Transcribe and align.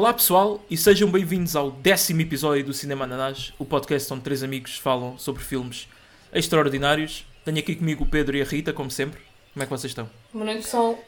Olá 0.00 0.14
pessoal 0.14 0.64
e 0.70 0.78
sejam 0.78 1.10
bem-vindos 1.10 1.54
ao 1.54 1.70
décimo 1.70 2.22
episódio 2.22 2.64
do 2.64 2.72
Cinema 2.72 3.04
Ananás, 3.04 3.52
o 3.58 3.66
podcast 3.66 4.10
onde 4.14 4.22
três 4.22 4.42
amigos 4.42 4.78
falam 4.78 5.18
sobre 5.18 5.42
filmes 5.44 5.86
extraordinários. 6.32 7.26
Tenho 7.44 7.58
aqui 7.58 7.74
comigo 7.76 8.04
o 8.04 8.06
Pedro 8.06 8.34
e 8.34 8.40
a 8.40 8.44
Rita, 8.46 8.72
como 8.72 8.90
sempre. 8.90 9.20
Como 9.52 9.62
é 9.62 9.66
que 9.66 9.70
vocês 9.70 9.90
estão? 9.90 10.08
Boa 10.32 10.46
noite, 10.46 10.62
pessoal. 10.62 10.98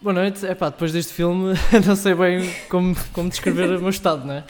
Boa 0.00 0.12
noite. 0.12 0.46
Epá, 0.46 0.68
depois 0.68 0.92
deste 0.92 1.12
filme 1.12 1.54
não 1.84 1.96
sei 1.96 2.14
bem 2.14 2.48
como, 2.68 2.94
como 3.12 3.28
descrever 3.28 3.68
o 3.68 3.80
meu 3.80 3.90
estado, 3.90 4.24
não 4.24 4.34
é? 4.34 4.44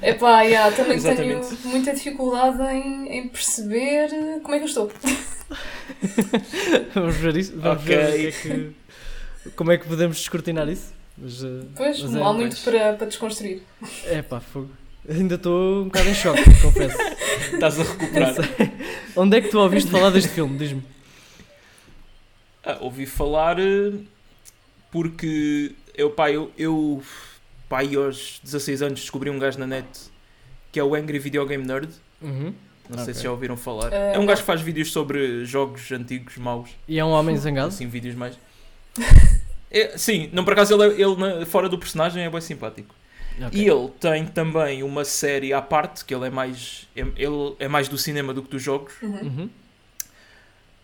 Epá, 0.00 0.40
yeah, 0.40 0.74
também 0.74 0.94
Exatamente. 0.96 1.46
tenho 1.56 1.68
muita 1.74 1.92
dificuldade 1.92 2.62
em, 2.74 3.18
em 3.18 3.28
perceber 3.28 4.08
como 4.42 4.54
é 4.54 4.58
que 4.60 4.64
eu 4.64 4.68
estou. 4.68 4.90
Vamos 6.94 7.16
ver 7.16 7.36
isso. 7.36 7.52
Vamos 7.54 7.82
Ok. 7.82 7.94
ver 7.94 8.08
o 8.08 8.12
que 8.16 8.26
é 8.26 8.30
que- 8.30 8.72
como 9.54 9.72
é 9.72 9.76
que 9.76 9.86
podemos 9.86 10.16
descortinar 10.16 10.66
isso. 10.70 10.98
Mas, 11.18 11.44
eh, 11.44 11.48
Pois, 11.76 12.00
mas 12.02 12.10
não 12.12 12.20
é, 12.26 12.28
há 12.28 12.32
muito 12.32 12.56
pois. 12.56 12.76
para, 12.76 12.94
para 12.94 13.06
desconstruir. 13.06 13.62
Epá, 14.10 14.40
fogo. 14.40 14.70
Ainda 15.08 15.34
estou 15.36 15.82
um 15.82 15.84
bocado 15.84 16.08
em 16.08 16.14
choque, 16.14 16.42
confesso. 16.62 16.96
Estás 17.52 17.80
a 17.80 17.82
recuperar? 17.82 18.34
Sei. 18.34 18.44
Onde 19.16 19.36
é 19.36 19.40
que 19.40 19.48
tu 19.48 19.58
ouviste 19.58 19.90
falar 19.90 20.10
deste 20.10 20.28
filme? 20.30 20.56
Diz-me. 20.58 20.82
Ah, 22.64 22.78
ouvi 22.80 23.06
falar 23.06 23.58
eh, 23.58 23.92
porque 24.90 25.72
eu, 25.94 26.10
pá, 26.10 26.30
eu, 26.30 26.50
eu 26.58 27.02
pá, 27.68 27.80
aos 27.82 28.40
16 28.44 28.82
anos 28.82 29.00
descobri 29.00 29.30
um 29.30 29.38
gajo 29.38 29.58
na 29.58 29.66
net 29.66 29.88
que 30.70 30.78
é 30.78 30.84
o 30.84 30.94
Angry 30.94 31.18
Video 31.18 31.44
Game 31.46 31.66
Nerd. 31.66 31.88
Uhum. 32.22 32.54
Não 32.88 32.96
sei 32.98 33.04
Ok. 33.04 33.14
se 33.14 33.22
já 33.22 33.30
ouviram 33.30 33.56
falar. 33.56 33.92
Eh, 33.92 34.12
é 34.14 34.18
um 34.18 34.26
gajo 34.26 34.42
que 34.42 34.46
faz 34.46 34.60
vídeos 34.60 34.92
sobre 34.92 35.44
jogos 35.44 35.90
antigos, 35.92 36.36
maus. 36.36 36.70
E 36.86 36.98
é 36.98 37.04
um 37.04 37.10
homem 37.10 37.36
zangado? 37.38 37.68
Assim, 37.68 37.86
vídeos 37.88 38.14
mais. 38.14 38.38
É, 39.70 39.96
sim, 39.96 40.28
não 40.32 40.44
por 40.44 40.52
acaso 40.52 40.74
ele, 40.74 40.94
é- 41.02 41.06
ele 41.06 41.46
fora 41.46 41.68
do 41.68 41.78
personagem 41.78 42.24
é 42.24 42.30
bem 42.30 42.40
simpático. 42.40 42.94
Ok. 43.46 43.58
E 43.58 43.66
ele 43.68 43.88
tem 44.00 44.26
também 44.26 44.82
uma 44.82 45.04
série 45.04 45.52
à 45.52 45.62
parte, 45.62 46.04
que 46.04 46.14
ele 46.14 46.26
é 46.26 46.30
mais. 46.30 46.88
é- 46.96 47.00
ele 47.16 47.54
é 47.58 47.68
mais 47.68 47.88
do 47.88 47.96
cinema 47.96 48.34
do 48.34 48.42
que 48.42 48.50
dos 48.50 48.62
jogos. 48.62 48.92
Uhum. 49.00 49.20
Uhum. 49.22 49.50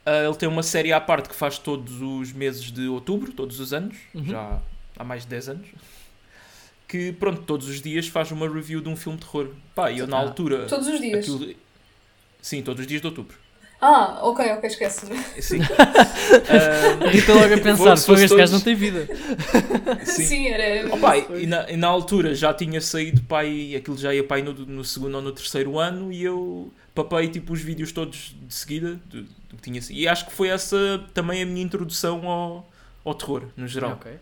Ah, 0.06 0.24
ele 0.24 0.36
tem 0.36 0.48
uma 0.48 0.62
série 0.62 0.92
à 0.92 1.00
parte 1.00 1.28
que 1.28 1.34
faz 1.34 1.58
todos 1.58 2.00
os 2.00 2.32
meses 2.32 2.70
de 2.70 2.86
outubro, 2.86 3.32
todos 3.32 3.58
os 3.58 3.72
anos, 3.72 3.96
Uhum. 4.14 4.24
já 4.24 4.62
há 4.96 5.04
mais 5.04 5.22
de 5.22 5.28
10 5.28 5.48
anos. 5.48 5.66
Que 6.86 7.12
pronto, 7.12 7.42
todos 7.42 7.68
os 7.68 7.82
dias 7.82 8.06
faz 8.06 8.30
uma 8.30 8.48
review 8.48 8.80
de 8.80 8.88
um 8.88 8.94
filme 8.94 9.18
de 9.18 9.24
terror. 9.26 9.48
Pá, 9.74 9.90
e 9.90 9.98
eu 9.98 10.06
na 10.06 10.16
Ah. 10.16 10.20
altura. 10.20 10.66
Todos 10.66 10.86
os 10.86 11.00
dias. 11.00 11.18
aquilo- 11.28 11.54
Sim, 12.40 12.62
todos 12.62 12.80
os 12.82 12.86
dias 12.86 13.00
de 13.00 13.06
outubro. 13.08 13.36
Ah, 13.80 14.20
ok, 14.22 14.52
ok, 14.52 14.68
esquece. 14.68 15.06
Sim. 15.40 15.60
Ah, 16.48 17.06
A 17.06 17.10
Rita 17.10 17.32
logo 17.34 17.54
a 17.54 17.58
pensar, 17.58 17.96
fosse 17.96 18.24
este 18.24 18.36
gajo 18.36 18.52
não 18.54 18.60
tem 18.60 18.74
vida. 18.74 19.06
sim. 20.04 20.24
Sim, 20.24 20.48
era. 20.48 20.92
Opa, 20.94 21.16
e, 21.16 21.46
na, 21.46 21.70
e 21.70 21.76
na 21.76 21.86
altura 21.86 22.34
já 22.34 22.52
tinha 22.52 22.80
saído 22.80 23.22
pai, 23.22 23.74
aquilo 23.76 23.96
já 23.96 24.12
ia 24.14 24.24
pai 24.24 24.42
no, 24.42 24.52
no 24.52 24.84
segundo 24.84 25.14
ou 25.16 25.22
no 25.22 25.32
terceiro 25.32 25.78
ano 25.78 26.12
e 26.12 26.22
eu 26.22 26.72
papei 26.94 27.28
tipo 27.28 27.52
os 27.52 27.60
vídeos 27.60 27.92
todos 27.92 28.34
de 28.40 28.54
seguida 28.54 28.98
do, 29.06 29.22
do 29.22 29.56
que 29.56 29.62
tinha 29.62 29.80
sido. 29.80 29.96
E 29.98 30.08
acho 30.08 30.26
que 30.26 30.32
foi 30.32 30.48
essa 30.48 31.04
também 31.14 31.42
a 31.42 31.46
minha 31.46 31.62
introdução 31.62 32.28
ao, 32.28 32.68
ao 33.04 33.14
terror, 33.14 33.44
no 33.56 33.68
geral. 33.68 33.92
Ok. 33.92 34.12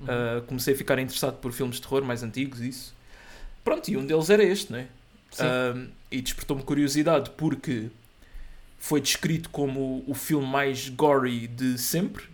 Uh, 0.00 0.42
comecei 0.46 0.74
a 0.74 0.76
ficar 0.76 0.98
interessado 0.98 1.36
por 1.38 1.52
filmes 1.52 1.76
de 1.76 1.82
terror 1.82 2.04
mais 2.04 2.22
antigos, 2.22 2.60
isso. 2.60 2.94
Pronto, 3.64 3.88
e 3.88 3.96
um 3.96 4.04
deles 4.04 4.28
era 4.30 4.42
este, 4.44 4.70
não 4.72 4.78
é? 4.80 4.86
Sim. 5.30 5.44
Um, 5.44 5.88
e 6.10 6.20
despertou-me 6.20 6.62
curiosidade 6.62 7.30
porque 7.36 7.88
foi 8.78 9.00
descrito 9.00 9.48
como 9.50 10.02
o 10.06 10.14
filme 10.14 10.46
mais 10.46 10.88
gory 10.88 11.46
de 11.46 11.76
sempre 11.78 12.24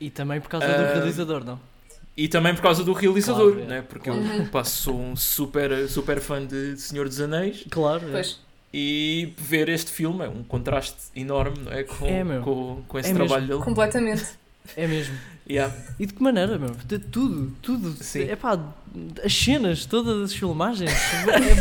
E 0.00 0.10
também 0.10 0.40
por 0.40 0.48
causa 0.48 0.66
Ah, 0.66 0.76
do 0.76 0.94
realizador, 0.94 1.44
não? 1.44 1.60
e 2.16 2.28
também 2.28 2.54
por 2.54 2.62
causa 2.62 2.84
do 2.84 2.92
realizador, 2.92 3.52
Claro, 3.52 3.64
é. 3.64 3.66
né? 3.66 3.82
porque 3.82 4.08
eu 4.08 4.14
Uhum. 4.14 4.46
pá, 4.46 4.62
sou 4.64 4.98
um 5.00 5.16
super, 5.16 5.88
super 5.88 6.20
fã 6.20 6.44
de 6.44 6.76
Senhor 6.78 7.08
dos 7.08 7.20
Anéis 7.20 7.64
Claro. 7.70 8.16
é. 8.16 8.22
E 8.76 9.32
ver 9.38 9.68
este 9.68 9.90
filme 9.92 10.24
é 10.24 10.28
um 10.28 10.42
contraste 10.42 10.96
enorme 11.14 11.58
não 11.64 11.72
é? 11.72 11.84
com, 11.84 12.06
É, 12.06 12.24
meu. 12.24 12.42
com, 12.42 12.82
com 12.88 12.98
esse 12.98 13.10
É 13.10 13.14
trabalho 13.14 13.46
dele. 13.46 13.60
Completamente. 13.62 14.24
É 14.76 14.86
mesmo. 14.88 15.16
Yeah. 15.48 15.72
E 16.00 16.06
de 16.06 16.14
que 16.14 16.22
maneira, 16.22 16.58
meu? 16.58 16.70
De 16.70 16.98
tudo, 16.98 17.52
tudo. 17.62 17.92
Sim. 18.02 18.22
É 18.22 18.34
pá, 18.34 18.58
as 19.24 19.34
cenas, 19.34 19.84
todas 19.86 20.22
as 20.22 20.34
filmagens. 20.34 20.90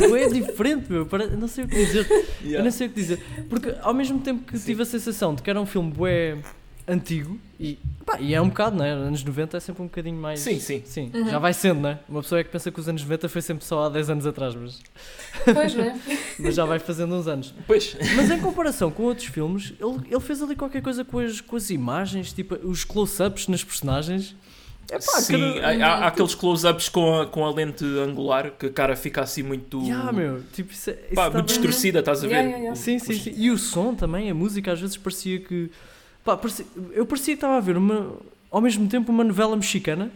É, 0.02 0.08
bué 0.08 0.28
diferente, 0.30 0.92
meu. 0.92 1.08
Não 1.40 1.48
sei 1.48 1.64
o 1.66 1.68
que 1.68 1.76
dizer. 1.76 2.08
Eu 2.10 2.24
Yeah. 2.44 2.64
não 2.64 2.72
sei 2.72 2.88
o 2.88 2.90
que 2.90 2.96
dizer. 2.96 3.20
Porque 3.50 3.74
ao 3.82 3.94
mesmo 3.94 4.20
tempo 4.20 4.44
que 4.46 4.58
Sim. 4.58 4.66
tive 4.66 4.84
a 4.84 4.86
sensação 4.86 5.34
de 5.34 5.42
que 5.42 5.50
era 5.50 5.60
um 5.60 5.66
filme 5.66 5.92
bué 5.92 6.38
antigo, 6.86 7.40
e, 7.58 7.80
pá, 8.06 8.20
e 8.20 8.34
é 8.36 8.42
um 8.42 8.50
bocado, 8.50 8.76
não 8.76 8.84
é? 8.84 8.90
Anos 8.92 9.24
90 9.24 9.56
é 9.56 9.60
sempre 9.62 9.82
um 9.82 9.86
bocadinho 9.86 10.18
mais. 10.18 10.42
Sim, 10.42 10.60
sim. 10.60 10.82
Sim, 10.86 11.10
Uhum. 11.14 11.30
já 11.30 11.40
vai 11.40 11.54
sendo, 11.54 11.80
não 11.80 11.90
é? 11.92 12.00
Uma 12.10 12.22
pessoa 12.22 12.42
é 12.42 12.44
que 12.44 12.50
pensa 12.50 12.70
que 12.70 12.78
os 12.78 12.90
anos 12.90 13.02
90 13.04 13.30
foi 13.30 13.42
sempre 13.42 13.64
só 13.64 13.86
há 13.86 13.90
10 13.90 14.10
anos 14.10 14.26
atrás, 14.28 14.54
mas, 14.54 14.82
Pois, 15.46 15.74
não 15.74 15.84
é? 15.86 15.98
mas 16.40 16.56
já 16.56 16.66
vai 16.66 16.80
fazendo 16.80 17.16
uns 17.16 17.26
anos. 17.26 17.54
Pois, 17.66 17.96
Mas 18.18 18.30
em 18.30 18.40
comparação 18.42 18.92
com 18.92 19.04
outros 19.04 19.28
filmes, 19.28 19.74
ele, 19.80 19.98
ele 20.12 20.20
fez 20.20 20.42
ali 20.42 20.58
qualquer 20.58 20.82
coisa 20.82 21.06
com 21.06 21.20
as, 21.20 21.40
com 21.40 21.56
as 21.56 21.70
imagens, 21.70 22.34
tipo 22.34 22.56
os 22.68 22.84
close-ups 22.84 23.48
nas 23.48 23.64
personagens. 23.64 24.36
É 24.96 25.00
pá, 25.00 25.22
sim, 25.22 25.34
cada- 25.56 25.68
há, 25.68 25.88
há- 25.88 25.96
há 26.04 26.08
aqueles 26.08 26.36
close-ups 26.36 26.90
com 26.90 27.20
a, 27.22 27.26
com 27.26 27.46
a 27.46 27.52
lente 27.52 27.84
angular 27.84 28.52
que 28.52 28.68
a 28.68 28.70
cara 28.70 28.96
fica 28.96 29.22
assim 29.22 29.42
muito, 29.44 29.82
Ya, 29.86 30.12
meu, 30.12 30.42
tipo, 30.54 30.72
isso, 30.72 30.90
é- 30.90 30.94
isso 30.94 31.16
pá, 31.16 31.24
tá 31.30 31.32
muito 31.34 31.48
bem- 31.48 31.56
distorcida, 31.58 32.00
estás 32.00 32.20
a 32.24 32.28
ver? 32.28 32.34
Yeah, 32.34 32.48
yeah, 32.50 32.64
yeah. 32.64 32.76
Sim, 32.80 33.00
sim, 33.00 33.14
sim. 33.20 33.34
E 33.36 33.50
o 33.52 33.58
som 33.58 33.96
também, 33.96 34.30
a 34.30 34.34
música, 34.34 34.72
às 34.72 34.80
vezes 34.80 34.98
parecia 34.98 35.40
que. 35.40 35.72
Pá, 36.24 36.38
parecia- 36.38 36.66
eu 36.94 37.06
parecia 37.06 37.34
que 37.34 37.38
estava 37.38 37.58
a 37.58 37.60
ver 37.60 37.76
uma, 37.76 38.14
ao 38.52 38.62
mesmo 38.62 38.88
tempo 38.88 39.12
uma 39.12 39.24
novela 39.24 39.56
mexicana, 39.56 40.12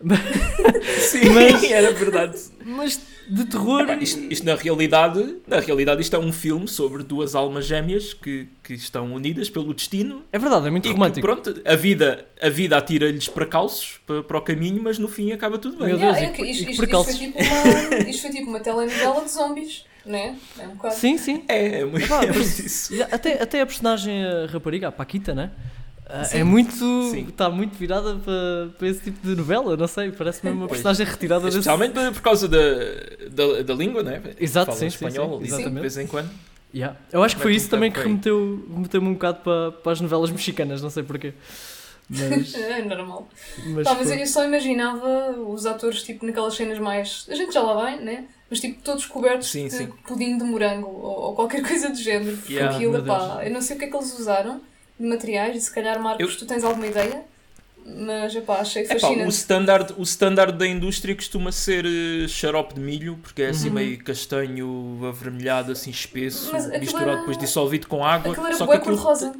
Sim, 1.00 1.30
Mas- 1.30 1.62
era 1.64 1.92
verdade. 1.92 2.38
mas 2.64 3.00
de 3.28 3.44
terror. 3.46 3.80
Epá, 3.82 3.94
isto, 3.96 4.20
isto 4.30 4.44
na 4.46 4.54
realidade, 4.54 5.38
na 5.48 5.58
realidade 5.58 6.00
isto 6.00 6.14
é 6.14 6.18
um 6.18 6.32
filme 6.32 6.68
sobre 6.68 7.02
duas 7.02 7.34
almas 7.34 7.66
gêmeas 7.66 8.12
que, 8.14 8.46
que 8.62 8.74
estão 8.74 9.12
unidas 9.12 9.50
pelo 9.50 9.74
destino 9.74 10.22
É 10.32 10.38
verdade, 10.38 10.68
é 10.68 10.70
muito 10.70 10.84
e 10.86 10.88
que, 10.88 10.94
romântico. 10.94 11.26
pronto, 11.26 11.60
a 11.64 11.74
vida, 11.74 12.24
a 12.40 12.48
vida 12.48 12.76
atira-lhes 12.76 13.28
para 13.28 13.44
calços 13.46 13.98
para, 14.06 14.22
para 14.22 14.38
o 14.38 14.42
caminho, 14.42 14.80
mas 14.82 14.98
no 14.98 15.08
fim 15.08 15.32
acaba 15.32 15.58
tudo 15.58 15.76
bem. 15.78 15.88
Meu 15.88 15.96
Yeah, 15.96 16.20
Deus, 16.20 16.38
é 16.38 16.42
e 16.44 16.50
isto, 16.52 16.70
isto- 16.70 16.84
isto 16.84 17.04
foi 17.04 17.14
tipo 17.14 17.38
uma, 17.42 18.10
isto 18.10 18.22
foi 18.22 18.30
tipo 18.30 18.48
uma 18.50 18.60
telenovela 18.60 19.24
de 19.24 19.30
zombies, 19.32 19.84
não 20.04 20.18
é? 20.18 20.34
Um. 20.84 20.90
Sim, 20.92 21.18
sim. 21.18 21.42
É, 21.48 21.80
é 21.80 21.84
muito, 21.84 22.04
Epá, 22.04 22.22
é 22.22 22.30
muito 22.32 22.38
isso. 22.46 22.94
Até, 23.10 23.42
até 23.42 23.60
a 23.60 23.66
personagem, 23.66 24.24
a 24.24 24.46
rapariga, 24.46 24.86
a 24.88 24.92
Paquita, 24.92 25.34
né? 25.34 25.50
Ah, 26.08 26.22
Sim. 26.24 26.38
É 26.38 26.44
muito. 26.44 26.72
Sim. 27.10 27.26
Está 27.28 27.50
muito 27.50 27.76
virada 27.76 28.14
para, 28.16 28.70
para 28.78 28.88
esse 28.88 29.00
tipo 29.00 29.26
de 29.26 29.34
novela, 29.34 29.76
não 29.76 29.88
sei. 29.88 30.12
Parece 30.12 30.44
mesmo 30.44 30.60
uma 30.60 30.68
Pois. 30.68 30.80
personagem 30.80 31.04
retirada 31.06 31.44
desse. 31.46 31.58
Especialmente 31.58 31.94
por- 31.94 32.12
por 32.12 32.22
causa 32.22 32.46
da, 32.48 32.58
da, 33.30 33.62
da 33.62 33.74
língua, 33.74 34.02
né? 34.04 34.22
Exato, 34.38 34.72
sim, 34.72 34.78
sim, 34.80 34.86
espanhol 34.86 35.30
sim, 35.30 35.36
ali, 35.36 35.46
exatamente. 35.48 35.74
de 35.74 35.80
vez 35.80 35.98
em 35.98 36.06
quando. 36.06 36.30
Yeah. 36.74 36.96
Eu 37.12 37.22
acho 37.24 37.36
que 37.36 37.42
foi 37.42 37.52
um 37.52 37.54
isso 37.56 37.68
também 37.68 37.90
que 37.90 37.96
por 37.98 38.02
aí. 38.04 38.08
remeteu, 38.08 38.66
remeteu-me 38.72 39.08
um 39.08 39.12
bocado 39.14 39.40
para, 39.40 39.72
para 39.72 39.92
as 39.92 40.00
novelas 40.00 40.30
mexicanas, 40.30 40.80
não 40.82 40.90
sei 40.90 41.02
porquê. 41.02 41.32
Mas. 42.08 42.54
É 42.54 42.82
normal. 42.82 43.28
mas 43.74 43.84
mas 43.84 44.08
foi- 44.08 44.22
eu 44.22 44.26
só 44.28 44.44
imaginava 44.44 45.32
os 45.40 45.66
atores 45.66 46.02
tipo 46.04 46.24
naquelas 46.24 46.54
cenas 46.54 46.78
mais. 46.78 47.26
A 47.28 47.34
gente 47.34 47.52
já 47.52 47.62
lá 47.62 47.74
vai, 47.74 47.98
né? 47.98 48.26
Mas 48.48 48.60
tipo 48.60 48.80
todos 48.82 49.06
cobertos 49.06 49.48
Sim, 49.50 49.64
de 49.66 49.72
sim. 49.74 49.86
pudim 50.06 50.38
de 50.38 50.44
morango 50.44 50.86
ou, 50.86 51.20
ou 51.30 51.34
qualquer 51.34 51.62
coisa 51.66 51.88
do 51.90 51.96
género. 51.96 52.36
Porque 52.36 52.52
Yeah, 52.54 52.76
aquilo, 52.76 53.02
pá, 53.04 53.40
eu 53.44 53.50
não 53.50 53.60
sei 53.60 53.74
o 53.74 53.78
que 53.80 53.86
é 53.86 53.88
que 53.88 53.96
eles 53.96 54.16
usaram 54.18 54.60
de 54.98 55.06
materiais 55.06 55.56
e 55.56 55.60
se 55.60 55.72
calhar, 55.72 56.00
Marcos, 56.00 56.30
Eu- 56.32 56.38
tu 56.38 56.46
tens 56.46 56.64
alguma 56.64 56.86
ideia? 56.86 57.22
Mas 57.88 58.34
epá, 58.34 58.56
achei 58.60 58.82
Epá, 58.82 58.96
o, 58.96 59.00
fascinante. 59.00 59.30
standard, 59.30 59.94
o 59.96 60.02
standard 60.02 60.52
da 60.58 60.66
indústria 60.66 61.14
costuma 61.14 61.52
ser 61.52 61.84
eh, 61.86 62.26
xarope 62.26 62.74
de 62.74 62.80
milho, 62.80 63.16
porque 63.22 63.42
é 63.42 63.48
assim 63.50 63.68
Uhum. 63.68 63.74
meio 63.74 64.02
castanho, 64.02 65.00
avermelhado, 65.08 65.70
assim 65.70 65.90
espesso, 65.90 66.50
Mas 66.52 66.66
misturado 66.80 67.10
era- 67.10 67.18
depois 67.20 67.38
dissolvido 67.38 67.86
com 67.86 68.04
água. 68.04 68.32
Aquilo 68.32 68.46
era 68.46 68.56
só 68.56 68.66
que 68.66 68.72
aquilo, 68.72 68.96
cor-de-rosa. 68.98 69.36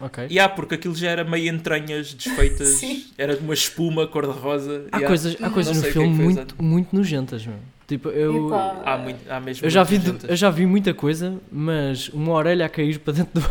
Ok. 0.00 0.24
Yeah, 0.30 0.54
porque 0.54 0.74
aquilo 0.76 0.94
já 0.94 1.10
era 1.10 1.24
meio 1.24 1.52
entranhas 1.54 2.14
desfeitas, 2.14 2.80
era 3.18 3.36
de 3.36 3.42
uma 3.42 3.52
espuma 3.54 4.06
cor-de-rosa. 4.06 4.86
Há 4.90 4.96
yeah. 4.96 5.08
coisas, 5.08 5.36
há 5.42 5.50
coisas 5.50 5.76
no 5.76 5.86
é 5.86 5.92
filme 5.92 6.08
muito, 6.08 6.62
muito 6.62 6.96
nojentas, 6.96 7.44
meu. 7.46 7.58
Tipo, 7.86 8.08
eu. 8.08 8.52
Há, 8.84 8.98
muito, 8.98 9.30
há 9.30 9.38
mesmo 9.40 9.64
Eu 9.64 9.70
já, 9.70 9.84
vi, 9.84 10.00
eu 10.28 10.34
já 10.34 10.50
vi 10.50 10.66
muita 10.66 10.92
coisa, 10.92 11.38
mas 11.52 12.08
uma 12.08 12.32
orelha 12.32 12.66
a 12.66 12.68
cair 12.68 12.98
para 12.98 13.12
dentro 13.12 13.40
do, 13.40 13.46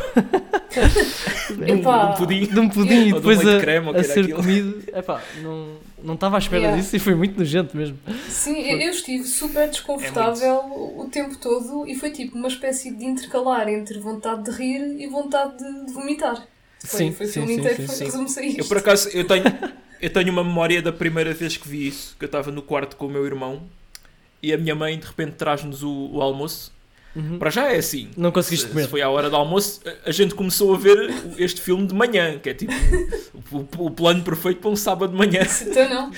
de 1.56 1.72
um, 1.72 1.78
Epá. 1.80 2.06
de 2.06 2.12
um 2.12 2.16
pudim. 2.16 2.46
de 2.48 2.60
um 2.60 2.70
pudim 2.70 3.08
e 3.08 3.14
um 3.14 3.16
depois 3.16 3.40
de 3.40 3.50
a, 3.50 3.60
creme, 3.62 3.88
ou 3.88 3.96
a 3.96 4.04
ser 4.04 4.22
aquilo. 4.22 4.38
comido. 4.38 4.84
Epá, 4.94 5.22
não 5.42 5.86
não 6.04 6.14
estava 6.14 6.38
à 6.38 6.40
espera 6.40 6.62
Yeah. 6.62 6.82
disso 6.82 6.96
e 6.96 7.00
foi 7.00 7.16
muito 7.16 7.38
nojento 7.38 7.76
mesmo. 7.76 7.98
Sim, 8.30 8.60
eu 8.62 8.78
eu 8.80 8.92
estive 8.92 9.24
super 9.24 9.70
desconfortável 9.70 10.58
o 10.98 11.08
tempo 11.10 11.38
todo 11.38 11.88
e 11.88 11.96
foi 11.96 12.12
tipo 12.12 12.38
uma 12.38 12.48
espécie 12.48 12.92
de 12.94 13.06
intercalar 13.06 13.68
entre 13.70 14.00
vontade 14.00 14.44
de 14.44 14.52
rir 14.52 15.02
e 15.02 15.08
vontade 15.08 15.58
de, 15.58 15.86
de 15.88 15.94
vomitar. 15.94 16.46
Foi, 16.86 17.00
Sim, 17.00 17.12
foi 17.14 17.26
o 17.26 17.30
sim, 17.30 17.34
filme 17.34 17.54
sim, 17.56 17.60
inteiro, 17.62 17.78
sim, 17.78 17.88
foi 17.88 17.96
sim. 17.96 18.04
resume-se 18.06 18.40
a 18.40 18.44
isto. 18.44 18.60
Eu 18.60 18.66
por 18.66 18.78
acaso 18.78 19.10
eu 19.10 19.26
tenho, 19.26 19.46
eu 20.00 20.10
tenho 20.14 20.32
uma 20.32 20.44
memória 20.44 20.82
da 20.82 20.92
primeira 20.94 21.34
vez 21.34 21.58
que 21.58 21.68
vi 21.68 21.88
isso, 21.88 22.16
que 22.20 22.26
eu 22.26 22.28
estava 22.28 22.52
no 22.52 22.62
quarto 22.62 22.96
com 22.98 23.08
o 23.08 23.10
meu 23.10 23.26
irmão 23.26 23.64
e 24.42 24.54
a 24.54 24.58
minha 24.58 24.76
mãe 24.76 24.98
de 25.00 25.06
repente 25.06 25.34
traz-nos 25.34 25.84
o, 25.84 26.10
o 26.14 26.22
almoço 26.22 26.74
Uhum. 27.18 27.40
Para 27.40 27.50
já 27.50 27.72
é 27.72 27.78
assim. 27.78 28.10
Não 28.18 28.30
conseguiste 28.30 28.66
Se- 28.66 28.72
comer. 28.74 28.84
Se 28.84 28.90
foi 28.90 29.02
à 29.02 29.10
hora 29.10 29.30
do 29.30 29.38
almoço, 29.38 29.80
a- 30.06 30.12
gente 30.12 30.36
começou 30.36 30.76
a 30.76 30.78
ver 30.78 31.14
este 31.38 31.62
filme 31.62 31.88
de 31.88 31.94
manhã, 31.96 32.38
que 32.40 32.50
é 32.50 32.54
tipo 32.54 32.74
o, 33.54 33.86
o 33.86 33.90
plano 33.92 34.22
perfeito 34.22 34.60
para 34.60 34.70
um 34.70 34.76
sábado 34.76 35.12
de 35.14 35.18
manhã. 35.18 35.40
Então 35.66 35.90
não. 35.90 36.12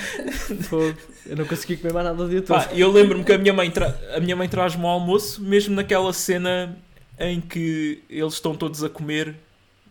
Eu 1.24 1.36
não 1.38 1.46
consegui 1.46 1.78
comer 1.78 1.94
mais 1.94 2.06
nada 2.08 2.24
o 2.24 2.28
dia 2.28 2.42
todo. 2.42 2.58
Pá, 2.58 2.70
eu 2.74 2.92
lembro-me 2.92 3.24
que 3.24 3.32
a 3.32 3.38
minha 3.38 3.54
mãe, 3.54 3.70
tra 3.70 3.96
a 4.16 4.20
minha 4.20 4.36
mãe 4.36 4.50
traz-me 4.50 4.82
ao 4.84 4.90
almoço, 4.90 5.40
mesmo 5.40 5.76
naquela 5.76 6.12
cena 6.14 6.76
em 7.20 7.40
que 7.42 8.02
eles 8.10 8.34
estão 8.34 8.56
todos 8.56 8.84
a 8.84 8.90
comer, 8.90 9.36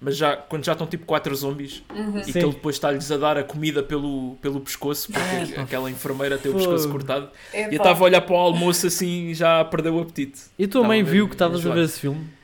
mas 0.00 0.16
já, 0.16 0.36
quando 0.36 0.64
já 0.64 0.72
estão 0.72 0.86
tipo 0.86 1.04
quatro 1.06 1.34
zombies, 1.34 1.82
Uhum. 1.94 2.18
e 2.20 2.24
Sim. 2.24 2.32
que 2.32 2.38
ele 2.38 2.52
depois 2.52 2.76
está-lhes 2.76 3.10
a 3.10 3.16
dar 3.16 3.36
a 3.38 3.42
comida 3.44 3.82
pelo, 3.82 4.36
pelo 4.42 4.60
pescoço, 4.60 5.10
porque 5.12 5.54
pá. 5.54 5.62
aquela 5.62 5.90
enfermeira 5.90 6.36
tem 6.38 6.50
o 6.52 6.54
pescoço 6.54 6.88
cortado. 6.90 7.28
É, 7.52 7.62
E 7.62 7.74
eu 7.74 7.78
estava 7.78 8.00
a 8.00 8.04
olhar 8.04 8.20
para 8.20 8.34
o 8.34 8.38
almoço 8.38 8.86
assim 8.86 9.32
já 9.34 9.64
perdeu 9.64 9.94
o 9.96 10.00
apetite. 10.00 10.40
E 10.58 10.64
a 10.64 10.68
tua 10.68 10.84
mãe 10.84 11.02
viu 11.02 11.26
que 11.28 11.34
estavas 11.34 11.66
a 11.66 11.70
ver 11.72 11.84
esse 11.84 12.00
filme? 12.00 12.35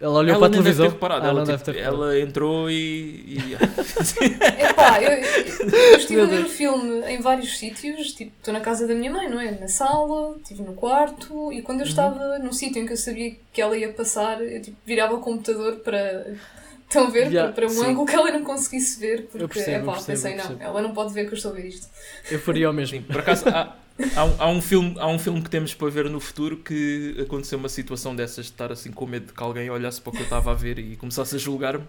Ela 0.00 0.18
olhou 0.18 0.30
ela 0.34 0.38
para 0.38 0.46
a 0.46 0.50
nem 0.50 0.62
deve 0.62 0.62
televisão? 0.62 0.86
ter 0.86 0.92
reparado, 0.92 1.26
Ah, 1.26 1.28
ela, 1.30 1.44
tipo, 1.46 1.64
ter 1.64 1.72
reparado. 1.76 2.02
ela 2.04 2.20
entrou 2.20 2.70
e. 2.70 2.74
e- 2.74 3.54
Epá, 4.62 5.00
eu, 5.02 5.10
eu, 5.12 5.96
estive 5.96 6.20
a 6.20 6.26
ver 6.26 6.44
o 6.44 6.48
filme 6.48 7.00
em 7.06 7.20
vários 7.20 7.56
sítios, 7.58 8.12
tipo, 8.12 8.32
estou 8.38 8.52
na 8.52 8.60
casa 8.60 8.86
da 8.86 8.94
minha 8.94 9.10
mãe, 9.10 9.28
não 9.30 9.40
é? 9.40 9.52
Na 9.52 9.68
sala, 9.68 10.36
estive 10.42 10.62
no 10.62 10.74
quarto, 10.74 11.52
e 11.52 11.56
Uhum. 11.58 11.62
quando 11.62 11.80
eu 11.80 11.86
estava 11.86 12.38
num 12.38 12.52
sítio 12.52 12.82
em 12.82 12.86
que 12.86 12.92
eu 12.92 12.96
sabia 12.96 13.34
que 13.52 13.60
ela 13.62 13.76
ia 13.78 13.92
passar, 13.92 14.42
eu 14.42 14.60
tipo, 14.60 14.76
virava 14.84 15.14
o 15.14 15.20
computador 15.20 15.76
para. 15.76 16.26
Estão 16.86 17.06
a 17.06 17.10
ver? 17.10 17.26
Yeah, 17.32 17.52
para, 17.52 17.66
um 17.66 17.70
sim. 17.70 17.86
ângulo 17.86 18.06
que 18.06 18.14
ela 18.14 18.30
não 18.30 18.44
conseguisse 18.44 19.00
ver, 19.00 19.22
porque 19.26 19.42
Eu 19.42 19.48
percebo, 19.48 19.70
eu 19.78 19.82
epá, 19.82 19.92
percebo, 19.94 20.22
pensei, 20.22 20.36
não, 20.36 20.60
ela 20.62 20.82
não 20.82 20.92
pode 20.94 21.12
ver 21.12 21.24
que 21.26 21.32
eu 21.32 21.36
estou 21.36 21.50
a 21.50 21.54
ver 21.54 21.66
isto. 21.66 21.88
Eu 22.30 22.38
faria 22.38 22.70
o 22.70 22.72
mesmo. 22.72 22.98
Sim, 22.98 23.02
por 23.02 23.18
acaso 23.18 23.48
há, 23.48 23.74
há, 24.16 24.24
um, 24.24 24.34
há 24.38 24.48
um 24.48 24.62
filme, 24.62 24.94
há 24.98 25.08
um 25.08 25.18
filme 25.18 25.42
que 25.42 25.50
temos 25.50 25.74
para 25.74 25.88
ver 25.90 26.08
no 26.08 26.20
futuro 26.20 26.58
que 26.58 27.16
aconteceu 27.20 27.58
uma 27.58 27.68
situação 27.68 28.14
dessas 28.14 28.46
de 28.46 28.52
estar 28.52 28.70
assim 28.70 28.92
com 28.92 29.06
medo 29.06 29.26
de 29.26 29.32
que 29.32 29.42
alguém 29.42 29.68
olhasse 29.70 30.00
para 30.00 30.10
o 30.10 30.12
que 30.12 30.20
eu 30.20 30.24
estava 30.24 30.52
a 30.52 30.54
ver 30.54 30.78
e 30.78 30.94
começasse 30.96 31.34
a 31.34 31.38
julgar-me. 31.38 31.84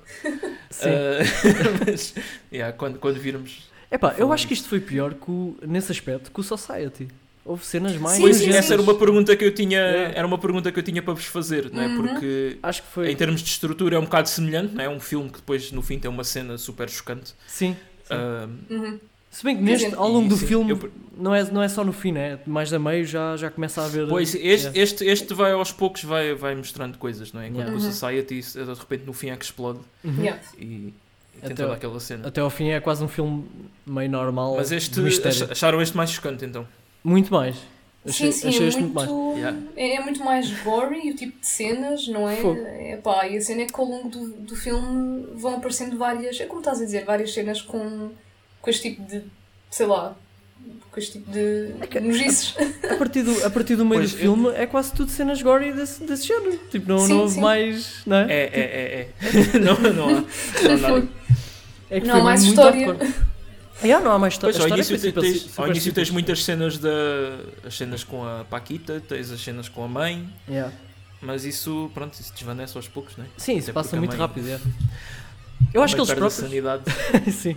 Sim. 0.71 0.89
Ah, 0.89 1.19
mas 1.87 2.15
yeah, 2.51 2.75
quando, 2.75 2.97
quando 2.97 3.19
virmos. 3.19 3.69
Epá, 3.91 4.15
eu 4.17 4.33
acho 4.33 4.47
que 4.47 4.53
isto 4.55 4.67
foi 4.67 4.79
pior 4.79 5.13
que 5.13 5.29
o- 5.29 5.55
nesse 5.61 5.91
aspecto 5.91 6.31
que 6.31 6.39
o 6.39 6.43
Society. 6.43 7.07
Houve 7.45 7.63
cenas 7.63 7.95
mais 7.97 8.15
Sim, 8.15 8.21
Pois 8.23 8.37
sim, 8.37 8.49
essa 8.49 8.73
era 8.73 8.81
uma 8.81 8.95
pergunta 8.95 9.35
que 9.35 9.45
eu 9.45 9.53
tinha, 9.53 9.77
Yeah. 9.79 10.17
era 10.17 10.25
uma 10.27 10.37
pergunta 10.39 10.71
que 10.71 10.79
eu 10.79 10.83
tinha 10.83 11.01
para 11.01 11.13
vos 11.13 11.25
fazer, 11.25 11.69
não 11.71 11.81
é? 11.81 11.85
Uhum. 11.87 11.95
Porque 11.97 12.57
Acho 12.63 12.81
que 12.81 12.87
foi. 12.89 13.11
em 13.11 13.15
termos 13.15 13.41
de 13.41 13.49
estrutura 13.49 13.95
é 13.97 13.99
um 13.99 14.03
bocado 14.05 14.27
semelhante, 14.27 14.73
não 14.73 14.83
é? 14.83 14.89
Um 14.89 14.99
filme 14.99 15.29
que 15.29 15.37
depois 15.37 15.71
no 15.71 15.81
fim 15.83 15.99
tem 15.99 16.09
uma 16.09 16.23
cena 16.23 16.57
super 16.57 16.89
chocante. 16.89 17.35
Sim. 17.47 17.73
sim. 17.73 17.77
Ah, 18.09 18.47
Uhum. 18.69 18.99
Se 19.29 19.43
bem 19.43 19.57
que 19.57 19.61
neste, 19.61 19.93
ao 19.95 20.07
longo 20.09 20.29
do 20.29 20.37
sim, 20.37 20.47
filme, 20.47 20.71
eu- 20.71 20.91
não, 21.17 21.35
é, 21.35 21.43
não 21.51 21.61
é 21.61 21.67
só 21.67 21.83
no 21.83 21.91
fim, 21.91 22.13
né? 22.13 22.39
Mais 22.47 22.71
a 22.71 22.79
meio 22.79 23.05
já, 23.05 23.35
já 23.35 23.51
começa 23.51 23.81
a 23.81 23.85
haver. 23.85 24.07
Pois, 24.07 24.33
este, 24.33 24.41
Yeah. 24.45 24.79
este, 24.79 25.05
este 25.05 25.33
vai 25.33 25.51
aos 25.51 25.73
poucos 25.73 26.03
vai, 26.05 26.33
vai 26.33 26.55
mostrando 26.55 26.97
coisas, 26.97 27.33
não 27.33 27.41
é? 27.41 27.47
Enquanto 27.49 27.65
Yeah. 27.67 27.77
o 27.77 27.85
Uhum. 27.85 27.91
Society 27.91 28.41
de 28.41 28.73
repente 28.79 29.03
no 29.05 29.11
fim 29.11 29.29
é 29.31 29.35
que 29.35 29.43
explode 29.43 29.79
Uhum. 30.05 30.19
Yeah. 30.21 30.41
e, 30.57 30.93
tem 31.41 31.51
Até- 31.51 31.53
toda 31.53 31.73
aquela 31.73 31.99
cena. 31.99 32.27
Até 32.29 32.39
ao 32.39 32.49
fim 32.49 32.69
é 32.69 32.79
quase 32.79 33.03
um 33.03 33.09
filme 33.09 33.43
meio 33.85 34.09
normal. 34.09 34.55
Mas 34.55 34.71
este 34.71 34.99
acharam 35.51 35.81
este 35.81 35.97
mais 35.97 36.09
chocante 36.11 36.45
então? 36.45 36.65
Muito 37.05 37.31
mais. 37.31 37.55
Sim, 37.55 38.09
Achei, 38.09 38.31
sim, 38.33 38.47
achei 38.49 38.67
é 38.67 38.71
muito 38.71 38.93
mais. 38.93 39.09
muito, 39.09 39.37
Yeah. 39.37 39.57
é, 39.75 39.95
é 39.95 39.99
muito 39.99 40.23
mais 40.23 40.49
gory 40.63 41.09
o 41.11 41.15
tipo 41.15 41.39
de 41.39 41.47
cenas, 41.47 42.07
não 42.07 42.29
é? 42.29 42.35
Fogo. 42.35 42.59
é 42.65 42.97
pá, 43.03 43.27
e 43.27 43.35
a 43.37 43.41
cena 43.41 43.61
é 43.63 43.65
que 43.65 43.79
ao 43.79 43.85
longo 43.85 44.09
do, 44.09 44.27
do 44.29 44.55
filme 44.55 45.25
vão 45.35 45.55
aparecendo 45.55 45.97
várias, 45.97 46.39
é 46.39 46.45
como 46.45 46.59
estás 46.61 46.79
a 46.81 46.85
dizer, 46.85 47.03
várias 47.05 47.33
cenas 47.33 47.61
com, 47.61 48.11
com 48.61 48.69
este 48.69 48.89
tipo 48.91 49.01
de, 49.09 49.23
sei 49.71 49.87
lá, 49.87 50.15
com 50.91 50.99
este 50.99 51.13
tipo 51.13 51.31
de 51.31 51.73
que- 51.89 51.99
nojices. 51.99 52.55
A 52.89 52.95
partir 52.95 53.23
do, 53.23 53.43
a 53.45 53.49
partir 53.49 53.75
do 53.75 53.83
meio 53.85 54.01
Pois, 54.01 54.11
do 54.11 54.17
eu- 54.17 54.21
filme 54.21 54.49
é 54.55 54.65
quase 54.67 54.93
tudo 54.93 55.09
cenas 55.11 55.41
gory 55.41 55.71
desse, 55.73 56.03
desse 56.03 56.27
género. 56.27 56.59
Tipo, 56.69 56.87
não, 56.87 56.99
Sim, 56.99 57.09
não 57.09 57.19
houve 57.21 57.33
sim. 57.33 57.41
mais. 57.41 58.05
Não 58.05 58.17
é? 58.17 58.31
É, 58.31 58.49
é, 58.53 58.61
é, 58.61 59.09
é. 59.55 59.59
não, 59.59 59.79
não 59.93 60.09
há. 60.09 60.21
Não 60.79 60.95
há. 60.97 61.03
É 61.89 61.99
que 62.01 62.07
Não 62.07 62.23
mais 62.23 62.43
história. 62.43 62.85
hardcore. 62.87 63.13
Yeah, 63.85 64.03
não 64.03 64.11
há 64.15 64.19
mais 64.19 64.37
Pois, 64.37 64.55
história. 64.55 64.73
ao 64.73 64.77
início, 64.79 64.95
é 64.95 65.11
tens, 65.11 65.41
super 65.41 65.61
ao 65.61 65.67
início 65.69 65.93
tens 65.93 66.09
muitas 66.09 66.43
cenas 66.43 66.77
da 66.77 66.89
as 67.65 67.75
cenas 67.77 68.03
com 68.03 68.25
a 68.25 68.43
Paquita, 68.45 69.01
tens 69.07 69.31
as 69.31 69.39
cenas 69.41 69.69
com 69.69 69.83
a 69.83 69.87
mãe, 69.87 70.27
Yeah. 70.47 70.73
mas 71.21 71.45
isso, 71.45 71.89
pronto, 71.93 72.13
isso 72.19 72.33
desvanece 72.33 72.75
aos 72.77 72.87
poucos, 72.87 73.15
não 73.17 73.25
é? 73.25 73.27
Sim, 73.37 73.57
isso 73.57 73.71
passa 73.73 73.95
muito 73.95 74.11
mãe- 74.11 74.19
rápido. 74.19 74.49
é. 74.49 74.59
Eu 75.73 75.81
acho 75.83 75.95
que 75.95 76.01
eles 76.01 76.09
próprios. 76.11 76.33
sanidade. 76.33 76.83
Sim. 77.31 77.55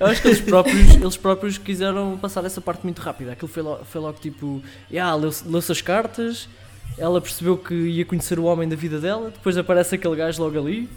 Eu 0.00 0.06
acho 0.06 0.20
que 0.22 0.28
eles 0.28 0.40
próprios, 0.40 0.94
eles 0.94 1.16
próprios 1.16 1.58
quiseram 1.58 2.16
passar 2.18 2.44
essa 2.44 2.60
parte 2.60 2.82
muito 2.82 3.00
rápida. 3.00 3.32
Aquilo 3.32 3.48
foi 3.48 3.62
logo, 3.62 3.84
foi 3.84 4.00
logo 4.00 4.18
tipo, 4.18 4.62
yeah, 4.90 5.14
leu-se 5.14 5.46
leu-se 5.46 5.70
as 5.70 5.80
cartas, 5.82 6.48
ela 6.98 7.20
percebeu 7.20 7.56
que 7.58 7.74
ia 7.74 8.04
conhecer 8.06 8.38
o 8.38 8.44
homem 8.44 8.66
da 8.68 8.74
vida 8.76 8.98
dela, 8.98 9.30
depois 9.30 9.56
aparece 9.56 9.94
aquele 9.94 10.16
gajo 10.16 10.42
logo 10.42 10.58
ali 10.58 10.88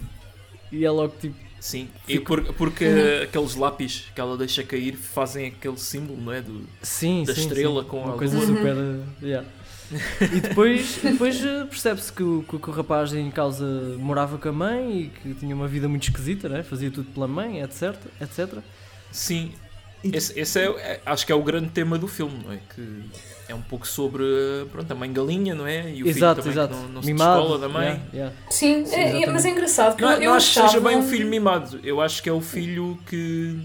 e 0.72 0.84
é 0.84 0.90
logo 0.90 1.14
tipo, 1.20 1.34
Sim, 1.60 1.88
e 2.08 2.18
por- 2.18 2.42
porque 2.54 2.86
Uhum. 2.86 3.22
aqueles 3.24 3.54
lápis 3.54 4.06
que 4.14 4.20
ela 4.20 4.36
deixa 4.36 4.62
cair 4.64 4.96
fazem 4.96 5.48
aquele 5.48 5.76
símbolo, 5.76 6.18
não 6.20 6.32
é? 6.32 6.40
Do, 6.40 6.66
sim, 6.82 7.22
da 7.24 7.34
sim, 7.34 7.42
estrela 7.42 7.82
sim. 7.82 7.88
com 7.88 8.02
uma 8.02 8.14
a 8.14 8.16
coisa 8.18 8.36
lua. 8.38 8.46
super. 8.46 8.74
uh, 8.74 9.04
yeah. 9.22 9.46
e 10.22 10.40
depois, 10.40 10.98
depois 11.02 11.36
uh, 11.44 11.66
percebe-se 11.68 12.12
que, 12.12 12.22
o- 12.22 12.44
que, 12.48 12.56
o- 12.56 12.58
que 12.58 12.70
o 12.70 12.72
rapaz 12.72 13.12
em 13.12 13.30
causa 13.30 13.64
morava 13.98 14.38
com 14.38 14.48
a 14.48 14.52
mãe 14.52 15.00
e 15.02 15.08
que 15.08 15.34
tinha 15.34 15.54
uma 15.54 15.68
vida 15.68 15.86
muito 15.88 16.04
esquisita, 16.04 16.48
né? 16.48 16.62
fazia 16.62 16.90
tudo 16.90 17.10
pela 17.12 17.28
mãe, 17.28 17.60
etc. 17.60 17.94
etc. 18.20 18.58
Sim, 19.12 19.52
esse, 20.04 20.38
esse 20.38 20.58
é, 20.58 20.64
é- 20.64 21.00
acho 21.06 21.26
que 21.26 21.32
é 21.32 21.34
o 21.34 21.42
grande 21.42 21.68
tema 21.70 21.98
do 21.98 22.06
filme, 22.08 22.42
não 22.44 22.52
é? 22.52 22.58
Que 22.74 23.02
é 23.48 23.54
um 23.54 23.60
pouco 23.62 23.86
sobre 23.86 24.22
pronto, 24.70 24.90
a 24.90 24.94
mãe 24.94 25.12
galinha, 25.12 25.54
não 25.54 25.66
é? 25.66 25.90
E 25.92 26.02
o 26.02 26.06
exato, 26.08 26.42
filho 26.42 26.54
também 26.54 26.74
exato. 26.74 26.74
não, 26.74 26.88
não 26.94 27.02
se 27.02 27.06
Mimado. 27.12 27.40
descola 27.40 27.58
da 27.58 27.68
mãe. 27.68 27.86
yeah, 27.86 28.04
yeah. 28.14 28.34
Sim, 28.50 28.86
Sim, 28.86 28.94
é- 28.94 29.22
é- 29.24 29.26
mas 29.30 29.44
é 29.44 29.50
engraçado, 29.50 30.00
Não, 30.00 30.12
eu 30.12 30.30
não 30.30 30.34
acho 30.34 30.48
que 30.54 30.60
seja 30.66 30.80
bem 30.80 30.96
um 30.96 31.02
filho 31.02 31.26
mimado. 31.28 31.80
Eu 31.82 32.00
acho 32.00 32.22
que 32.22 32.28
é 32.28 32.32
o 32.32 32.40
filho 32.40 32.98
que 33.08 33.58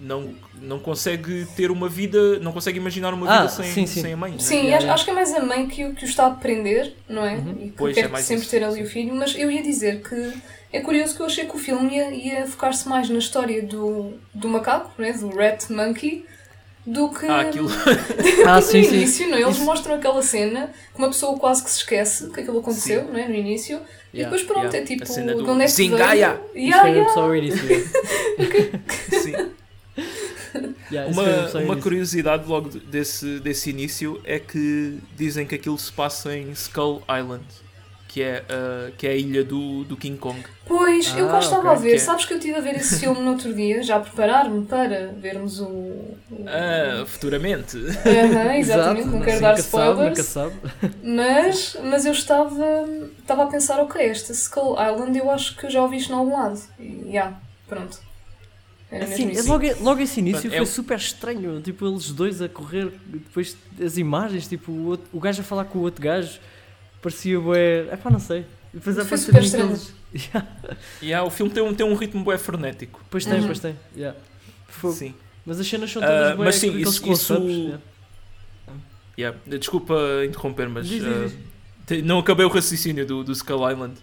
não, 0.00 0.34
não 0.60 0.78
consegue 0.78 1.46
ter 1.56 1.70
uma 1.70 1.88
vida, 1.88 2.38
não 2.40 2.52
consegue 2.52 2.78
imaginar 2.78 3.12
uma 3.14 3.28
Ah, 3.28 3.36
vida 3.42 3.48
sem, 3.50 3.64
sim, 3.72 3.86
sim. 3.86 4.02
sem 4.02 4.12
a 4.12 4.16
mãe. 4.16 4.34
é? 4.34 4.38
Sim, 4.38 4.72
acho, 4.74 4.90
acho 4.90 5.04
que 5.04 5.10
é 5.10 5.14
mais 5.14 5.34
a 5.34 5.40
mãe 5.40 5.66
que, 5.66 5.84
o- 5.84 5.94
que 5.94 6.04
o 6.04 6.06
está 6.08 6.26
a 6.26 6.30
prender, 6.30 6.94
não 7.08 7.24
é? 7.24 7.34
Uhum. 7.34 7.50
E 7.60 7.64
que 7.70 7.74
Pois, 7.76 7.94
quer 7.94 8.04
é 8.04 8.08
mais 8.08 8.24
sempre 8.24 8.42
isso, 8.42 8.50
ter 8.50 8.62
ali 8.64 8.76
sim. 8.76 8.82
o 8.82 8.86
filho, 8.86 9.14
mas 9.14 9.34
eu 9.36 9.50
ia 9.50 9.62
dizer 9.62 10.02
que 10.02 10.32
é 10.72 10.80
curioso 10.80 11.14
que 11.16 11.20
eu 11.22 11.26
achei 11.26 11.46
que 11.46 11.56
o 11.56 11.58
filme 11.58 11.94
ia, 11.96 12.10
ia 12.10 12.46
focar-se 12.46 12.88
mais 12.88 13.08
na 13.10 13.18
história 13.18 13.62
do, 13.62 14.12
do 14.34 14.48
macaco, 14.48 14.92
não 14.98 15.04
é? 15.06 15.12
do 15.12 15.28
Rat 15.34 15.68
Monkey, 15.70 16.24
do 16.86 17.10
que, 17.10 17.26
Ah, 17.26 17.40
aquilo. 17.40 17.68
Ah, 18.46 18.56
no 18.56 18.62
sim, 18.62 18.82
sim. 18.82 18.94
início, 18.96 19.28
não 19.28 19.36
é? 19.36 19.42
Eles 19.42 19.56
Isso- 19.56 19.64
mostram 19.64 19.94
aquela 19.96 20.22
cena 20.22 20.70
que 20.94 20.98
uma 20.98 21.08
pessoa 21.08 21.38
quase 21.38 21.62
que 21.62 21.70
se 21.70 21.78
esquece 21.78 22.30
que 22.30 22.40
aquilo 22.40 22.60
aconteceu, 22.60 23.04
não 23.04 23.18
é? 23.18 23.28
No 23.28 23.34
início. 23.34 23.80
E 24.14 24.18
Yeah, 24.18 24.34
depois 24.34 24.42
pronto, 24.50 24.72
yeah. 24.74 24.78
é 24.78 24.82
tipo, 24.82 25.02
A 25.02 25.06
cena 25.06 25.34
do 25.34 25.42
de 25.44 25.50
onde 25.50 25.62
é 25.64 25.66
que? 25.66 25.70
Isso 25.70 25.82
Yeah, 25.82 26.88
yeah. 26.88 27.12
só 27.12 27.28
o 27.28 27.36
início. 27.36 27.62
yeah. 27.68 28.78
Sim. 29.20 29.50
Yeah, 30.90 31.10
Uma, 31.10 31.52
uma 31.64 31.76
curiosidade 31.76 32.46
logo 32.48 32.70
de- 32.70 32.80
desse, 32.80 33.40
desse 33.40 33.68
início 33.70 34.20
é 34.24 34.38
que 34.38 34.98
dizem 35.16 35.46
que 35.46 35.54
aquilo 35.54 35.76
se 35.78 35.92
passa 35.92 36.34
em 36.34 36.50
Skull 36.52 37.02
Island, 37.08 37.44
que 38.08 38.22
é, 38.22 38.44
a 38.48 38.90
que 38.92 39.06
é 39.06 39.10
a 39.10 39.14
ilha 39.14 39.44
do, 39.44 39.84
do 39.84 39.96
King 39.98 40.16
Kong. 40.18 40.42
Pois, 40.64 41.14
eu 41.16 41.26
Ah, 41.26 41.28
cá 41.28 41.38
estava 41.38 41.62
ok, 41.62 41.70
a 41.72 41.74
ver, 41.74 41.90
que 41.90 41.96
é- 41.96 41.98
sabes 41.98 42.24
que 42.26 42.32
eu 42.34 42.38
estive 42.38 42.56
a 42.56 42.60
ver 42.60 42.76
esse 42.76 43.00
filme 43.00 43.20
no 43.20 43.30
outro 43.32 43.54
dia, 43.54 43.82
já 43.82 43.96
a 43.96 44.00
preparar-me 44.00 44.66
para 44.66 45.12
vermos 45.12 45.60
o. 45.60 45.66
o- 46.30 46.46
Ah, 46.46 47.04
futuramente. 47.06 47.76
Aham, 48.06 48.54
exatamente, 48.56 49.10
não 49.10 49.20
Exato, 49.20 49.22
quero 49.22 49.36
sim, 49.38 49.40
dar 49.40 49.50
nunca 49.50 49.62
sabe, 49.62 50.00
spoilers. 50.00 50.18
sabe. 50.22 50.54
Mas, 51.02 51.76
mas 51.82 52.06
eu 52.06 52.12
estava, 52.12 52.64
estava 53.20 53.44
a 53.44 53.46
pensar, 53.46 53.80
ok, 53.80 54.02
esta 54.04 54.32
Skull 54.32 54.74
Island 54.74 55.16
eu 55.18 55.30
acho 55.30 55.56
que 55.56 55.66
eu 55.66 55.70
já 55.70 55.82
ouvi 55.82 55.96
isto 55.98 56.12
em 56.12 56.16
algum 56.16 56.32
lado. 56.32 56.60
E 56.78 57.12
já, 57.12 57.40
pronto. 57.68 57.98
Era 58.90 59.04
Assim, 59.04 59.28
isso. 59.30 59.46
logo, 59.48 59.64
logo 59.82 60.00
esse 60.00 60.18
início 60.20 60.42
Pronto, 60.42 60.54
foi 60.56 60.62
é 60.62 60.66
super 60.66 60.96
estranho. 60.98 61.60
Tipo, 61.60 61.86
eles 61.86 62.10
dois 62.10 62.40
a 62.40 62.48
correr, 62.48 62.90
depois 63.06 63.56
as 63.84 63.98
imagens, 63.98 64.46
tipo, 64.48 64.72
o, 64.72 64.86
outro- 64.86 65.06
o 65.12 65.20
gajo 65.20 65.40
a 65.42 65.44
falar 65.44 65.64
com 65.66 65.78
o 65.78 65.82
outro 65.82 66.02
gajo, 66.02 66.38
parecia 67.02 67.38
bué. 67.38 67.86
É 67.90 67.96
pá, 67.96 68.10
não 68.10 68.18
sei. 68.20 68.46
Depois 68.72 68.96
Foi 69.06 69.18
super 69.18 69.44
aqueles. 69.44 69.92
Yeah. 70.14 70.48
Yeah, 71.02 71.26
o 71.26 71.30
filme 71.30 71.52
tem 71.52 71.62
um, 71.62 71.74
tem 71.74 71.84
um 71.84 71.94
ritmo 71.94 72.24
bué 72.24 72.38
frenético. 72.38 73.04
Pois 73.10 73.26
tem, 73.26 73.40
Uhum. 73.40 73.46
pois 73.46 73.58
tem. 73.60 73.76
Yeah. 73.94 74.18
Fogo. 74.66 74.94
Sim. 74.94 75.14
Mas 75.44 75.60
as 75.60 75.66
cenas 75.66 75.92
são 75.92 76.00
todas 76.00 76.34
bué, 76.34 76.44
mas 76.46 76.54
sim, 76.54 76.70
aqueles 76.70 76.88
isso- 76.88 77.02
close-ups, 77.02 77.44
isso- 77.50 77.60
yeah. 77.60 77.80
Yeah. 79.18 79.38
Desculpa 79.46 79.94
interromper, 80.26 80.68
mas 80.70 80.86
Diz, 80.88 81.02
diz, 81.04 81.12
ah, 81.12 81.30
diz. 81.94 82.04
não 82.04 82.18
acabei 82.20 82.46
o 82.46 82.48
raciocínio 82.48 83.04
do, 83.04 83.22
do 83.22 83.32
Skull 83.32 83.70
Island. 83.70 83.94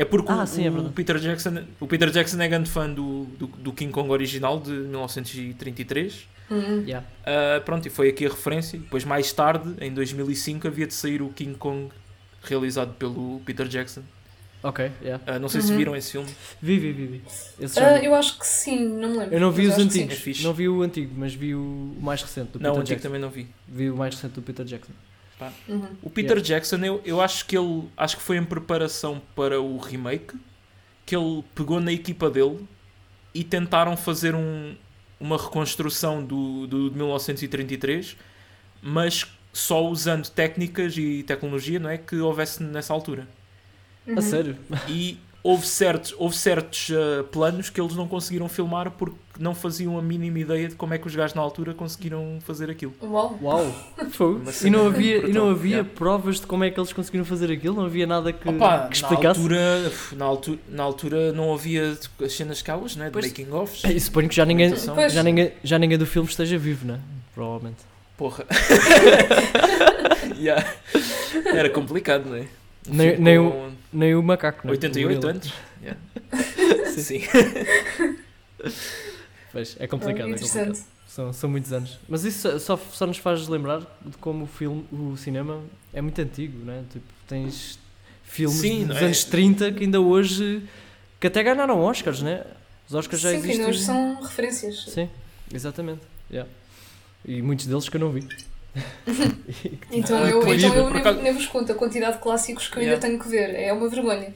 É 0.00 0.04
porque 0.04 0.30
Ah, 0.30 0.42
o, 0.44 0.46
sim, 0.46 0.64
é 0.66 0.70
o. 0.70 0.90
Peter 0.92 1.18
Jackson, 1.18 1.64
o 1.80 1.86
Peter 1.86 2.08
Jackson 2.10 2.40
é 2.40 2.46
grande 2.48 2.70
fã 2.70 2.88
do, 2.88 3.24
do, 3.38 3.46
do 3.48 3.72
King 3.72 3.90
Kong 3.92 4.08
original 4.10 4.60
de 4.60 4.70
1933. 4.70 6.28
Uhum. 6.50 6.82
Yeah. 6.86 7.06
Ah, 7.26 7.60
pronto, 7.64 7.86
e 7.86 7.90
foi 7.90 8.08
aqui 8.08 8.24
a 8.24 8.28
referência. 8.28 8.78
Depois, 8.78 9.04
mais 9.04 9.32
tarde, 9.32 9.74
em 9.80 9.92
2005, 9.92 10.66
havia 10.68 10.86
de 10.86 10.94
sair 10.94 11.20
o 11.20 11.28
King 11.30 11.54
Kong 11.56 11.88
realizado 12.42 12.94
pelo 12.94 13.40
Peter 13.44 13.66
Jackson. 13.66 14.02
Ok, 14.62 14.90
yeah. 15.02 15.22
Ah, 15.26 15.38
não 15.38 15.48
sei 15.48 15.60
se 15.60 15.70
Uhum. 15.70 15.78
viram 15.78 15.96
esse 15.96 16.10
filme. 16.12 16.28
Vi, 16.60 16.78
vi, 16.78 16.92
vi. 16.92 17.06
vi. 17.06 17.22
Vi. 17.60 18.04
eu 18.04 18.14
acho 18.14 18.38
que 18.38 18.46
sim, 18.46 18.88
não 18.88 19.10
me 19.10 19.18
lembro. 19.18 19.34
Eu 19.34 19.40
não 19.40 19.52
vi 19.52 19.66
os 19.66 19.78
antigos. 19.78 20.40
É 20.40 20.42
não 20.42 20.52
vi 20.52 20.68
o 20.68 20.82
antigo, 20.82 21.12
mas 21.16 21.32
vi 21.34 21.54
o 21.54 21.94
mais 22.00 22.22
recente 22.22 22.52
do 22.52 22.58
não, 22.60 22.70
o 22.70 22.72
Peter 22.74 22.80
antigo 22.82 22.88
Jackson. 22.96 23.08
também 23.08 23.20
não 23.20 23.30
vi. 23.30 23.46
Vi 23.68 23.90
o 23.90 23.96
mais 23.96 24.14
recente 24.14 24.34
do 24.34 24.42
Peter 24.42 24.64
Jackson. 24.64 24.92
Uhum. 25.68 25.96
O 26.02 26.10
Peter 26.10 26.36
Yeah. 26.36 26.48
Jackson, 26.48 26.76
eu, 26.84 27.00
eu 27.04 27.20
acho 27.20 27.46
que 27.46 27.56
ele 27.56 27.88
acho 27.96 28.16
que 28.16 28.22
foi 28.22 28.36
em 28.36 28.44
preparação 28.44 29.20
para 29.34 29.60
o 29.60 29.78
remake 29.78 30.34
que 31.06 31.16
ele 31.16 31.42
pegou 31.54 31.80
na 31.80 31.92
equipa 31.92 32.28
dele 32.28 32.66
e 33.34 33.42
tentaram 33.42 33.96
fazer 33.96 34.34
um, 34.34 34.74
uma 35.18 35.36
reconstrução 35.36 36.22
do, 36.22 36.66
do 36.66 36.90
de 36.90 36.96
1933, 36.96 38.16
mas 38.82 39.26
só 39.52 39.86
usando 39.86 40.28
técnicas 40.28 40.96
e 40.96 41.22
tecnologia 41.22 41.78
não 41.78 41.88
é, 41.88 41.96
que 41.96 42.16
houvesse 42.16 42.62
nessa 42.62 42.92
altura. 42.92 43.26
Uhum. 44.06 44.18
A 44.18 44.22
sério? 44.22 44.56
E 44.88 45.18
houve 45.48 45.66
certos, 45.66 46.14
houve 46.18 46.36
certos 46.36 46.90
ah, 46.92 47.24
planos 47.32 47.70
que 47.70 47.80
eles 47.80 47.94
não 47.96 48.06
conseguiram 48.06 48.48
filmar 48.50 48.90
porque 48.90 49.16
não 49.38 49.54
faziam 49.54 49.96
a 49.98 50.02
mínima 50.02 50.40
ideia 50.40 50.68
de 50.68 50.74
como 50.74 50.92
é 50.92 50.98
que 50.98 51.06
os 51.06 51.14
gajos 51.16 51.34
na 51.34 51.40
altura 51.40 51.72
conseguiram 51.72 52.38
fazer 52.40 52.68
aquilo. 52.70 52.92
Uau. 53.02 53.38
Uau! 53.42 53.66
E 54.64 54.68
não 54.70 54.86
havia, 54.86 55.18
e 55.26 55.32
não 55.32 55.48
havia 55.50 55.68
Yeah. 55.76 55.90
provas 55.94 56.40
de 56.40 56.46
como 56.46 56.64
é 56.64 56.70
que 56.70 56.78
eles 56.78 56.92
conseguiram 56.92 57.24
fazer 57.24 57.50
aquilo? 57.52 57.74
Não 57.76 57.84
havia 57.86 58.06
nada 58.06 58.32
que, 58.32 58.48
Opa, 58.48 58.78
que 58.78 58.84
na 58.84 58.88
explicasse? 58.90 59.38
altura, 59.40 59.92
na, 60.16 60.24
altura, 60.24 60.58
na 60.68 60.82
altura 60.82 61.32
não 61.32 61.54
havia 61.54 61.96
as 62.22 62.32
cenas 62.32 62.60
calas, 62.62 62.96
né? 62.96 63.06
De 63.06 63.12
Pois. 63.12 63.26
making 63.26 63.50
offs. 63.52 63.84
E 63.84 63.98
suponho 64.00 64.28
que 64.28 64.34
já 64.34 64.44
ninguém, 64.44 64.70
Pois. 64.94 65.12
já, 65.12 65.22
ninguém, 65.22 65.52
já 65.62 65.78
ninguém 65.78 65.96
do 65.98 66.06
filme 66.06 66.28
esteja 66.28 66.58
vivo, 66.58 66.86
né? 66.86 66.98
Provavelmente. 67.34 67.78
Porra. 68.16 68.44
Yeah. 70.38 70.64
Era 71.46 71.68
complicado, 71.70 72.26
não 72.28 72.36
é? 72.36 72.44
Nem- 72.86 73.18
nem 73.18 73.38
com 73.38 73.70
Nem 73.92 74.14
o 74.14 74.22
macaco, 74.22 74.66
né? 74.66 74.72
88 74.72 75.24
O 75.26 75.30
anos. 75.30 75.52
Yeah. 75.82 76.00
Sim. 76.96 77.20
Pois, 79.52 79.76
é 79.78 79.86
complicado, 79.86 80.26
Ah, 80.28 80.30
é 80.30 80.38
complicado. 80.38 80.78
São, 81.06 81.32
são 81.32 81.48
muitos 81.48 81.72
anos. 81.72 81.98
Mas 82.08 82.24
isso 82.24 82.58
só, 82.60 82.76
só 82.76 83.06
nos 83.06 83.16
faz 83.16 83.48
lembrar 83.48 83.80
de 84.04 84.16
como 84.18 84.44
o 84.44 84.46
filme, 84.46 84.84
o 84.92 85.16
cinema 85.16 85.62
é 85.92 86.02
muito 86.02 86.20
antigo, 86.20 86.58
né? 86.64 86.84
Tipo, 86.92 87.06
tens 87.26 87.78
filmes 88.24 88.58
Sim, 88.58 88.78
dos 88.80 88.88
não 88.88 88.96
é? 88.96 89.04
anos 89.06 89.24
30 89.24 89.72
que 89.72 89.84
ainda 89.84 90.00
hoje 90.00 90.62
que 91.18 91.26
até 91.26 91.42
ganharam 91.42 91.80
Oscars, 91.80 92.20
né? 92.20 92.44
Os 92.86 92.94
Oscars 92.94 93.22
já 93.22 93.30
Sim, 93.30 93.36
existem. 93.36 93.56
ainda 93.60 93.70
hoje 93.70 93.82
são 93.82 94.20
referências. 94.20 94.84
Sim, 94.88 95.08
exatamente. 95.52 96.00
Yeah. 96.30 96.48
E 97.24 97.40
muitos 97.40 97.66
deles 97.66 97.88
que 97.88 97.96
eu 97.96 98.00
não 98.00 98.10
vi. 98.10 98.28
Então 99.90 100.18
Ah, 100.22 100.28
eu, 100.30 100.40
pois, 100.40 100.62
então 100.62 100.76
eu 100.76 100.90
nem, 100.90 101.00
acaso- 101.00 101.22
nem 101.22 101.32
vos 101.32 101.46
conto 101.46 101.72
a 101.72 101.74
quantidade 101.74 102.16
de 102.16 102.22
clássicos 102.22 102.68
que 102.68 102.76
eu 102.76 102.80
ainda 102.80 102.92
Yeah. 102.94 103.06
tenho 103.08 103.18
que 103.18 103.28
ver. 103.28 103.54
É 103.54 103.72
uma 103.72 103.88
vergonha. 103.88 104.32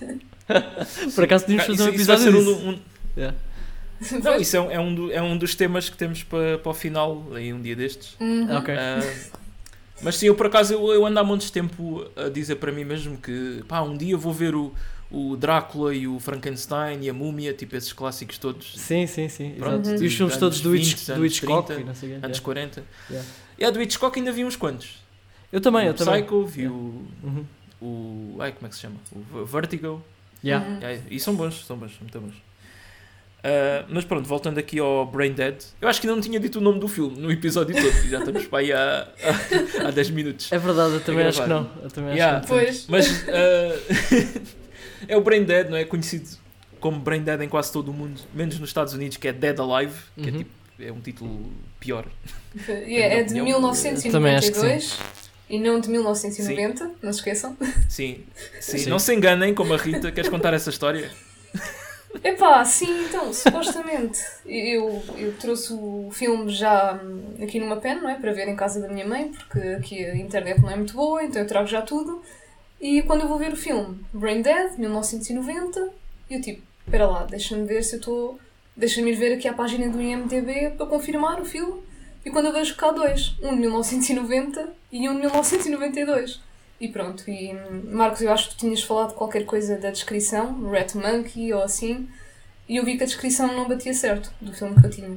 Por 1.14 1.24
acaso 1.24 1.46
tínhamos 1.46 1.64
Ah, 1.64 1.68
fazer 1.68 1.82
um 1.84 1.88
episódio 1.94 2.22
ser 2.24 2.34
um- 2.34 2.38
disso. 2.38 2.68
um- 2.68 2.78
Yeah. 3.16 3.36
Não, 4.22 4.36
isso 4.36 4.56
é 4.56 4.60
um, 4.60 4.70
é, 4.70 4.80
um 4.80 4.94
do- 4.94 5.12
é 5.12 5.22
um 5.22 5.38
dos 5.38 5.54
temas 5.54 5.88
que 5.88 5.96
temos 5.96 6.22
para, 6.22 6.58
para 6.58 6.70
o 6.70 6.74
final, 6.74 7.24
aí 7.34 7.52
um 7.52 7.60
dia 7.62 7.76
destes. 7.76 8.16
Uhum. 8.20 8.46
Ah, 8.50 8.58
ok. 8.58 8.74
Ah, 8.76 9.00
mas 10.02 10.16
sim, 10.16 10.26
eu 10.26 10.34
por 10.34 10.46
acaso 10.46 10.74
eu, 10.74 10.92
eu 10.92 11.06
ando 11.06 11.18
há 11.20 11.24
montes 11.24 11.46
de 11.46 11.52
tempo 11.52 12.04
a 12.16 12.28
dizer 12.28 12.56
para 12.56 12.72
mim 12.72 12.84
mesmo 12.84 13.16
que 13.16 13.62
pá, 13.68 13.80
um 13.82 13.96
dia 13.96 14.16
vou 14.16 14.32
ver 14.32 14.54
o, 14.54 14.74
o 15.10 15.36
Drácula 15.36 15.94
e 15.94 16.08
o 16.08 16.18
Frankenstein 16.18 16.98
e 17.02 17.08
a 17.08 17.12
Múmia, 17.14 17.54
tipo 17.54 17.76
esses 17.76 17.92
clássicos 17.92 18.36
todos, 18.36 18.74
Sim, 18.76 19.06
sim, 19.06 19.28
sim. 19.28 19.54
Pronto, 19.56 19.86
exato. 19.88 20.02
E 20.02 20.06
os 20.08 20.14
filmes 20.14 20.36
todos 20.36 20.60
do, 20.60 20.72
20, 20.72 20.82
Hitch, 20.90 21.06
do 21.06 21.12
anos 21.12 21.26
Hitchcock 21.32 21.66
30, 21.68 21.84
não 21.86 21.94
sei 21.94 22.08
o 22.08 22.12
quê. 22.12 22.26
anos 22.26 22.38
Yeah. 22.38 22.44
40. 22.44 22.82
Yeah. 23.08 23.28
E 23.58 23.64
a 23.64 23.70
do 23.70 23.80
Hitchcock 23.80 24.18
ainda 24.18 24.32
vi 24.32 24.44
uns 24.44 24.56
quantos. 24.56 25.02
Eu 25.52 25.60
também, 25.60 25.86
eu 25.86 25.92
o 25.92 25.94
também. 25.94 26.22
Psycho, 26.22 26.46
vi 26.46 26.62
Yeah. 26.62 26.76
o, 26.76 27.06
Uhum. 27.22 27.44
o. 27.80 28.36
Ai, 28.40 28.52
como 28.52 28.66
é 28.66 28.68
que 28.68 28.74
se 28.74 28.80
chama? 28.82 28.96
O 29.32 29.44
Vertigo. 29.44 30.02
Yeah. 30.44 30.66
Uhum. 30.68 30.78
Yeah, 30.80 31.02
e 31.10 31.20
são 31.20 31.34
bons, 31.34 31.64
são 31.64 31.76
bons, 31.76 31.92
muito 32.00 32.20
bons. 32.20 32.34
Ah, 33.42 33.84
mas 33.88 34.04
pronto, 34.04 34.26
voltando 34.26 34.58
aqui 34.58 34.78
ao 34.78 35.04
Brain 35.06 35.32
Dead, 35.32 35.54
eu 35.80 35.86
acho 35.88 36.00
que 36.00 36.06
ainda 36.06 36.16
não 36.16 36.22
tinha 36.22 36.40
dito 36.40 36.58
o 36.58 36.60
nome 36.62 36.80
do 36.80 36.88
filme 36.88 37.18
no 37.20 37.30
episódio 37.30 37.74
todo, 37.76 38.04
e 38.06 38.08
já 38.08 38.18
estamos 38.18 38.46
para 38.46 38.58
aí 38.60 38.72
há, 38.72 39.06
há, 39.84 39.88
há 39.88 39.90
10 39.90 40.10
minutos. 40.10 40.50
É 40.50 40.58
verdade, 40.58 40.94
eu 40.94 41.00
também 41.00 41.26
acho 41.26 41.42
que 41.42 41.48
não. 41.48 41.70
Eu 41.82 41.90
também 41.90 42.14
Yeah. 42.14 42.38
acho 42.38 42.46
que 42.46 42.52
não. 42.54 42.60
Pois. 42.60 42.86
Mas 42.88 43.24
ah, 43.28 44.44
é 45.08 45.16
o 45.16 45.20
Brain 45.20 45.44
Dead, 45.44 45.68
não 45.68 45.76
é? 45.76 45.84
Conhecido 45.84 46.28
como 46.80 46.98
Brain 46.98 47.22
Dead 47.22 47.40
em 47.42 47.48
quase 47.48 47.72
todo 47.72 47.90
o 47.90 47.94
mundo, 47.94 48.20
menos 48.34 48.58
nos 48.58 48.68
Estados 48.70 48.92
Unidos, 48.94 49.16
que 49.18 49.28
é 49.28 49.32
Dead 49.32 49.58
Alive, 49.60 49.94
que 50.16 50.28
é, 50.28 50.32
Uhum. 50.32 50.38
tipo, 50.38 50.50
é 50.78 50.92
um 50.92 51.00
título 51.00 51.52
pior. 51.78 52.06
É, 52.68 53.18
é 53.18 53.22
de 53.22 53.40
Opinião. 53.40 53.72
Também 54.10 54.34
acho 54.34 54.52
que 54.52 54.58
1992 54.58 54.98
e 55.48 55.58
não 55.58 55.78
de 55.78 55.88
1990, 55.88 56.90
não 57.02 57.12
se 57.12 57.18
esqueçam. 57.18 57.56
Sim, 57.88 58.24
sim. 58.60 58.78
Sim. 58.78 58.90
não 58.90 58.98
se 58.98 59.14
enganem 59.14 59.54
como 59.54 59.74
a 59.74 59.76
Rita, 59.76 60.10
queres 60.10 60.30
contar 60.30 60.54
essa 60.54 60.70
história? 60.70 61.10
Epá, 62.22 62.64
sim, 62.64 63.06
então, 63.06 63.32
supostamente 63.32 64.20
eu, 64.46 65.02
eu 65.16 65.32
trouxe 65.36 65.72
o 65.72 66.10
filme 66.12 66.48
já 66.50 66.94
hum, 67.02 67.34
aqui 67.42 67.58
numa 67.58 67.76
pen, 67.76 67.96
não 67.96 68.08
é? 68.08 68.14
Para 68.14 68.32
ver 68.32 68.48
em 68.48 68.54
casa 68.54 68.80
da 68.80 68.88
minha 68.88 69.06
mãe, 69.06 69.32
porque 69.32 69.58
aqui 69.58 70.04
a 70.04 70.16
internet 70.16 70.60
não 70.60 70.70
é 70.70 70.76
muito 70.76 70.94
boa, 70.94 71.22
então 71.24 71.42
eu 71.42 71.48
trago 71.48 71.66
já 71.66 71.82
tudo. 71.82 72.22
E 72.80 73.02
quando 73.02 73.22
eu 73.22 73.28
vou 73.28 73.38
ver 73.38 73.52
o 73.52 73.56
filme 73.56 73.98
Brain 74.12 74.42
Dead, 74.42 74.78
1990, 74.78 75.90
eu 76.30 76.40
tipo, 76.40 76.62
espera 76.84 77.06
lá, 77.06 77.24
deixa-me 77.24 77.66
ver 77.66 77.82
se 77.82 77.96
eu 77.96 77.98
estou. 77.98 78.38
Deixa-me 78.76 79.12
ir 79.12 79.14
ver 79.16 79.34
aqui 79.34 79.46
a 79.48 79.52
página 79.52 79.88
do 79.88 80.00
IMDB 80.02 80.70
para 80.76 80.86
confirmar 80.86 81.40
o 81.40 81.44
filme. 81.44 81.80
E 82.24 82.30
quando 82.30 82.46
eu 82.46 82.52
vejo 82.52 82.74
cá 82.76 82.90
dois, 82.90 83.34
um 83.42 83.50
de 83.50 83.56
1990 83.60 84.68
e 84.90 85.08
um 85.08 85.14
de 85.14 85.20
1992. 85.20 86.40
E 86.80 86.88
pronto, 86.88 87.22
e 87.30 87.54
Marcos, 87.90 88.20
eu 88.22 88.32
acho 88.32 88.48
que 88.50 88.54
tu 88.56 88.58
tinhas 88.60 88.82
falado 88.82 89.14
qualquer 89.14 89.44
coisa 89.44 89.76
da 89.78 89.90
descrição, 89.90 90.68
Rat 90.70 90.94
Monkey 90.96 91.52
ou 91.52 91.62
assim, 91.62 92.08
e 92.68 92.76
eu 92.76 92.84
vi 92.84 92.96
que 92.96 93.04
a 93.04 93.06
descrição 93.06 93.46
não 93.46 93.68
batia 93.68 93.94
certo 93.94 94.32
do 94.40 94.52
filme 94.52 94.74
que 94.80 94.86
eu 94.86 94.90
tinha. 94.90 95.16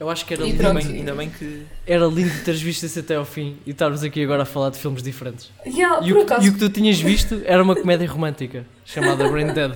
Eu 0.00 0.08
acho 0.10 0.24
que 0.26 0.34
era 0.34 0.42
E 0.42 0.50
lindo, 0.50 0.62
Ainda 0.66 0.70
pronto. 0.80 0.86
bem, 0.88 0.98
ainda 0.98 1.14
bem 1.14 1.30
que. 1.30 1.66
era 1.86 2.06
lindo 2.06 2.44
teres 2.44 2.60
visto 2.60 2.84
isso 2.84 2.98
até 2.98 3.14
ao 3.16 3.24
fim 3.24 3.56
e 3.66 3.70
estarmos 3.70 4.02
aqui 4.02 4.22
agora 4.22 4.42
a 4.42 4.46
falar 4.46 4.70
de 4.70 4.78
filmes 4.78 5.02
diferentes. 5.02 5.50
Yeah, 5.66 6.06
E 6.06 6.12
o, 6.12 6.16
que- 6.16 6.22
acaso, 6.22 6.46
e 6.46 6.48
o 6.48 6.52
que 6.54 6.58
tu 6.58 6.68
tinhas 6.70 6.98
visto 7.00 7.42
era 7.44 7.62
uma 7.62 7.74
comédia 7.74 8.08
romântica 8.08 8.66
chamada 8.84 9.28
Brain 9.28 9.52
Dead. 9.52 9.72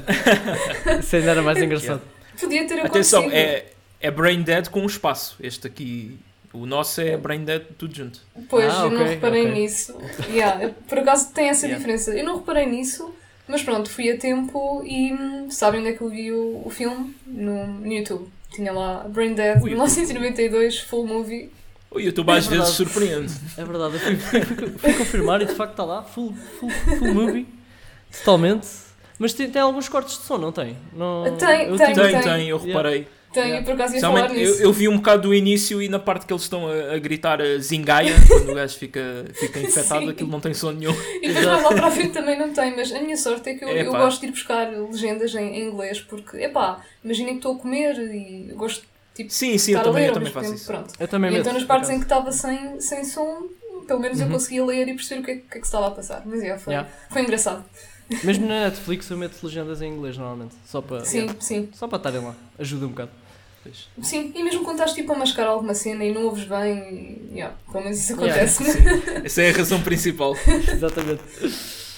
Isso 1.00 1.16
ainda 1.16 1.30
era 1.30 1.42
mais 1.42 1.58
engraçado. 1.62 2.02
Podia 2.40 2.66
ter 2.66 2.80
Atenção, 2.80 3.20
acontecido. 3.20 3.46
é, 3.46 3.66
é 4.00 4.10
Brain 4.10 4.42
Dead 4.42 4.68
com 4.68 4.80
um 4.80 4.86
espaço. 4.86 5.36
Este 5.40 5.66
aqui, 5.66 6.18
o 6.52 6.66
nosso 6.66 7.00
é 7.00 7.16
Brain 7.16 7.44
Dead 7.44 7.62
tudo 7.78 7.94
junto. 7.94 8.20
Pois, 8.48 8.72
Ah, 8.72 8.84
eu 8.84 8.90
não 8.90 9.02
ok, 9.02 9.14
reparei 9.14 9.42
ok. 9.46 9.54
nisso. 9.62 9.96
Yeah, 10.28 10.70
por 10.88 10.98
acaso 10.98 11.32
tem 11.32 11.48
essa 11.48 11.66
Yeah. 11.66 11.78
diferença. 11.78 12.12
Eu 12.16 12.24
não 12.24 12.36
reparei 12.38 12.66
nisso, 12.66 13.14
mas 13.46 13.62
pronto, 13.62 13.90
fui 13.90 14.10
a 14.10 14.16
tempo 14.18 14.82
e 14.84 15.12
hum, 15.12 15.50
sabem 15.50 15.80
onde 15.80 15.90
é 15.90 15.92
que 15.92 16.00
eu 16.02 16.08
vi 16.08 16.32
o, 16.32 16.62
o 16.64 16.70
filme? 16.70 17.14
No, 17.26 17.66
no 17.66 17.92
YouTube. 17.92 18.28
Tinha 18.52 18.72
lá 18.72 19.04
Brain 19.08 19.34
Dead, 19.34 19.56
O 19.62 19.68
YouTube. 19.68 19.70
1992, 19.70 20.78
full 20.80 21.06
movie. 21.06 21.50
O 21.92 21.98
YouTube 22.00 22.30
às 22.30 22.46
É 22.46 22.50
vezes 22.50 22.68
surpreende. 22.70 23.32
É 23.56 23.64
verdade, 23.64 23.94
eu 23.94 24.00
fui, 24.00 24.16
fui- 24.16 24.42
fui- 24.42 24.68
fui 24.78 24.92
confirmar 24.94 25.42
e 25.42 25.46
de 25.46 25.54
facto 25.54 25.72
está 25.72 25.84
lá, 25.84 26.02
full, 26.04 26.32
full, 26.58 26.70
full 26.70 27.14
movie, 27.14 27.46
totalmente. 28.18 28.66
Mas 29.20 29.32
tem, 29.34 29.48
tem 29.50 29.60
alguns 29.62 29.88
cortes 29.88 30.18
de 30.18 30.24
som, 30.24 30.38
não 30.38 30.50
tem? 30.50 30.76
Não, 30.94 31.24
Tem, 31.36 31.66
eu 31.68 31.76
tem, 31.76 31.94
Tem, 31.94 32.10
tem. 32.10 32.20
tem, 32.22 32.48
eu 32.48 32.58
reparei. 32.58 33.06
Tenho, 33.32 33.46
Yeah. 33.46 33.64
por 33.64 33.74
acaso 33.74 33.94
ia 33.94 34.00
falar 34.00 34.14
Especialmente, 34.24 34.44
eu, 34.44 34.50
nisso. 34.50 34.62
eu 34.64 34.72
vi 34.72 34.88
um 34.88 34.96
bocado 34.96 35.22
do 35.22 35.32
início 35.34 35.80
e 35.80 35.88
na 35.88 36.00
parte 36.00 36.26
que 36.26 36.32
eles 36.32 36.42
estão 36.42 36.66
a, 36.66 36.94
a 36.94 36.98
gritar 36.98 37.40
a 37.40 37.58
zingaia, 37.58 38.12
quando 38.26 38.50
o 38.50 38.54
gajo 38.56 38.76
fica, 38.76 39.24
fica 39.34 39.60
infectado, 39.60 40.00
Sim. 40.00 40.08
aquilo 40.10 40.28
não 40.30 40.40
tem 40.40 40.52
som 40.52 40.72
nenhum. 40.72 40.92
E 41.22 41.28
depois 41.28 41.46
mais 41.46 41.62
lá 41.62 41.68
para 41.74 41.86
a 41.86 41.90
frente 41.92 42.10
também 42.12 42.36
não 42.36 42.52
tem, 42.52 42.74
mas 42.74 42.90
a 42.92 43.00
minha 43.00 43.16
sorte 43.16 43.50
é 43.50 43.54
que 43.54 43.62
eu, 43.64 43.68
eu 43.68 43.92
gosto 43.92 44.20
de 44.22 44.26
ir 44.26 44.30
buscar 44.32 44.68
legendas 44.72 45.32
em, 45.36 45.44
em 45.46 45.68
inglês, 45.68 46.00
porque, 46.00 46.38
epá, 46.38 46.80
imaginem 47.04 47.34
que 47.34 47.38
estou 47.38 47.54
a 47.54 47.58
comer 47.60 47.96
e 47.98 48.48
eu 48.50 48.56
gosto 48.56 48.82
de 49.16 49.30
Sim, 49.32 49.56
sim, 49.58 49.72
eu 49.74 49.78
estar 49.78 49.80
a 49.90 49.92
também, 49.92 50.06
eu 50.08 50.12
também 50.14 50.24
mesmo 50.28 50.40
faço 50.42 50.54
isso. 50.54 50.66
pronto. 50.66 50.92
Eu 50.98 51.06
também 51.06 51.30
E 51.30 51.32
meto, 51.34 51.42
então 51.42 51.52
nas 51.52 51.64
partes 51.64 51.88
em 51.90 51.98
que 51.98 52.04
estava 52.06 52.32
sem, 52.32 52.80
sem 52.80 53.04
som, 53.04 53.44
pelo 53.86 54.00
menos 54.00 54.18
eu 54.18 54.26
Uhum. 54.26 54.32
conseguia 54.32 54.64
ler 54.64 54.88
e 54.88 54.94
perceber 54.94 55.20
o 55.20 55.24
que 55.24 55.30
é, 55.30 55.34
que, 55.36 55.40
é 55.42 55.46
que 55.50 55.54
se 55.58 55.66
estava 55.66 55.86
a 55.86 55.90
passar. 55.92 56.22
Mas 56.26 56.42
é, 56.42 56.58
foi, 56.58 56.72
Yeah. 56.72 56.90
foi 57.10 57.22
engraçado. 57.22 57.64
Mesmo 58.24 58.46
na 58.46 58.64
Netflix 58.68 59.08
eu 59.10 59.16
meto 59.16 59.36
legendas 59.42 59.80
em 59.82 59.92
inglês 59.92 60.16
normalmente, 60.16 60.54
só 60.66 60.80
para 60.80 61.04
Sim, 61.04 61.28
sim. 61.38 61.68
só 61.72 61.86
para 61.86 61.96
estarem 61.98 62.20
lá, 62.20 62.34
ajuda 62.58 62.86
um 62.86 62.90
bocado. 62.90 63.10
Pois. 63.62 63.88
Sim, 64.02 64.32
e 64.34 64.42
mesmo 64.42 64.64
quando 64.64 64.78
estás 64.78 64.94
tipo 64.94 65.12
a 65.12 65.16
mascar 65.18 65.46
alguma 65.46 65.74
cena 65.74 66.02
e 66.04 66.12
não 66.12 66.24
ouves 66.24 66.44
bem, 66.44 67.28
e, 67.30 67.34
yeah, 67.36 67.54
pelo 67.70 67.84
menos 67.84 67.98
isso 68.00 68.12
Yeah. 68.20 68.42
acontece. 68.42 68.64
Sim, 68.64 68.78
essa 69.24 69.42
é 69.42 69.50
a 69.50 69.56
razão 69.56 69.82
principal. 69.82 70.34
Exatamente, 70.72 71.22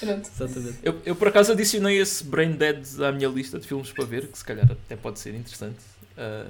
Pronto. 0.01 0.29
exatamente. 0.35 0.79
Eu, 0.83 1.01
eu 1.07 1.15
por 1.15 1.29
acaso 1.29 1.53
adicionei 1.53 1.99
esse 2.01 2.25
Brain 2.25 2.53
Dead 2.53 2.85
à 3.01 3.13
minha 3.13 3.29
lista 3.29 3.59
de 3.61 3.67
filmes 3.69 3.93
para 3.93 4.05
ver, 4.05 4.27
que 4.27 4.37
se 4.37 4.45
calhar 4.45 4.69
até 4.71 4.97
pode 4.97 5.21
ser 5.21 5.35
interessante. 5.35 5.79
Ah, 6.19 6.47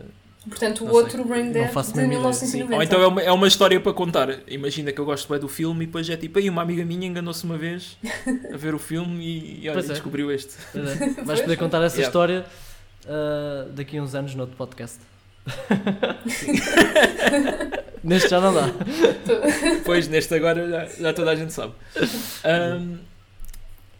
Portanto, 0.48 0.82
o 0.82 0.86
Não 0.86 0.92
sei. 0.94 1.02
outro 1.02 1.24
Brain 1.24 1.44
Não 1.44 1.52
Dead 1.52 1.70
de 1.70 1.78
a 1.78 1.82
mínima 2.02 2.20
ideia. 2.20 2.32
sim. 2.32 2.64
1990. 2.64 2.76
Ou 2.76 2.82
então 2.82 3.00
é 3.00 3.06
uma, 3.06 3.22
é 3.22 3.30
uma 3.32 3.46
história 3.46 3.80
para 3.80 3.92
contar. 3.92 4.40
Imagina 4.48 4.90
que 4.92 5.00
eu 5.00 5.04
gosto 5.04 5.28
bem 5.28 5.38
do 5.38 5.48
filme 5.48 5.84
e 5.84 5.86
depois 5.86 6.08
é 6.10 6.16
tipo, 6.16 6.38
aí 6.38 6.48
uma 6.50 6.62
amiga 6.62 6.84
minha 6.84 7.06
enganou-se 7.06 7.44
uma 7.44 7.56
vez 7.56 7.96
a 8.52 8.56
ver 8.56 8.74
o 8.74 8.78
filme 8.78 9.24
e, 9.24 9.64
e 9.64 9.68
olha, 9.68 9.78
é. 9.78 9.82
descobriu 9.82 10.32
este. 10.32 10.54
É. 10.74 11.10
Vais 11.22 11.40
poder 11.40 11.56
contar 11.56 11.82
essa 11.82 11.96
Yeah. 11.96 12.08
história 12.08 12.44
ah, 13.06 13.68
daqui 13.72 13.98
a 13.98 14.02
uns 14.02 14.14
anos 14.14 14.34
no 14.34 14.42
outro 14.42 14.56
podcast. 14.56 14.98
Neste 18.02 18.28
já 18.28 18.40
não 18.40 18.52
dá. 18.52 18.68
Pois, 19.84 20.08
neste 20.08 20.34
agora 20.34 20.68
já, 20.68 20.86
já 20.86 21.12
toda 21.12 21.30
a 21.30 21.36
gente 21.36 21.52
sabe. 21.52 21.72
Ahm, 22.44 22.96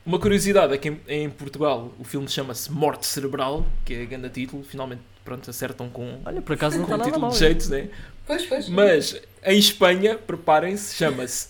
uma 0.05 0.19
curiosidade 0.19 0.75
é 0.75 0.79
que 0.79 0.89
em, 0.89 1.01
em 1.09 1.31
Portugal 1.31 1.93
o 1.99 2.05
filme 2.05 2.29
chama-se 2.29 2.71
Morte 2.73 3.07
Cerebral, 3.07 3.65
que 3.85 3.95
é 3.95 4.05
grande 4.05 4.29
título, 4.31 4.65
finalmente 4.65 5.03
pronto, 5.25 5.49
acertam 5.51 5.89
com, 5.89 6.21
Olha, 6.25 6.41
por 6.43 6.55
acaso 6.55 6.79
não 6.79 6.85
com 6.87 6.93
está 6.93 6.95
o 6.95 6.99
nada 6.99 7.11
título 7.11 7.23
mal. 7.23 7.31
de 7.33 7.39
jeito, 7.39 7.69
né? 7.71 7.89
Pois, 8.27 8.45
pois. 8.47 8.69
Mas 8.69 9.21
em 9.45 9.59
Espanha, 9.59 10.17
preparem-se, 10.17 10.95
chama-se 10.97 11.49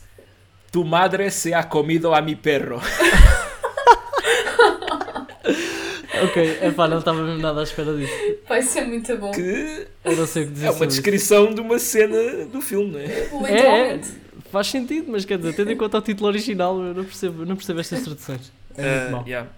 Tu 0.71 0.83
madre 0.85 1.31
se 1.31 1.53
ha 1.53 1.63
comido 1.63 2.15
a 2.15 2.21
mi 2.23 2.35
perro. 2.35 2.81
Ok, 6.25 6.59
epá, 6.63 6.87
não 6.87 6.99
estava 6.99 7.21
mesmo 7.23 7.41
nada 7.43 7.61
à 7.61 7.63
espera 7.65 7.97
disso. 7.97 8.13
Vai 8.49 8.63
ser 8.63 8.83
muito 8.83 9.17
bom. 9.17 9.33
Que 9.33 9.87
Eu 10.05 10.17
não 10.17 10.27
sei 10.27 10.45
o 10.45 10.47
que 10.47 10.53
dizer 10.53 10.67
é 10.67 10.69
uma 10.71 10.73
sobre 10.75 10.89
isso. 10.89 10.97
descrição 11.03 11.53
de 11.55 11.61
uma 11.61 11.79
cena 11.79 12.45
do 12.47 12.61
filme, 12.61 12.93
não 12.93 13.01
é? 13.01 13.51
É, 13.53 13.95
é, 13.97 14.01
faz 14.53 14.69
sentido, 14.69 15.11
mas 15.11 15.25
quer 15.25 15.39
dizer, 15.39 15.55
tendo 15.55 15.73
em 15.73 15.77
conta 15.77 15.99
o 15.99 16.01
título 16.03 16.29
original, 16.29 16.79
eu 16.81 16.95
não 16.95 17.05
percebo, 17.05 17.45
não 17.45 17.57
percebo 17.57 17.81
estas 17.81 18.03
traduções. 18.03 18.53
É 18.77 18.83
muito 18.83 19.07
Ah, 19.09 19.11
mau. 19.11 19.25
yeah. 19.27 19.49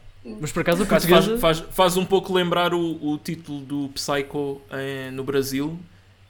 Mas 0.40 0.50
por 0.52 0.60
acaso 0.62 0.82
o 0.82 0.86
Faz, 0.86 1.04
português... 1.04 1.40
faz, 1.40 1.58
faz, 1.58 1.74
faz 1.74 1.96
um 1.96 2.04
pouco 2.04 2.32
lembrar 2.32 2.72
o, 2.72 2.80
o 3.12 3.18
título 3.18 3.60
do 3.60 3.88
Psycho 3.90 4.60
em- 4.72 5.10
no 5.10 5.22
Brasil, 5.22 5.78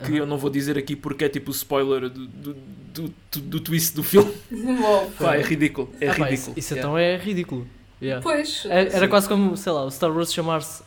que 0.00 0.06
Aham. 0.06 0.16
eu 0.16 0.26
não 0.26 0.36
vou 0.36 0.50
dizer 0.50 0.76
aqui 0.76 0.96
porque 0.96 1.24
é 1.24 1.28
tipo 1.28 1.50
o 1.50 1.54
spoiler 1.54 2.08
do, 2.10 2.26
do, 2.26 2.54
do, 2.54 3.14
do- 3.32 3.40
do 3.40 3.60
twist 3.60 3.94
do 3.94 4.02
filme. 4.02 4.32
Pá, 5.18 5.36
é 5.36 5.42
ridículo. 5.42 5.90
É 6.00 6.08
Ah, 6.08 6.14
pá, 6.14 6.24
ridículo. 6.24 6.34
isso, 6.34 6.52
isso 6.56 6.74
yeah. 6.74 6.88
então 6.88 6.98
é 6.98 7.16
ridículo. 7.16 7.68
Yeah. 8.02 8.20
Pois. 8.22 8.64
É- 8.66 8.80
Era 8.88 9.00
Sim. 9.00 9.08
quase 9.08 9.28
como, 9.28 9.56
sei 9.56 9.70
lá, 9.72 9.84
o 9.84 9.90
Star 9.90 10.10
Wars 10.10 10.32
chamar-se 10.32 10.82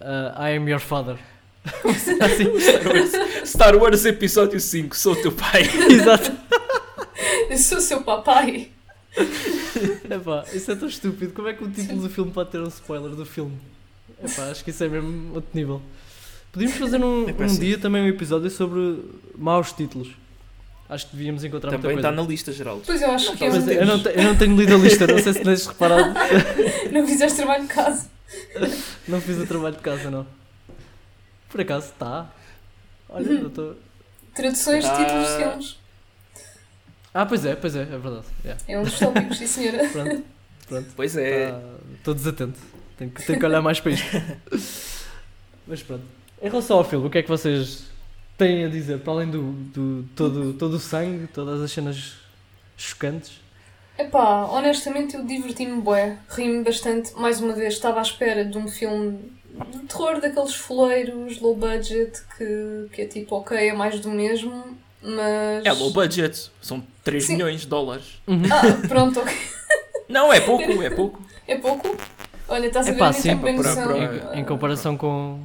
uh, 0.00 0.42
I 0.42 0.56
am 0.56 0.68
your 0.68 0.80
father. 0.80 1.16
assim, 2.20 2.58
Star 2.58 2.86
Wars, 2.92 3.12
Star 3.48 3.76
Wars 3.76 4.04
Episódio 4.04 4.58
5, 4.58 4.96
sou 4.96 5.14
teu 5.14 5.30
pai. 5.32 5.62
exato. 5.90 6.32
Eu 7.50 7.56
sou 7.58 7.80
seu 7.80 8.02
papai. 8.02 8.70
Epá, 10.10 10.44
isso 10.52 10.70
é 10.70 10.76
tão 10.76 10.88
estúpido. 10.88 11.32
Como 11.32 11.48
é 11.48 11.52
que 11.54 11.64
o 11.64 11.70
título 11.70 12.02
do 12.02 12.10
filme 12.10 12.30
pode 12.30 12.50
ter 12.50 12.58
um 12.60 12.68
spoiler 12.68 13.10
do 13.14 13.24
filme? 13.26 13.56
Epá, 14.22 14.44
acho 14.50 14.64
que 14.64 14.70
isso 14.70 14.82
é 14.84 14.88
mesmo 14.88 15.34
outro 15.34 15.50
nível. 15.54 15.82
Podíamos 16.52 16.76
fazer 16.76 17.02
um, 17.04 17.28
Epá, 17.28 17.44
um 17.44 17.58
dia 17.58 17.78
também 17.78 18.02
um 18.02 18.08
episódio 18.08 18.50
sobre 18.50 19.02
maus 19.36 19.72
títulos. 19.72 20.08
Acho 20.88 21.06
que 21.10 21.16
devíamos 21.16 21.44
encontrar 21.44 21.70
Também 21.70 21.92
muita 21.92 22.08
está 22.08 22.22
na 22.22 22.26
lista, 22.26 22.50
Geraldo. 22.50 22.82
Pois 22.86 23.02
eu 23.02 23.10
acho 23.10 23.36
que 23.36 23.44
é 23.44 23.48
Mas 23.50 23.62
um... 23.62 23.66
Mas 23.66 23.76
eu 23.76 23.86
não, 23.86 24.02
te- 24.02 24.08
eu 24.08 24.22
não 24.24 24.36
tenho 24.36 24.56
lido 24.56 24.74
a 24.74 24.78
lista, 24.78 25.06
não 25.06 25.18
sei 25.18 25.32
se 25.34 25.42
tens 25.42 25.66
reparado. 25.66 26.14
não 26.90 27.06
fizeste 27.06 27.36
trabalho 27.36 27.62
de 27.64 27.68
casa. 27.68 28.08
Não 29.08 29.20
fiz 29.22 29.38
o 29.38 29.46
trabalho 29.46 29.74
de 29.76 29.80
casa, 29.80 30.10
não. 30.10 30.26
Por 31.48 31.62
acaso 31.62 31.86
está. 31.86 32.30
Olha, 33.08 33.26
eu 33.26 33.46
estou. 33.48 33.74
Traduções 34.34 34.84
de 34.84 34.90
Ah. 34.90 34.96
títulos 34.96 35.28
de 35.28 35.36
filmes. 35.38 35.78
Ah, 37.12 37.26
pois 37.26 37.44
é, 37.44 37.56
pois 37.56 37.74
é, 37.74 37.82
é 37.82 37.84
verdade. 37.84 38.26
Yeah. 38.44 38.62
É 38.68 38.78
um 38.78 38.82
dos 38.82 38.98
tópicos, 38.98 39.38
sim 39.38 39.46
senhora. 39.46 39.88
Pronto, 39.90 40.24
pronto. 40.68 40.88
Pois 40.94 41.16
é. 41.16 41.54
Estou 41.94 42.14
desatento. 42.14 42.58
Tenho 42.96 43.10
que, 43.10 43.24
tenho 43.24 43.38
que 43.38 43.46
olhar 43.46 43.62
mais 43.62 43.80
para 43.80 43.92
isto. 43.92 44.06
Mas 45.66 45.82
pronto. 45.82 46.04
Em 46.42 46.48
relação 46.48 46.78
ao 46.78 46.84
filme, 46.84 47.06
o 47.06 47.10
que 47.10 47.18
é 47.18 47.22
que 47.22 47.28
vocês 47.28 47.84
têm 48.36 48.64
a 48.64 48.68
dizer? 48.68 49.00
Para 49.00 49.12
além 49.14 49.30
do, 49.30 49.52
do 49.52 50.08
todo, 50.14 50.52
todo 50.54 50.74
o 50.74 50.78
sangue, 50.78 51.26
todas 51.28 51.60
as 51.60 51.70
cenas 51.70 52.14
chocantes. 52.76 53.40
Epá, 53.98 54.44
honestamente 54.44 55.16
eu 55.16 55.24
diverti-me 55.24 55.80
bué, 55.80 56.18
ri-me 56.28 56.62
bastante. 56.62 57.12
Mais 57.16 57.40
uma 57.40 57.52
vez, 57.52 57.74
estava 57.74 57.98
à 57.98 58.02
espera 58.02 58.44
de 58.44 58.56
um 58.56 58.68
filme 58.68 59.18
de 59.72 59.78
terror 59.80 60.20
daqueles 60.20 60.54
foleiros, 60.54 61.40
low 61.40 61.56
budget, 61.56 62.22
que, 62.36 62.88
que 62.92 63.02
é 63.02 63.06
tipo, 63.06 63.34
ok, 63.34 63.56
é 63.56 63.72
mais 63.72 63.98
do 63.98 64.10
mesmo, 64.10 64.78
mas... 65.02 65.64
É 65.64 65.72
low 65.72 65.90
budget. 65.90 66.50
São 66.60 66.82
3 67.04 67.24
Sim. 67.24 67.32
milhões 67.34 67.60
de 67.62 67.66
dólares. 67.66 68.04
Ah, 68.28 68.62
pronto, 68.88 69.20
ok. 69.20 69.32
Não, 70.08 70.32
é 70.32 70.40
pouco, 70.40 70.82
é 70.82 70.90
pouco. 70.90 71.22
É 71.46 71.56
pouco? 71.56 71.96
Olha, 72.48 72.66
estás 72.66 72.88
a 72.88 72.92
ver, 72.92 73.12
sim, 73.14 73.34
bem 73.36 73.56
para- 73.56 73.68
noção. 73.68 73.84
para- 73.88 74.36
Em, 74.36 74.40
em 74.40 74.44
comparação 74.44 74.96
com, 74.96 75.42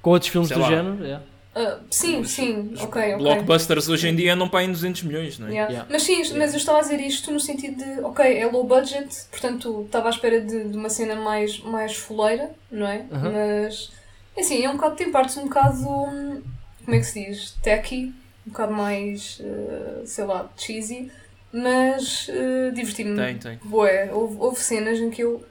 com 0.00 0.10
outros 0.10 0.30
filmes 0.30 0.48
Sei 0.48 0.56
do 0.56 0.62
lá. 0.62 0.68
género. 0.68 1.04
yeah. 1.04 1.24
Ah, 1.54 1.78
sim, 1.90 2.20
Os- 2.20 2.30
sim, 2.30 2.70
os 2.72 2.80
ok, 2.80 3.00
ok. 3.14 3.16
Blockbusters 3.18 3.88
hoje 3.88 4.08
em 4.08 4.16
dia 4.16 4.34
não 4.34 4.48
paem 4.48 4.72
200 4.72 5.02
milhões, 5.02 5.38
não 5.38 5.48
é? 5.48 5.50
Yeah. 5.50 5.70
Yeah. 5.70 5.88
Mas 5.92 6.02
sim, 6.02 6.16
mas 6.36 6.52
eu 6.52 6.56
estava 6.58 6.78
a 6.78 6.80
dizer 6.80 6.98
isto 7.00 7.30
no 7.30 7.38
sentido 7.38 7.76
de, 7.84 8.00
ok, 8.00 8.24
é 8.38 8.46
low 8.46 8.64
budget, 8.64 9.08
portanto 9.30 9.82
estava 9.84 10.08
à 10.08 10.10
espera 10.10 10.40
de, 10.40 10.64
de 10.70 10.76
uma 10.76 10.88
cena 10.88 11.14
mais, 11.14 11.60
mais 11.60 11.94
foleira, 11.94 12.50
não 12.70 12.86
é? 12.86 13.04
Aham. 13.12 13.32
Mas, 13.32 13.92
assim, 14.36 14.64
é 14.64 14.68
um 14.70 14.72
bocado, 14.76 14.96
tem 14.96 15.12
partes 15.12 15.36
um 15.36 15.44
bocado, 15.44 15.86
hum, 15.86 16.42
como 16.84 16.96
é 16.96 16.98
que 17.00 17.04
se 17.06 17.24
diz? 17.26 17.54
Tacky, 17.62 18.12
um 18.46 18.50
bocado 18.50 18.72
mais, 18.72 19.40
eh, 19.42 20.02
sei 20.04 20.24
lá, 20.24 20.50
cheesy, 20.56 21.10
mas 21.52 22.28
eh, 22.28 22.70
diverti-me. 22.74 23.16
Tem, 23.16 23.38
tem. 23.38 23.58
Bué, 23.64 24.10
houve, 24.12 24.36
houve 24.38 24.58
cenas 24.60 24.98
em 24.98 25.10
que 25.10 25.22
eu 25.22 25.44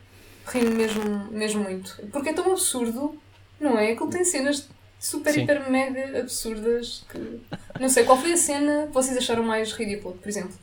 ri-me 0.48 0.72
mesmo, 0.72 1.28
mesmo 1.32 1.64
muito. 1.64 1.98
Porque 2.12 2.30
é 2.30 2.34
tão 2.34 2.52
absurdo, 2.52 3.16
não 3.60 3.78
é? 3.78 3.92
Aquilo 3.92 4.10
tem 4.10 4.26
cenas 4.26 4.68
super, 5.00 5.34
Sim. 5.34 5.44
hiper, 5.44 5.70
mega 5.70 6.20
absurdas 6.20 7.06
que... 7.10 7.40
Não 7.80 7.90
sei, 7.90 8.04
qual 8.04 8.18
foi 8.20 8.34
a 8.34 8.38
cena 8.38 8.88
que 8.88 8.94
vocês 8.94 9.18
acharam 9.18 9.44
mais 9.44 9.72
ridícula, 9.74 10.14
por 10.16 10.28
exemplo? 10.30 10.54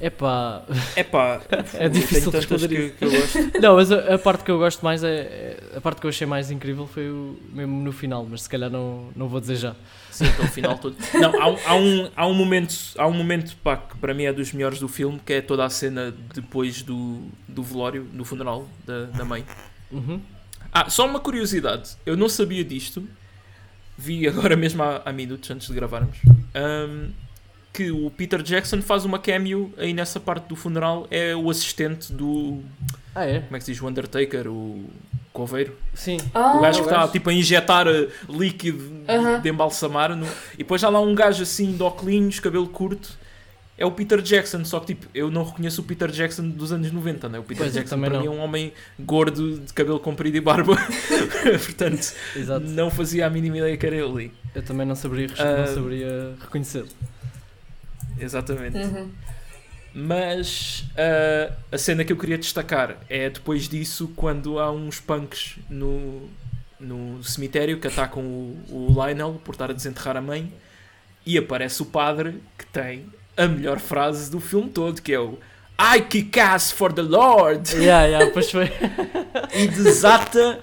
Epá, 0.00 0.64
É 0.94 1.02
pá, 1.02 1.40
É 1.74 1.88
difícil 1.88 2.30
tenho 2.30 2.46
tantas 2.46 2.62
responder 2.62 2.90
que, 2.92 2.98
que 2.98 3.04
eu 3.04 3.10
gosto. 3.10 3.60
Não, 3.60 3.74
mas 3.76 3.90
a, 3.90 4.14
a 4.14 4.18
parte 4.18 4.44
que 4.44 4.50
eu 4.50 4.58
gosto 4.58 4.84
mais 4.84 5.02
é, 5.02 5.08
é- 5.20 5.60
A 5.76 5.80
parte 5.80 6.00
que 6.00 6.06
eu 6.06 6.10
achei 6.10 6.26
mais 6.26 6.50
incrível 6.52 6.86
foi 6.86 7.10
o, 7.10 7.36
mesmo 7.52 7.82
no 7.82 7.92
final, 7.92 8.24
mas 8.28 8.42
se 8.42 8.48
calhar 8.48 8.70
não, 8.70 9.08
não 9.16 9.28
vou 9.28 9.40
dizer 9.40 9.56
já. 9.56 9.74
Sim, 10.16 10.24
então 10.28 10.46
o 10.46 10.48
final 10.48 10.78
todo. 10.78 10.96
Não, 11.12 11.42
há 11.42 11.46
um, 11.46 11.58
há 11.66 11.76
um, 11.76 12.10
há 12.16 12.26
um 12.26 12.32
momento, 12.32 12.74
há 12.96 13.06
um 13.06 13.12
momento 13.12 13.54
pá, 13.58 13.76
que 13.76 13.98
para 13.98 14.14
mim 14.14 14.24
é 14.24 14.32
dos 14.32 14.50
melhores 14.50 14.78
do 14.78 14.88
filme, 14.88 15.20
que 15.24 15.34
é 15.34 15.42
toda 15.42 15.62
a 15.62 15.68
cena 15.68 16.14
depois 16.34 16.80
do, 16.80 17.28
do 17.46 17.62
velório, 17.62 18.04
do 18.04 18.24
funeral 18.24 18.66
da, 18.86 19.04
da 19.04 19.26
mãe. 19.26 19.44
Uhum. 19.92 20.18
Ah, 20.72 20.88
só 20.88 21.04
uma 21.04 21.20
curiosidade. 21.20 21.98
Eu 22.06 22.16
não 22.16 22.30
sabia 22.30 22.64
disto. 22.64 23.06
Vi 23.98 24.26
agora 24.26 24.56
mesmo 24.56 24.82
há, 24.82 25.02
há 25.04 25.12
minutos 25.12 25.50
antes 25.50 25.68
de 25.68 25.74
gravarmos. 25.74 26.16
ahm, 26.54 27.10
que 27.74 27.90
o 27.90 28.10
Peter 28.10 28.42
Jackson 28.42 28.80
faz 28.80 29.04
uma 29.04 29.18
cameo 29.18 29.70
aí 29.76 29.92
nessa 29.92 30.18
parte 30.18 30.48
do 30.48 30.56
funeral. 30.56 31.06
É 31.10 31.36
o 31.36 31.50
assistente 31.50 32.10
do. 32.10 32.62
Ah, 33.14 33.26
é? 33.26 33.40
Como 33.40 33.54
é 33.54 33.58
que 33.58 33.66
se 33.66 33.72
diz? 33.72 33.82
O 33.82 33.86
Undertaker, 33.86 34.48
o 34.48 34.88
Coveiro. 35.36 35.76
Sim. 35.94 36.16
Ah, 36.34 36.56
O 36.56 36.60
gajo 36.62 36.78
que 36.82 36.86
está 36.88 37.06
tipo 37.08 37.28
a 37.28 37.32
injetar 37.32 37.86
eh, 37.86 38.08
líquido 38.28 39.04
Aham. 39.08 39.40
de 39.40 39.48
embalsamar. 39.50 40.16
No... 40.16 40.26
E 40.54 40.58
depois 40.58 40.82
há 40.82 40.88
lá 40.88 41.00
um 41.00 41.14
gajo 41.14 41.42
assim 41.42 41.72
de 41.76 41.82
óculos, 41.82 42.40
cabelo 42.40 42.66
curto. 42.68 43.18
É 43.78 43.84
o 43.84 43.90
Peter 43.90 44.22
Jackson, 44.22 44.64
só 44.64 44.80
que 44.80 44.86
tipo, 44.94 45.06
eu 45.14 45.30
não 45.30 45.44
reconheço 45.44 45.82
o 45.82 45.84
Peter 45.84 46.10
Jackson 46.10 46.48
dos 46.48 46.72
anos 46.72 46.90
90, 46.90 47.28
né? 47.28 47.38
O 47.38 47.42
Peter 47.42 47.64
Pois, 47.64 47.74
Jackson 47.74 47.96
também 47.96 48.08
para 48.08 48.20
mim 48.20 48.24
não. 48.24 48.32
é 48.32 48.36
um 48.36 48.40
homem 48.40 48.72
gordo, 48.98 49.58
de 49.60 49.70
cabelo 49.74 50.00
comprido 50.00 50.34
e 50.34 50.40
barba. 50.40 50.76
Portanto, 51.66 52.14
Exato. 52.34 52.64
não 52.66 52.90
fazia 52.90 53.26
a 53.26 53.30
mínima 53.30 53.58
ideia 53.58 53.76
que 53.76 53.86
era 53.86 53.96
ele. 53.96 54.32
Eu 54.54 54.62
também 54.62 54.86
não 54.86 54.94
saberia, 54.94 55.28
Ah. 55.38 55.66
não 55.66 55.74
saberia 55.74 56.34
reconhecer. 56.40 56.86
Exatamente. 58.18 58.78
Uhum. 58.78 59.10
Mas 59.98 60.84
ah, 60.94 61.50
a 61.72 61.78
cena 61.78 62.04
que 62.04 62.12
eu 62.12 62.18
queria 62.18 62.36
destacar 62.36 62.98
é 63.08 63.30
depois 63.30 63.66
disso, 63.66 64.12
quando 64.14 64.58
há 64.58 64.70
uns 64.70 65.00
punks 65.00 65.56
no, 65.70 66.28
no 66.78 67.24
cemitério 67.24 67.80
que 67.80 67.86
atacam 67.86 68.22
o, 68.22 68.58
o 68.70 68.86
Lionel 68.92 69.40
por 69.42 69.52
estar 69.52 69.70
a 69.70 69.72
desenterrar 69.72 70.18
a 70.18 70.20
mãe 70.20 70.52
e 71.24 71.38
aparece 71.38 71.80
o 71.80 71.86
padre 71.86 72.42
que 72.58 72.66
tem 72.66 73.06
a 73.38 73.46
melhor 73.46 73.78
frase 73.78 74.30
do 74.30 74.38
filme 74.38 74.68
todo, 74.68 75.00
que 75.00 75.14
é 75.14 75.18
o 75.18 75.38
I 75.80 76.02
kick 76.02 76.38
ass 76.40 76.70
for 76.70 76.92
the 76.92 77.00
Lord 77.00 77.74
Yeah, 77.74 78.04
yeah, 78.04 78.30
pois 78.30 78.50
foi. 78.50 78.70
e 79.54 79.66
desata 79.66 80.60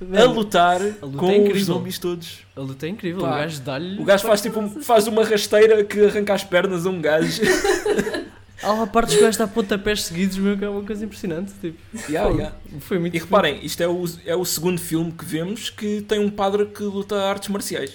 a 0.00 0.24
lutar 0.24 0.80
luta 0.80 1.18
com 1.18 1.30
é 1.30 1.52
os 1.52 1.64
zombies 1.66 2.00
todos. 2.00 2.40
A 2.56 2.60
luta 2.60 2.86
é 2.86 2.88
incrível, 2.88 3.22
Pá, 3.22 3.28
o 3.28 3.34
gajo 3.42 3.60
dá-lhe. 3.60 4.00
O 4.00 4.04
gajo 4.04 4.26
faz 4.26 4.42
tipo 4.42 4.68
faz 4.82 5.06
uma 5.06 5.24
rasteira 5.24 5.84
que 5.84 6.04
arranca 6.04 6.34
as 6.34 6.42
pernas 6.42 6.84
a 6.84 6.90
um 6.90 7.00
gajo. 7.00 7.42
Há 8.62 8.72
lá 8.72 8.86
partes 8.86 9.14
que 9.14 9.20
o 9.20 9.24
gajo 9.24 9.38
dá 9.38 9.46
pontapés 9.48 10.04
seguidos, 10.04 10.36
meu, 10.38 10.56
que 10.56 10.64
é 10.64 10.68
uma 10.68 10.82
coisa 10.82 11.04
impressionante. 11.04 11.52
Tipo, 11.60 11.78
Yeah, 12.08 12.28
Fogo. 12.28 12.40
yeah. 12.40 12.56
Foi 12.80 12.98
muito 12.98 13.14
E 13.16 13.18
reparem, 13.18 13.58
isto 13.64 13.82
é 13.82 13.88
o, 13.88 14.04
é 14.24 14.36
o 14.36 14.44
segundo 14.44 14.80
filme 14.80 15.10
que 15.12 15.24
vemos 15.24 15.68
que 15.70 16.02
tem 16.02 16.18
um 16.20 16.30
padre 16.30 16.66
que 16.66 16.82
luta 16.82 17.16
artes 17.22 17.48
marciais. 17.48 17.92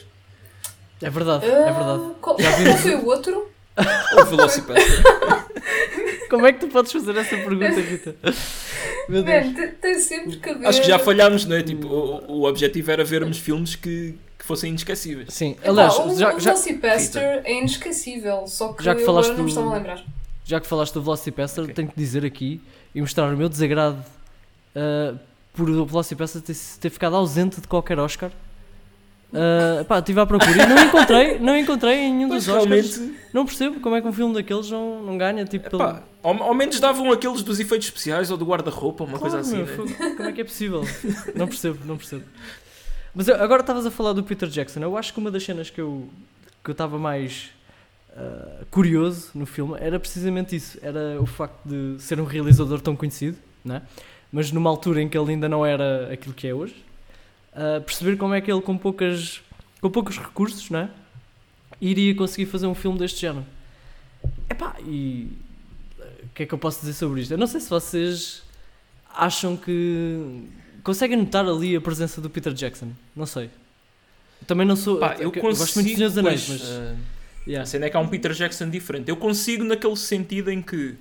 É 1.01 1.10
verdade, 1.10 1.45
é 1.45 1.49
verdade. 1.71 2.01
Ah, 2.03 2.15
Qual, 2.19 2.39
Já 2.39 2.49
qual 2.51 2.60
vimos- 2.63 2.82
foi 2.82 2.95
o 2.95 3.06
outro? 3.06 3.49
Ou 4.17 4.25
Velocipastor. 4.25 5.47
Como 6.30 6.45
é 6.45 6.51
que 6.51 6.60
tu 6.60 6.67
podes 6.67 6.91
fazer 6.91 7.15
essa 7.15 7.38
pergunta, 7.38 7.80
Rita? 7.80 8.15
Meu 9.08 9.23
Deus. 9.23 9.45
Man, 9.45 9.53
te- 9.53 9.67
tem 9.80 9.99
sempre 9.99 10.38
que 10.38 10.49
haver. 10.49 10.67
Acho 10.67 10.82
que 10.82 10.88
já 10.88 10.99
falhámos, 10.99 11.45
não 11.45 11.56
é? 11.56 11.63
Tipo, 11.63 11.88
o, 11.88 12.39
o 12.39 12.43
objetivo 12.49 12.91
era 12.91 13.03
vermos 13.06 13.38
filmes 13.38 13.75
que, 13.75 14.15
que 14.38 14.43
fossem 14.45 14.71
inesquecíveis. 14.71 15.30
Sim, 15.34 15.56
aliás, 15.63 15.93
o, 15.99 16.17
já, 16.17 16.36
o 16.36 16.39
já, 16.39 16.51
Velocipaster 16.51 17.41
é 17.45 17.53
inesquecível, 17.60 18.45
só 18.47 18.73
que 18.73 18.84
Já 18.84 18.93
que 18.95 19.01
eu 19.01 19.06
falaste 19.06 19.27
agora 19.30 19.38
não 19.38 19.45
me 19.45 19.49
estava 19.51 19.69
a 19.71 19.73
lembrar. 19.77 20.03
Já 20.48 20.60
que 20.60 20.66
falaste 20.68 20.94
do 20.94 21.02
Velocipaster, 21.02 21.64
Ok. 21.66 21.76
tenho 21.76 21.88
que 21.90 21.96
dizer 21.98 22.26
aqui 22.26 22.62
e 22.96 23.02
mostrar 23.02 23.32
o 23.34 23.38
meu 23.38 23.50
desagrado 23.50 24.04
ah, 24.76 25.14
por 25.54 25.70
o 25.70 25.86
Velocipaster 25.86 26.42
ter, 26.42 26.56
ter 26.80 26.90
ficado 26.90 27.16
ausente 27.16 27.60
de 27.62 27.68
qualquer 27.68 28.00
Oscar. 28.00 28.32
Ah, 29.34 29.84
pá, 29.86 30.00
estive 30.00 30.22
à 30.22 30.26
procura 30.26 30.52
e 30.64 30.66
não 30.68 30.84
encontrei, 30.86 31.40
não 31.40 31.58
encontrei 31.58 31.96
em 31.98 32.14
nenhum 32.14 32.30
Mas 32.30 32.46
dos 32.46 32.56
Oscars. 32.56 32.96
realmente, 32.98 33.20
Não 33.34 33.46
percebo 33.46 33.80
como 33.82 33.96
é 33.96 34.02
que 34.02 34.08
um 34.08 34.14
filme 34.14 34.34
daqueles 34.34 34.72
não, 34.72 35.04
não 35.04 35.18
ganha. 35.18 35.44
Tipo, 35.44 35.70
pelo- 35.70 35.84
epá, 35.84 36.02
ao, 36.24 36.44
ao 36.44 36.54
menos 36.54 36.80
davam 36.80 37.12
aqueles 37.12 37.42
dos 37.44 37.60
efeitos 37.60 37.88
especiais 37.88 38.32
ou 38.32 38.38
do 38.38 38.46
guarda-roupa, 38.46 39.04
uma 39.04 39.20
Claro, 39.20 39.34
coisa 39.34 39.40
assim, 39.40 39.64
né? 39.64 40.14
Como 40.16 40.30
é 40.30 40.32
que 40.32 40.40
é 40.42 40.44
possível? 40.46 40.82
não 41.36 41.46
percebo, 41.48 41.80
não 41.86 41.98
percebo. 41.98 42.24
Mas 43.14 43.28
eu- 43.28 43.36
agora 43.42 43.62
estavas 43.62 43.86
a 43.86 43.92
falar 43.92 44.14
do 44.14 44.24
Peter 44.24 44.48
Jackson. 44.48 44.80
Eu 44.80 44.96
acho 44.98 45.12
que 45.14 45.20
uma 45.20 45.30
das 45.30 45.44
cenas 45.44 45.70
que 45.70 45.82
eu 45.82 46.08
que 46.64 46.70
eu 46.72 46.74
estava 46.74 46.98
mais 46.98 47.50
uh, 48.17 48.65
curioso 48.71 49.32
no 49.36 49.45
filme 49.45 49.75
era 49.80 49.99
precisamente 49.99 50.56
isso. 50.56 50.77
Era 50.82 51.21
o 51.21 51.25
facto 51.25 51.60
de 51.65 52.01
ser 52.01 52.19
um 52.19 52.25
realizador 52.25 52.82
tão 52.82 52.95
conhecido, 52.95 53.38
né? 53.63 53.84
mas 54.32 54.51
numa 54.51 54.69
altura 54.69 55.01
em 55.01 55.08
que 55.08 55.17
ele 55.17 55.32
ainda 55.32 55.47
não 55.47 55.65
era 55.65 56.12
aquilo 56.12 56.34
que 56.34 56.47
é 56.47 56.53
hoje. 56.53 56.75
Uh, 57.53 57.82
perceber 57.82 58.17
como 58.17 58.34
é 58.34 58.41
que 58.41 58.51
ele, 58.51 58.62
com, 58.62 58.77
poucas, 58.77 59.41
com 59.82 59.89
poucos 59.89 60.17
recursos, 60.17 60.69
né? 60.69 60.89
iria 61.80 62.13
conseguir 62.15 62.45
fazer 62.45 62.67
um 62.67 62.75
filme 62.75 62.97
deste 62.97 63.21
género. 63.21 63.45
Epá, 64.49 64.75
e 64.86 65.32
o 66.23 66.30
que 66.34 66.43
é 66.43 66.45
que 66.45 66.53
eu 66.53 66.58
posso 66.58 66.80
dizer 66.82 66.93
sobre 66.93 67.21
isto? 67.21 67.32
Eu 67.32 67.38
não 67.38 67.47
sei 67.47 67.62
se 67.62 67.69
vocês 67.69 68.43
acham 69.13 69.56
que 69.56 70.43
conseguem 70.84 71.17
notar 71.17 71.47
ali 71.47 71.75
a 71.75 71.82
presença 71.82 72.21
do 72.21 72.30
Peter 72.30 72.53
Jackson. 72.53 72.91
Não 73.15 73.25
sei. 73.25 73.49
Também 74.45 74.65
não 74.65 74.75
sou. 74.75 74.99
Pá, 74.99 75.15
eu, 75.15 75.23
eu 75.23 75.32
consigo, 75.32 75.58
gosto 75.58 75.82
muito 75.82 75.97
dos 75.97 76.17
Anéis, 76.17 76.45
pois, 76.45 76.62
mas. 76.62 76.69
uh, 76.69 76.97
yeah. 77.48 77.64
A 77.64 77.66
cena 77.66 77.86
é 77.86 77.90
que 77.90 77.98
há 77.98 78.00
um 78.00 78.08
Peter 78.08 78.34
Jackson 78.34 78.70
diferente. 78.70 79.10
Eu 79.10 79.18
consigo 79.18 79.64
naquele 79.64 79.96
sentido 79.96 80.52
em 80.52 80.62
que 80.62 80.96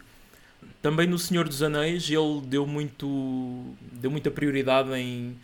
também 0.80 1.06
no 1.06 1.18
Senhor 1.18 1.46
dos 1.48 1.62
Anéis 1.62 2.08
ele 2.08 2.40
deu 2.46 2.66
muito 2.66 3.74
deu 3.92 4.10
muita 4.10 4.30
prioridade 4.30 4.90
em 4.94 5.36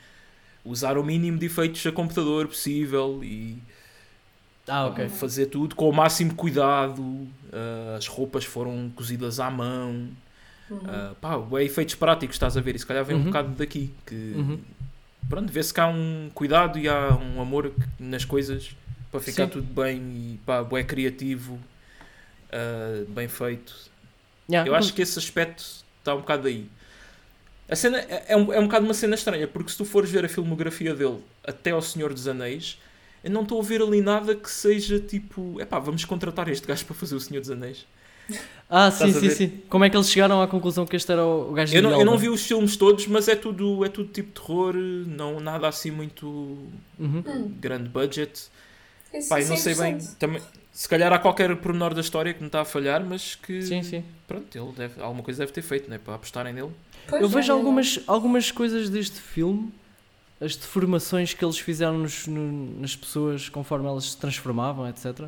usar 0.65 0.97
o 0.97 1.03
mínimo 1.05 1.39
de 1.39 1.47
efeitos 1.47 1.85
a 1.87 1.91
computador 1.93 2.47
possível 2.47 3.21
e 3.25 3.59
Ah, 4.69 4.87
ok. 4.87 5.09
fazer 5.09 5.47
tudo 5.47 5.75
com 5.75 5.89
o 5.89 5.93
máximo 5.93 6.35
cuidado. 6.35 7.03
Uh, 7.03 7.97
as 7.99 8.07
roupas 8.07 8.45
foram 8.45 8.91
cozidas 8.95 9.41
à 9.41 9.51
mão. 9.51 10.09
Uhum. 10.71 10.79
Uh, 10.79 11.15
pá, 11.21 11.35
é 11.61 11.65
efeitos 11.65 11.97
práticos, 11.97 12.37
estás 12.37 12.57
a 12.57 12.61
ver? 12.61 12.77
E 12.77 12.79
se 12.79 12.87
calhar 12.87 13.05
vem 13.05 13.17
um 13.17 13.19
Uhum. 13.21 13.25
bocado 13.27 13.49
daqui. 13.57 13.93
Que, 14.07 14.15
Uhum. 14.15 14.59
Pronto, 15.29 15.53
vê-se 15.53 15.73
que 15.75 15.81
há 15.81 15.87
um 15.87 16.31
cuidado 16.35 16.79
e 16.79 16.89
há 16.89 17.15
um 17.17 17.41
amor 17.41 17.73
nas 17.99 18.25
coisas 18.25 18.71
para 19.13 19.21
ficar 19.21 19.45
Sim. 19.45 19.51
tudo 19.51 19.75
bem 19.83 19.99
e 19.99 20.41
pá, 20.47 20.67
é 20.73 20.83
criativo, 20.83 21.61
uh, 22.51 23.05
bem 23.11 23.29
feito. 23.29 23.75
Yeah, 24.51 24.69
Eu 24.69 24.75
acho 24.75 24.93
que 24.95 25.03
esse 25.03 25.19
aspecto 25.19 25.63
está 25.99 26.15
um 26.15 26.21
bocado 26.21 26.49
aí. 26.49 26.67
A 27.69 27.77
cena 27.77 27.99
é, 27.99 28.25
é 28.29 28.37
um, 28.37 28.53
é 28.53 28.59
um 28.59 28.65
bocado 28.65 28.87
uma 28.87 28.95
cena 28.95 29.15
estranha, 29.15 29.47
porque 29.47 29.71
se 29.71 29.77
tu 29.77 29.85
fores 29.85 30.11
ver 30.11 30.25
a 30.25 30.29
filmografia 30.29 30.95
dele 30.95 31.19
até 31.47 31.71
ao 31.71 31.83
Senhor 31.83 32.13
dos 32.13 32.27
Anéis, 32.27 32.79
eu 33.23 33.31
não 33.31 33.43
estou 33.43 33.61
a 33.61 33.63
ver 33.63 33.83
ali 33.83 34.01
nada 34.01 34.35
que 34.35 34.51
seja 34.51 34.99
tipo, 34.99 35.61
epá, 35.61 35.79
vamos 35.79 36.05
contratar 36.07 36.49
este 36.49 36.67
gajo 36.67 36.85
para 36.87 36.95
fazer 36.97 37.15
o 37.15 37.21
Senhor 37.21 37.41
dos 37.41 37.51
Anéis. 37.51 37.87
Ah, 38.69 38.91
sim, 38.91 39.09
Estás 39.09 39.15
sim, 39.23 39.29
ver? 39.29 39.35
sim. 39.35 39.63
Como 39.69 39.85
é 39.85 39.91
que 39.91 39.97
eles 39.97 40.09
chegaram 40.09 40.41
à 40.41 40.49
conclusão 40.49 40.87
que 40.87 40.97
este 40.97 41.13
era 41.13 41.25
o 41.25 41.53
gajo 41.53 41.75
Eu 41.75 41.83
não, 41.83 41.91
eu 42.01 42.05
não 42.07 42.15
é? 42.15 42.17
vi 42.17 42.29
os 42.31 42.43
filmes 42.47 42.77
todos, 42.77 43.07
mas 43.07 43.29
é 43.29 43.37
tudo, 43.37 43.85
é 43.85 43.89
tudo 43.91 44.09
tipo 44.11 44.41
terror, 44.41 44.75
não, 44.75 45.39
nada 45.39 45.69
assim 45.69 45.91
muito 45.91 46.27
Uhum. 46.99 47.23
Hum. 47.27 47.53
grande 47.61 47.89
budget. 47.91 48.51
Eu 49.13 49.19
isso 49.21 49.31
não 49.49 49.55
é 49.55 49.57
sei 49.57 49.75
bem, 49.75 49.99
também, 50.19 50.43
se 50.73 50.89
calhar 50.89 51.13
há 51.13 51.19
qualquer 51.19 51.55
pormenor 51.57 51.93
da 51.95 52.01
história 52.01 52.33
que 52.33 52.41
me 52.41 52.47
está 52.47 52.63
a 52.63 52.65
falhar, 52.65 53.05
mas 53.05 53.35
que 53.35 53.61
Sim, 53.63 53.83
sim. 53.83 54.05
pronto, 54.27 54.57
ele 54.57 54.73
deve, 54.77 55.01
alguma 55.03 55.23
coisa 55.23 55.41
deve 55.41 55.53
ter 55.53 55.63
feito, 55.63 55.91
né, 55.91 55.99
para 55.99 56.15
apostarem 56.15 56.53
nele. 56.53 56.71
Pois, 57.09 57.21
Eu 57.21 57.29
é, 57.29 57.31
vejo 57.31 57.53
é, 57.53 57.55
é. 57.55 57.59
algumas, 57.59 58.01
algumas 58.07 58.51
coisas 58.51 58.89
deste 58.89 59.21
filme, 59.21 59.73
as 60.41 60.57
deformações 60.57 61.35
que 61.35 61.45
eles 61.45 61.59
fizeram 61.59 61.99
nos- 61.99 62.27
no- 62.27 62.81
nas 62.81 62.97
pessoas 62.97 63.49
conforme 63.49 63.87
elas 63.87 64.05
se 64.13 64.17
transformavam, 64.17 64.89
etc. 64.89 65.27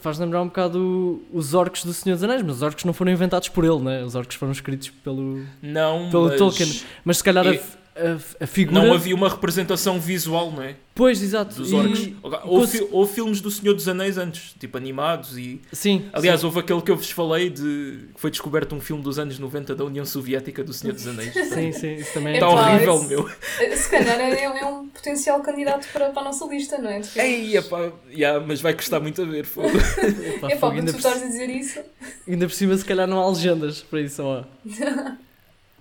Faz 0.00 0.18
lembrar 0.18 0.40
um 0.42 0.46
bocado 0.46 1.22
os 1.32 1.52
orcs 1.54 1.84
do 1.84 1.92
Senhor 1.92 2.14
dos 2.14 2.22
Anéis, 2.22 2.42
mas 2.42 2.56
os 2.56 2.62
orcs 2.62 2.84
não 2.84 2.92
foram 2.92 3.10
inventados 3.10 3.48
por 3.48 3.64
ele, 3.64 3.78
né? 3.80 4.04
Os 4.04 4.14
orcs 4.14 4.36
foram 4.36 4.52
escritos 4.52 4.88
pelo. 4.90 5.44
Não, 5.60 6.08
Pelo 6.10 6.28
mas 6.28 6.38
Tolkien. 6.38 6.80
Mas 7.04 7.16
se 7.18 7.24
calhar 7.24 7.44
a, 7.46 7.50
a, 7.96 8.44
a 8.44 8.46
figura. 8.46 8.82
não 8.84 8.92
havia 8.94 9.14
uma 9.14 9.28
representação 9.28 10.00
visual, 10.00 10.50
não 10.52 10.62
é? 10.62 10.76
Pois, 10.94 11.22
exato. 11.22 11.54
Dos 11.56 11.72
orcs. 11.72 11.98
e 12.00 12.16
Houve, 12.22 12.36
cons- 12.42 12.70
fi- 12.72 12.88
houve 12.90 13.14
filmes 13.14 13.40
do 13.40 13.50
Senhor 13.50 13.72
dos 13.74 13.88
Anéis 13.88 14.18
antes, 14.18 14.54
tipo 14.58 14.76
animados 14.76 15.38
e. 15.38 15.60
Sim. 15.72 16.06
Aliás, 16.12 16.40
sim. 16.40 16.46
houve 16.46 16.58
aquele 16.60 16.82
que 16.82 16.90
eu 16.90 16.96
vos 16.96 17.10
falei 17.10 17.48
de 17.48 18.08
que 18.14 18.20
foi 18.20 18.30
descoberto 18.30 18.74
um 18.74 18.80
filme 18.80 19.02
dos 19.02 19.18
anos 19.18 19.38
90 19.38 19.74
da 19.74 19.84
União 19.84 20.04
Soviética 20.04 20.62
do 20.62 20.72
Senhor 20.72 20.92
dos 20.92 21.06
Anéis. 21.06 21.32
Sim, 21.50 21.72
sim, 21.72 21.94
isso 21.94 22.12
também 22.12 22.34
Está 22.34 22.46
Epá, 22.50 22.70
horrível, 22.74 22.94
esse- 22.96 23.08
meu. 23.08 23.30
Eh, 23.60 23.76
Se 23.76 23.90
calhar 23.90 24.20
é, 24.20 24.44
é 24.44 24.66
um 24.66 24.88
potencial 24.88 25.40
candidato 25.40 25.86
para, 25.92 26.10
para 26.10 26.20
a 26.22 26.24
nossa 26.26 26.44
lista, 26.46 26.76
não 26.78 26.90
é? 26.90 27.00
De 27.00 27.08
filmes. 27.08 27.30
Ei, 27.30 27.56
epá, 27.56 27.92
yeah, 28.12 28.44
mas 28.46 28.60
vai 28.60 28.74
custar 28.74 29.00
muito 29.00 29.22
a 29.22 29.24
ver. 29.24 29.46
fogo. 29.46 29.68
Epá, 30.36 30.48
Epá, 30.48 30.56
fogo, 30.58 30.58
quando 30.74 30.78
ainda, 30.80 30.92
tu 30.92 31.00
por, 31.00 31.06
estás 31.08 31.22
a 31.22 31.26
dizer 31.26 31.48
isso. 31.48 31.80
ainda 32.28 32.46
por 32.46 32.54
cima, 32.54 32.76
se 32.76 32.84
calhar 32.84 33.06
não 33.08 33.20
há 33.20 33.28
legendas 33.30 33.80
para 33.82 34.00
isso. 34.02 34.22
ó. 34.22 34.44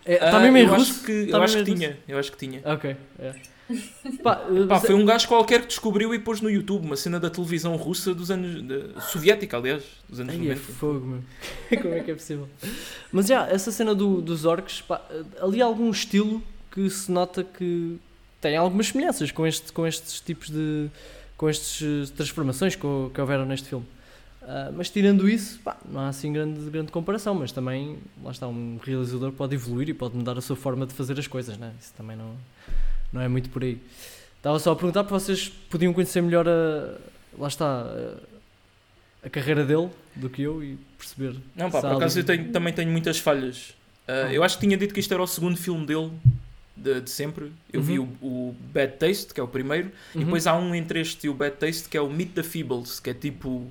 É, 0.06 0.14
Ah, 0.22 0.26
Está 0.28 0.40
mesmo 0.40 0.58
em 0.58 0.64
eu 0.64 0.70
russo? 0.70 0.92
acho 0.92 1.04
que, 1.04 1.26
Tá 1.28 1.38
eu 1.38 1.44
acho 1.44 1.56
que 1.56 1.62
em 1.72 1.76
tinha. 1.76 1.98
Eu 2.08 2.18
acho 2.20 2.32
que 2.32 2.38
tinha. 2.38 2.62
Ok, 2.66 2.96
é. 3.20 3.36
Pá, 4.24 4.36
Pá, 4.38 4.46
mas- 4.68 4.82
foi 4.82 4.96
um 4.96 5.06
gajo 5.06 5.28
qualquer 5.28 5.62
que 5.62 5.68
descobriu 5.68 6.12
e 6.14 6.18
pôs 6.18 6.42
no 6.42 6.50
YouTube 6.50 6.86
uma 6.86 6.96
cena 6.96 7.20
da 7.20 7.30
televisão 7.30 7.76
russa 7.76 8.16
dos 8.16 8.32
anos. 8.32 8.64
da- 8.64 9.00
soviética, 9.02 9.58
aliás, 9.58 9.84
dos 10.08 10.20
anos 10.20 10.34
Ai, 10.34 10.40
é 10.42 10.44
90. 10.56 10.60
fogo, 10.74 11.06
meu. 11.06 11.22
Como 11.82 11.94
é 11.94 12.00
que 12.00 12.10
é 12.12 12.16
possível? 12.16 12.50
Mas 13.12 13.28
já, 13.28 13.48
essa 13.48 13.72
cena 13.72 13.94
do- 13.94 14.22
dos 14.22 14.46
orcs, 14.46 14.82
pá, 14.82 15.02
ali 15.40 15.62
há 15.62 15.66
algum 15.66 15.90
estilo 15.92 16.42
que 16.72 16.90
se 16.90 17.12
nota 17.12 17.44
que 17.44 17.98
tem 18.42 18.56
algumas 18.58 18.88
semelhanças 18.88 19.32
com, 19.32 19.46
este, 19.46 19.72
com 19.72 19.86
estes 19.86 20.20
tipos 20.20 20.50
de. 20.50 20.88
com 21.38 21.48
estas 21.48 22.10
transformações 22.12 22.76
que, 22.76 22.82
que 23.14 23.22
houveram 23.22 23.46
neste 23.46 23.70
filme. 23.70 23.86
Ah, 24.52 24.72
mas 24.74 24.90
tirando 24.90 25.30
isso, 25.30 25.60
pá, 25.60 25.78
não 25.88 26.00
há 26.02 26.08
assim 26.08 26.34
grande, 26.34 26.60
grande 26.72 26.92
comparação, 26.92 27.36
mas 27.36 27.52
também, 27.52 28.00
lá 28.24 28.32
está, 28.32 28.48
um 28.48 28.80
realizador 28.84 29.32
pode 29.32 29.54
evoluir 29.54 29.90
e 29.90 29.94
pode 29.94 30.16
mudar 30.18 30.40
a 30.40 30.42
sua 30.42 30.56
forma 30.56 30.88
de 30.88 30.94
fazer 30.96 31.20
as 31.20 31.28
coisas, 31.28 31.56
né? 31.56 31.72
Isso 31.80 31.94
também 31.96 32.18
não, 32.18 32.36
não 33.14 33.22
é 33.22 33.28
muito 33.28 33.48
por 33.52 33.64
aí. 33.64 33.78
Estava 34.38 34.58
só 34.58 34.72
a 34.72 34.76
perguntar 34.76 35.04
para 35.04 35.20
vocês 35.20 35.50
podiam 35.70 35.94
conhecer 35.94 36.22
melhor 36.22 36.48
a. 36.48 36.98
lá 37.38 37.48
está. 37.48 37.82
a- 37.84 38.30
a 39.22 39.30
carreira 39.30 39.66
dele 39.66 39.90
do 40.16 40.30
que 40.30 40.42
eu 40.42 40.64
e 40.64 40.80
perceber. 40.98 41.36
Não, 41.54 41.70
pá, 41.70 41.82
por 41.82 41.92
acaso 41.98 42.18
eu 42.20 42.24
ali- 42.24 42.38
tenho- 42.38 42.52
também 42.54 42.74
tenho 42.74 42.90
muitas 42.90 43.20
falhas. 43.20 43.74
Ah. 44.08 44.34
eu 44.34 44.42
acho 44.44 44.58
que 44.58 44.66
tinha 44.66 44.78
dito 44.78 44.94
que 44.94 45.00
isto 45.02 45.14
era 45.14 45.22
o 45.22 45.28
segundo 45.28 45.58
filme 45.58 45.86
dele 45.86 46.10
de, 46.76 47.02
de 47.02 47.10
sempre. 47.12 47.52
Eu 47.72 47.82
vi 47.84 48.00
o, 48.00 48.04
Uhum. 48.04 48.50
o 48.50 48.56
Bad 48.74 48.94
Taste, 48.94 49.34
que 49.34 49.40
é 49.40 49.44
o 49.44 49.48
primeiro, 49.48 49.92
e 50.16 50.18
Uhum. 50.20 50.24
depois 50.24 50.48
há 50.48 50.56
um 50.58 50.74
entre 50.74 51.02
este 51.02 51.28
e 51.28 51.30
o 51.30 51.34
Bad 51.34 51.58
Taste 51.58 51.90
que 51.90 51.98
é 51.98 52.02
o 52.02 52.10
Meet 52.10 52.32
the 52.34 52.42
Feebles, 52.44 53.00
que 53.02 53.10
é 53.10 53.14
tipo. 53.14 53.70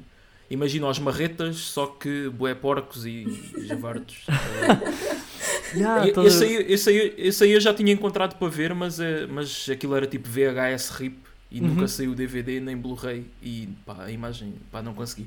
Imagina 0.50 0.88
os 0.88 0.98
marretas, 0.98 1.56
só 1.56 1.86
que 1.86 2.28
bué 2.30 2.54
porcos 2.54 3.04
e 3.06 3.26
javardos. 3.66 4.26
Yeah, 5.74 6.08
E- 6.08 6.12
toda- 6.12 6.26
esse, 6.28 6.44
aí, 6.44 6.54
esse, 6.72 6.88
aí, 6.88 7.14
esse 7.18 7.44
aí 7.44 7.50
eu 7.52 7.60
já 7.60 7.74
tinha 7.74 7.92
encontrado 7.92 8.36
para 8.38 8.48
ver, 8.48 8.74
mas, 8.74 8.98
é- 8.98 9.26
mas 9.26 9.68
aquilo 9.68 9.94
era 9.94 10.06
tipo 10.06 10.26
VHS 10.26 10.88
RIP 10.92 11.18
e 11.50 11.60
Uhum. 11.60 11.68
nunca 11.68 11.86
saiu 11.86 12.14
DVD 12.14 12.58
nem 12.58 12.74
Blu-ray 12.74 13.26
e 13.42 13.68
pá, 13.84 14.04
a 14.04 14.10
imagem 14.10 14.54
pá, 14.72 14.80
não 14.80 14.94
consegui. 14.94 15.26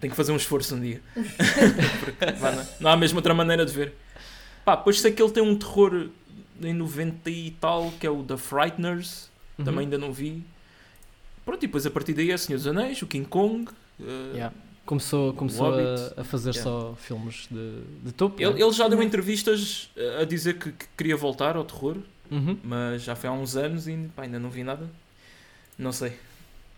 Tenho 0.00 0.10
que 0.10 0.16
fazer 0.16 0.32
um 0.32 0.36
esforço 0.36 0.74
um 0.74 0.80
dia. 0.80 1.02
Porque, 2.00 2.32
pá, 2.40 2.52
não, 2.52 2.66
não 2.80 2.90
há 2.92 2.96
mesmo 2.96 3.18
outra 3.18 3.34
maneira 3.34 3.66
de 3.66 3.72
ver. 3.74 3.92
Pá, 4.64 4.74
depois 4.76 4.98
sei 5.00 5.12
que 5.12 5.22
ele 5.22 5.32
tem 5.32 5.42
um 5.42 5.54
terror 5.54 6.08
em 6.62 6.72
90 6.72 7.28
e 7.28 7.50
tal, 7.60 7.92
que 8.00 8.06
é 8.06 8.10
o 8.10 8.22
The 8.22 8.38
Frighteners, 8.38 9.28
Uhum. 9.58 9.64
também 9.66 9.80
ainda 9.84 9.98
não 9.98 10.12
vi. 10.14 10.42
Pronto, 11.44 11.62
e 11.62 11.66
depois 11.66 11.84
a 11.84 11.90
partir 11.90 12.14
daí 12.14 12.30
é 12.30 12.36
Senhor 12.38 12.56
dos 12.56 12.66
Anéis, 12.66 13.02
o 13.02 13.06
King 13.06 13.26
Kong. 13.28 13.66
Uh, 14.00 14.04
Yeah. 14.34 14.54
Começou, 14.86 15.32
começou 15.32 15.72
a, 15.74 16.20
a 16.20 16.24
fazer 16.24 16.50
Yeah. 16.50 16.62
só 16.62 16.94
filmes 16.96 17.46
de, 17.50 17.80
de 18.04 18.12
topo. 18.12 18.40
Ele, 18.40 18.52
né? 18.52 18.60
ele 18.60 18.72
já 18.72 18.86
deu 18.86 19.02
entrevistas 19.02 19.90
uh, 19.96 20.20
a 20.20 20.24
dizer 20.24 20.58
que, 20.58 20.72
que 20.72 20.84
queria 20.96 21.16
voltar 21.16 21.56
ao 21.56 21.64
terror, 21.64 21.96
Uhum. 22.30 22.58
mas 22.62 23.02
já 23.02 23.14
foi 23.16 23.28
há 23.30 23.32
uns 23.32 23.56
anos 23.56 23.86
e 23.88 23.96
pá, 24.14 24.24
ainda 24.24 24.38
não 24.38 24.50
vi 24.50 24.62
nada. 24.64 24.88
Não 25.78 25.90
sei. 25.92 26.12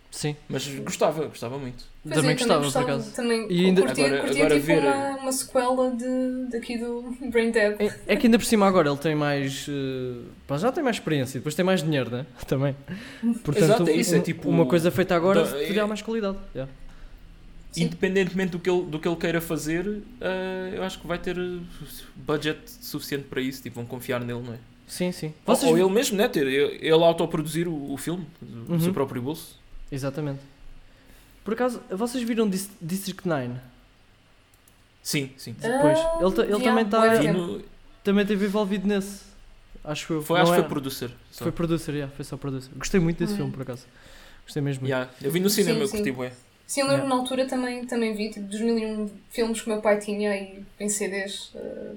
Sim, 0.09 0.35
Mas 0.49 0.67
gostava, 0.67 1.27
gostava 1.27 1.59
muito. 1.59 1.85
Pois 2.03 2.15
também 2.15 2.31
é, 2.31 2.35
gostava, 2.35 2.71
por 2.71 2.79
acaso. 2.83 3.11
Também 3.13 3.47
E 3.51 3.67
ainda- 3.67 3.83
curtia, 3.83 4.07
Agora- 4.07 4.21
curtia 4.23 4.45
agora 4.47 4.55
tipo 4.61 4.67
ver- 4.67 4.83
uma, 4.83 5.17
uma 5.19 5.33
sequela 5.33 5.91
de, 5.91 6.51
daqui 6.51 6.79
do 6.79 7.03
Brain 7.31 7.51
Dead. 7.51 7.77
É, 7.81 8.15
é 8.15 8.17
que 8.17 8.27
ainda 8.27 8.39
por 8.39 8.45
cima 8.47 8.67
agora 8.67 8.89
ele 8.89 8.97
tem 8.99 9.15
mais. 9.15 9.67
eh, 9.69 10.23
pá, 10.47 10.57
já 10.57 10.71
tem 10.73 10.83
mais 10.83 10.97
experiência 10.97 11.37
e 11.37 11.41
depois 11.41 11.55
tem 11.55 11.65
mais 11.65 11.83
dinheiro, 11.83 12.09
né? 12.09 12.25
Também. 12.47 12.75
Portanto, 13.45 13.59
Exato, 13.65 13.89
é 13.91 13.93
isso, 13.97 14.15
é 14.15 14.19
um- 14.19 14.23
tipo- 14.23 14.49
uma 14.49 14.65
coisa 14.65 14.91
feita 14.91 15.15
agora 15.15 15.45
da- 15.45 15.51
teria 15.59 15.83
é- 15.83 15.87
mais 15.87 16.01
qualidade. 16.01 16.39
yeah. 16.55 16.73
Sim. 17.77 17.85
Independentemente 17.85 18.53
do 18.53 18.59
que 18.59 18.71
ele, 18.71 18.83
do 18.87 18.99
que 18.99 19.07
ele 19.07 19.17
queira 19.17 19.41
fazer, 19.41 19.87
uh, 19.87 20.03
eu 20.75 20.83
acho 20.83 20.99
que 20.99 21.07
vai 21.07 21.19
ter 21.19 21.39
uh, 21.39 21.61
budget 22.17 22.59
suficiente 22.67 23.25
para 23.25 23.41
isso. 23.41 23.62
Tipo, 23.62 23.77
vão 23.77 23.87
confiar 23.87 24.21
nele, 24.21 24.41
não 24.41 24.55
é? 24.55 24.59
Sim, 24.87 25.12
sim. 25.12 25.35
Ou- 25.45 25.55
Vocês... 25.55 25.71
Ou 25.71 25.77
ele 25.79 25.91
mesmo, 25.91 26.17
né? 26.17 26.27
Ter, 26.29 26.47
ele 26.47 26.91
autoproduzir 26.93 27.69
o, 27.69 27.93
o 27.93 27.97
filme 27.97 28.27
do 28.41 28.73
Uhum. 28.75 28.81
seu 28.81 28.93
próprio 28.95 29.21
bolso. 29.21 29.59
Exatamente. 29.93 30.41
Por 31.45 31.53
acaso, 31.55 31.81
vocês 31.91 32.25
viram 32.25 32.49
Dis- 32.49 32.71
District 32.81 33.27
9? 33.29 33.51
Sim, 35.03 35.31
sim. 35.37 35.55
Pois, 35.61 35.99
Ah, 35.99 36.19
ele 36.21 36.29
ele 36.41 36.43
yeah, 36.55 36.65
também 36.65 36.85
tá- 36.87 37.07
É. 37.15 37.19
Tempo. 37.21 37.39
no- 37.39 37.62
Também 38.03 38.23
esteve 38.23 38.47
envolvido 38.47 38.87
nesse. 38.89 39.21
Acho 39.85 40.12
eu. 40.15 40.23
foi, 40.23 40.37
Não 40.39 40.43
acho 40.45 40.53
que 40.53 40.59
é? 40.59 40.61
foi 40.62 40.69
producer. 40.69 41.11
só. 41.31 41.45
Foi 41.45 41.53
producer, 41.53 41.93
yeah, 41.95 42.12
foi 42.15 42.25
só 42.25 42.37
producer. 42.37 42.71
Gostei 42.77 42.99
muito 43.01 43.19
desse 43.19 43.35
Hum. 43.35 43.37
filme, 43.37 43.53
por 43.53 43.62
acaso. 43.62 43.85
Gostei 44.45 44.62
mesmo. 44.62 44.87
Yeah, 44.87 45.11
Eu 45.23 45.31
vi 45.31 45.41
no 45.41 45.51
cinema, 45.51 45.77
Sim, 45.77 45.83
eu 45.83 45.87
sim. 45.89 45.97
curti 45.99 46.12
bué. 46.12 46.33
Sim, 46.67 46.81
eu 46.81 46.87
lembro 46.89 47.03
Yeah. 47.05 47.15
na 47.15 47.21
altura 47.23 47.47
também, 47.47 47.85
também 47.87 48.15
vi, 48.15 48.31
tipo, 48.31 48.47
dos 48.47 48.61
mil 48.61 48.77
e 48.79 48.87
um 48.87 49.11
filmes 49.31 49.61
que 49.61 49.69
o 49.69 49.73
meu 49.73 49.81
pai 49.81 49.99
tinha 50.01 50.31
aí 50.33 50.65
em 50.81 50.89
CDs, 50.89 51.53
eh, 51.55 51.93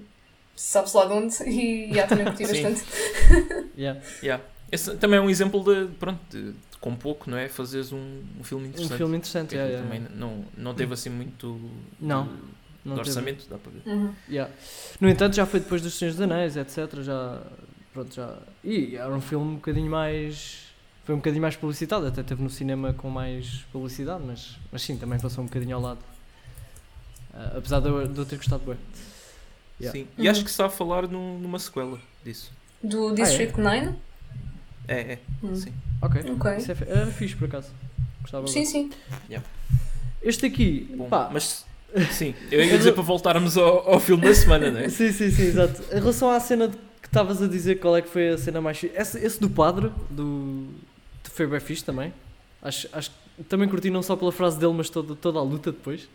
sabe-se 0.55 0.95
lá 0.95 1.05
de 1.05 1.13
onde, 1.13 1.35
e 1.49 1.93
já 1.93 2.05
também 2.07 2.25
curti 2.25 2.45
bastante. 2.45 2.83
Yeah. 3.77 3.99
Yeah. 4.21 4.43
Esse 4.71 4.95
também 4.97 5.17
é 5.17 5.21
um 5.21 5.29
exemplo 5.29 5.63
de, 5.63 5.91
pronto, 5.95 6.19
de, 6.29 6.51
de 6.51 6.77
com 6.79 6.95
pouco, 6.95 7.29
não 7.29 7.37
é? 7.37 7.47
Fazeres 7.49 7.91
um, 7.91 8.21
um 8.39 8.43
filme 8.43 8.65
Um 8.65 8.69
interessante. 8.69 8.97
filme 8.97 9.17
interessante, 9.17 9.55
yeah, 9.55 9.71
yeah, 9.71 9.89
também 9.89 10.07
não, 10.15 10.45
não 10.55 10.73
teve 10.75 10.93
assim 10.93 11.09
muito 11.09 11.59
Não, 11.99 12.25
de, 12.25 12.29
não 12.85 12.95
de 12.95 13.01
teve. 13.01 13.09
orçamento, 13.09 13.45
dá 13.49 13.57
para 13.57 13.71
ver. 13.71 13.81
Uhum. 13.91 14.13
Yeah. 14.29 14.53
No 15.01 15.09
entanto, 15.09 15.35
já 15.35 15.45
foi 15.47 15.59
depois 15.61 15.81
dos 15.81 15.97
Senhores 15.97 16.15
dos 16.17 16.23
Anéis, 16.29 16.55
etc. 16.55 17.01
Já. 17.01 17.41
Pronto, 17.93 18.13
já. 18.13 18.37
E 18.63 18.95
era 18.95 19.09
um 19.13 19.19
filme 19.21 19.45
um 19.53 19.55
bocadinho 19.55 19.89
mais. 19.89 20.68
Foi 21.09 21.15
um 21.15 21.17
bocadinho 21.17 21.41
mais 21.41 21.55
publicitado, 21.55 22.05
até 22.05 22.21
teve 22.21 22.43
no 22.43 22.51
cinema 22.51 22.93
com 22.93 23.09
mais 23.09 23.65
publicidade, 23.71 24.21
mas, 24.23 24.59
mas 24.71 24.83
sim, 24.83 24.95
também 24.95 25.19
passou 25.19 25.43
um 25.43 25.47
bocadinho 25.47 25.75
ao 25.75 25.81
lado. 25.81 25.97
Ah, 27.33 27.53
apesar 27.57 27.79
de 27.79 27.87
eu, 27.87 28.07
de 28.07 28.15
eu 28.15 28.25
ter 28.27 28.35
gostado 28.35 28.61
bem. 28.63 28.77
Yeah. 29.81 29.97
Sim. 29.99 30.07
E 30.15 30.25
Uhum. 30.25 30.29
acho 30.31 30.41
que 30.43 30.49
se 30.49 30.53
está 30.53 30.67
a 30.67 30.69
falar 30.69 31.07
num- 31.07 31.39
numa 31.39 31.57
sequela 31.57 31.97
disso. 32.23 32.51
Do 32.83 33.11
District 33.15 33.59
9? 33.59 33.95
É, 34.87 34.99
é, 35.13 35.19
Hum. 35.41 35.55
sim. 35.55 35.73
Ok. 35.99 36.21
Ok. 36.31 36.57
Isso 36.57 36.71
é, 36.73 37.05
fixe 37.07 37.35
por 37.35 37.45
acaso. 37.45 37.69
Gostava 38.21 38.45
Sim, 38.45 38.59
bem. 38.59 38.65
sim. 38.67 38.91
Este 40.21 40.45
aqui, 40.45 40.93
Bom, 40.95 41.09
pá. 41.09 41.27
mas 41.33 41.65
sim, 42.11 42.35
eu 42.51 42.63
ia 42.63 42.77
dizer 42.77 42.91
para 42.91 43.01
voltarmos 43.01 43.57
ao, 43.57 43.93
ao 43.93 43.99
filme 43.99 44.21
da 44.27 44.35
semana, 44.35 44.69
não 44.69 44.79
é? 44.79 44.89
Sim, 44.89 45.11
sim, 45.11 45.31
sim, 45.31 45.41
exato. 45.41 45.81
Em 45.91 45.95
relação 45.99 46.29
à 46.29 46.39
cena 46.39 46.67
de- 46.67 46.77
que 47.01 47.07
estavas 47.07 47.41
a 47.41 47.47
dizer, 47.47 47.79
qual 47.79 47.97
é 47.97 48.01
que 48.03 48.09
foi 48.09 48.29
a 48.29 48.37
cena 48.37 48.61
mais 48.61 48.77
fixe? 48.77 48.95
Esse, 48.95 49.17
esse 49.25 49.39
do 49.41 49.49
padre, 49.49 49.91
do, 50.11 50.67
foi 51.39 51.47
bem 51.47 51.59
fixe 51.61 51.83
também. 51.85 52.13
Acho, 52.61 52.89
acho 52.91 53.11
que 53.37 53.43
também 53.45 53.69
curti 53.69 53.89
não 53.89 54.03
só 54.03 54.15
pela 54.17 54.31
frase 54.31 54.59
dele, 54.59 54.73
mas 54.73 54.89
toda, 54.89 55.15
toda 55.15 55.39
a 55.39 55.41
luta 55.41 55.71
depois. 55.71 56.09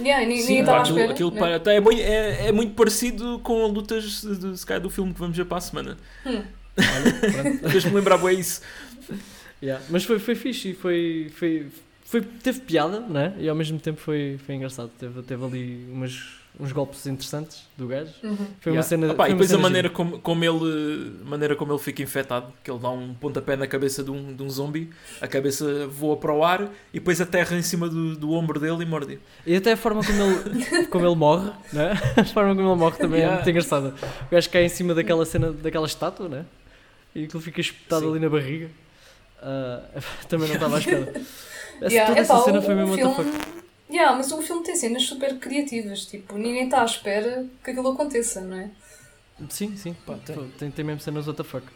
Yeah, 0.00 0.24
Sim, 0.42 0.58
estava 0.60 0.80
aquilo, 0.82 1.10
aquilo 1.10 1.30
né? 1.30 1.38
para- 1.38 1.56
até 1.56 1.76
é, 1.76 1.80
muito, 1.80 2.00
é, 2.00 2.48
é 2.48 2.52
muito 2.52 2.74
parecido 2.74 3.38
com 3.44 3.64
as 3.64 3.72
lutas 3.72 4.24
se 4.58 4.66
calhar, 4.66 4.82
do 4.82 4.90
filme 4.90 5.12
que 5.14 5.20
vamos 5.20 5.36
ver 5.36 5.44
para 5.44 5.58
a 5.58 5.60
semana. 5.60 5.96
Hum. 6.26 6.42
Deixa-me 7.70 7.94
lembrar 7.96 8.18
bem 8.18 8.40
isso. 8.40 8.60
Yeah. 9.62 9.84
Mas 9.88 10.02
foi, 10.02 10.18
foi 10.18 10.34
fixe 10.34 10.70
e 10.70 10.74
foi, 10.74 11.30
foi, 11.36 11.68
foi, 12.04 12.20
teve 12.22 12.58
piada, 12.60 12.98
né? 12.98 13.34
E 13.38 13.48
ao 13.48 13.54
mesmo 13.54 13.78
tempo 13.78 14.00
foi, 14.00 14.40
foi 14.44 14.56
engraçado. 14.56 14.90
Teve, 14.98 15.22
teve 15.22 15.44
ali 15.44 15.86
umas, 15.88 16.20
uns 16.58 16.70
golpes 16.70 17.04
interessantes 17.06 17.64
do 17.76 17.88
gajo. 17.88 18.12
Uhum. 18.22 18.36
Foi 18.60 18.70
uma 18.72 18.76
Yeah. 18.76 18.82
cena. 18.82 19.06
Opa, 19.12 19.24
foi 19.24 19.30
e 19.30 19.32
uma 19.32 19.34
depois 19.34 19.50
a 19.50 19.54
cena 19.54 19.62
maneira 19.62 19.88
gira. 19.88 19.96
como, 19.96 20.18
como 20.20 20.44
ele, 20.44 21.12
a 21.24 21.28
maneira 21.28 21.56
como 21.56 21.72
ele 21.72 21.78
fica 21.80 22.02
infectado, 22.02 22.52
que 22.62 22.70
ele 22.70 22.78
dá 22.78 22.90
um 22.90 23.12
pontapé 23.14 23.56
na 23.56 23.66
cabeça 23.66 24.04
de 24.04 24.10
um, 24.12 24.32
de 24.34 24.42
um 24.42 24.48
zombie, 24.48 24.88
a 25.20 25.26
cabeça 25.26 25.86
voa 25.88 26.16
para 26.16 26.32
o 26.32 26.44
ar 26.44 26.62
e 26.92 26.98
depois 27.00 27.20
aterra 27.20 27.56
em 27.56 27.62
cima 27.62 27.88
do, 27.88 28.14
do 28.16 28.30
ombro 28.32 28.60
dele 28.60 28.82
e 28.82 28.86
morde. 28.86 29.18
E 29.44 29.56
até 29.56 29.72
a 29.72 29.76
forma 29.76 30.00
como 30.04 30.22
ele, 30.22 30.86
como 30.86 31.06
ele 31.06 31.16
morre, 31.16 31.50
né? 31.72 31.92
A 32.16 32.24
forma 32.24 32.54
como 32.54 32.68
ele 32.70 32.78
morre 32.78 32.96
também 32.98 33.18
Yeah. 33.20 33.32
é 33.34 33.36
muito 33.38 33.50
engraçada. 33.50 33.94
O 34.28 34.30
gajo 34.30 34.50
cai 34.50 34.64
em 34.64 34.68
cima 34.68 34.94
daquela 34.94 35.26
cena, 35.26 35.50
daquela 35.52 35.86
estátua, 35.86 36.28
né? 36.28 36.44
E 37.14 37.24
aquilo 37.24 37.42
fica 37.42 37.60
espetado 37.60 38.02
Sim. 38.06 38.10
ali 38.12 38.20
na 38.20 38.28
barriga. 38.28 38.70
Ah, 39.42 39.80
também 40.28 40.46
não 40.48 40.54
estava 40.54 40.76
à 40.76 40.78
espera. 40.78 41.12
Essa, 41.80 41.92
Yeah, 41.92 42.06
toda 42.14 42.24
epá, 42.24 42.34
essa 42.34 42.44
cena 42.44 42.58
o- 42.60 42.62
foi 42.62 42.74
mesmo 42.76 42.92
what 42.92 43.02
filme- 43.02 43.32
fuck. 43.32 43.63
Yeah, 43.90 44.16
mas 44.16 44.32
o 44.32 44.40
filme 44.40 44.62
tem 44.62 44.74
cenas 44.74 45.02
super 45.04 45.36
criativas, 45.38 46.06
tipo, 46.06 46.36
ninguém 46.38 46.64
está 46.64 46.82
à 46.82 46.84
espera 46.84 47.46
que 47.62 47.70
aquilo 47.70 47.88
aconteça, 47.90 48.40
não 48.40 48.56
é? 48.58 48.70
Sim, 49.50 49.76
sim, 49.76 49.94
pá, 50.06 50.14
Tem. 50.24 50.36
tem. 50.58 50.70
Tem, 50.70 50.84
mesmo 50.84 51.00
cenas 51.00 51.26
what 51.26 51.36
the 51.36 51.44
fuck. 51.44 51.66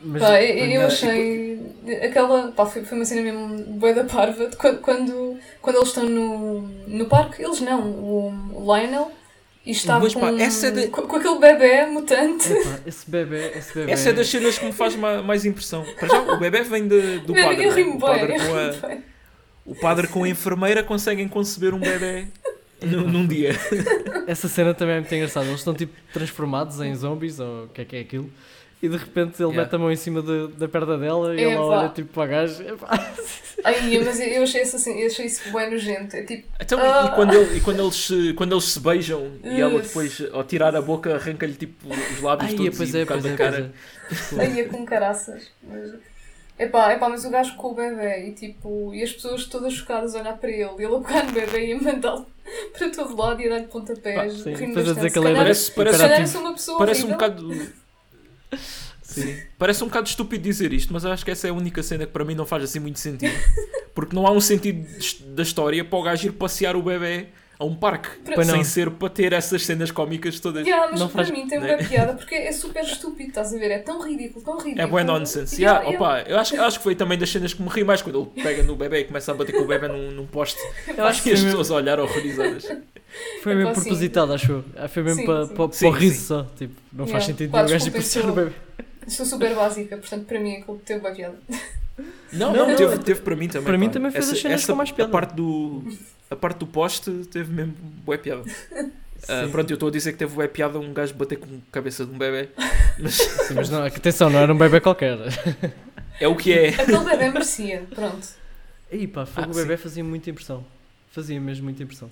Mas, 0.00 0.22
Pá, 0.22 0.42
eu, 0.42 0.66
mim- 0.66 0.76
achei 0.86 1.58
aquela, 2.02 2.52
pá, 2.52 2.66
foi, 2.66 2.84
foi 2.84 2.98
uma 2.98 3.04
cena 3.04 3.22
mesmo 3.22 3.64
bué 3.78 3.94
da 3.94 4.04
parva, 4.04 4.46
de 4.48 4.56
quando, 4.56 4.80
quando, 4.80 5.38
quando 5.62 5.76
eles 5.76 5.88
estão 5.88 6.04
no, 6.08 6.60
no 6.86 7.06
parque, 7.06 7.42
eles 7.42 7.60
não, 7.60 7.80
o, 7.90 8.30
Lionel, 8.76 9.10
e 9.64 9.70
está 9.70 9.98
Mas, 9.98 10.12
com, 10.12 10.20
pá, 10.20 10.30
é 10.30 10.70
de- 10.70 10.88
com, 10.88 11.02
com 11.02 11.16
aquele 11.16 11.38
bebê 11.38 11.86
mutante. 11.86 12.52
Epá, 12.52 12.80
esse 12.86 13.10
bebê, 13.10 13.52
esse 13.56 13.74
bebê. 13.74 13.92
Essa 13.92 14.10
é 14.10 14.12
das 14.12 14.28
cenas 14.28 14.58
que 14.58 14.64
me 14.66 14.72
faz 14.72 14.94
ma- 14.94 15.22
mais 15.22 15.44
impressão. 15.46 15.84
Para 15.98 16.08
já, 16.08 16.20
o 16.34 16.38
bebê 16.38 16.62
vem 16.62 16.86
de- 16.86 17.20
do 17.20 17.32
Mano, 17.34 17.46
padre. 17.48 17.64
eu 17.64 17.72
rimo 17.72 17.92
bem, 17.92 18.00
padre 18.00 18.34
eu 18.34 18.40
rimo 18.40 18.80
bem. 18.88 19.02
O 19.66 19.74
padre 19.74 20.06
com 20.08 20.24
a 20.24 20.28
enfermeira 20.28 20.82
conseguem 20.82 21.26
conceber 21.28 21.72
um 21.74 21.78
bebê 21.80 22.26
num, 22.82 23.08
num 23.08 23.26
dia. 23.26 23.52
Essa 24.26 24.46
cena 24.48 24.74
também 24.74 24.96
é 24.96 25.00
muito 25.00 25.14
engraçada. 25.14 25.46
Eles 25.46 25.60
estão 25.60 25.74
tipo 25.74 25.92
transformados 26.12 26.80
em 26.80 26.94
zombies, 26.94 27.40
ou 27.40 27.64
o 27.64 27.68
que 27.68 27.80
é 27.80 27.84
que 27.84 27.96
é 27.96 28.00
aquilo, 28.00 28.30
e 28.82 28.88
de 28.88 28.96
repente 28.96 29.36
ele 29.42 29.44
Yeah. 29.50 29.62
mete 29.62 29.74
a 29.74 29.78
mão 29.78 29.90
em 29.90 29.96
cima 29.96 30.20
de- 30.20 30.48
da 30.58 30.68
perna 30.68 30.98
dela 30.98 31.34
e 31.34 31.42
ela 31.42 31.64
olha 31.64 31.88
tipo 31.88 32.12
para 32.12 32.24
a 32.24 32.26
gaja. 32.26 32.62
Epá. 32.62 33.14
Ai, 33.64 33.98
mas 34.04 34.20
eu 34.20 34.42
achei 34.42 34.60
isso, 34.62 34.76
assim, 34.76 35.00
eu 35.00 35.06
achei 35.06 35.24
isso 35.24 35.50
bué 35.50 35.70
nojento, 35.70 36.14
é 36.14 36.22
tipo, 36.24 36.46
Então, 36.60 36.78
e- 36.78 36.82
Ah. 36.82 37.08
e, 37.10 37.14
quando, 37.14 37.32
ele- 37.32 37.56
e 37.56 37.60
quando, 37.62 37.80
eles, 37.82 37.94
se- 37.94 38.34
quando 38.34 38.52
eles 38.52 38.64
se 38.64 38.80
beijam 38.80 39.32
e 39.42 39.58
ela 39.60 39.80
depois, 39.80 40.20
ao 40.32 40.44
tirar 40.44 40.76
a 40.76 40.82
boca, 40.82 41.14
arranca-lhe 41.14 41.54
tipo 41.54 41.88
os 41.88 42.20
lábios 42.20 42.50
Ai, 42.50 42.56
todos 42.56 42.66
e 42.66 42.68
um 42.68 42.74
é, 42.74 42.76
pois 42.76 43.24
é, 43.24 43.30
da 43.30 43.36
cara. 43.36 43.72
é. 44.36 44.40
Aí 44.42 44.60
é 44.60 44.64
com 44.64 44.84
caraças. 44.84 45.44
Mas... 45.62 45.92
Epá, 46.58 46.92
epá, 46.92 47.08
mas 47.08 47.24
o 47.24 47.30
gajo 47.30 47.56
com 47.56 47.68
o 47.72 47.74
bebê 47.74 48.28
e 48.28 48.32
tipo, 48.32 48.94
e 48.94 49.02
as 49.02 49.12
pessoas 49.12 49.44
todas 49.46 49.72
chocadas 49.72 50.14
a 50.14 50.20
olhar 50.20 50.36
para 50.38 50.50
ele, 50.50 50.70
e 50.78 50.84
ele 50.84 50.94
a 50.96 51.00
pegar 51.00 51.24
no 51.24 51.32
bebê 51.32 51.66
e 51.66 51.72
a 51.72 51.80
mandá-lo 51.82 52.26
para 52.78 52.90
todo 52.90 53.16
lado 53.16 53.40
e 53.42 53.46
a 53.46 53.50
dar-lhe 53.50 53.66
pontapés. 53.66 54.44
rindo 54.44 54.78
a 54.78 54.82
dizer 54.82 54.94
bastante. 54.94 55.12
que 55.12 55.18
ele 55.18 55.28
é 55.30 55.34
Parece, 55.34 55.72
parece, 55.72 55.96
hiperativo. 55.96 56.28
sou 56.28 56.40
uma 56.42 56.52
pessoa 56.52 56.78
parece 56.78 57.00
um 57.04 57.14
horrível. 57.14 57.18
bocado. 57.30 57.72
Sim. 59.02 59.36
Parece 59.58 59.84
um 59.84 59.86
bocado 59.88 60.08
estúpido 60.08 60.42
dizer 60.42 60.72
isto, 60.72 60.92
mas 60.92 61.04
acho 61.04 61.24
que 61.24 61.30
essa 61.30 61.46
é 61.46 61.50
a 61.50 61.54
única 61.54 61.82
cena 61.82 62.06
que 62.06 62.12
para 62.12 62.24
mim 62.24 62.34
não 62.34 62.46
faz 62.46 62.64
assim 62.64 62.78
muito 62.80 62.98
sentido. 62.98 63.34
Porque 63.94 64.14
não 64.14 64.26
há 64.26 64.30
um 64.32 64.40
sentido 64.40 64.86
da 65.34 65.42
história 65.42 65.84
para 65.84 65.98
o 65.98 66.02
gajo 66.02 66.26
ir 66.28 66.32
passear 66.32 66.74
o 66.74 66.82
bebê 66.82 67.28
a 67.64 67.68
um 67.68 67.74
parque. 67.74 68.08
Não. 68.36 68.44
Sem 68.44 68.62
ser 68.64 68.90
para 68.90 69.08
ter 69.08 69.32
essas 69.32 69.64
cenas 69.64 69.90
cómicas 69.90 70.38
todas. 70.40 70.66
Yeah, 70.66 70.88
mas 70.90 71.00
Não 71.00 71.08
para 71.08 71.24
faz- 71.24 71.30
mim 71.36 71.46
tem 71.48 71.58
né? 71.60 71.74
uma 71.76 71.84
piada 71.88 72.12
porque 72.16 72.34
é 72.34 72.52
super 72.52 72.84
estúpido, 72.84 73.28
estás 73.30 73.52
a 73.54 73.58
ver? 73.58 73.70
É 73.70 73.78
tão 73.78 74.00
ridículo, 74.06 74.44
tão 74.44 74.58
ridículo. 74.58 74.80
É 74.82 74.86
bom 74.86 75.02
nonsense. 75.04 75.60
Yeah, 75.60 75.80
Yeah, 75.84 75.98
opa, 75.98 76.22
eu 76.28 76.38
acho, 76.38 76.54
eu 76.56 76.62
acho 76.64 76.78
que 76.78 76.82
foi 76.84 76.94
também 76.94 77.18
das 77.18 77.30
cenas 77.30 77.52
que 77.54 77.62
me 77.62 77.68
ri 77.68 77.82
mais 77.84 78.02
quando 78.02 78.30
ele 78.34 78.42
pega 78.44 78.62
no 78.62 78.76
bebê 78.76 79.00
e 79.00 79.04
começa 79.04 79.32
a 79.32 79.34
bater 79.34 79.52
com 79.52 79.62
o 79.62 79.66
bebê 79.66 79.88
num, 79.88 80.10
num 80.10 80.26
poste. 80.26 80.58
Eu 80.96 81.04
acho 81.04 81.22
que 81.22 81.30
as 81.30 81.40
mesmo, 81.40 81.46
pessoas 81.58 81.70
a 81.70 81.74
olhar 81.74 81.98
horrorizadas. 82.00 82.64
foi 83.42 83.54
mesmo 83.54 83.70
Epá, 83.70 83.80
sim. 83.80 83.86
propositado, 83.86 84.32
acho 84.32 84.52
eu. 84.52 84.64
Ah, 84.76 84.88
Foi 84.88 85.02
mesmo 85.02 85.24
para, 85.24 85.46
para, 85.46 85.68
para 85.68 85.88
o 85.88 85.90
riso 85.90 86.16
sim. 86.20 86.24
só. 86.26 86.42
Tipo, 86.56 86.74
não 86.92 87.06
faz 87.06 87.24
Yeah. 87.24 87.26
sentido 87.26 87.52
nenhum 87.52 87.64
o 87.66 87.68
gajo 87.70 87.74
ir 87.86 87.90
desculpem, 87.90 88.00
passear 88.02 88.22
o 88.22 88.26
sou- 88.26 88.34
bebê. 88.34 88.52
Sou 89.06 89.26
super 89.26 89.54
básica, 89.54 89.96
portanto 89.96 90.24
para 90.26 90.40
mim 90.40 90.56
aquilo 90.56 90.78
teve 90.84 91.00
uma 91.00 91.10
piada. 91.14 91.38
Não, 91.96 92.06
Não, 92.32 92.52
não, 92.52 92.68
não, 92.70 92.76
teve, 92.76 92.98
teve 92.98 93.20
para 93.20 93.36
mim 93.36 93.48
também. 93.48 93.64
para 93.66 93.78
mim 93.78 93.86
pá. 93.86 93.92
também 93.92 94.10
das 94.12 94.24
essa, 94.24 94.34
cenas 94.36 94.62
essa, 94.62 94.72
com 94.72 94.76
mais 94.76 94.90
piada. 94.90 95.08
A 95.08 95.12
parte 95.12 95.34
do, 95.34 95.84
a 96.30 96.34
parte 96.36 96.58
do 96.58 96.66
poste 96.66 97.10
teve 97.30 97.52
mesmo 97.52 97.74
bué 98.04 98.16
piada. 98.18 98.42
Sim. 99.24 99.48
pronto, 99.50 99.70
eu 99.70 99.74
estou 99.74 99.88
a 99.88 99.92
dizer 99.92 100.12
que 100.12 100.18
teve 100.18 100.34
bué 100.34 100.46
piada 100.48 100.78
um 100.78 100.92
gajo 100.92 101.14
bater 101.14 101.38
com 101.38 101.46
a 101.46 101.72
cabeça 101.72 102.04
de 102.04 102.12
um 102.12 102.18
bebê. 102.18 102.50
Mas 102.98 103.14
Sim, 103.14 103.54
mas 103.54 103.70
não, 103.70 103.82
atenção, 103.84 104.28
não 104.30 104.38
era 104.38 104.52
um 104.52 104.56
bebê 104.58 104.80
qualquer. 104.80 105.18
é 106.20 106.28
o 106.28 106.36
que 106.36 106.52
é. 106.52 106.68
Aquele 106.68 106.98
bebê 106.98 107.30
merecia, 107.30 107.84
pronto. 107.94 108.26
Aí 108.92 109.06
pá, 109.08 109.26
Ah, 109.34 109.48
o 109.48 109.54
bebê 109.54 109.76
fazia 109.76 110.04
muita 110.04 110.30
impressão. 110.30 110.64
Fazia 111.10 111.40
mesmo 111.40 111.64
muita 111.64 111.82
impressão. 111.82 112.08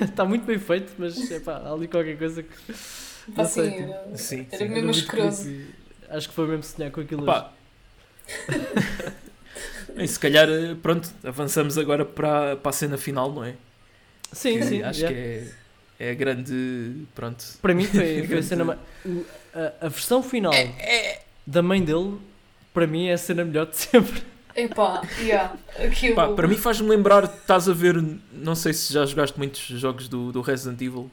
Está 0.00 0.24
muito 0.24 0.44
bem 0.44 0.58
feito, 0.58 0.92
mas 0.98 1.30
epá, 1.30 1.58
há 1.64 1.72
ali 1.72 1.86
qualquer 1.86 2.16
coisa 2.18 2.42
que. 2.42 2.72
Pá, 3.32 3.42
Não 3.42 3.44
sei, 3.44 3.68
assim, 3.68 3.74
tipo, 3.76 3.92
era, 3.92 4.16
Sim, 4.16 4.46
era 4.50 4.58
sim. 4.66 4.68
mesmo 4.68 5.06
creepy. 5.06 5.66
Acho 6.08 6.28
que 6.30 6.34
foi 6.34 6.46
mesmo 6.48 6.62
sonhar 6.64 6.90
com 6.90 7.00
aquilo. 7.00 7.24
Pá. 7.24 7.52
E 9.96 10.06
se 10.06 10.18
calhar, 10.18 10.48
eh, 10.48 10.76
pronto, 10.80 11.10
avançamos 11.24 11.76
agora 11.76 12.04
para, 12.04 12.56
para 12.56 12.70
a 12.70 12.72
cena 12.72 12.96
final, 12.96 13.32
não 13.32 13.42
é? 13.44 13.54
sim, 14.32 14.58
Que 14.58 14.64
sim. 14.64 14.82
Acho 14.82 15.00
yeah. 15.00 15.16
que 15.16 15.48
é, 15.98 16.08
é 16.08 16.10
a 16.12 16.14
grande. 16.14 17.06
Pronto. 17.14 17.44
Para 17.60 17.74
mim 17.74 17.84
foi, 17.84 18.24
foi 18.28 18.38
a 18.38 18.42
cena. 18.42 18.78
A, 19.52 19.86
a 19.86 19.88
versão 19.88 20.22
final 20.22 20.52
É, 20.54 21.22
da 21.44 21.62
mãe 21.62 21.82
dele, 21.82 22.16
para 22.72 22.86
mim, 22.86 23.08
é 23.08 23.14
a 23.14 23.18
cena 23.18 23.44
melhor 23.44 23.66
de 23.66 23.76
sempre. 23.76 24.22
Epá, 24.54 25.02
yeah, 25.20 25.56
aquilo. 25.78 26.14
Pá, 26.14 26.28
para 26.28 26.46
mim 26.46 26.56
faz-me 26.56 26.88
lembrar, 26.88 27.24
estás 27.24 27.68
a 27.68 27.72
ver, 27.72 27.94
não 28.32 28.54
sei 28.54 28.72
se 28.72 28.92
já 28.92 29.04
jogaste 29.06 29.36
muitos 29.38 29.60
jogos 29.60 30.08
do, 30.08 30.30
do 30.30 30.40
Resident 30.42 30.80
Evil. 30.80 31.10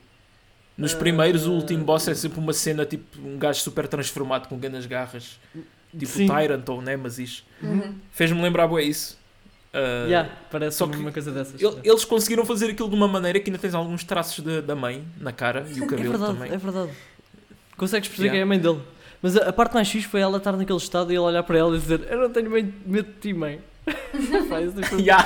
Nos 0.77 0.93
Ah. 0.93 0.97
primeiros, 0.97 1.45
o 1.47 1.53
último 1.53 1.83
boss 1.83 2.07
é 2.07 2.13
sempre 2.13 2.37
uma 2.39 2.53
cena 2.53 2.85
tipo 2.85 3.05
um 3.19 3.37
gajo 3.39 3.61
super 3.61 3.87
transformado 3.87 4.47
com 4.47 4.57
grandes 4.59 4.85
garras, 4.87 5.39
tipo 5.97 6.11
Sim. 6.11 6.27
Tyrant 6.27 6.67
ou 6.69 6.81
Nemesis. 6.81 7.43
Uhum. 7.61 7.95
Fez-me 8.11 8.41
lembrar 8.41 8.67
bué 8.67 8.83
isso. 8.83 9.17
Ah, 9.73 10.05
Yeah, 10.07 10.29
parece 10.49 10.77
só 10.77 10.85
uma 10.85 10.95
que 10.95 11.11
coisa 11.11 11.31
dessas. 11.31 11.61
el- 11.61 11.79
Eles 11.83 12.05
conseguiram 12.05 12.45
fazer 12.45 12.69
aquilo 12.71 12.87
de 12.89 12.95
uma 12.95 13.07
maneira 13.09 13.39
que 13.39 13.49
ainda 13.49 13.59
tens 13.59 13.73
alguns 13.73 14.03
traços 14.05 14.43
da- 14.43 14.61
da 14.61 14.75
mãe 14.75 15.03
na 15.19 15.31
cara 15.33 15.65
e 15.69 15.81
o 15.81 15.83
é 15.83 15.87
cabelo 15.87 16.09
verdade, 16.11 16.33
também. 16.33 16.51
é 16.53 16.57
verdade. 16.57 16.91
Consegues 17.75 18.07
perceber 18.07 18.29
Yeah. 18.29 18.37
que 18.37 18.39
é 18.39 18.43
a 18.43 18.45
mãe 18.45 18.59
dele. 18.59 18.81
Mas 19.21 19.35
a, 19.35 19.49
a 19.49 19.53
parte 19.53 19.73
mais 19.73 19.89
fixe 19.89 20.07
foi 20.07 20.21
ela 20.21 20.37
estar 20.37 20.53
naquele 20.55 20.77
estado 20.77 21.11
e 21.11 21.15
ele 21.15 21.19
olhar 21.19 21.43
para 21.43 21.57
ela 21.57 21.75
e 21.75 21.79
dizer: 21.79 22.07
Eu 22.09 22.19
não 22.21 22.29
tenho 22.29 22.49
bem 22.49 22.73
medo 22.85 23.07
de 23.11 23.19
ti, 23.19 23.33
mãe. 23.33 23.59
Yeah. 24.97 25.25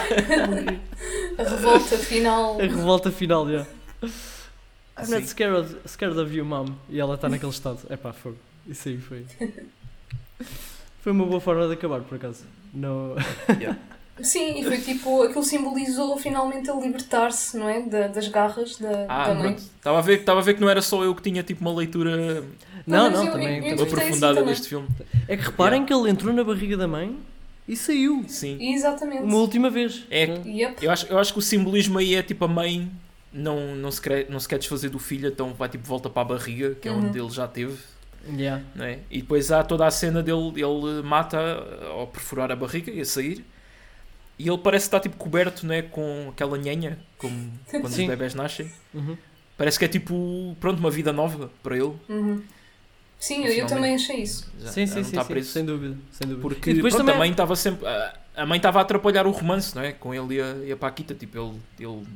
A 1.37 1.43
revolta 1.43 1.97
final. 1.97 2.59
A 2.59 2.63
revolta 2.63 3.11
final, 3.11 3.49
já. 3.49 3.65
I'm 4.97 5.09
not 5.11 5.21
Sim. 5.21 5.27
scared 5.27 5.55
of, 5.57 5.75
scared 5.87 6.19
of 6.19 6.35
you, 6.35 6.43
mom. 6.43 6.73
E 6.89 6.99
ela 6.99 7.15
está 7.15 7.29
naquele 7.29 7.51
estado. 7.51 7.79
É 7.89 7.95
pá, 7.95 8.11
fogo. 8.11 8.37
Isso 8.67 8.89
aí 8.89 8.97
foi. 8.97 9.25
Foi 11.01 11.11
uma 11.11 11.25
boa 11.25 11.39
forma 11.39 11.67
de 11.67 11.73
acabar, 11.73 12.01
por 12.01 12.15
acaso. 12.15 12.43
No... 12.73 13.15
Sim, 14.21 14.59
e 14.59 14.63
foi 14.65 14.77
tipo, 14.79 15.23
aquilo 15.23 15.43
simbolizou 15.45 16.17
finalmente 16.17 16.69
ele 16.69 16.81
libertar-se, 16.81 17.55
não 17.57 17.69
é? 17.69 17.79
Da- 17.81 18.07
das 18.07 18.27
garras 18.27 18.75
da, 18.77 19.05
Ah, 19.07 19.27
da 19.29 19.33
mãe. 19.35 19.53
Estava 19.53 19.97
a, 19.97 20.01
ver, 20.01 20.19
estava 20.19 20.39
a 20.41 20.43
ver 20.43 20.55
que 20.55 20.61
não 20.61 20.69
era 20.69 20.81
só 20.81 21.01
eu 21.05 21.15
que 21.15 21.21
tinha 21.21 21.41
tipo 21.41 21.61
uma 21.61 21.73
leitura 21.73 22.43
Não, 22.85 23.09
mas 23.09 23.13
não, 23.13 23.25
eu- 23.27 23.31
também. 23.31 23.65
eu- 23.65 23.75
assim 23.75 23.83
aprofundada 23.83 24.43
deste 24.43 24.67
filme. 24.67 24.87
É 25.25 25.37
que 25.37 25.43
reparem 25.43 25.79
Yeah. 25.81 25.85
que 25.87 25.93
ele 25.93 26.09
entrou 26.11 26.33
na 26.33 26.43
barriga 26.43 26.75
da 26.75 26.85
mãe 26.85 27.15
e 27.65 27.77
saiu. 27.77 28.25
Sim. 28.27 28.57
Exatamente. 28.73 29.23
Uma 29.23 29.37
última 29.37 29.69
vez. 29.69 30.03
É- 30.09 30.27
né? 30.27 30.41
Yep. 30.45 30.83
Eu 30.85 30.91
acho, 30.91 31.05
eu 31.07 31.17
acho 31.17 31.31
que 31.31 31.39
o 31.39 31.41
simbolismo 31.41 31.97
aí 31.97 32.13
é 32.15 32.21
tipo 32.21 32.43
a 32.43 32.47
mãe 32.49 32.91
não, 33.31 33.73
não, 33.75 33.89
se, 33.89 34.01
quer, 34.01 34.29
não 34.29 34.37
se 34.39 34.49
quer 34.49 34.57
desfazer 34.59 34.89
do 34.89 34.99
filho, 34.99 35.29
então 35.29 35.53
vai 35.53 35.69
tipo 35.69 35.87
volta 35.87 36.09
para 36.09 36.23
a 36.23 36.25
barriga, 36.25 36.75
que 36.75 36.89
é 36.89 36.91
Uhum. 36.91 37.07
onde 37.07 37.17
ele 37.17 37.29
já 37.29 37.47
teve. 37.47 37.77
Yeah. 38.27 38.63
não 38.75 38.85
é? 38.85 38.99
E 39.09 39.21
depois 39.21 39.51
há 39.51 39.63
toda 39.63 39.85
a 39.87 39.91
cena 39.91 40.21
dele, 40.21 40.51
ele 40.55 41.01
mata 41.03 41.37
ao 41.89 42.07
perfurar 42.07 42.51
a 42.51 42.55
barriga 42.55 42.91
e 42.91 42.99
a 43.01 43.05
sair. 43.05 43.43
E 44.37 44.47
ele 44.47 44.57
parece 44.57 44.85
estar 44.85 44.99
tipo 44.99 45.17
coberto 45.17 45.65
né, 45.65 45.81
com 45.81 46.27
aquela 46.29 46.57
nhanha, 46.57 46.97
como 47.17 47.51
quando 47.69 47.89
Sim. 47.89 48.03
os 48.03 48.07
bebés 48.09 48.33
nascem. 48.33 48.71
Uhum. 48.93 49.17
Parece 49.57 49.77
que 49.77 49.85
é 49.85 49.87
tipo, 49.87 50.55
pronto, 50.59 50.79
uma 50.79 50.89
vida 50.89 51.11
nova 51.11 51.51
para 51.61 51.75
ele. 51.75 51.93
Uhum. 52.07 52.41
Sim, 53.19 53.43
eu, 53.45 53.51
eu 53.51 53.67
também 53.67 53.95
achei 53.95 54.21
isso. 54.21 54.49
Já- 54.61 54.71
Sim, 54.71 54.87
sim, 54.87 55.03
sim, 55.03 55.17
está 55.17 55.25
sim, 55.25 55.43
sem 55.43 55.65
dúvida. 55.65 55.97
Sem 56.11 56.25
dúvida. 56.27 56.41
Porque 56.41 56.73
depois 56.73 56.93
pronto, 56.93 57.05
também 57.05 57.15
a 57.15 57.19
mãe 57.19 57.31
estava 57.31 57.53
sempre. 57.55 57.85
A, 57.85 58.15
a 58.37 58.45
mãe 58.45 58.55
estava 58.55 58.79
a 58.79 58.81
atrapalhar 58.81 59.27
o 59.27 59.31
romance, 59.31 59.75
não 59.75 59.81
é? 59.81 59.91
Com 59.91 60.13
ele 60.13 60.35
e 60.35 60.41
a, 60.41 60.55
e 60.67 60.71
a 60.71 60.77
Paquita. 60.77 61.13
Tipo, 61.13 61.37
ele, 61.37 61.59
ele. 61.87 62.07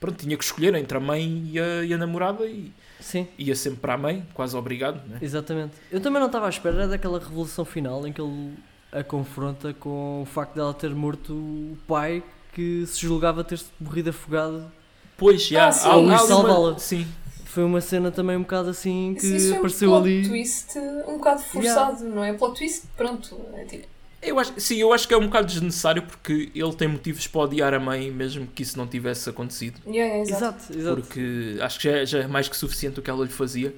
Pronto, 0.00 0.16
tinha 0.18 0.36
que 0.36 0.42
escolher 0.42 0.74
entre 0.74 0.96
a 0.96 1.00
mãe 1.00 1.50
e 1.52 1.60
a, 1.60 1.84
e 1.84 1.94
a 1.94 1.98
namorada 1.98 2.44
e 2.44 2.72
Sim, 3.00 3.26
ia 3.38 3.54
sempre 3.56 3.80
para 3.80 3.94
a 3.94 3.98
mãe, 3.98 4.26
quase 4.34 4.56
obrigado, 4.56 5.00
não 5.08 5.16
é? 5.16 5.18
exatamente. 5.24 5.72
Eu 5.90 6.00
também 6.00 6.20
não 6.20 6.26
estava 6.26 6.46
à 6.46 6.48
espera 6.48 6.86
daquela 6.86 7.18
revelação 7.18 7.64
final 7.64 8.06
em 8.06 8.12
que 8.12 8.20
ele 8.20 8.54
a 8.92 9.02
confronta 9.04 9.72
com 9.74 10.22
o 10.22 10.26
facto 10.26 10.54
dela 10.54 10.74
ter 10.74 10.90
morto 10.94 11.32
o 11.32 11.76
pai 11.86 12.22
que 12.52 12.84
se 12.86 13.00
julgava 13.00 13.42
ter 13.44 13.60
morrido 13.80 14.10
afogado. 14.10 14.70
Pois, 15.16 15.42
já. 15.46 15.68
Ah, 15.68 15.72
sim. 15.72 15.88
há- 15.88 15.92
há 15.92 15.94
ali 15.96 16.04
uma- 16.06 16.18
salvá-la. 16.18 16.78
Sim, 16.78 17.06
Foi 17.44 17.64
uma 17.64 17.80
cena 17.80 18.12
também 18.12 18.36
um 18.36 18.42
bocado 18.42 18.68
assim 18.70 19.12
que 19.18 19.26
Isso- 19.26 19.36
isso 19.36 19.48
é 19.50 19.54
um 19.54 19.56
apareceu 19.58 19.90
plot 19.90 20.02
ali. 20.08 20.28
twist 20.28 20.78
um 20.78 21.16
bocado 21.18 21.42
forçado, 21.42 22.04
não 22.04 22.22
é? 22.22 22.32
Plot 22.32 22.56
twist, 22.58 22.86
pronto. 22.96 23.40
É 23.54 23.64
tipo, 23.64 23.88
Eu 24.22 24.38
acho, 24.38 24.52
sim, 24.60 24.76
eu 24.76 24.92
acho 24.92 25.08
que 25.08 25.14
é 25.14 25.16
um 25.16 25.26
bocado 25.26 25.46
desnecessário 25.46 26.02
porque 26.02 26.50
ele 26.54 26.74
tem 26.74 26.86
motivos 26.88 27.26
para 27.26 27.40
odiar 27.40 27.72
a 27.72 27.80
mãe, 27.80 28.10
mesmo 28.10 28.46
que 28.46 28.62
isso 28.62 28.76
não 28.76 28.86
tivesse 28.86 29.28
acontecido. 29.30 29.80
yeah, 29.86 30.14
yeah, 30.14 30.20
exato. 30.20 30.56
Exato, 30.72 30.78
exato. 30.78 30.96
Porque 31.00 31.56
acho 31.60 31.78
que 31.80 31.84
já 31.88 31.96
é, 31.96 32.06
já 32.06 32.18
é 32.20 32.26
mais 32.26 32.48
que 32.48 32.56
suficiente 32.56 33.00
o 33.00 33.02
que 33.02 33.08
ela 33.08 33.24
lhe 33.24 33.32
fazia. 33.32 33.74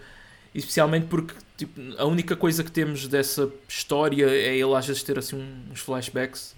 Especialmente 0.54 1.06
porque 1.06 1.34
tipo, 1.56 1.80
a 1.96 2.04
única 2.04 2.34
coisa 2.36 2.62
que 2.64 2.70
temos 2.70 3.06
dessa 3.08 3.48
história 3.68 4.26
é 4.26 4.56
ele 4.56 4.74
às 4.74 4.86
vezes 4.86 5.02
ter 5.02 5.18
assim 5.18 5.36
uns 5.70 5.80
flashbacks 5.80 6.54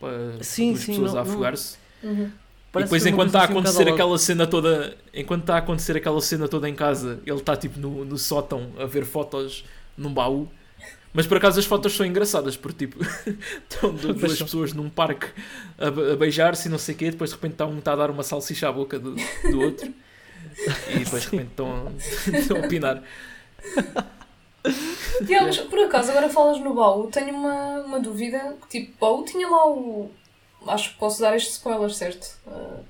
para 0.00 0.42
Sim, 0.42 0.76
sim, 0.76 0.86
pessoas 0.92 1.12
não- 1.12 1.20
a 1.20 1.22
afogar-se. 1.22 1.76
Uhum. 2.02 2.30
E 2.74 2.78
depois 2.82 3.06
enquanto 3.06 3.28
está 3.28 3.40
a 3.40 3.44
assim 3.44 3.52
um 3.54 3.58
acontecer 3.58 3.88
ao 3.88 3.94
aquela 3.94 4.18
cena 4.18 4.46
toda, 4.46 4.96
enquanto 5.14 5.42
está 5.42 5.54
a 5.54 5.58
acontecer 5.58 5.96
aquela 5.96 6.20
cena 6.20 6.48
toda 6.48 6.68
em 6.68 6.74
casa, 6.74 7.20
ele 7.24 7.36
está 7.36 7.56
tipo 7.56 7.78
no, 7.78 8.04
no 8.04 8.18
sótão 8.18 8.72
a 8.78 8.84
ver 8.86 9.04
fotos 9.04 9.64
num 9.96 10.12
baú. 10.12 10.48
Mas 11.14 11.26
por 11.26 11.36
acaso 11.36 11.58
as 11.60 11.66
fotos 11.66 11.94
são 11.94 12.06
engraçadas, 12.06 12.56
porque 12.56 12.86
tipo, 12.86 13.04
estão 13.70 13.94
duas 13.94 14.40
pessoas 14.42 14.72
num 14.72 14.88
parque 14.88 15.26
a, 15.78 15.90
be- 15.90 16.12
a 16.12 16.16
beijar-se 16.16 16.68
e 16.68 16.70
não 16.70 16.78
sei 16.78 16.94
o 16.94 16.98
quê, 16.98 17.10
depois 17.10 17.30
de 17.30 17.36
repente 17.36 17.52
está 17.52 17.66
um 17.66 17.78
está 17.78 17.92
a 17.92 17.96
dar 17.96 18.10
uma 18.10 18.22
salsicha 18.22 18.68
à 18.68 18.72
boca 18.72 18.98
do, 18.98 19.14
do 19.14 19.60
outro 19.60 19.92
e 20.88 20.98
depois 21.00 21.22
de 21.22 21.28
repente 21.30 21.50
estão, 21.50 21.92
estão 22.32 22.56
a 22.56 22.60
opinar. 22.60 23.02
Yeah, 25.28 25.46
mas 25.46 25.58
por 25.58 25.78
acaso, 25.80 26.10
agora 26.10 26.28
falas 26.28 26.60
no 26.60 26.74
baú, 26.74 27.08
tenho 27.10 27.34
uma, 27.34 27.80
uma 27.80 28.00
dúvida. 28.00 28.56
Tipo, 28.68 28.92
baú 29.00 29.24
tinha 29.24 29.48
lá 29.48 29.66
o. 29.68 30.10
Acho 30.66 30.90
que 30.92 30.98
posso 30.98 31.20
dar 31.20 31.34
este 31.36 31.50
spoiler, 31.50 31.90
certo? 31.90 32.38
Uh, 32.46 32.84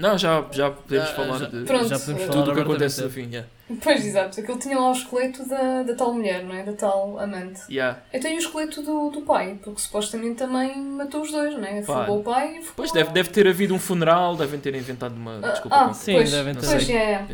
Não, 0.00 0.16
já, 0.18 0.44
já 0.50 0.70
podemos 0.70 1.08
Já- 1.08 1.14
falar 1.14 1.38
já- 1.38 1.46
de 1.46 1.64
Pronto. 1.64 1.88
Já 1.88 1.98
podemos 1.98 2.22
falar 2.22 2.32
tudo 2.32 2.50
o 2.50 2.54
que 2.54 2.60
acontece 2.62 3.02
no 3.02 3.10
fim. 3.10 3.28
Yeah. 3.28 3.48
pois, 3.82 4.04
exato. 4.06 4.40
Aquilo 4.40 4.58
tinha 4.58 4.78
lá 4.78 4.88
o 4.88 4.92
esqueleto 4.92 5.46
da, 5.48 5.82
da 5.82 5.94
tal 5.94 6.14
mulher, 6.14 6.42
não 6.42 6.54
é? 6.54 6.62
Da 6.62 6.72
tal 6.72 7.18
amante. 7.18 7.60
Yeah. 7.70 8.00
Eu 8.12 8.20
tenho 8.20 8.36
o 8.36 8.38
esqueleto 8.38 8.82
do, 8.82 9.10
do 9.10 9.20
pai, 9.22 9.58
porque 9.62 9.80
supostamente 9.80 10.36
também 10.36 10.76
matou 10.80 11.20
os 11.22 11.30
dois, 11.30 11.54
não 11.54 11.64
é? 11.64 11.80
Afogou 11.80 12.20
o 12.20 12.22
pai 12.22 12.46
e 12.54 12.58
afogou 12.58 12.72
Pois 12.76 12.92
deve, 12.92 13.10
deve 13.10 13.28
ter 13.30 13.46
havido 13.46 13.74
um 13.74 13.78
funeral, 13.78 14.36
devem 14.36 14.58
ter 14.58 14.74
inventado 14.74 15.14
uma 15.14 15.38
Ah, 15.42 15.50
desculpa 15.50 15.76
ah. 15.76 15.92
Sim, 15.92 16.14
pois, 16.14 16.30
devem 16.30 16.54
ter. 16.54 16.66
Pois, 16.66 16.90
é. 16.90 17.26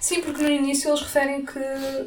Sim, 0.00 0.20
porque 0.22 0.42
no 0.42 0.50
início 0.50 0.88
eles 0.90 1.00
referem 1.02 1.44
que, 1.44 1.52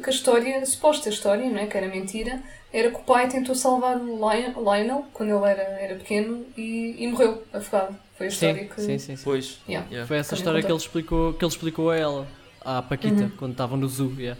que 0.02 0.06
a 0.06 0.10
história, 0.10 0.58
a 0.58 0.66
suposta 0.66 1.08
história, 1.08 1.48
não 1.48 1.58
é? 1.58 1.66
que 1.66 1.76
era 1.76 1.86
mentira, 1.86 2.40
era 2.72 2.90
que 2.90 2.96
o 2.96 3.00
pai 3.04 3.28
tentou 3.28 3.54
salvar 3.54 3.96
o 3.96 4.06
Lion- 4.16 4.54
Lionel 4.58 5.04
quando 5.12 5.30
ele 5.36 5.50
era, 5.50 5.62
era 5.62 5.94
pequeno 5.96 6.44
e, 6.56 6.96
e 6.98 7.06
morreu 7.08 7.42
afogado. 7.52 7.96
Foi 8.18 8.26
a 8.26 8.30
história 8.30 8.62
Sim, 8.62 8.68
que. 8.68 8.80
sim, 8.82 8.98
sim, 8.98 9.16
sim. 9.16 9.22
Pois. 9.24 9.58
Yeah. 9.68 9.86
Yeah. 9.88 10.06
Foi 10.06 10.16
essa 10.18 10.30
Também 10.30 10.40
história 10.40 10.62
que 10.62 10.70
ele, 10.72 10.78
explicou, 10.78 11.32
que 11.34 11.44
ele 11.44 11.50
explicou 11.52 11.90
a 11.90 11.96
ela, 11.96 12.26
à 12.64 12.82
Paquita, 12.82 13.22
Uhum. 13.22 13.30
quando 13.38 13.52
estavam 13.52 13.78
no 13.78 13.88
zoo. 13.88 14.12
Yeah. 14.18 14.38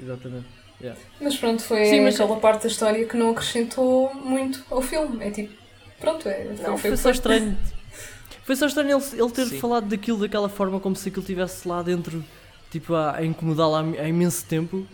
Exatamente. 0.00 0.46
Yeah. 0.80 1.00
Mas 1.20 1.36
pronto, 1.36 1.62
foi 1.62 1.84
Sim, 1.86 2.00
mas- 2.02 2.14
aquela 2.20 2.36
parte 2.38 2.62
da 2.62 2.68
história 2.68 3.04
que 3.06 3.16
não 3.16 3.30
acrescentou 3.30 4.12
muito 4.14 4.64
ao 4.70 4.80
filme. 4.82 5.24
É 5.24 5.30
tipo, 5.30 5.52
pronto, 6.00 6.28
é, 6.28 6.44
foi, 6.56 6.66
Não, 6.66 6.78
foi, 6.78 6.90
foi 6.90 6.96
só 6.96 7.10
estranho. 7.10 7.56
Foi 8.44 8.56
só 8.56 8.66
estranho 8.66 8.98
ele, 8.98 9.20
ele 9.22 9.30
ter 9.30 9.46
Sim. 9.46 9.58
falado 9.58 9.86
daquilo 9.88 10.18
daquela 10.20 10.48
forma, 10.48 10.78
como 10.78 10.94
se 10.94 11.08
aquilo 11.08 11.22
estivesse 11.22 11.66
lá 11.66 11.82
dentro, 11.82 12.22
tipo, 12.70 12.94
a, 12.94 13.16
a 13.16 13.24
incomodá-lo 13.24 13.74
há, 13.76 13.80
há 13.80 14.08
imenso 14.08 14.44
tempo. 14.46 14.86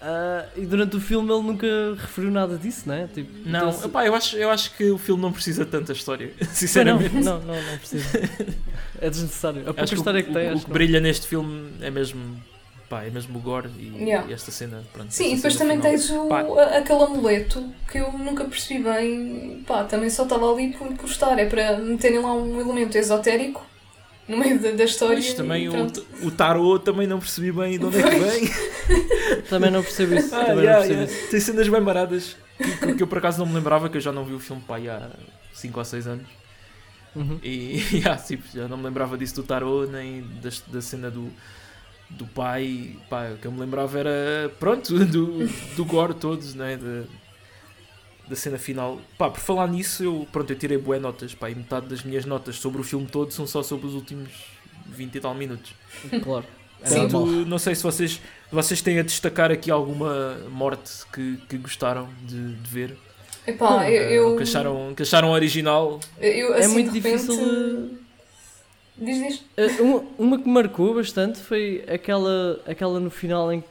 Ah, 0.00 0.44
e 0.56 0.66
durante 0.66 0.94
o 0.96 1.00
filme 1.00 1.32
ele 1.32 1.42
nunca 1.42 1.66
referiu 1.98 2.30
nada 2.30 2.56
disso, 2.58 2.88
né? 2.88 3.08
Tipo, 3.14 3.30
Não, 3.48 3.70
então, 3.70 4.02
eu, 4.02 4.14
acho, 4.14 4.36
eu 4.36 4.50
acho 4.50 4.74
que 4.76 4.90
o 4.90 4.98
filme 4.98 5.22
não 5.22 5.32
precisa 5.32 5.64
de 5.64 5.70
tanta 5.70 5.92
história, 5.92 6.32
Não, 6.40 6.48
sinceramente. 6.52 7.14
não, 7.14 7.40
não, 7.40 7.54
não 7.62 7.78
precisa. 7.78 8.06
É 9.00 9.08
desnecessário. 9.10 9.62
A 9.62 9.64
pouca 9.64 9.82
Acho 9.82 9.90
que 9.92 9.96
o- 9.96 10.00
história 10.00 10.22
que 10.22 10.30
o, 10.30 10.34
tem, 10.34 10.48
o, 10.48 10.52
acho 10.52 10.56
que 10.58 10.64
que 10.64 10.68
não. 10.70 10.74
brilha 10.74 11.00
neste 11.00 11.26
filme 11.26 11.70
é 11.80 11.90
mesmo, 11.90 12.36
pá, 12.90 13.04
é 13.04 13.10
mesmo 13.10 13.38
o 13.38 13.40
gore 13.40 13.70
e, 13.78 14.04
Yeah. 14.04 14.28
e 14.28 14.34
esta 14.34 14.50
cena. 14.50 14.82
Pronto, 14.92 15.10
Sim, 15.12 15.32
e 15.32 15.36
depois 15.36 15.56
também 15.56 15.78
final. 15.78 15.90
tens 15.92 16.10
o, 16.10 16.26
Pá. 16.28 16.40
aquele 16.76 17.02
amuleto 17.02 17.64
que 17.90 17.98
eu 17.98 18.12
nunca 18.12 18.44
percebi 18.44 18.82
bem. 18.84 19.64
Pá, 19.66 19.84
também 19.84 20.10
só 20.10 20.24
estava 20.24 20.52
ali 20.52 20.72
por, 20.74 20.88
por 20.94 21.08
estar. 21.08 21.38
É 21.38 21.46
para 21.46 21.78
meterem 21.78 22.20
lá 22.20 22.34
um 22.34 22.60
elemento 22.60 22.96
esotérico 22.98 23.64
no 24.28 24.36
meio 24.36 24.58
da, 24.58 24.70
da 24.72 24.84
história. 24.84 25.16
Pois, 25.16 25.34
também 25.34 25.64
e 25.64 25.68
o, 25.68 25.86
o 26.22 26.30
tarot 26.30 26.84
também 26.84 27.06
não 27.06 27.18
percebi 27.18 27.52
bem 27.52 27.78
de 27.78 27.84
onde 27.84 27.98
é 27.98 28.02
que 28.02 28.18
vem. 28.18 28.50
Também 29.48 29.70
não 29.70 29.82
percebo 29.82 30.14
isso. 30.14 30.34
Ah, 30.34 30.44
também 30.44 30.64
yeah, 30.64 30.80
não 30.80 30.88
percebo 30.88 31.00
yeah. 31.00 31.12
isso. 31.12 31.30
Tem 31.30 31.40
cenas 31.40 31.68
bem 31.68 31.82
baradas 31.82 32.36
que, 32.58 32.94
que- 32.94 33.02
eu 33.02 33.06
por 33.06 33.18
acaso 33.18 33.38
não 33.38 33.46
me 33.46 33.54
lembrava, 33.54 33.88
que 33.88 33.96
eu 33.96 34.00
já 34.00 34.12
não 34.12 34.24
vi 34.24 34.34
o 34.34 34.40
filme 34.40 34.62
pá, 34.66 34.76
aí 34.76 34.88
há 34.88 35.10
5 35.52 35.78
ou 35.78 35.84
6 35.84 36.06
anos. 36.06 36.26
Uhum. 37.14 37.38
E 37.42 37.82
yeah, 37.92 38.20
tipo, 38.20 38.44
já 38.52 38.66
não 38.68 38.76
me 38.76 38.84
lembrava 38.84 39.16
disso 39.16 39.36
do 39.36 39.42
tarot, 39.42 39.90
nem 39.90 40.22
da, 40.42 40.50
da 40.68 40.80
cena 40.80 41.10
do, 41.10 41.30
do 42.10 42.26
pai. 42.26 42.96
Pá, 43.08 43.30
o 43.34 43.36
que 43.38 43.46
eu 43.46 43.52
me 43.52 43.60
lembrava 43.60 43.98
era, 43.98 44.50
pronto, 44.58 44.92
do, 45.06 45.46
do 45.76 45.84
gore 45.84 46.14
todos, 46.14 46.54
né? 46.54 46.76
Da, 46.76 47.04
da 48.28 48.36
cena 48.36 48.58
final. 48.58 49.00
Pá, 49.18 49.30
por 49.30 49.40
falar 49.40 49.66
nisso, 49.68 50.02
eu, 50.02 50.26
pronto, 50.32 50.52
eu 50.52 50.58
tirei 50.58 50.78
boas 50.78 51.00
notas, 51.00 51.34
pá, 51.34 51.50
e 51.50 51.54
metade 51.54 51.86
das 51.86 52.02
minhas 52.02 52.24
notas 52.24 52.56
sobre 52.56 52.80
o 52.80 52.84
filme 52.84 53.06
todo 53.06 53.30
são 53.32 53.46
só 53.46 53.62
sobre 53.62 53.86
os 53.86 53.94
últimos 53.94 54.28
20 54.86 55.14
e 55.14 55.20
tal 55.20 55.34
minutos. 55.34 55.72
Claro. 56.22 56.44
É 56.82 56.88
Sim. 56.88 57.08
não 57.46 57.58
sei 57.58 57.74
se 57.74 57.82
vocês, 57.82 58.20
vocês 58.52 58.82
têm 58.82 58.98
a 58.98 59.02
destacar 59.02 59.50
aqui 59.50 59.70
alguma 59.70 60.36
morte 60.50 60.92
que, 61.12 61.38
que 61.48 61.56
gostaram 61.56 62.08
de, 62.22 62.54
de 62.54 62.70
ver. 62.70 62.96
Epá, 63.46 63.88
Eh, 63.88 64.16
eu. 64.18 64.26
ou 64.26 64.30
eu, 64.32 64.36
que 64.36 64.42
acharam, 64.42 64.94
que 64.94 65.02
acharam 65.02 65.30
original. 65.30 66.00
eu, 66.20 66.54
É 66.54 66.60
assim, 66.64 66.72
muito 66.74 66.92
de 66.92 66.98
repente, 67.00 67.22
difícil 67.22 67.98
Diz, 68.98 69.18
diz. 69.56 69.80
Uh, 69.80 69.82
Uma, 69.82 70.04
uma 70.18 70.38
que 70.38 70.46
me 70.48 70.54
marcou 70.54 70.94
bastante 70.94 71.38
foi 71.38 71.84
aquela, 71.88 72.60
aquela 72.66 72.98
no 72.98 73.10
final 73.10 73.52
em 73.52 73.60
que 73.60 73.66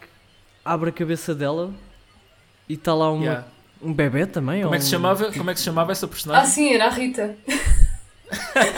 abre 0.63 0.89
a 0.89 0.93
cabeça 0.93 1.33
dela 1.33 1.71
e 2.69 2.73
está 2.73 2.93
lá 2.93 3.11
uma, 3.11 3.23
Yeah. 3.23 3.47
Um 3.81 3.93
bebê 3.93 4.25
também. 4.25 4.61
Como 4.61 4.69
ou 4.69 4.75
é 4.75 4.77
que 4.77 4.83
se 4.83 4.89
um- 4.89 4.91
chamava? 4.91 5.31
Como 5.31 5.49
é 5.49 5.53
que 5.53 5.59
se 5.59 5.65
chamava 5.65 5.91
essa 5.91 6.05
Ah, 6.05 6.09
personagem? 6.09 6.49
sim, 6.51 6.73
era 6.73 6.85
a 6.88 6.89
Rita. 6.89 7.35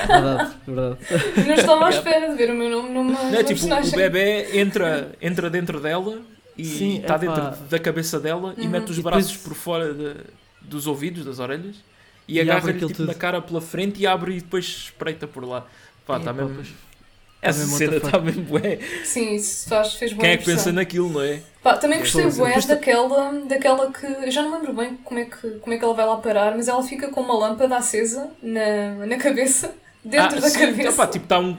Verdade, 0.08 0.54
verdade. 0.68 0.98
Não 1.48 1.54
estava 1.56 1.86
à 1.88 1.90
espera 1.90 2.30
de 2.30 2.36
ver 2.36 2.52
o 2.52 2.56
meu 2.56 2.70
nome 2.70 2.90
numa, 2.90 3.12
Não, 3.14 3.24
numa 3.26 3.36
é 3.36 3.44
tipo, 3.44 3.48
personagem. 3.50 3.94
o 3.94 3.96
bebê 3.96 4.60
entra, 4.60 5.12
entra 5.22 5.50
dentro 5.50 5.80
dela 5.80 6.20
e 6.58 6.66
Sim, 6.66 7.00
está 7.00 7.18
dentro 7.18 7.42
da 7.70 7.80
cabeça 7.80 8.20
dela 8.20 8.54
e 8.58 8.64
Uhum. 8.66 8.70
mete 8.70 8.92
os 8.92 8.98
E 8.98 9.02
braços 9.02 9.32
depois- 9.32 9.44
por 9.48 9.56
fora 9.56 9.94
de- 9.94 10.16
dos 10.62 10.86
ouvidos, 10.88 11.24
das 11.26 11.40
orelhas 11.40 11.78
e, 12.28 12.36
E 12.36 12.42
agarra-lhe 12.42 12.72
aquilo 12.72 12.88
tipo, 12.90 12.98
tudo. 12.98 13.08
na 13.08 13.14
cara 13.14 13.42
pela 13.42 13.62
frente 13.62 14.02
e 14.02 14.08
abre 14.08 14.34
e 14.38 14.42
depois 14.42 14.66
espreita 14.66 15.26
por 15.28 15.46
lá. 15.46 15.66
Pá, 16.06 16.18
está 16.18 16.34
mesmo. 16.34 16.54
pois. 16.56 16.68
Essa 17.42 17.60
mesmo 17.60 17.78
cena 17.78 17.98
está 17.98 18.20
mesmo 18.20 18.44
bué. 18.44 18.80
Sim, 19.04 19.36
isso 19.36 19.70
faz, 19.70 19.94
fez 19.94 20.12
boa 20.12 20.22
Quem 20.24 20.32
é 20.32 20.38
que 20.38 20.46
pensa 20.46 20.72
naquilo, 20.72 21.10
não 21.10 21.22
é? 21.22 21.40
Pá, 21.62 21.78
também 21.78 22.00
gostei 22.00 22.26
Depois- 22.26 22.66
bué 22.66 22.76
daquela, 22.76 23.32
daquela 23.46 23.92
que. 23.92 24.06
Eu 24.06 24.32
já 24.32 24.42
não 24.42 24.54
lembro 24.58 24.74
bem 24.74 24.96
como 25.04 25.20
é, 25.20 25.26
que, 25.26 25.50
como 25.60 25.74
é 25.74 25.78
que 25.78 25.84
ela 25.84 25.94
vai 25.94 26.06
lá 26.06 26.18
parar, 26.18 26.56
mas 26.56 26.68
ela 26.68 26.82
fica 26.82 27.10
com 27.10 27.22
uma 27.22 27.38
lâmpada 27.38 27.78
acesa 27.78 28.30
na, 28.42 29.06
na 29.06 29.18
cabeça, 29.18 29.74
dentro 30.04 30.38
Ah, 30.38 30.42
da 30.42 30.50
sim, 30.50 30.60
cabeça. 30.60 30.90
opá, 30.90 31.08
tipo, 31.08 31.28
tá 31.28 31.40
um, 31.40 31.56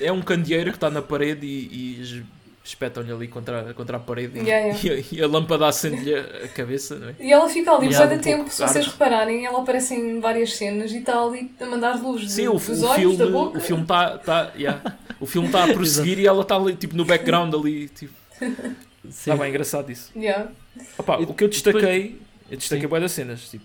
é 0.00 0.10
um 0.10 0.22
candeeiro 0.22 0.70
que 0.70 0.76
está 0.76 0.88
na 0.90 1.02
parede 1.02 1.46
e, 1.46 2.00
e 2.00 2.24
espetam-lhe 2.68 3.10
ali 3.12 3.28
contra, 3.28 3.72
contra 3.74 3.96
a 3.96 4.00
parede 4.00 4.38
e- 4.38 4.42
Yeah, 4.46 4.78
yeah. 4.78 5.04
E, 5.12 5.16
a, 5.16 5.20
e 5.20 5.22
a 5.24 5.26
lâmpada 5.26 5.66
acende-lhe 5.66 6.14
a 6.14 6.48
cabeça, 6.48 6.96
não 6.98 7.08
é? 7.08 7.14
E 7.18 7.32
ela 7.32 7.48
fica 7.48 7.72
ali, 7.72 7.86
Yeah, 7.86 8.06
bué 8.06 8.14
um 8.14 8.18
de 8.18 8.22
tempo, 8.24 8.50
se 8.50 8.62
vocês 8.62 8.86
repararem, 8.86 9.46
ela 9.46 9.60
aparece 9.60 9.94
em 9.94 10.20
várias 10.20 10.54
cenas 10.56 10.92
e 10.92 10.98
está 10.98 11.20
ali 11.22 11.50
a 11.60 11.66
mandar 11.66 12.00
luz 12.02 12.22
de- 12.22 12.30
Sim, 12.32 12.48
o, 12.48 12.56
o 12.56 12.58
dos 12.58 12.82
olhos, 12.82 12.94
filme 12.96 13.16
da 13.16 13.26
boca. 13.26 13.58
o 13.58 13.60
filme 13.60 13.82
está 13.82 14.18
tá, 14.18 14.52
yeah. 14.56 14.96
o 15.18 15.26
filme 15.26 15.48
tá 15.50 15.64
a 15.64 15.68
prosseguir 15.72 16.18
e 16.18 16.26
ela 16.26 16.42
está 16.42 16.56
ali 16.56 16.76
tipo 16.76 16.96
no 16.96 17.04
background 17.04 17.54
ali 17.54 17.88
tipo 17.88 18.12
está 19.08 19.36
bem 19.36 19.48
engraçado 19.50 19.90
isso 19.90 20.10
Yeah. 20.14 20.50
Opa, 20.96 21.16
o 21.16 21.18
que 21.34 21.44
eu 21.44 21.48
depois- 21.48 21.50
destaquei 21.50 22.20
eu 22.50 22.56
destaquei 22.56 22.88
das 22.88 23.12
cenas 23.12 23.48
tipo 23.48 23.64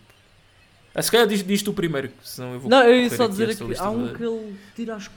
Ah, 0.95 1.01
se 1.01 1.11
calhar 1.11 1.27
diz, 1.27 1.43
diz 1.45 1.61
tu 1.61 1.73
primeiro, 1.73 2.09
senão 2.23 2.53
eu 2.53 2.59
vou. 2.59 2.69
Não, 2.69 2.83
eu 2.83 3.01
ia 3.03 3.09
só 3.09 3.27
dizer 3.27 3.47
lista 3.47 3.65
há 3.83 3.89
um 3.89 4.07
de- 4.07 4.13
que 4.15 4.23
ele 4.23 4.55
tira 4.75 4.95
as 4.95 5.09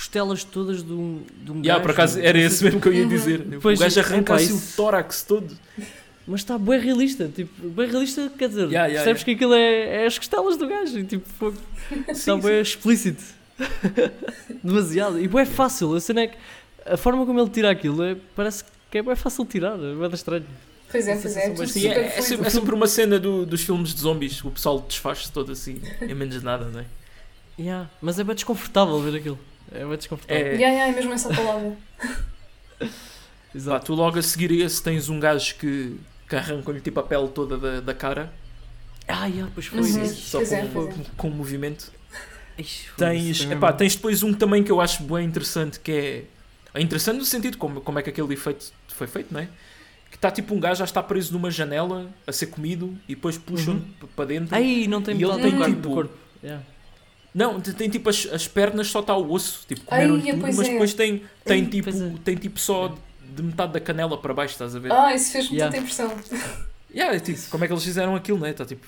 costelas 0.00 0.42
todas 0.44 0.82
de 0.82 0.92
um, 0.92 1.22
de 1.44 1.52
um 1.52 1.56
Yeah, 1.56 1.74
gajo, 1.74 1.82
por 1.82 1.90
acaso 1.90 2.18
era 2.20 2.38
esse 2.38 2.56
se- 2.56 2.64
mesmo 2.64 2.80
que 2.80 2.88
eu 2.88 2.94
ia 2.94 3.02
Uhum. 3.02 3.08
dizer. 3.08 3.46
Pois, 3.60 3.78
o 3.78 3.82
gajo 3.82 4.00
arranca 4.00 4.32
epá, 4.34 4.42
assim 4.42 4.54
o 4.56 4.62
tórax 4.74 5.22
todo. 5.22 5.54
Mas 6.26 6.40
está 6.40 6.56
bem 6.58 6.78
realista, 6.80 7.28
tipo, 7.28 7.68
bem 7.68 7.86
realista 7.90 8.30
quer 8.38 8.48
dizer, 8.48 8.62
Yeah, 8.68 8.86
yeah, 8.86 8.94
percebes 8.94 9.24
que 9.24 9.32
aquilo 9.32 9.52
é, 9.52 10.02
é 10.02 10.06
as 10.06 10.16
costelas 10.18 10.56
do 10.56 10.66
gajo, 10.66 10.98
e, 10.98 11.04
tipo, 11.04 11.52
está 12.08 12.14
Sim, 12.14 12.40
bem 12.40 12.60
explícito. 12.62 13.22
Demasiado. 14.64 15.20
E 15.20 15.28
bem 15.28 15.44
fácil, 15.44 15.94
a 15.94 16.00
cena 16.00 16.22
é 16.22 16.26
que 16.28 16.36
a 16.86 16.96
forma 16.96 17.26
como 17.26 17.38
ele 17.40 17.50
tira 17.50 17.70
aquilo 17.70 18.02
é, 18.02 18.16
parece 18.34 18.64
que 18.90 18.98
é 18.98 19.02
bem 19.02 19.16
fácil 19.16 19.44
tirar, 19.44 19.74
é 19.74 19.94
bem 19.94 20.10
estranho. 20.14 20.46
Pois 20.90 21.06
é, 21.06 21.14
pois 21.16 21.36
é. 21.36 21.66
Sim, 21.66 21.88
é, 21.88 22.18
é 22.18 22.20
sempre, 22.22 22.46
é 22.46 22.50
sempre 22.50 22.74
uma 22.74 22.86
cena 22.86 23.18
do- 23.18 23.44
dos 23.46 23.60
filmes 23.62 23.94
de 23.94 24.00
zombies. 24.00 24.42
O 24.44 24.50
pessoal 24.50 24.80
desfaz-se 24.80 25.30
todo 25.30 25.52
assim, 25.52 25.80
em 26.00 26.14
menos 26.14 26.38
de 26.38 26.44
nada, 26.44 26.64
não 26.66 26.80
é? 26.80 26.84
Yeah, 27.58 27.88
Mas 28.00 28.18
é 28.18 28.24
bem 28.24 28.34
desconfortável 28.34 28.98
ver 29.00 29.16
aquilo. 29.18 29.38
É 29.72 29.84
bem 29.84 29.96
desconfortável. 29.96 30.46
É, 30.46 30.54
Yeah, 30.54 30.68
yeah, 30.68 30.92
é 30.92 30.94
mesmo 30.94 31.12
essa 31.12 31.28
palavra. 31.34 31.76
pá, 32.78 32.86
Exato. 33.54 33.86
tu 33.86 33.94
logo 33.94 34.18
a 34.18 34.22
seguir 34.22 34.50
a 34.50 34.66
esse 34.66 34.82
tens 34.82 35.08
um 35.08 35.18
gajo 35.20 35.54
que, 35.56 35.96
que 36.28 36.36
arranca-lhe 36.36 36.80
tipo 36.80 37.00
a 37.00 37.02
pele 37.02 37.28
toda 37.28 37.56
da, 37.58 37.80
da 37.80 37.94
cara, 37.94 38.32
Ah, 39.08 39.26
yeah, 39.26 39.50
pois 39.54 39.66
foi. 39.66 39.80
Uhum. 39.80 40.06
Só 40.06 40.38
Pois 40.38 40.52
é, 40.52 40.62
com, 40.62 40.68
pois 40.72 40.88
é. 40.88 40.92
com, 40.92 41.04
com 41.16 41.30
movimento. 41.30 41.92
ixi, 42.58 42.88
foda-se, 42.88 42.96
Tens, 43.16 43.42
foi 43.42 43.52
epá, 43.56 43.72
tens 43.72 43.94
depois 43.96 44.22
um 44.22 44.32
também 44.32 44.62
que 44.62 44.70
eu 44.70 44.80
acho 44.80 45.02
bem 45.02 45.24
interessante 45.26 45.80
que 45.80 45.92
é. 45.92 46.24
É 46.72 46.80
interessante 46.80 47.18
no 47.18 47.24
sentido 47.24 47.58
como, 47.58 47.80
como 47.80 47.98
é 47.98 48.02
que 48.02 48.10
aquele 48.10 48.32
efeito 48.32 48.72
foi 48.88 49.08
feito, 49.08 49.32
não 49.34 49.40
é? 49.40 49.48
Que 50.08 50.16
está 50.16 50.30
tipo 50.30 50.54
um 50.54 50.60
gajo 50.60 50.78
já 50.78 50.84
está 50.84 51.02
preso 51.02 51.32
numa 51.32 51.50
janela 51.50 52.08
a 52.26 52.30
ser 52.32 52.46
comido 52.46 52.96
e 53.08 53.14
depois 53.16 53.36
puxam 53.36 53.74
Uhum. 53.74 54.08
para 54.14 54.24
dentro. 54.26 54.54
Ai, 54.54 54.86
não 54.88 55.02
tem 55.02 55.16
E 55.16 55.24
ele 55.24 55.40
tem 55.42 55.74
tipo-. 55.74 56.08
Yeah. 56.42 56.62
Não, 57.34 57.60
tem, 57.60 57.88
tipo 57.88 58.08
as, 58.10 58.26
as 58.32 58.48
pernas 58.48 58.88
só 58.88 59.00
está 59.00 59.16
o 59.16 59.30
osso, 59.32 59.64
tipo 59.68 59.82
Ai, 59.88 60.06
comeram 60.08 60.20
tudo, 60.20 60.40
pois 60.40 60.56
mas 60.56 60.68
é. 60.68 60.72
depois 60.72 60.94
tem, 60.94 61.22
tem, 61.44 61.62
Ai, 61.64 61.70
tipo, 61.70 61.90
é. 61.90 62.12
tem 62.24 62.36
tipo 62.36 62.58
só 62.58 62.94
de 63.36 63.42
metade 63.42 63.72
da 63.72 63.80
canela 63.80 64.18
para 64.18 64.34
baixo, 64.34 64.52
estás 64.54 64.74
a 64.74 64.78
ver? 64.80 64.90
Ah, 64.92 65.14
isso 65.14 65.30
fez-me 65.32 65.56
Yeah. 65.56 65.70
tanta 65.72 65.82
impressão. 65.82 66.12
Yeah, 66.92 67.14
é 67.14 67.20
tipo, 67.20 67.38
como 67.50 67.62
é 67.62 67.68
que 67.68 67.72
eles 67.72 67.84
fizeram 67.84 68.16
aquilo, 68.16 68.40
né? 68.40 68.50
Está 68.50 68.64
tipo. 68.66 68.84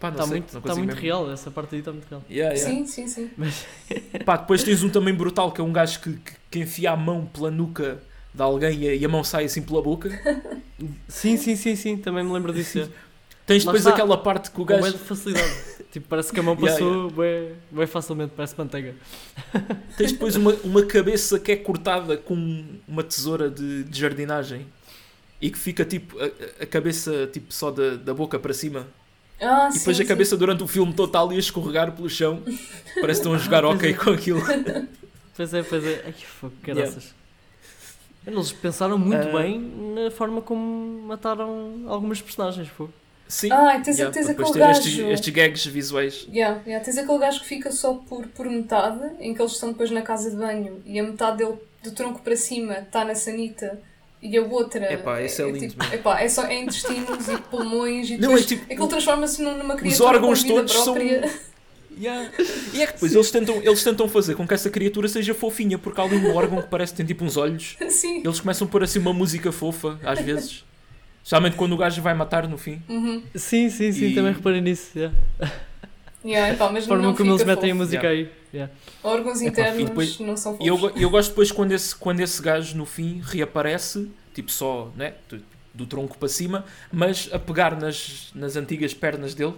Pá, 0.00 0.08
não 0.10 0.14
Está 0.16 0.24
sei, 0.24 0.30
muito, 0.40 0.52
não 0.52 0.60
tá 0.60 0.68
consigo 0.68 0.78
muito 0.84 0.96
mesmo. 0.96 1.00
real, 1.00 1.30
essa 1.32 1.48
parte 1.48 1.76
aí 1.76 1.78
está 1.78 1.92
muito 1.92 2.08
real. 2.10 2.22
Yeah, 2.28 2.56
yeah. 2.56 2.74
Sim, 2.74 2.86
sim, 2.86 3.06
sim. 3.06 3.30
Pá, 4.26 4.36
depois 4.36 4.64
tens 4.64 4.82
um 4.82 4.88
também 4.90 5.14
brutal 5.14 5.52
que 5.52 5.60
é 5.60 5.64
um 5.64 5.72
gajo 5.72 6.00
que, 6.00 6.12
que, 6.14 6.32
que 6.50 6.58
enfia 6.58 6.90
a 6.90 6.96
mão 6.96 7.24
pela 7.26 7.52
nuca 7.52 8.02
de 8.34 8.42
alguém 8.42 8.80
e 8.82 8.88
a, 8.88 8.94
e 8.96 9.04
a 9.04 9.08
mão 9.08 9.22
sai 9.22 9.44
assim 9.44 9.62
pela 9.62 9.80
boca. 9.80 10.10
Sim, 11.08 11.36
sim, 11.36 11.54
sim, 11.54 11.76
sim, 11.76 11.96
também 11.96 12.24
me 12.24 12.32
lembro 12.32 12.52
disso. 12.52 12.90
Tens 13.46 13.62
Lá 13.64 13.72
depois 13.72 13.82
está. 13.86 13.90
aquela 13.90 14.16
parte 14.16 14.50
que 14.50 14.56
o 14.60 14.64
Com 14.64 14.80
gajo. 14.80 14.92
de 14.92 14.98
facilidade. 14.98 15.54
tipo, 15.92 16.08
parece 16.08 16.32
que 16.32 16.40
a 16.40 16.42
mão 16.42 16.54
Yeah, 16.60 16.72
passou 16.78 17.10
bem, 17.10 17.52
bem 17.70 17.86
facilmente, 17.86 18.32
parece 18.34 18.54
manteiga. 18.56 18.94
Tens 19.98 20.12
depois 20.12 20.34
uma, 20.36 20.52
uma 20.64 20.82
cabeça 20.86 21.38
que 21.38 21.52
é 21.52 21.56
cortada 21.56 22.16
com 22.16 22.64
uma 22.88 23.02
tesoura 23.04 23.50
de, 23.50 23.84
de 23.84 23.98
jardinagem 24.00 24.66
e 25.42 25.50
que 25.50 25.58
fica 25.58 25.84
tipo 25.84 26.16
a, 26.18 26.62
a 26.62 26.66
cabeça 26.66 27.28
tipo 27.32 27.52
só 27.52 27.70
da, 27.70 27.96
da 27.96 28.14
boca 28.14 28.38
para 28.38 28.54
cima. 28.54 28.86
Ah, 29.38 29.68
E 29.74 29.78
depois 29.78 29.96
sim, 29.98 30.02
a 30.04 30.06
cabeça 30.06 30.36
durante 30.38 30.62
o 30.62 30.66
filme 30.66 30.94
todo 30.94 31.08
está 31.08 31.20
ali 31.20 31.36
a 31.36 31.38
escorregar 31.40 31.92
pelo 31.92 32.08
chão. 32.08 32.40
Parece 32.44 32.60
que 32.94 33.10
estão 33.10 33.34
a 33.34 33.38
jogar 33.38 33.62
Pois 33.62 33.74
ok 33.76 33.90
é. 33.90 33.92
com 33.92 34.10
aquilo. 34.10 34.40
Pois 35.36 35.52
é, 35.52 35.62
pois 35.62 35.84
é. 35.84 36.02
Ai, 36.06 36.12
que 36.12 36.24
fogo, 36.26 36.54
caraças. 36.62 37.14
Eles 38.26 38.52
pensaram 38.52 38.96
muito 38.96 39.28
Ah. 39.36 39.42
bem 39.42 39.58
na 39.60 40.10
forma 40.10 40.40
como 40.40 41.02
mataram 41.02 41.82
algumas 41.88 42.22
personagens, 42.22 42.68
fogo. 42.68 42.92
Sim. 43.26 43.50
Ah, 43.50 43.80
tens, 43.82 43.98
Yeah, 43.98 44.12
tens 44.14 44.28
aquele 44.28 44.52
gajo. 44.52 44.80
estes, 44.80 44.98
estes 44.98 45.32
gags 45.34 45.66
visuais. 45.66 46.26
Yeah, 46.30 46.60
yeah. 46.66 46.84
Tens 46.84 46.98
aquele 46.98 47.18
gajo 47.18 47.40
que 47.40 47.46
fica 47.46 47.72
só 47.72 47.94
por, 47.94 48.26
por 48.28 48.46
metade, 48.46 49.00
em 49.18 49.34
que 49.34 49.40
eles 49.40 49.52
estão 49.52 49.70
depois 49.72 49.90
na 49.90 50.02
casa 50.02 50.30
de 50.30 50.36
banho 50.36 50.82
e 50.84 50.98
a 50.98 51.02
metade 51.02 51.38
dele, 51.38 51.54
do 51.82 51.90
tronco 51.92 52.20
para 52.22 52.36
cima, 52.36 52.74
está 52.78 53.04
na 53.04 53.14
sanita 53.14 53.80
e 54.22 54.36
a 54.36 54.42
outra. 54.42 54.92
Epá, 54.92 55.20
esse 55.22 55.42
é 55.42 55.46
lindo 55.46 55.58
tipo, 55.68 55.82
mesmo. 55.82 55.94
epá, 55.94 56.20
é 56.20 56.28
só 56.28 56.44
é 56.46 56.54
intestinos 56.60 57.28
e 57.28 57.36
pulmões 57.50 58.08
e 58.08 58.12
Não, 58.12 58.20
depois 58.28 58.44
é 58.44 58.46
tipo- 58.46 58.64
aquilo 58.72 58.88
transforma-se 58.88 59.42
num- 59.42 59.56
numa 59.58 59.74
criatura 59.76 60.08
órgãos 60.08 60.40
com 60.42 60.48
vida 60.48 60.54
todos 60.60 60.72
são- 60.72 60.94
própria. 60.94 61.30
Yeah. 61.96 62.28
E 62.72 62.82
é 62.82 62.86
que 62.88 62.94
depois 62.94 63.14
eles 63.14 63.30
tentam, 63.30 63.54
eles 63.62 63.84
tentam 63.84 64.08
fazer 64.08 64.34
com 64.34 64.44
que 64.48 64.52
essa 64.52 64.68
criatura 64.68 65.06
seja 65.06 65.32
fofinha, 65.32 65.78
porque 65.78 66.00
há 66.00 66.02
ali 66.04 66.16
um 66.16 66.34
órgão 66.34 66.60
que 66.60 66.66
parece 66.68 66.92
que 66.92 66.96
tem 66.96 67.06
tipo 67.06 67.24
uns 67.24 67.36
olhos. 67.36 67.76
Sim. 67.88 68.20
Eles 68.24 68.40
começam 68.40 68.66
a 68.66 68.70
pôr 68.70 68.82
assim 68.82 68.98
uma 68.98 69.12
música 69.12 69.52
fofa, 69.52 69.96
às 70.04 70.18
vezes. 70.18 70.64
Especialmente 71.24 71.56
quando 71.56 71.72
o 71.72 71.76
gajo 71.78 72.02
vai 72.02 72.12
matar 72.12 72.46
no 72.46 72.58
fim. 72.58 72.82
Uhum. 72.86 73.22
Sim, 73.34 73.70
sim, 73.70 73.90
sim, 73.92 74.08
E- 74.08 74.14
também 74.14 74.32
reparei 74.34 74.60
nisso. 74.60 74.90
yeah. 74.94 75.16
Yeah, 76.22 76.52
epá, 76.54 76.70
mas 76.70 76.84
A 76.84 76.88
forma 76.88 77.02
não 77.02 77.14
como 77.14 77.30
eles 77.32 77.44
metem 77.44 77.70
a 77.70 77.74
fofo. 77.74 77.84
música 77.86 78.08
aí. 78.08 78.30
yeah. 78.52 78.72
Órgãos 79.02 79.40
internos 79.40 79.80
e 79.80 79.84
depois- 79.86 80.18
não 80.20 80.36
são 80.36 80.56
E 80.60 80.66
eu, 80.68 80.76
fofos. 80.76 80.92
go- 80.92 81.00
eu 81.00 81.08
gosto 81.10 81.30
depois 81.30 81.50
quando 81.50 81.72
esse, 81.72 81.96
quando 81.96 82.20
esse 82.20 82.42
gajo 82.42 82.76
no 82.76 82.84
fim 82.84 83.22
reaparece, 83.24 84.10
tipo 84.34 84.52
só 84.52 84.90
né, 84.96 85.14
do, 85.28 85.40
do 85.72 85.86
tronco 85.86 86.18
para 86.18 86.28
cima, 86.28 86.64
mas 86.92 87.28
a 87.32 87.38
pegar 87.38 87.74
nas, 87.80 88.30
nas 88.34 88.54
antigas 88.56 88.92
pernas 88.92 89.34
dele 89.34 89.54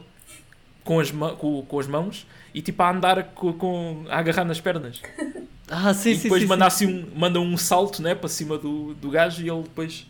com 0.84 1.00
as, 1.00 1.10
com, 1.10 1.62
com 1.62 1.78
as 1.80 1.88
mãos 1.88 2.26
e 2.54 2.62
tipo 2.62 2.80
a 2.80 2.90
andar 2.92 3.24
com, 3.34 3.52
com- 3.52 4.04
a 4.08 4.18
agarrar 4.18 4.44
nas 4.44 4.60
pernas. 4.60 5.00
Ah, 5.68 5.92
sim, 5.92 6.10
e 6.12 6.16
sim, 6.16 6.22
depois 6.22 6.42
sim. 6.42 6.46
manda, 6.48 6.70
sim. 6.70 6.86
assim 6.86 7.02
um, 7.12 7.18
manda 7.18 7.40
um 7.40 7.56
salto 7.56 8.00
né, 8.00 8.14
para 8.14 8.28
cima 8.28 8.56
do, 8.56 8.94
do 8.94 9.10
gajo 9.10 9.44
e 9.44 9.50
ele 9.50 9.62
depois 9.64 10.06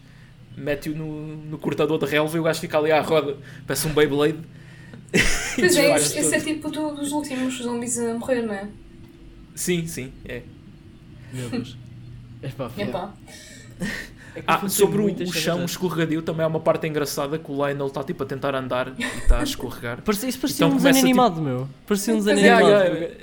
mete-o 0.57 0.95
no, 0.97 1.37
no 1.37 1.59
cortador 1.59 1.99
de 1.99 2.07
relva 2.07 2.37
e 2.37 2.41
o 2.41 2.43
gajo 2.43 2.61
fica 2.61 2.79
ali 2.79 2.91
à 2.91 3.01
roda, 3.01 3.37
parece 3.67 3.87
um 3.87 3.93
Beyblade. 3.93 4.39
Pois 5.57 5.75
é, 5.77 5.97
esse, 5.97 6.19
esse 6.19 6.35
é 6.35 6.41
tipo 6.41 6.71
do- 6.71 6.95
dos 6.95 7.13
últimos 7.13 7.57
zombies 7.63 7.99
a 7.99 8.13
morrer, 8.15 8.43
não 8.43 8.53
é? 8.53 8.69
Sim, 9.55 9.87
sim, 9.87 10.13
é. 10.25 10.43
Meu 11.33 11.49
Deus. 11.49 11.77
Epá, 12.43 12.69
filho. 12.69 12.89
Epá. 12.91 13.15
É 14.35 14.41
que 14.43 14.51
o 14.51 14.67
Ah, 14.67 14.69
sobre 14.69 15.01
o, 15.01 15.07
o 15.07 15.33
chão 15.33 15.65
escorregadio 15.65 16.21
também 16.21 16.45
há 16.45 16.47
uma 16.49 16.61
parte 16.61 16.87
engraçada 16.87 17.39
que 17.39 17.51
o 17.51 17.55
Lionel 17.55 17.87
está 17.87 18.05
tipo 18.05 18.23
a 18.23 18.27
tentar 18.27 18.55
andar 18.55 18.93
e 18.99 19.03
está 19.03 19.39
a 19.41 19.43
escorregar. 19.43 20.03
Parecia, 20.03 20.29
isso 20.29 20.39
parecia 20.39 20.67
Então 20.67 20.77
um 20.77 20.83
desenho 20.83 20.95
começa, 20.95 21.09
tipo- 21.09 21.21
animado, 21.23 21.41
meu. 21.43 21.69
Parecia 21.87 22.15
um 22.15 22.19
desenho 22.19 22.37
Pois 22.37 22.47
é. 22.47 22.53
animado. 22.53 22.71
Yeah, 22.71 22.95
yeah, 22.99 23.15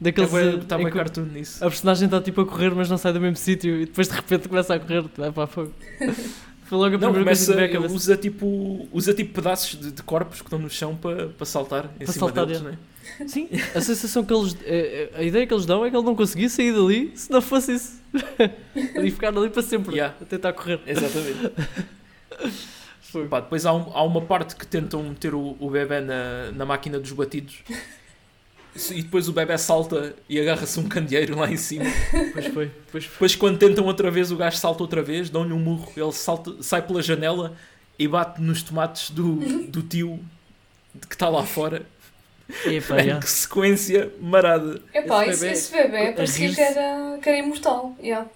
Daqueles 0.00 0.30
Está 0.32 0.46
bem, 0.50 0.60
tá 0.66 0.80
em 0.80 0.84
bem 0.84 0.92
cartoon 0.92 1.22
nisso. 1.24 1.64
a 1.64 1.68
personagem 1.68 2.04
está 2.06 2.20
tipo 2.22 2.40
a 2.40 2.46
correr, 2.46 2.72
mas 2.74 2.88
não 2.88 2.96
sai 2.96 3.12
do 3.12 3.20
mesmo 3.20 3.36
sítio 3.36 3.74
e 3.82 3.86
depois 3.86 4.06
de 4.08 4.14
repente 4.14 4.48
começa 4.48 4.74
a 4.74 4.78
correr. 4.78 5.04
É 5.18 5.30
pá, 5.32 5.46
fogo. 5.48 5.72
Foi 6.70 6.78
logo 6.78 6.94
a 6.94 6.98
Não, 6.98 6.98
primeira 7.12 7.24
coisa 7.24 7.52
começa, 7.52 7.68
que 7.68 7.74
cabeça. 7.74 7.94
usa 7.94 8.16
tipo, 8.16 8.88
usa 8.92 9.12
tipo 9.12 9.34
pedaços 9.34 9.78
de, 9.78 9.90
de 9.90 10.02
corpos 10.04 10.38
que 10.40 10.46
estão 10.46 10.58
no 10.58 10.70
chão 10.70 10.94
para 10.96 11.26
para 11.30 11.44
saltar 11.44 11.86
em 11.98 12.04
Para 12.04 12.12
cima 12.12 12.26
saltar, 12.28 12.46
deles, 12.46 12.62
é. 12.62 12.64
né? 12.64 12.78
Sim, 13.26 13.48
a 13.74 13.80
sensação 13.80 14.24
que 14.24 14.32
eles. 14.32 14.56
eh, 14.64 15.10
eh, 15.12 15.18
A 15.18 15.22
ideia 15.24 15.44
que 15.48 15.52
eles 15.52 15.66
dão 15.66 15.84
é 15.84 15.90
que 15.90 15.96
ele 15.96 16.04
não 16.06 16.14
conseguia 16.14 16.48
sair 16.48 16.72
dali 16.72 17.10
se 17.16 17.28
não 17.28 17.42
fosse 17.42 17.72
isso. 17.74 18.00
e 19.02 19.10
ficar 19.10 19.36
ali 19.36 19.50
para 19.50 19.62
sempre, 19.62 19.96
Yeah. 19.96 20.14
a 20.20 20.24
tentar 20.24 20.52
correr. 20.52 20.78
Exatamente. 20.86 21.50
Pá, 23.28 23.40
depois 23.40 23.66
há, 23.66 23.72
um- 23.74 23.90
há 23.92 24.04
uma 24.04 24.20
parte 24.20 24.54
que 24.54 24.64
tentam 24.64 25.02
meter 25.02 25.34
o, 25.34 25.56
o 25.58 25.68
bebê 25.70 26.00
na, 26.00 26.52
na 26.52 26.64
máquina 26.64 27.00
dos 27.00 27.10
batidos 27.10 27.64
e 28.90 29.02
depois 29.02 29.28
o 29.28 29.32
bebê 29.32 29.58
salta 29.58 30.14
e 30.28 30.40
agarra-se 30.40 30.78
um 30.78 30.88
candeeiro 30.88 31.36
lá 31.38 31.50
em 31.50 31.56
cima. 31.56 31.84
Depois 32.12 32.46
foi, 32.46 32.66
depois 32.66 33.04
foi. 33.04 33.12
Depois, 33.14 33.34
quando 33.36 33.58
tentam 33.58 33.84
outra 33.84 34.10
vez, 34.10 34.30
o 34.30 34.36
gajo 34.36 34.56
salta 34.56 34.82
outra 34.82 35.02
vez, 35.02 35.28
dão-lhe 35.28 35.52
um 35.52 35.58
murro, 35.58 35.92
ele 35.96 36.12
salta, 36.12 36.62
sai 36.62 36.82
pela 36.82 37.02
janela 37.02 37.56
e 37.98 38.06
bate 38.08 38.40
nos 38.40 38.62
tomates 38.62 39.10
do, 39.10 39.34
do 39.68 39.82
tio 39.82 40.20
de 40.94 41.06
que 41.06 41.14
está 41.14 41.28
lá 41.28 41.44
fora. 41.44 41.82
Man, 42.64 42.96
yeah. 42.96 43.20
Que 43.20 43.30
sequência 43.30 44.10
marada. 44.20 44.82
Epá, 44.92 45.24
Esse 45.26 45.46
esse, 45.48 45.70
bebé- 45.72 45.86
esse 45.86 45.88
bebê 45.98 46.08
a 46.08 46.12
parecia 46.14 46.52
que 46.54 46.60
era, 46.60 47.18
que 47.22 47.28
era 47.28 47.38
imortal. 47.38 47.94
Yeah. 48.02 48.28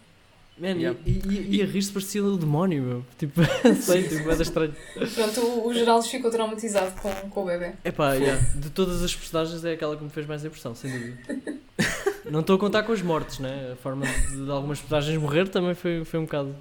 Man, 0.57 0.76
Yeah. 0.78 0.98
e, 1.05 1.11
e, 1.11 1.57
e 1.57 1.62
a 1.62 1.66
rir-se 1.66 1.90
parecia 1.90 2.22
o 2.22 2.36
demónio, 2.36 2.82
meu. 2.82 3.07
Tipo, 3.18 3.40
sei, 3.82 4.05
tipo, 4.05 4.30
era 4.30 4.42
estranho. 4.42 4.74
Pronto, 5.14 5.40
o, 5.40 5.66
o 5.68 5.74
Geraldo 5.74 6.07
ficou 6.07 6.30
traumatizado 6.30 6.92
com, 7.00 7.11
com 7.28 7.42
o 7.42 7.46
bebê. 7.46 7.72
Epá, 7.84 8.14
yeah. 8.14 8.40
de 8.55 8.70
todas 8.70 9.02
as 9.02 9.14
personagens 9.14 9.64
é 9.64 9.72
aquela 9.72 9.96
que 9.96 10.05
me 10.05 10.11
fez 10.11 10.26
mais 10.26 10.44
impressão, 10.44 10.74
sem 10.74 10.90
dúvida. 10.92 11.18
Não 12.30 12.40
estou 12.40 12.57
a 12.57 12.59
contar 12.59 12.84
com 12.84 12.92
os 12.92 13.02
mortos, 13.02 13.40
né? 13.40 13.72
A 13.72 13.76
forma 13.76 14.07
de, 14.07 14.44
de 14.44 14.50
algumas 14.50 14.78
personagens 14.80 15.20
morrer 15.20 15.48
também 15.48 15.74
foi, 15.74 16.05
foi 16.05 16.20
um 16.20 16.24
bocado 16.24 16.55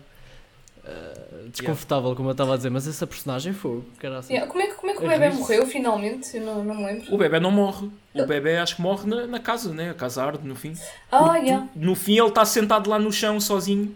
eh, 0.86 1.46
desconfortável, 1.48 2.14
como 2.16 2.30
eu 2.30 2.34
estava 2.34 2.54
a 2.54 2.58
dizer, 2.58 2.70
mas 2.70 2.88
essa 2.88 3.08
personagem 3.08 3.54
foi, 3.54 3.84
que 4.00 4.06
assim. 4.08 4.34
Yeah, 4.34 4.52
Como, 4.52 4.62
é 4.62 4.68
que, 4.68 4.74
como 4.74 4.92
é 4.92 4.96
que 4.96 5.04
o 5.04 5.06
A 5.06 5.10
bebê 5.10 5.30
morreu 5.30 5.66
finalmente? 5.66 6.36
Eu 6.36 6.44
não, 6.44 6.64
não 6.64 6.76
me 6.76 6.86
lembro. 6.86 7.14
O 7.14 7.18
bebê 7.18 7.40
não 7.40 7.52
morre. 7.52 7.90
O 8.14 8.26
bebê 8.26 8.58
acho 8.58 8.76
que 8.76 8.82
morre 8.82 9.10
na, 9.10 9.26
na 9.28 9.40
casa, 9.40 9.74
né? 9.74 9.92
A 9.92 9.94
casa 9.94 10.24
arde 10.24 10.46
no 10.46 10.56
fim. 10.56 10.74
Ah, 11.12 11.20
Porque 11.20 11.46
yeah. 11.46 11.68
No 11.74 11.96
fim 11.96 12.18
ele 12.18 12.28
está 12.28 12.44
sentado 12.44 12.90
lá 12.90 13.00
no 13.00 13.12
chão 13.14 13.40
sozinho, 13.40 13.96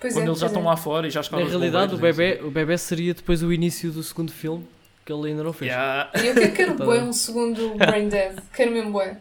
Pois 0.00 0.12
quando 0.12 0.24
é. 0.24 0.28
eles 0.28 0.40
já 0.40 0.46
estão 0.46 0.62
é. 0.62 0.66
lá 0.66 0.76
fora 0.76 1.06
e 1.06 1.10
já 1.10 1.20
escalam 1.20 1.44
Na 1.44 1.50
realidade, 1.50 1.94
o 1.94 1.98
bebê, 1.98 2.40
o 2.42 2.50
bebê 2.50 2.76
seria 2.76 3.14
depois 3.14 3.42
o 3.42 3.52
início 3.52 3.92
do 3.92 4.02
segundo 4.02 4.32
filme, 4.32 4.66
que 5.04 5.12
ele 5.12 5.30
ainda 5.30 5.44
não 5.44 5.52
fez. 5.52 5.70
Yeah. 5.70 6.10
E 6.16 6.26
eu 6.26 6.34
quero, 6.34 6.52
quero 6.52 6.74
bué 6.84 7.02
um 7.02 7.12
segundo 7.12 7.76
Brain 7.76 8.08
Dead. 8.08 8.38
Quero 8.52 8.72
mesmo 8.72 8.90
bué. 8.90 9.18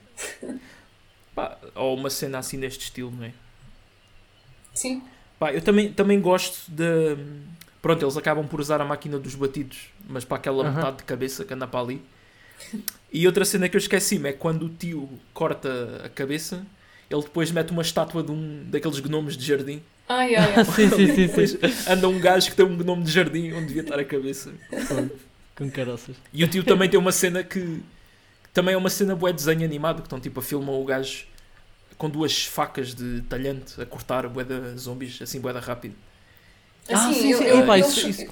Ou 1.75 1.95
uma 1.95 2.09
cena 2.09 2.39
assim 2.39 2.57
neste 2.57 2.85
estilo, 2.85 3.11
não 3.11 3.25
é? 3.25 3.31
Sim. 4.73 5.03
Pá, 5.39 5.53
eu 5.53 5.61
também, 5.61 5.91
também 5.91 6.19
gosto 6.19 6.69
de. 6.69 7.17
Pronto, 7.81 8.03
eles 8.03 8.17
acabam 8.17 8.47
por 8.47 8.59
usar 8.59 8.81
a 8.81 8.85
máquina 8.85 9.19
dos 9.19 9.35
batidos, 9.35 9.89
mas 10.07 10.25
para 10.25 10.37
aquela 10.37 10.71
metade 10.71 10.97
de 10.97 11.03
cabeça 11.03 11.45
que 11.45 11.53
anda 11.53 11.67
para 11.67 11.79
ali. 11.79 12.01
E 13.11 13.27
outra 13.27 13.45
cena 13.45 13.69
que 13.69 13.75
eu 13.75 13.79
esqueci-me 13.79 14.29
é 14.29 14.33
quando 14.33 14.63
o 14.63 14.69
tio 14.69 15.09
corta 15.33 16.01
a 16.03 16.09
cabeça, 16.09 16.65
ele 17.09 17.21
depois 17.21 17.51
mete 17.51 17.71
uma 17.71 17.81
estátua 17.81 18.23
de 18.23 18.31
um 18.31 18.63
daqueles 18.65 18.99
gnomos 18.99 19.37
de 19.37 19.45
jardim. 19.45 19.81
Ai, 20.07 20.35
ai, 20.35 20.53
ai. 20.55 20.65
sim, 20.65 20.89
sim, 20.89 21.47
sim, 21.47 21.57
anda 21.87 22.07
um 22.07 22.19
gajo 22.19 22.49
que 22.49 22.55
tem 22.55 22.65
um 22.65 22.75
gnome 22.75 23.03
de 23.03 23.11
jardim 23.11 23.53
onde 23.53 23.67
devia 23.67 23.81
estar 23.81 23.99
a 23.99 24.05
cabeça. 24.05 24.51
Com 25.55 25.69
caroças. 25.69 26.15
E 26.33 26.43
o 26.43 26.47
tio 26.47 26.63
também 26.63 26.89
tem 26.89 26.99
uma 26.99 27.11
cena 27.11 27.43
que, 27.43 27.81
também 28.53 28.73
é 28.73 28.77
uma 28.77 28.89
cena 28.89 29.15
bué 29.15 29.31
desenho 29.31 29.63
animado, 29.63 29.97
que 29.97 30.07
estão 30.07 30.19
tipo 30.19 30.39
a 30.39 30.43
filmar 30.43 30.75
o 30.75 30.83
gajo 30.85 31.25
com 31.97 32.09
duas 32.09 32.45
facas 32.45 32.93
de 32.93 33.21
talhante 33.29 33.79
a 33.81 33.85
cortar 33.85 34.27
de 34.27 34.77
zombies, 34.79 35.21
assim 35.21 35.39
bué 35.39 35.53
da 35.53 35.59
rápido. 35.59 35.95
Ah, 36.89 37.09
Assim, 37.09 37.13
sim, 37.21 37.31
eu- 37.31 37.37
sim. 37.37 37.43
eu- 37.45 37.59
Epá, 37.63 37.79
eu- 37.79 37.87
isso- 37.87 38.07
isso- 38.09 38.25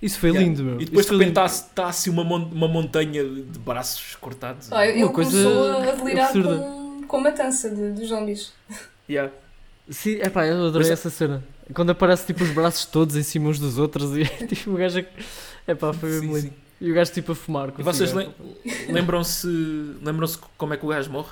Isso 0.00 0.18
foi 0.18 0.30
Yeah. 0.30 0.48
lindo, 0.48 0.64
meu. 0.64 0.80
E 0.80 0.84
depois 0.84 1.06
Isso 1.06 1.16
de 1.16 1.24
repente 1.24 1.46
está 1.46 1.86
assim 1.86 2.10
uma, 2.10 2.24
mon- 2.24 2.48
uma 2.50 2.66
montanha 2.66 3.22
de 3.22 3.56
braços 3.60 4.16
cortados. 4.16 4.66
Ah, 4.72 4.84
ele 4.84 5.04
Uma 5.04 5.12
coisa 5.12 5.30
começou 5.30 5.72
a 5.76 5.92
delirar 5.92 6.24
absurda. 6.26 6.56
com, 6.58 7.02
com 7.06 7.16
a 7.18 7.20
matança 7.20 7.70
de, 7.70 7.92
dos 7.92 8.08
zombies. 8.08 8.52
Yeah. 9.08 9.32
Sim, 9.88 10.14
epá, 10.20 10.44
eu 10.44 10.56
adorei 10.66 10.88
Mas- 10.88 10.98
essa 10.98 11.08
cena. 11.08 11.44
Quando 11.72 11.90
aparece 11.90 12.26
tipo 12.26 12.42
os 12.42 12.50
braços 12.50 12.84
todos 12.84 13.14
em 13.14 13.22
cima 13.22 13.48
uns 13.48 13.60
dos 13.60 13.78
outros 13.78 14.16
e 14.16 14.24
tipo 14.48 14.72
o 14.72 14.76
gajo. 14.76 14.98
a- 14.98 15.70
Epá, 15.70 15.92
foi 15.92 16.08
mesmo 16.10 16.34
Sim, 16.34 16.34
lindo. 16.42 16.48
sim. 16.48 16.52
E 16.80 16.90
o 16.90 16.94
gajo 16.96 17.12
tipo 17.12 17.30
a 17.30 17.34
fumar. 17.36 17.70
com 17.70 17.80
E 17.80 17.84
vocês 17.84 18.12
lem- 18.12 18.34
lembram-se 18.88 19.46
lembram-se 20.02 20.36
como 20.58 20.74
é 20.74 20.76
que 20.76 20.84
o 20.84 20.88
gajo 20.88 21.10
morre? 21.10 21.30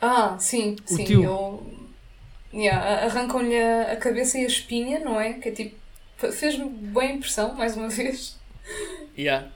Ah, 0.00 0.36
sim, 0.38 0.76
O 0.90 0.96
sim. 0.96 1.04
tio. 1.04 1.22
Eu... 1.24 1.76
Yeah, 2.52 3.04
arrancam-lhe 3.06 3.56
a, 3.56 3.92
a 3.92 3.96
cabeça 3.96 4.36
e 4.38 4.44
a 4.44 4.46
espinha, 4.48 4.98
não 5.00 5.20
é? 5.20 5.34
Que 5.34 5.48
é 5.50 5.52
tipo. 5.52 5.76
Fez-me 6.32 6.68
boa 6.68 7.04
impressão, 7.04 7.54
mais 7.54 7.76
uma 7.76 7.88
vez. 7.88 8.36
Yeah. 9.16 9.48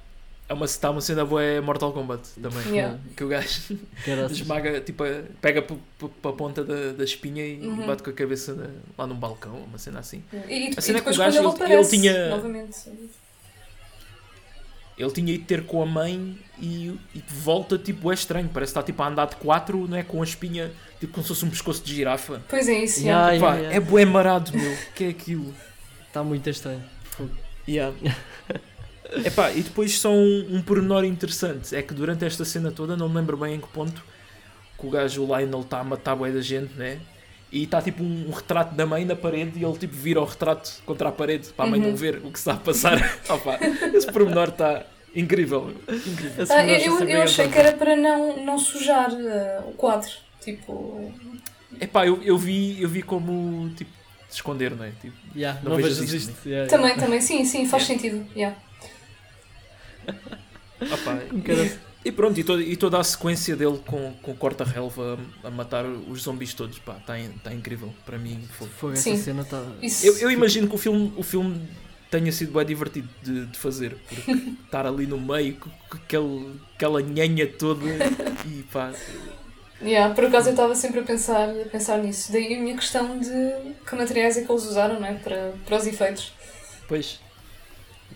É 0.49 0.53
uma, 0.55 0.66
está 0.66 0.90
uma 0.90 1.01
cena 1.01 1.24
boa 1.24 1.42
é 1.42 1.61
Mortal 1.61 1.92
Kombat 1.92 2.28
também. 2.40 2.68
Yeah. 2.68 2.99
Que 3.16 3.24
o 3.24 3.28
gajo 3.28 3.78
Caraças. 4.05 4.36
esmaga, 4.38 4.80
tipo, 4.80 5.03
pega 5.40 5.62
para 5.62 6.30
a 6.30 6.32
ponta 6.34 6.62
da, 6.62 6.92
da 6.92 7.03
espinha 7.05 7.45
e 7.47 7.66
Uhum. 7.66 7.86
bate 7.86 8.03
com 8.03 8.11
a 8.11 8.12
cabeça 8.12 8.55
na- 8.55 8.70
lá 8.97 9.07
num 9.07 9.16
balcão, 9.16 9.57
uma 9.57 9.78
cena 9.78 10.01
assim. 10.01 10.22
E, 10.49 10.70
e, 10.70 10.74
A 10.76 10.80
cena 10.80 10.99
e 10.99 11.01
é 11.01 11.05
que 11.05 11.09
o 11.09 11.12
depois 11.12 11.16
gajo, 11.16 11.38
ele 11.66 11.72
ele- 11.72 11.86
tinha- 11.88 12.28
novamente. 12.28 12.76
Ele 14.97 15.11
tinha 15.11 15.34
ido 15.34 15.45
ter 15.45 15.64
com 15.64 15.82
a 15.82 15.86
mãe 15.86 16.38
e, 16.61 16.95
e 17.14 17.22
volta 17.28 17.76
tipo, 17.76 18.11
é 18.11 18.14
estranho, 18.14 18.49
parece 18.53 18.72
que 18.72 18.78
está 18.78 18.82
tipo 18.82 19.03
a 19.03 19.09
andar 19.09 19.26
de 19.26 19.36
quatro, 19.36 19.88
não 19.88 19.97
é? 19.97 20.03
Com 20.03 20.20
a 20.20 20.24
espinha, 20.24 20.70
tipo 21.01 21.12
como 21.12 21.22
se 21.22 21.28
fosse 21.28 21.45
um 21.45 21.51
pescoço 21.51 21.82
de 21.82 21.95
girafa. 21.95 22.42
Pois 22.49 22.68
é 22.68 22.84
isso, 22.84 23.01
Yeah, 23.01 23.32
yeah. 23.32 23.47
Pá, 23.47 23.55
yeah, 23.57 23.72
yeah. 23.72 23.76
é 23.76 23.80
bué 23.90 24.05
marado, 24.05 24.57
meu. 24.57 24.76
que 24.95 25.05
é 25.05 25.09
aquilo? 25.09 25.53
Está 26.07 26.22
muito 26.22 26.49
estranho. 26.49 26.82
Yeah. 27.68 27.95
Epá, 29.24 29.51
e 29.51 29.62
depois 29.62 29.99
só 29.99 30.12
um, 30.12 30.47
um 30.51 30.62
pormenor 30.62 31.05
interessante 31.05 31.74
é 31.74 31.82
que 31.82 31.92
durante 31.92 32.24
esta 32.24 32.45
cena 32.45 32.70
toda, 32.70 32.97
não 32.97 33.09
me 33.09 33.16
lembro 33.16 33.36
bem 33.36 33.55
em 33.55 33.61
que 33.61 33.68
ponto, 33.68 34.03
que 34.78 34.86
o 34.86 34.90
gajo 34.90 35.22
o 35.24 35.26
Lionel 35.26 35.61
está 35.61 35.80
a 35.80 35.84
matar 35.84 36.16
bué 36.16 36.30
da 36.30 36.40
gente, 36.40 36.72
né? 36.74 37.01
E 37.55 37.62
está 37.62 37.80
tipo 37.80 38.02
um, 38.02 38.26
um 38.28 38.32
retrato 38.32 38.74
da 38.74 38.84
mãe 38.84 39.05
na 39.05 39.14
parede 39.14 39.61
e 39.61 39.64
ele 39.64 39.78
tipo 39.78 39.94
vira 39.94 40.20
o 40.20 40.24
retrato 40.24 40.82
contra 40.84 41.09
a 41.09 41.12
parede 41.12 41.50
para 41.50 41.66
a 41.66 41.68
mãe 41.68 41.80
Uhum. 41.80 41.90
não 41.90 41.96
ver 41.96 42.16
o 42.16 42.32
que 42.32 42.38
se 42.40 42.50
está 42.50 42.55
a 42.55 42.57
passar. 42.57 42.98
Opa, 43.30 43.59
esse 43.94 44.11
pormenor 44.11 44.48
está 44.48 44.84
incrível, 45.14 45.72
incrível. 45.88 46.46
Ah, 46.50 46.66
eu, 46.66 46.98
sempre 46.98 47.12
eu 47.12 47.22
achei 47.22 47.48
que 47.48 47.57
era 47.57 47.70
para 47.72 47.94
não, 47.94 48.44
não 48.44 48.59
sujar 48.59 49.09
ah, 49.12 49.62
o 49.68 49.72
quadro. 49.74 50.11
Tipo. 50.40 51.12
Epá, 51.80 52.05
eu, 52.05 52.20
eu, 52.24 52.36
vi, 52.36 52.82
eu 52.82 52.88
vi 52.88 53.02
como 53.02 53.70
tipo 53.70 53.90
de 54.28 54.34
esconder, 54.34 54.72
não 54.74 54.84
é? 54.84 54.90
Tipo, 55.00 55.16
Yeah, 55.36 55.61
Não 55.62 55.70
não, 55.70 55.76
vejas 55.76 55.98
vejas 55.98 56.12
isto, 56.14 56.30
isto. 56.30 56.48
Yeah, 56.48 56.68
Também, 56.68 56.96
também, 56.96 57.20
sim, 57.20 57.44
sim, 57.44 57.66
faz 57.66 57.84
sentido. 57.84 58.26
Yeah. 58.36 58.57
opa, 60.80 61.18
caroças. 61.44 61.78
E 62.05 62.12
pronto, 62.12 62.38
e 62.38 62.44
toda, 62.44 62.62
e 62.62 62.76
toda 62.76 62.98
a 62.98 63.05
sequência 63.05 63.57
dele 63.57 63.80
com, 63.86 64.12
com 64.22 64.32
o 64.32 64.36
corta-relva 64.36 65.18
a, 65.42 65.48
a 65.48 65.50
matar 65.50 65.86
os 65.86 66.22
zombies 66.22 66.52
todos, 66.52 66.78
pá, 66.78 66.96
está 66.98 67.14
tá 67.42 67.55
incrível. 67.55 67.94
Para 68.05 68.18
mim, 68.18 68.46
foi. 68.59 68.68
Foi 68.68 68.92
essa 68.92 69.02
Sim. 69.02 69.16
cena. 69.16 69.44
Tá... 69.44 69.62
Eu, 70.02 70.18
eu 70.18 70.30
imagino 70.30 70.68
que 70.68 70.74
o 70.74 70.78
filme, 70.78 71.12
o 71.16 71.22
filme 71.22 71.66
tenha 72.11 72.30
sido 72.30 72.52
bem 72.52 72.66
divertido 72.66 73.09
de, 73.22 73.46
de 73.46 73.59
fazer, 73.59 73.96
porque 74.09 74.30
estar 74.66 74.86
ali 74.86 75.07
no 75.07 75.18
meio 75.18 75.55
com, 75.55 75.70
com 75.70 75.96
aquele, 75.96 76.50
aquela 76.74 77.00
nhanha 77.00 77.46
toda 77.46 77.86
e 78.46 78.62
pá. 78.70 78.92
Yeah, 79.82 80.14
por 80.14 80.24
acaso 80.26 80.48
eu 80.48 80.52
estava 80.52 80.74
sempre 80.74 81.00
a 81.00 81.02
pensar, 81.02 81.48
a 81.48 81.68
pensar 81.70 81.98
nisso. 81.98 82.30
Daí 82.32 82.55
a 82.55 82.61
minha 82.61 82.76
questão 82.76 83.18
de 83.18 83.28
que 83.86 83.96
materiais 83.96 84.36
é 84.36 84.42
que 84.44 84.50
eles 84.52 84.64
usaram 84.64 85.00
não 85.00 85.07
é? 85.07 85.14
para, 85.14 85.55
para 85.66 85.76
os 85.78 85.86
efeitos. 85.86 86.32
Pois, 86.86 87.18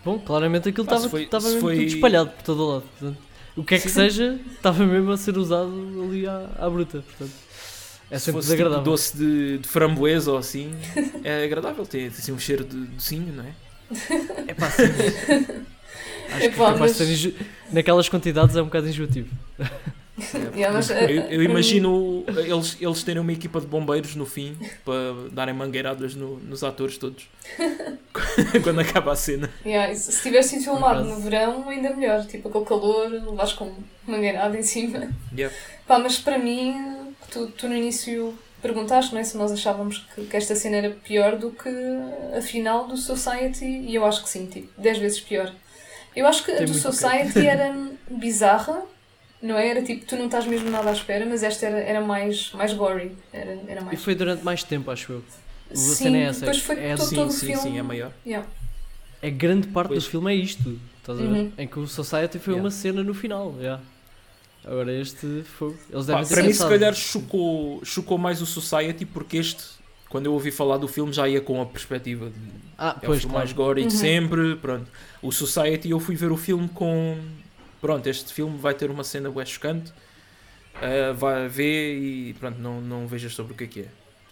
Bom, 0.04 0.18
claramente 0.18 0.68
aquilo 0.68 0.84
estava 0.84 1.08
foi- 1.08 1.28
mesmo 1.30 1.60
foi- 1.60 1.76
tudo 1.76 1.86
espalhado 1.86 2.30
por 2.30 2.42
todo 2.42 2.62
o 2.62 2.70
lado. 2.74 2.84
Portanto, 2.98 3.18
o 3.58 3.64
que 3.64 3.74
é 3.74 3.78
que 3.78 3.88
seja, 3.90 4.38
estava 4.54 4.84
mesmo 4.86 5.10
a 5.10 5.16
ser 5.16 5.36
usado 5.36 5.72
ali 6.04 6.26
à, 6.26 6.48
à 6.58 6.70
bruta. 6.70 7.02
Portanto, 7.02 7.32
é 8.10 8.18
se 8.18 8.24
sempre 8.26 8.40
fosse 8.40 8.48
tipo 8.48 8.56
desagradável. 8.58 8.82
doce 8.84 9.16
de, 9.16 9.58
de 9.58 9.68
framboesa 9.68 10.30
ou 10.32 10.38
assim, 10.38 10.72
é 11.24 11.44
agradável, 11.44 11.84
tem 11.86 12.06
assim 12.06 12.32
um 12.32 12.38
cheiro 12.38 12.64
de 12.64 12.76
docinho, 12.76 13.32
não 13.34 13.44
é? 13.44 13.52
É 14.46 14.54
pá, 14.54 14.70
sim. 14.70 14.82
Acho 16.30 16.38
que 16.40 16.44
é 16.44 16.46
Epá, 16.46 16.72
capaz 16.72 16.78
mas- 16.80 16.90
de 16.92 16.96
ser 16.98 17.10
enjo- 17.12 17.34
naquelas 17.72 18.08
quantidades 18.08 18.54
é 18.54 18.60
um 18.62 18.66
bocado 18.66 18.86
enjoativo. 18.88 19.28
Mas, 20.72 20.90
Eu, 20.90 20.96
eh, 20.96 21.26
eu 21.30 21.38
mim- 21.38 21.44
imagino 21.44 22.24
eles, 22.28 22.76
eles 22.80 23.02
terem 23.02 23.22
uma 23.22 23.32
equipa 23.32 23.60
de 23.60 23.66
bombeiros 23.66 24.14
no 24.16 24.26
fim 24.26 24.56
para 24.84 25.28
darem 25.30 25.54
mangueiradas 25.54 26.14
no- 26.14 26.38
nos 26.40 26.64
atores 26.64 26.98
todos 26.98 27.28
quando 28.62 28.80
acaba 28.80 29.12
a 29.12 29.16
cena. 29.16 29.48
Yeah, 29.64 29.94
se 29.94 30.12
se 30.12 30.22
tivesse 30.22 30.50
sido 30.50 30.64
filmado 30.64 31.04
no 31.04 31.20
verão, 31.20 31.68
ainda 31.68 31.94
melhor. 31.94 32.26
Tipo 32.26 32.48
aquele 32.48 32.64
calor, 32.64 33.08
levares 33.10 33.52
com 33.52 33.72
mangueirada 34.06 34.58
em 34.58 34.62
cima. 34.62 35.08
Yeah. 35.36 35.54
Pá, 35.86 35.98
mas 35.98 36.18
para 36.18 36.38
mim, 36.38 37.14
tu, 37.30 37.46
tu 37.48 37.68
no 37.68 37.76
início 37.76 38.36
perguntaste 38.60 39.12
não 39.14 39.20
é, 39.20 39.24
se 39.24 39.36
nós 39.36 39.52
achávamos 39.52 40.04
que, 40.14 40.24
que 40.26 40.36
esta 40.36 40.54
cena 40.56 40.78
era 40.78 40.90
pior 40.90 41.36
do 41.36 41.50
que 41.52 41.68
a 42.36 42.42
final 42.42 42.88
do 42.88 42.96
Society, 42.96 43.64
e 43.64 43.94
eu 43.94 44.04
acho 44.04 44.22
que 44.24 44.28
sim, 44.28 44.46
tipo, 44.46 44.68
10 44.80 44.98
vezes 44.98 45.20
pior. 45.20 45.52
Eu 46.16 46.26
acho 46.26 46.44
que 46.44 46.50
a 46.50 46.56
Tem 46.56 46.66
do 46.66 46.72
muito 46.72 46.82
Society 46.82 47.46
era 47.46 47.72
bizarra, 48.10 48.82
não 49.42 49.56
é? 49.56 49.68
Era 49.68 49.82
tipo, 49.82 50.04
tu 50.06 50.16
não 50.16 50.26
estás 50.26 50.46
mesmo 50.46 50.70
nada 50.70 50.90
à 50.90 50.92
espera, 50.92 51.24
mas 51.26 51.42
esta 51.42 51.66
era, 51.66 51.78
era 51.78 52.00
mais, 52.00 52.52
mais 52.52 52.72
gory. 52.72 53.12
Era, 53.32 53.58
era 53.68 53.80
E 53.80 53.84
mais. 53.84 54.02
foi 54.02 54.14
durante 54.14 54.44
mais 54.44 54.62
tempo, 54.62 54.90
acho 54.90 55.12
eu. 55.12 55.24
A 55.70 55.74
Sim, 55.76 55.94
cena 55.94 56.16
é 56.18 56.22
essa. 56.22 56.40
depois 56.40 56.58
foi 56.62 56.76
é, 56.78 56.96
todo- 56.96 57.06
Sim, 57.08 57.20
o 57.24 57.30
sim, 57.30 57.46
filme. 57.46 57.62
sim, 57.62 57.78
é 57.78 57.82
maior. 57.82 58.12
Yeah. 58.26 58.46
é 59.20 59.30
grande 59.30 59.66
parte 59.68 59.88
Pois. 59.88 60.04
do 60.04 60.10
filme 60.10 60.32
é 60.32 60.34
isto. 60.36 60.78
Estás 61.00 61.18
a 61.18 61.22
ver? 61.22 61.28
Uhum. 61.28 61.52
Em 61.58 61.66
que 61.66 61.78
o 61.78 61.86
Society 61.86 62.38
foi 62.38 62.54
Yeah. 62.54 62.64
uma 62.66 62.70
cena 62.70 63.02
no 63.02 63.12
final. 63.14 63.54
yeah. 63.58 63.82
Agora 64.64 64.92
este 64.92 65.42
foi. 65.44 65.74
Eles 65.90 66.06
Pá, 66.06 66.12
devem 66.14 66.26
ter 66.26 66.34
para 66.34 66.42
mim, 66.44 66.52
se 66.52 66.68
calhar, 66.68 66.94
chocou, 66.94 67.84
chocou 67.84 68.18
mais 68.18 68.42
o 68.42 68.46
Society 68.46 69.04
porque 69.06 69.36
este, 69.38 69.62
quando 70.08 70.26
eu 70.26 70.32
ouvi 70.32 70.50
falar 70.50 70.76
do 70.78 70.86
filme, 70.88 71.12
já 71.12 71.28
ia 71.28 71.40
com 71.40 71.60
a 71.62 71.66
perspectiva 71.66 72.26
de 72.30 72.36
Ah, 72.76 72.96
é 73.00 73.04
o 73.04 73.06
pois, 73.06 73.20
filme 73.20 73.32
claro. 73.32 73.46
mais 73.46 73.52
gory 73.52 73.86
de 73.86 73.94
Uhum. 73.94 74.00
sempre. 74.00 74.56
Pronto. 74.56 74.86
O 75.22 75.32
Society, 75.32 75.90
eu 75.90 75.98
fui 76.00 76.14
ver 76.16 76.30
o 76.32 76.36
filme 76.36 76.68
com. 76.68 77.16
Pronto, 77.80 78.06
este 78.08 78.32
filme 78.32 78.58
vai 78.58 78.74
ter 78.74 78.90
uma 78.90 79.04
cena 79.04 79.30
bué 79.30 79.44
chocante. 79.44 79.92
Ah, 80.80 81.12
vai 81.12 81.48
ver 81.48 81.96
e 81.98 82.34
pronto, 82.34 82.58
não, 82.60 82.80
não 82.80 83.06
vejas 83.06 83.32
sobre 83.34 83.52
o 83.52 83.56
que 83.56 83.64
é 83.64 83.66
que 83.66 83.80
é. 83.80 83.86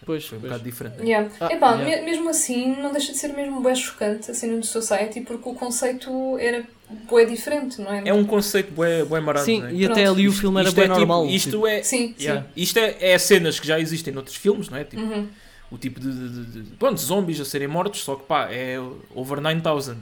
Pois, 0.04 0.24
Foi 0.26 0.38
um 0.38 0.40
pois. 0.40 0.52
bocado 0.52 0.68
diferente. 0.70 0.98
né? 0.98 1.04
Yeah. 1.04 1.30
Ah, 1.40 1.52
Epá, 1.52 1.74
yeah. 1.74 1.84
me- 2.04 2.10
mesmo 2.10 2.28
assim, 2.28 2.76
não 2.80 2.92
deixa 2.92 3.10
de 3.12 3.18
ser 3.18 3.28
mesmo 3.28 3.60
bem 3.60 3.74
chocante 3.74 4.30
a 4.30 4.34
cena 4.34 4.56
do 4.58 4.64
Society, 4.66 5.22
porque 5.22 5.48
o 5.48 5.54
conceito 5.54 6.38
era 6.38 6.64
bem 7.10 7.26
diferente, 7.26 7.80
não 7.80 7.92
é? 7.92 8.02
É 8.08 8.14
um 8.14 8.24
conceito 8.24 8.72
bué, 8.72 9.04
bué 9.04 9.18
marado. 9.20 9.44
Sim, 9.46 9.60
não 9.62 9.68
é? 9.68 9.72
e 9.72 9.84
até 9.84 10.02
Pronto. 10.04 10.10
ali 10.18 10.28
o 10.28 10.32
filme 10.32 10.60
era 10.60 10.68
Isto 10.68 10.76
bem 10.76 10.84
é 10.84 10.88
tipo- 10.88 10.98
normal. 11.00 11.26
isto 11.26 11.50
tipo, 11.50 11.66
é, 11.66 11.82
Sim, 11.82 12.14
yeah, 12.20 12.46
isto 12.56 12.78
é, 12.78 12.96
é 13.00 13.18
cenas 13.18 13.58
que 13.58 13.66
já 13.66 13.80
existem 13.80 14.12
noutros 14.14 14.36
filmes, 14.36 14.68
não 14.68 14.78
é? 14.78 14.84
Tipo, 14.84 15.02
sim. 15.02 15.08
Uhum. 15.12 15.28
o 15.72 15.78
tipo 15.78 15.98
de, 15.98 16.12
de, 16.12 16.28
de, 16.44 16.62
de- 16.62 16.70
pronto, 16.76 17.00
zombies 17.00 17.40
a 17.40 17.44
serem 17.44 17.66
mortos, 17.66 18.04
só 18.04 18.14
que 18.14 18.24
pá, 18.24 18.48
é 18.52 18.76
over 19.14 19.40
9000. 19.40 19.96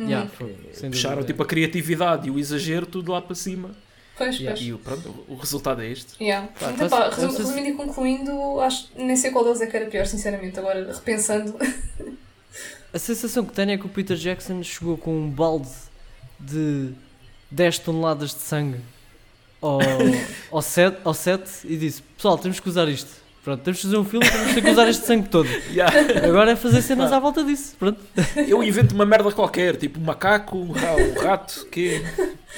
Yeah, 0.00 0.28
foi, 0.30 0.56
sem 0.72 0.90
Puxaram 0.90 1.22
tipo 1.22 1.42
a 1.42 1.46
criatividade 1.46 2.26
e 2.28 2.30
o 2.30 2.38
exagero 2.38 2.86
tudo 2.86 3.12
lá 3.12 3.20
para 3.22 3.34
cima. 3.34 3.70
Pois, 4.16 4.36
Yeah. 4.36 4.56
pois. 4.56 4.66
E 4.68 4.72
o- 4.72 4.78
pronto, 4.78 5.24
o 5.28 5.34
resultado 5.36 5.80
é 5.82 5.88
este. 5.88 6.22
Yeah. 6.22 6.48
Pá, 6.58 6.70
então, 6.72 6.88
pá, 6.88 7.08
resumindo 7.10 7.68
e 7.68 7.72
concluindo, 7.74 8.60
acho, 8.60 8.88
nem 8.96 9.16
sei 9.16 9.30
qual 9.30 9.44
deles 9.44 9.60
é 9.60 9.66
que 9.66 9.76
era 9.76 9.86
pior, 9.86 10.06
sinceramente, 10.06 10.58
agora 10.58 10.92
repensando. 10.92 11.54
A 12.92 12.98
sensação 12.98 13.44
que 13.44 13.52
tenho 13.54 13.70
é 13.72 13.78
que 13.78 13.86
o 13.86 13.88
Peter 13.88 14.16
Jackson 14.16 14.62
chegou 14.62 14.98
com 14.98 15.16
um 15.16 15.30
balde 15.30 15.70
de 16.38 16.90
10 17.50 17.78
toneladas 17.78 18.30
de 18.34 18.40
sangue 18.40 18.80
ao, 19.62 19.78
ao, 20.50 20.60
set, 20.62 20.98
ao 21.04 21.14
set 21.14 21.42
e 21.64 21.76
disse: 21.76 22.02
Pessoal, 22.02 22.36
temos 22.36 22.60
que 22.60 22.68
usar 22.68 22.88
isto. 22.88 23.21
Pronto, 23.44 23.60
temos 23.64 23.80
que 23.80 23.86
fazer 23.86 23.96
um 23.98 24.04
filme, 24.04 24.24
temos 24.30 24.52
que 24.54 24.70
usar 24.70 24.88
este 24.88 25.04
sangue 25.04 25.28
todo. 25.28 25.48
Yeah. 25.72 25.92
Agora 26.28 26.52
é 26.52 26.56
fazer 26.56 26.80
cenas 26.80 27.10
Pá. 27.10 27.16
à 27.16 27.20
volta 27.20 27.42
disso. 27.42 27.74
Pronto, 27.76 27.98
Eu 28.46 28.62
invento 28.62 28.94
uma 28.94 29.04
merda 29.04 29.32
qualquer, 29.32 29.76
tipo 29.76 29.98
um 29.98 30.04
macaco, 30.04 30.56
um 30.58 30.70
ra- 30.70 31.22
rato, 31.24 31.66
que 31.66 32.00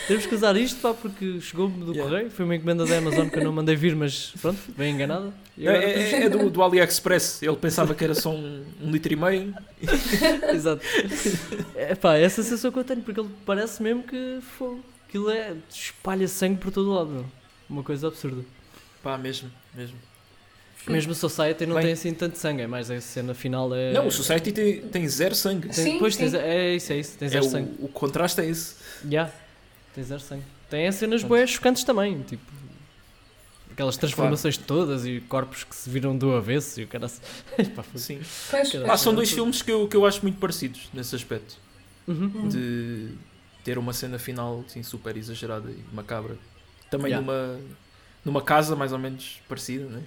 temos 0.07 0.27
que 0.27 0.35
usar 0.35 0.55
isto 0.59 0.81
pá, 0.81 0.93
porque 0.93 1.41
chegou-me 1.41 1.83
do 1.85 1.93
Yeah. 1.93 2.03
correio. 2.11 2.31
Foi 2.31 2.45
uma 2.45 2.55
encomenda 2.55 2.85
da 2.85 2.99
Amazon 2.99 3.29
que 3.31 3.39
eu 3.39 3.45
não 3.45 3.53
mandei 3.53 3.75
vir, 3.77 3.97
mas 3.97 4.35
pronto, 4.43 4.59
bem 4.77 4.93
enganada. 4.95 5.33
É, 5.59 5.65
é- 5.69 6.23
é 6.25 6.29
do, 6.29 6.51
do 6.51 6.63
AliExpress. 6.63 7.43
Ele 7.43 7.57
pensava 7.57 7.95
que 7.95 8.05
era 8.05 8.15
só 8.15 8.31
um, 8.31 8.63
um 8.83 8.91
litro 8.91 9.13
e 9.13 9.17
meio. 9.17 9.55
Exato. 10.53 10.83
É 11.75 11.95
pá, 11.95 12.17
é 12.17 12.25
a 12.27 12.31
sensação 12.31 12.71
que 12.71 12.79
eu 12.79 12.85
tenho, 12.85 13.01
porque 13.01 13.21
ele 13.21 13.31
parece 13.47 13.83
mesmo 13.83 14.03
que 14.03 14.39
foi. 14.59 14.79
aquilo 15.09 15.31
é. 15.31 15.55
espalha 15.71 16.29
sangue 16.29 16.59
por 16.59 16.71
todo 16.71 16.93
lado, 16.93 17.09
meu. 17.09 17.25
Uma 17.71 17.83
coisa 17.83 18.09
absurda. 18.09 18.43
Pá, 19.03 19.17
mesmo, 19.17 19.51
mesmo. 19.75 19.97
Mesmo 20.87 21.13
o 21.13 21.15
Society 21.15 21.65
não 21.67 21.77
Bem- 21.77 21.85
tem 21.85 21.93
assim 21.95 22.13
tanto 22.13 22.37
sangue, 22.37 22.63
é 22.63 22.67
mais 22.67 22.91
a 22.91 23.01
cena 23.01 23.33
final 23.35 23.75
é. 23.75 23.93
Não, 23.93 24.07
o 24.07 24.11
Society 24.13 24.53
tem, 24.53 24.81
tem 24.83 25.09
zero 25.09 25.35
sangue. 25.35 25.69
Tem, 25.69 25.73
Sim, 25.85 25.99
pois, 25.99 26.15
sim. 26.15 26.21
tens- 26.23 26.35
é 26.35 26.75
isso, 26.75 26.93
é 26.93 26.97
isso, 26.99 27.17
É 27.21 27.29
zero 27.29 27.47
o, 27.47 27.49
sangue. 27.51 27.71
o 27.81 27.89
contraste 27.89 28.41
é 28.41 28.47
esse. 28.47 28.75
Já, 29.11 29.31
tem 29.95 30.05
zero 30.05 30.21
sangue. 30.21 30.43
Tem 30.69 30.87
as 30.87 30.95
cenas 30.97 31.23
boas 31.23 31.49
chocantes 31.51 31.85
também, 31.85 32.23
tipo. 32.23 32.43
Aquelas 33.73 33.97
transformações 33.97 34.57
todas 34.57 35.05
e 35.05 35.21
corpos 35.29 35.65
que 35.65 35.75
se 35.75 35.91
viram 35.91 36.17
do 36.17 36.33
avesso 36.37 36.81
e 36.81 36.85
o 36.85 36.87
cara. 36.87 37.09
Sim. 37.97 38.21
Pois, 38.51 38.71
Caralho. 38.71 38.93
Ah, 38.93 38.97
são 38.97 39.13
dois 39.15 39.31
filmes 39.33 39.63
que 39.63 39.73
eu, 39.73 39.89
que 39.89 39.97
eu 39.97 40.07
acho 40.07 40.23
muito 40.23 40.39
parecidos 40.39 40.89
nesse 40.93 41.15
aspecto. 41.17 41.57
Uhum. 42.07 42.31
Uhum. 42.35 42.49
De 42.49 43.09
ter 43.65 43.77
uma 43.77 43.93
cena 43.93 44.17
final 44.19 44.63
assim, 44.67 44.83
super 44.85 45.17
exagerada 45.17 45.71
e 45.71 45.83
macabra. 45.93 46.37
Também 46.89 47.11
Yeah. 47.13 47.27
numa, 47.27 47.59
numa 48.25 48.43
casa 48.43 48.77
mais 48.77 48.93
ou 48.93 48.99
menos 48.99 49.41
parecida, 49.49 49.87
né? 49.87 50.03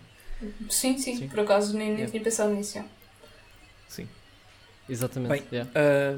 Sim, 0.70 0.98
sim, 0.98 1.18
Sim. 1.18 1.28
por 1.30 1.40
acaso 1.40 1.74
nem, 1.74 1.88
nem 1.88 1.96
Yeah. 1.96 2.12
tinha 2.12 2.24
pensado 2.24 2.54
nisso. 2.54 2.76
já. 2.76 2.86
Sim. 3.90 4.08
Exatamente. 4.90 5.32
Bem, 5.32 5.44
yeah. 5.52 5.72
Ah, 5.76 6.16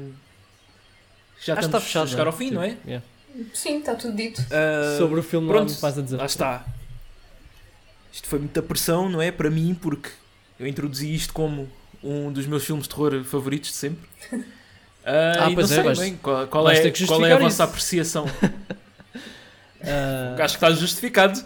já 1.40 1.54
Acho 1.54 1.60
que 1.62 1.64
estamos 1.64 1.64
está 1.66 1.80
fechado. 1.80 2.04
a 2.04 2.06
chegar 2.08 2.26
ao 2.26 2.32
fim, 2.32 2.44
Tipo, 2.46 2.54
não 2.56 2.62
é? 2.62 2.76
yeah. 2.86 3.06
Sim, 3.54 3.78
está 3.78 3.94
tudo 3.94 4.14
dito. 4.16 4.44
Ah, 4.50 4.98
Sobre 4.98 5.20
o 5.20 5.22
filme 5.22 5.48
pronto, 5.48 5.74
mais 5.80 5.98
a 5.98 6.02
dizer. 6.02 6.16
lá 6.16 6.26
está. 6.26 6.64
Isto 8.12 8.26
foi 8.28 8.38
muita 8.40 8.60
pressão, 8.60 9.08
não 9.08 9.22
é? 9.22 9.30
Para 9.30 9.48
mim, 9.50 9.74
porque 9.80 10.10
eu 10.58 10.66
introduzi 10.66 11.14
isto 11.14 11.32
como 11.32 11.70
um 12.02 12.32
dos 12.32 12.46
meus 12.46 12.64
filmes 12.64 12.84
de 12.86 12.90
terror 12.94 13.22
favoritos 13.24 13.70
de 13.70 13.76
sempre. 13.76 14.08
Ah, 14.32 15.46
Ah, 15.46 15.50
e 15.50 15.54
pois 15.54 15.70
não 15.70 15.90
é, 15.90 15.94
bem 15.94 16.16
qual, 16.18 16.46
qual 16.48 16.68
é, 16.68 16.90
qual 17.06 17.24
é 17.24 17.32
a 17.32 17.38
vossa 17.38 17.54
isso. 17.54 17.62
apreciação. 17.62 18.26
Ah, 19.82 20.36
Acho 20.44 20.58
que 20.58 20.64
está 20.66 20.70
justificado. 20.78 21.42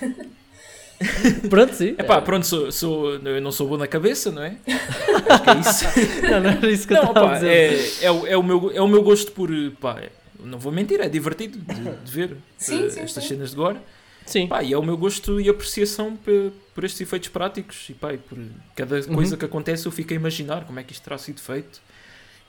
pronto, 1.50 1.74
sim. 1.74 1.94
Epá, 1.98 2.20
pronto, 2.22 2.46
sou, 2.46 2.70
sou, 2.72 3.14
eu 3.14 3.40
não 3.40 3.52
sou 3.52 3.68
bom 3.68 3.76
na 3.76 3.86
cabeça, 3.86 4.30
não 4.30 4.42
é? 4.42 4.56
Acho 4.66 5.42
que 5.42 5.50
é 5.50 5.58
isso. 5.60 6.20
Não, 6.30 6.40
não 6.40 6.50
era 6.50 6.70
isso 6.70 6.86
que 6.86 6.92
eu 6.94 6.96
Não, 7.02 7.08
estava 7.08 7.26
a 7.26 7.28
pá, 7.30 7.34
dizer. 7.36 7.48
é, 8.02 8.04
é, 8.06 8.10
o, 8.10 8.26
é, 8.26 8.36
o 8.36 8.42
meu, 8.42 8.70
é 8.74 8.80
o 8.80 8.88
meu 8.88 9.02
gosto 9.02 9.32
por. 9.32 9.50
Pá, 9.80 10.00
é- 10.00 10.10
não 10.42 10.58
vou 10.58 10.70
mentir, 10.70 11.00
é 11.00 11.08
divertido 11.08 11.58
de, 11.58 11.82
de 12.04 12.10
ver 12.12 12.36
Sim, 12.58 12.84
eh, 12.84 12.90
sim, 12.90 13.00
estas 13.00 13.22
sim. 13.22 13.30
cenas 13.30 13.50
de 13.50 13.56
gore. 13.56 13.78
Sim. 14.26 14.46
Pá, 14.46 14.62
e 14.62 14.72
é 14.74 14.78
o 14.78 14.82
meu 14.82 14.96
gosto 14.96 15.40
e 15.40 15.48
apreciação 15.48 16.16
pe- 16.16 16.50
por, 16.74 16.84
estes 16.84 17.00
efeitos 17.00 17.28
práticos. 17.30 17.86
E 17.88 17.94
pá, 17.94 18.12
e 18.12 18.18
por 18.18 18.36
cada 18.76 18.96
Uhum. 18.96 19.14
coisa 19.14 19.36
que 19.38 19.44
acontece 19.44 19.86
eu 19.86 19.92
fico 19.92 20.12
a 20.12 20.16
imaginar 20.16 20.64
como 20.64 20.78
é 20.78 20.82
que 20.82 20.92
isto 20.92 21.02
terá 21.02 21.16
sido 21.16 21.40
feito. 21.40 21.80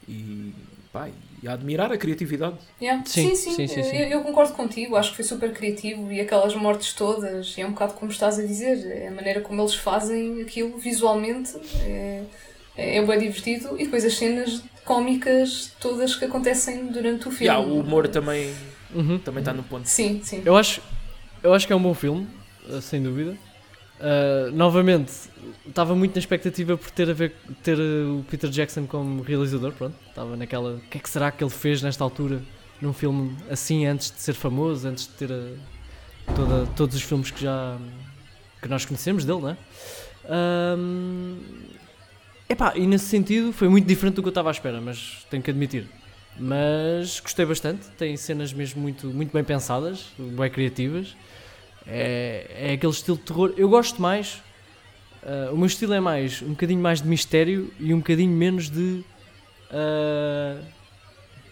E, 0.07 0.53
pá, 0.93 1.09
e 1.41 1.47
a 1.47 1.53
admirar 1.53 1.91
a 1.91 1.97
criatividade. 1.97 2.55
Yeah. 2.81 3.03
Sim, 3.05 3.29
Sim, 3.29 3.35
sim, 3.35 3.51
sim, 3.51 3.67
sim, 3.67 3.83
sim. 3.83 3.97
Eu, 3.97 4.07
eu 4.07 4.21
concordo 4.21 4.53
contigo, 4.53 4.95
acho 4.95 5.09
que 5.11 5.15
foi 5.17 5.25
super 5.25 5.51
criativo 5.53 6.11
e 6.11 6.21
aquelas 6.21 6.53
mortes 6.55 6.93
todas, 6.93 7.55
é 7.57 7.65
um 7.65 7.71
bocado 7.71 7.93
como 7.93 8.11
estás 8.11 8.37
a 8.39 8.43
dizer, 8.43 8.85
é 8.91 9.07
a 9.07 9.11
maneira 9.11 9.41
como 9.41 9.61
eles 9.61 9.75
fazem 9.75 10.41
aquilo 10.41 10.77
visualmente 10.77 11.53
é, 11.83 12.23
é 12.77 13.01
bem 13.05 13.19
divertido 13.19 13.75
e 13.79 13.85
depois 13.85 14.05
as 14.05 14.13
cenas 14.15 14.61
cómicas 14.83 15.71
todas 15.79 16.15
que 16.15 16.25
acontecem 16.25 16.87
durante 16.87 17.27
o 17.27 17.31
filme. 17.31 17.49
há, 17.49 17.59
o 17.59 17.79
humor 17.79 18.07
também 18.07 18.53
Uhum. 18.93 19.17
também 19.19 19.41
está 19.41 19.51
no 19.51 19.63
ponto. 19.63 19.87
Sim, 19.89 20.21
sim. 20.23 20.41
Eu 20.45 20.55
acho, 20.55 20.81
eu 21.43 21.53
acho 21.53 21.65
que 21.67 21.73
é 21.73 21.75
um 21.75 21.81
bom 21.81 21.93
filme, 21.93 22.27
uh, 22.69 22.81
sem 22.81 23.01
dúvida. 23.03 23.35
Uh, 23.99 24.51
novamente, 24.51 25.13
estava 25.67 25.95
muito 25.95 26.13
na 26.15 26.19
expectativa 26.19 26.77
por 26.77 26.91
ter, 26.91 27.09
a 27.09 27.13
ver, 27.13 27.33
ter 27.63 27.77
uh, 27.77 28.19
o 28.19 28.23
Peter 28.29 28.49
Jackson 28.49 28.85
como 28.85 29.21
realizador. 29.21 29.71
Pronto, 29.71 29.95
estava 30.09 30.35
naquela. 30.35 30.75
O 30.75 30.79
que 30.81 30.97
é 30.97 31.01
que 31.01 31.09
será 31.09 31.31
que 31.31 31.43
ele 31.43 31.51
fez 31.51 31.81
nesta 31.81 32.03
altura 32.03 32.41
num 32.81 32.93
filme 32.93 33.35
assim 33.49 33.85
antes 33.85 34.11
de 34.11 34.19
ser 34.19 34.33
famoso, 34.33 34.87
antes 34.87 35.07
de 35.07 35.13
ter 35.13 35.31
uh, 35.31 35.57
toda, 36.35 36.65
todos 36.75 36.95
os 36.95 37.01
filmes 37.01 37.31
que 37.31 37.41
já 37.41 37.77
que 38.61 38.67
nós 38.67 38.83
conhecemos 38.83 39.23
dele, 39.23 39.41
não 39.41 39.49
é? 39.49 39.57
Um, 40.77 41.37
epá, 42.49 42.73
e 42.75 42.87
nesse 42.87 43.05
sentido 43.05 43.53
foi 43.53 43.69
muito 43.69 43.85
diferente 43.85 44.15
do 44.15 44.23
que 44.23 44.27
eu 44.27 44.31
estava 44.31 44.49
à 44.49 44.51
espera, 44.51 44.81
mas 44.81 45.25
tenho 45.29 45.43
que 45.43 45.51
admitir. 45.51 45.87
Mas 46.37 47.19
gostei 47.19 47.45
bastante, 47.45 47.87
tem 47.97 48.17
cenas 48.17 48.51
mesmo 48.51 48.81
muito, 48.81 49.07
muito 49.07 49.31
bem 49.31 49.43
pensadas, 49.43 50.07
bem 50.17 50.49
criativas. 50.49 51.15
É, 51.87 52.69
é 52.69 52.73
aquele 52.73 52.91
estilo 52.93 53.17
de 53.17 53.23
terror. 53.23 53.53
Eu 53.57 53.69
gosto 53.69 54.01
mais. 54.01 54.41
ah, 55.23 55.49
o 55.51 55.57
meu 55.57 55.67
estilo 55.67 55.93
é 55.93 55.99
mais 55.99 56.41
um 56.41 56.49
bocadinho 56.49 56.79
mais 56.81 57.01
de 57.01 57.07
mistério 57.07 57.71
e 57.79 57.93
um 57.93 57.97
bocadinho 57.97 58.31
menos 58.31 58.69
de 58.69 59.03
ah, 59.71 60.57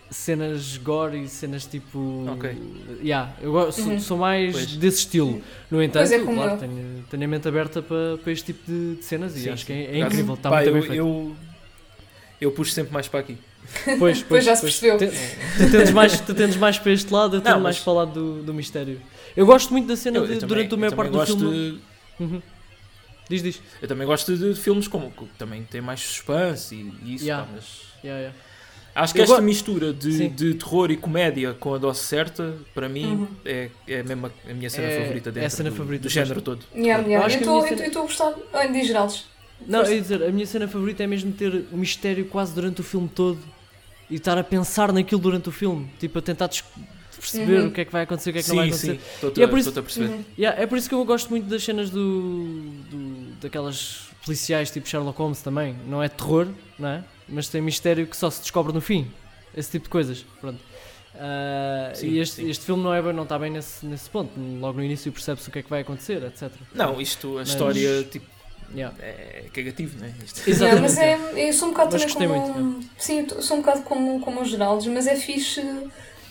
cenas 0.09 0.77
gore 0.77 1.23
e 1.23 1.27
cenas 1.27 1.65
tipo. 1.65 2.25
Ok. 2.33 2.55
Yeah, 3.03 3.33
eu 3.41 3.51
go- 3.51 3.71
sou, 3.71 3.85
Uhum. 3.85 3.99
sou 3.99 4.17
mais 4.17 4.53
Pois. 4.53 4.77
desse 4.77 4.99
estilo. 4.99 5.41
No 5.71 5.81
entanto, 5.81 6.07
Pois 6.09 6.11
é 6.11 6.19
claro, 6.19 6.57
tenho, 6.59 7.03
tenho 7.09 7.23
a 7.23 7.27
mente 7.27 7.47
aberta 7.47 7.81
para, 7.81 8.17
para 8.21 8.31
este 8.31 8.53
tipo 8.53 8.71
de, 8.71 8.95
de 8.95 9.03
cenas 9.03 9.35
e 9.35 9.41
Sim, 9.41 9.49
acho 9.49 9.61
sim. 9.65 9.67
que 9.67 9.73
é, 9.73 9.85
é 9.95 9.99
incrível. 9.99 10.35
Está 10.35 10.49
muito 10.51 10.67
eu, 10.67 10.73
bem 10.73 10.81
feito. 10.81 10.95
eu, 10.95 11.35
eu 12.41 12.51
puxo 12.51 12.71
sempre 12.73 12.93
mais 12.93 13.07
para 13.07 13.21
aqui. 13.21 13.37
Pois, 13.97 14.21
Pois 14.23 14.43
já 14.45 14.55
se 14.55 14.61
percebeu. 14.63 14.97
Tu, 14.99 15.05
tu 15.07 15.71
tendes 15.71 15.91
mais, 15.91 16.19
tu 16.19 16.33
tendes 16.35 16.57
mais 16.57 16.77
para 16.77 16.91
este 16.91 17.11
lado, 17.11 17.37
eu 17.37 17.41
tendo 17.41 17.59
mais 17.61 17.79
para 17.79 17.91
o 17.93 17.95
lado 17.95 18.11
do, 18.11 18.43
do 18.43 18.53
mistério. 18.53 18.99
Eu 19.35 19.45
gosto 19.45 19.71
muito 19.71 19.87
da 19.87 19.95
cena 19.95 20.17
Eu, 20.17 20.27
de, 20.27 20.33
eu 20.33 20.39
também, 20.39 20.47
durante 20.67 20.73
a 20.73 20.77
maior 20.77 20.95
parte 20.95 21.11
do 21.11 21.17
gosto 21.17 21.37
filme. 21.39 21.71
de- 21.71 22.23
Uhum. 22.23 22.41
Diz, 23.29 23.41
diz. 23.41 23.61
eu 23.81 23.87
também 23.87 24.05
gosto 24.05 24.35
de 24.35 24.53
filmes 24.53 24.87
como 24.87 25.09
que 25.11 25.25
também 25.37 25.63
tem 25.63 25.81
mais 25.81 26.01
suspense 26.01 26.75
e, 26.75 26.93
e 27.03 27.15
isso, 27.15 27.25
Yeah. 27.25 27.45
pá, 27.45 27.51
mas 27.55 27.65
Yeah, 28.03 28.19
yeah. 28.19 28.37
acho 28.95 29.13
que 29.13 29.19
Eu 29.21 29.23
esta 29.23 29.35
go- 29.37 29.41
mistura 29.41 29.93
de, 29.93 30.27
de 30.27 30.53
terror 30.55 30.91
e 30.91 30.97
comédia 30.97 31.53
com 31.53 31.73
a 31.73 31.77
dose 31.77 32.01
certa, 32.01 32.53
para 32.75 32.89
mim, 32.89 33.05
Uhum. 33.15 33.27
é, 33.45 33.69
é 33.87 34.03
mesmo 34.03 34.27
a, 34.27 34.31
a 34.51 34.53
minha 34.53 34.69
cena 34.69 34.87
É- 34.87 35.01
favorita 35.01 35.29
é 35.29 35.31
a 35.31 35.33
dentro 35.33 35.49
cena 35.57 35.69
do, 35.69 35.75
favorita 35.75 36.03
do 36.03 36.09
género 36.09 36.41
todo. 36.41 36.63
Yeah, 36.75 37.01
Eu 37.03 37.09
yeah. 37.09 37.33
Eu 37.33 37.39
estou 37.39 37.67
cena- 37.67 37.85
a 37.85 37.89
gostar. 38.01 38.33
Ah, 38.51 38.65
diz 38.67 38.85
Geraldes. 38.87 39.25
Não, 39.65 39.81
eu 39.83 39.93
ia 39.95 40.01
dizer, 40.01 40.21
a 40.21 40.29
minha 40.29 40.45
cena 40.45 40.67
favorita 40.67 41.01
é 41.03 41.07
mesmo 41.07 41.31
ter 41.31 41.65
o 41.71 41.77
mistério 41.77 42.25
quase 42.25 42.53
durante 42.53 42.81
o 42.81 42.83
filme 42.83 43.07
todo 43.07 43.39
e 44.09 44.15
estar 44.15 44.37
a 44.37 44.43
pensar 44.43 44.91
naquilo 44.91 45.21
durante 45.21 45.47
o 45.47 45.51
filme, 45.51 45.89
tipo 45.97 46.19
a 46.19 46.21
tentar 46.21 46.49
perceber 47.23 47.59
Uhum. 47.61 47.67
o 47.67 47.71
que 47.71 47.81
é 47.81 47.85
que 47.85 47.91
vai 47.91 48.03
acontecer, 48.03 48.29
o 48.29 48.33
que 48.33 48.39
é 48.39 48.43
que 48.43 48.49
não 48.49 48.55
vai 48.57 48.65
Sim, 48.65 48.71
acontecer. 48.71 48.93
sim, 48.93 49.13
estou-te 49.15 49.41
é 49.43 49.47
por 49.47 49.59
isso- 49.59 49.69
estou-te 49.69 49.85
a 49.85 49.87
perceber. 49.87 50.13
Uhum. 50.13 50.23
Yeah, 50.37 50.61
é 50.61 50.65
por 50.67 50.77
isso 50.77 50.89
que 50.89 50.95
eu 50.95 51.05
gosto 51.05 51.29
muito 51.29 51.47
das 51.47 51.63
cenas 51.63 51.89
do, 51.89 52.53
do- 52.89 53.33
daquelas 53.41 54.07
policiais 54.25 54.69
tipo 54.71 54.87
Sherlock 54.87 55.17
Holmes 55.17 55.41
também. 55.41 55.75
Não 55.87 56.01
é 56.03 56.09
terror, 56.09 56.47
não 56.77 56.89
é? 56.89 57.03
Mas 57.27 57.47
tem 57.47 57.61
mistério 57.61 58.05
que 58.07 58.15
só 58.17 58.29
se 58.29 58.41
descobre 58.41 58.73
no 58.73 58.81
fim. 58.81 59.09
Esse 59.55 59.71
tipo 59.71 59.83
de 59.85 59.89
coisas. 59.89 60.25
Pronto. 60.41 60.59
Ah, 61.15 61.91
Sim, 61.93 62.07
e 62.07 62.19
este, 62.19 62.35
sim. 62.37 62.49
este 62.49 62.65
filme 62.65 62.81
não, 62.83 62.93
é, 62.93 63.13
não 63.13 63.23
está 63.23 63.37
bem 63.37 63.51
nesse, 63.51 63.85
nesse 63.85 64.09
ponto. 64.09 64.31
Logo 64.59 64.77
no 64.79 64.83
início 64.83 65.11
percebe-se 65.11 65.47
o 65.47 65.51
que 65.51 65.59
é 65.59 65.61
que 65.63 65.69
vai 65.69 65.81
acontecer, 65.81 66.23
etc. 66.23 66.51
Não, 66.73 66.99
isto, 66.99 67.33
a 67.33 67.39
Mas- 67.41 67.49
história 67.49 68.03
tipo, 68.03 68.25
Yeah. 68.75 68.95
é 68.99 69.45
cagativo, 69.53 69.99
não 69.99 70.07
é? 70.07 70.13
Isto- 70.25 70.39
Yeah, 70.49 70.51
Exatamente. 70.79 70.81
mas 70.81 70.97
é, 71.37 71.49
eu 71.49 71.53
sou 71.53 71.67
um 71.67 71.71
bocado 71.71 71.91
Mas 71.99 72.13
como. 72.15 72.79
sim, 72.97 73.27
eu 73.29 73.41
sou 73.43 73.57
um 73.57 73.59
bocado 73.61 73.83
como, 73.83 74.19
como 74.21 74.41
os 74.41 74.49
Geraldes, 74.49 74.87
mas 74.87 75.05
é 75.05 75.15
fixe 75.15 75.61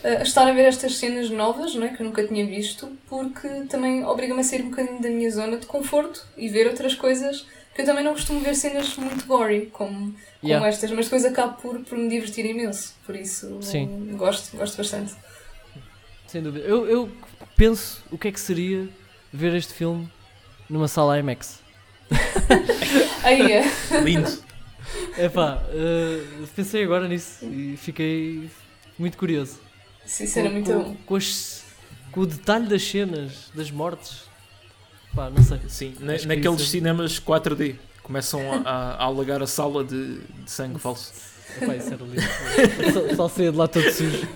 uh, 0.05 0.23
estar 0.23 0.47
a 0.47 0.53
ver 0.53 0.65
estas 0.67 0.97
cenas 0.97 1.31
novas, 1.31 1.75
não 1.75 1.87
é? 1.87 1.91
que 1.91 2.03
eu 2.03 2.07
nunca 2.07 2.27
tinha 2.27 2.45
visto, 2.47 2.91
porque 3.09 3.49
também 3.69 4.05
obriga-me 4.05 4.41
a 4.41 4.45
sair 4.45 4.63
um 4.63 4.71
bocadinho 4.71 5.01
da 5.01 5.09
minha 5.09 5.31
zona 5.31 5.57
de 5.57 5.67
conforto 5.67 6.27
e 6.37 6.49
ver 6.49 6.67
outras 6.67 6.95
coisas 6.95 7.47
que 7.75 7.81
eu 7.81 7.87
também 7.87 8.05
não 8.05 8.13
costumo 8.13 8.41
ver 8.41 8.55
cenas 8.55 8.97
muito 8.97 9.27
gory 9.27 9.67
como, 9.73 9.97
como 9.97 10.17
Yeah. 10.45 10.69
estas, 10.69 10.91
mas 10.91 11.07
depois 11.07 11.25
acabo 11.25 11.61
por, 11.63 11.79
por 11.81 11.97
me 11.97 12.09
divertir 12.09 12.45
imenso, 12.45 12.95
por 13.07 13.15
isso 13.15 13.59
Sim. 13.63 13.85
um, 13.85 14.17
gosto, 14.17 14.57
gosto 14.57 14.77
bastante. 14.77 15.15
Sem 16.27 16.43
dúvida. 16.43 16.67
Eu, 16.67 16.87
eu 16.89 17.11
penso 17.57 18.03
o 18.11 18.19
que 18.19 18.29
é 18.29 18.33
que 18.33 18.41
seria 18.41 18.89
ver 19.33 19.55
este 19.55 19.73
filme 19.73 20.11
numa 20.69 20.89
sala 20.89 21.19
IMAX. 21.19 21.61
Aí 23.23 23.53
é. 23.53 23.63
Lindo. 24.03 24.31
Epá, 25.17 25.63
uh, 25.69 26.47
pensei 26.57 26.83
agora 26.83 27.07
nisso 27.07 27.45
e 27.47 27.77
fiquei 27.77 28.51
muito 28.99 29.17
curioso. 29.17 29.61
Sim, 30.05 30.27
com, 30.31 30.51
muito 30.51 30.73
com, 30.73 30.97
com 31.07 31.17
as- 31.17 31.63
com 32.11 32.21
o 32.21 32.27
detalhe 32.27 32.67
das 32.69 32.83
cenas, 32.83 33.51
das 33.55 33.71
mortes. 33.71 34.23
Pá, 35.15 35.31
não 35.31 35.43
sei. 35.43 35.61
Sim, 35.69 35.95
na- 36.01 36.13
naqueles 36.15 36.61
isso- 36.61 36.71
cinemas 36.71 37.19
4D 37.21 37.77
começam 38.03 38.41
a, 38.53 38.57
a, 38.69 38.91
a 38.95 39.05
alagar 39.05 39.43
a 39.43 39.47
sala 39.47 39.85
de, 39.85 40.19
de 40.21 40.51
sangue 40.51 40.79
falso. 40.79 41.13
Epá, 41.61 41.77
isso 41.77 41.93
era 41.93 42.05
lindo. 42.05 42.93
só, 42.93 43.17
só 43.29 43.29
saía 43.29 43.53
de 43.53 43.59
lá 43.59 43.69
todo 43.69 43.91
sujo. 43.91 44.27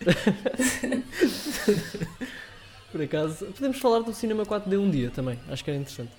Por 2.92 3.02
acaso, 3.02 3.46
podemos 3.46 3.78
falar 3.78 4.00
do 4.00 4.12
cinema 4.12 4.44
4D 4.44 4.78
um 4.78 4.90
dia 4.90 5.10
também. 5.10 5.38
Acho 5.48 5.62
que 5.64 5.70
era 5.70 5.78
interessante. 5.78 6.10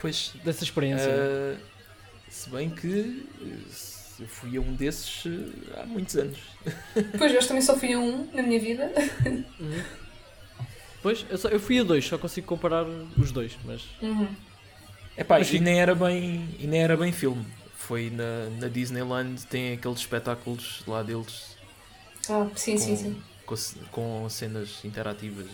Pois, 0.00 0.32
Dessa 0.44 0.62
experiência. 0.62 1.10
ah, 1.10 1.56
se 2.30 2.48
bem 2.50 2.70
que 2.70 3.26
eh, 3.42 3.56
eu 4.22 4.28
fui 4.28 4.56
a 4.56 4.60
um 4.60 4.74
desses 4.74 5.24
eh, 5.26 5.80
há 5.80 5.86
muitos 5.86 6.16
anos. 6.16 6.38
Depois 6.94 7.32
eu 7.34 7.46
também 7.46 7.62
só 7.62 7.76
fui 7.78 7.92
a 7.92 7.98
um 7.98 8.26
na 8.32 8.42
minha 8.42 8.58
vida. 8.60 8.90
Uhum. 9.60 9.82
Pois, 11.02 11.26
eu, 11.28 11.36
só- 11.38 11.48
eu 11.48 11.58
fui 11.60 11.78
a 11.80 11.82
dois, 11.82 12.06
só 12.06 12.16
consigo 12.16 12.46
comparar 12.46 12.84
os 13.18 13.32
dois, 13.32 13.56
mas. 13.64 13.82
Uhum. 14.00 14.28
Epá, 15.16 15.38
Mas 15.38 15.52
e 15.52 15.58
nem 15.58 15.80
era 15.80 15.94
bem, 15.94 16.48
e 16.58 16.66
nem 16.66 16.80
era 16.82 16.96
bem 16.96 17.12
filme. 17.12 17.44
Foi 17.76 18.10
na, 18.10 18.48
na 18.60 18.68
Disneyland, 18.68 19.44
tem 19.46 19.72
aqueles 19.74 19.98
espetáculos 19.98 20.82
lá 20.86 21.02
deles 21.02 21.56
Ah, 22.28 22.48
sim, 22.54 22.78
sim, 22.78 22.96
com, 22.96 22.96
sim. 22.96 23.22
com, 23.46 23.56
ce- 23.56 23.76
com 23.90 24.28
cenas 24.28 24.84
interativas. 24.84 25.48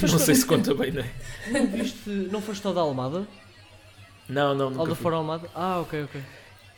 Não 0.00 0.18
sei 0.18 0.34
se 0.34 0.46
conta 0.46 0.74
bem, 0.74 0.92
não 0.92 1.02
é? 1.02 1.10
Não 1.46 1.66
viste, 1.66 2.08
não 2.30 2.40
foste 2.40 2.66
ao 2.66 2.74
da 2.74 2.80
Almada? 2.80 3.26
Não, 4.28 4.54
não, 4.54 4.66
Ao 4.66 4.70
nunca 4.70 4.90
da 4.90 4.94
fui. 4.94 5.02
Fora 5.02 5.16
Almada? 5.16 5.50
Ah, 5.54 5.80
ok, 5.80 6.04
ok. 6.04 6.20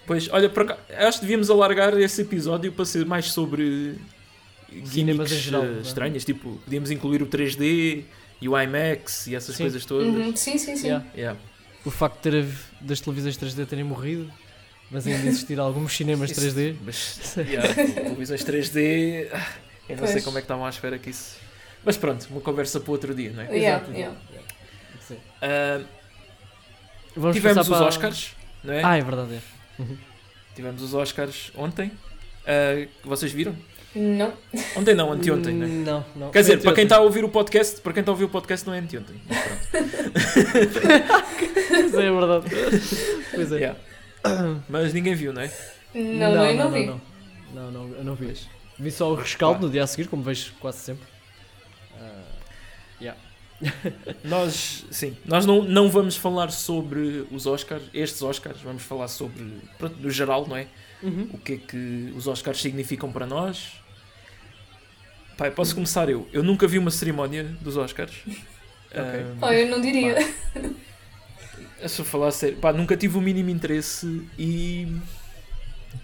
Pois, 0.07 0.28
olha, 0.30 0.48
acaso, 0.48 0.80
acho 0.98 1.18
que 1.18 1.24
devíamos 1.24 1.48
alargar 1.50 1.98
esse 1.98 2.22
episódio 2.22 2.70
para 2.72 2.84
ser 2.84 3.07
mais 3.07 3.32
sobre 3.32 3.96
Cinemas 4.84 5.30
em 5.32 5.36
gimmicks, 5.36 5.44
geral, 5.44 5.64
eh, 5.64 5.78
é? 5.78 5.80
estranhas. 5.80 6.24
Tipo, 6.24 6.61
podíamos 6.64 6.90
incluir 6.90 7.22
o 7.22 7.26
3D 7.26 8.05
e 8.40 8.48
o 8.48 8.59
IMAX 8.61 9.26
e 9.28 9.34
essas 9.34 9.57
Sim. 9.57 9.64
coisas 9.64 9.84
todas. 9.86 10.07
Uhum, 10.09 10.36
Sim, 10.36 10.59
sim, 10.59 10.76
sim. 10.76 10.86
Yeah. 10.88 11.07
Yeah. 11.16 11.40
O 11.84 11.90
facto 11.90 12.16
de 12.16 12.22
ter 12.42 12.46
das 12.80 13.00
televisões 13.00 13.36
3D 13.38 13.66
terem 13.66 13.84
morrido, 13.84 14.30
mas 14.90 15.07
ainda 15.07 15.26
existir 15.28 15.59
alguns 15.59 15.96
cinemas 15.96 16.30
Isso- 16.30 16.40
3D. 16.40 16.76
Mas, 16.84 17.36
yeah, 17.38 17.74
televisões 17.74 18.44
3D, 18.44 19.28
ah, 19.32 19.46
eu 19.88 19.96
não 19.96 20.05
sei 20.07 20.14
Pois. 20.14 20.24
como 20.24 20.38
é 20.38 20.40
que 20.40 20.44
estavam 20.44 20.66
à 20.66 20.68
espera 20.70 20.98
que 20.98 21.11
isso. 21.11 21.36
Mas 21.84 21.96
pronto, 21.96 22.26
uma 22.30 22.40
conversa 22.40 22.80
para 22.80 22.90
outro 22.92 23.14
dia, 23.14 23.32
não 23.32 23.42
é? 23.42 23.57
Yeah, 23.57 23.84
Exato, 23.86 23.90
Vamos 27.16 27.36
tivemos 27.36 27.68
os 27.68 27.68
para- 27.68 27.86
Oscars, 27.86 28.34
não 28.62 28.74
é? 28.74 28.82
Ah, 28.84 28.96
é 28.96 29.02
verdade. 29.02 29.34
É. 29.34 29.53
Tivemos 30.54 30.82
os 30.82 30.94
Oscars 30.94 31.50
ontem. 31.56 31.90
Ah, 32.46 32.86
vocês 33.04 33.32
viram? 33.32 33.56
Não. 33.94 34.32
Ontem 34.76 34.94
não, 34.94 35.12
anteontem, 35.12 35.54
não 35.54 35.66
é? 35.66 35.68
Não, 35.68 36.04
não. 36.16 36.30
Quer 36.30 36.40
dizer, 36.40 36.60
para 36.60 36.72
quem 36.72 36.82
está 36.82 36.96
a 36.96 37.00
ouvir 37.00 37.24
o 37.24 37.28
podcast, 37.28 37.80
para 37.80 37.92
quem 37.92 38.00
está 38.00 38.10
a 38.10 38.14
ouvir 38.14 38.24
o 38.24 38.28
podcast 38.28 38.66
não 38.66 38.74
é 38.74 38.80
anteontem. 38.80 39.14
mas 41.70 41.94
é, 41.94 42.06
é 42.06 42.10
verdade. 42.10 42.46
Pois 43.32 43.52
é. 43.52 43.56
Yeah. 43.56 43.78
Mas 44.68 44.92
ninguém 44.92 45.14
viu, 45.14 45.32
não 45.32 45.42
é? 45.42 45.52
Não, 45.94 46.34
não, 46.34 46.44
eu 46.44 46.56
não, 46.56 46.72
vi. 46.72 46.86
Não, 46.86 47.00
não, 47.54 47.70
não, 47.70 47.88
eu 47.94 48.04
não 48.04 48.14
vi. 48.16 48.34
Vi 48.76 48.90
só 48.90 49.12
o 49.12 49.14
rescaldo 49.14 49.60
Pá. 49.60 49.66
no 49.66 49.70
dia 49.70 49.84
a 49.84 49.86
seguir, 49.86 50.08
como 50.08 50.24
vejo 50.24 50.52
quase 50.58 50.78
sempre. 50.78 51.06
Nós, 54.24 54.84
sim, 54.90 55.16
nós 55.24 55.46
não, 55.46 55.62
não 55.62 55.88
vamos 55.88 56.16
falar 56.16 56.50
sobre 56.50 57.24
os 57.30 57.46
Oscars, 57.46 57.82
estes 57.94 58.20
Oscars, 58.22 58.61
vamos 58.61 58.82
falar 58.82 59.09
sobre, 59.09 59.42
pronto, 59.78 59.96
no 60.00 60.11
geral, 60.11 60.46
não 60.46 60.57
é? 60.57 60.66
Uhum. 61.02 61.28
O 61.32 61.38
que 61.38 61.52
é 61.55 61.57
que 61.57 62.12
os 62.16 62.26
Oscars 62.26 62.61
significam 62.61 63.11
para 63.12 63.26
nós. 63.26 63.72
Pai, 65.38 65.50
posso 65.50 65.74
começar 65.74 66.09
eu. 66.09 66.28
Eu 66.32 66.42
nunca 66.42 66.66
vi 66.66 66.78
uma 66.78 66.90
cerimónia 66.90 67.44
dos 67.61 67.76
Oscars. 67.76 68.12
Ah, 68.96 69.48
Oh, 69.48 69.50
eu 69.52 69.68
não 69.68 69.80
diria. 69.80 70.14
É 71.80 71.88
só 71.88 72.05
falar 72.05 72.28
a 72.28 72.30
sério. 72.30 72.59
Pá, 72.59 72.72
nunca 72.72 72.96
tive 72.96 73.18
o 73.18 73.20
mínimo 73.20 73.50
interesse 73.50 74.24
e. 74.38 74.86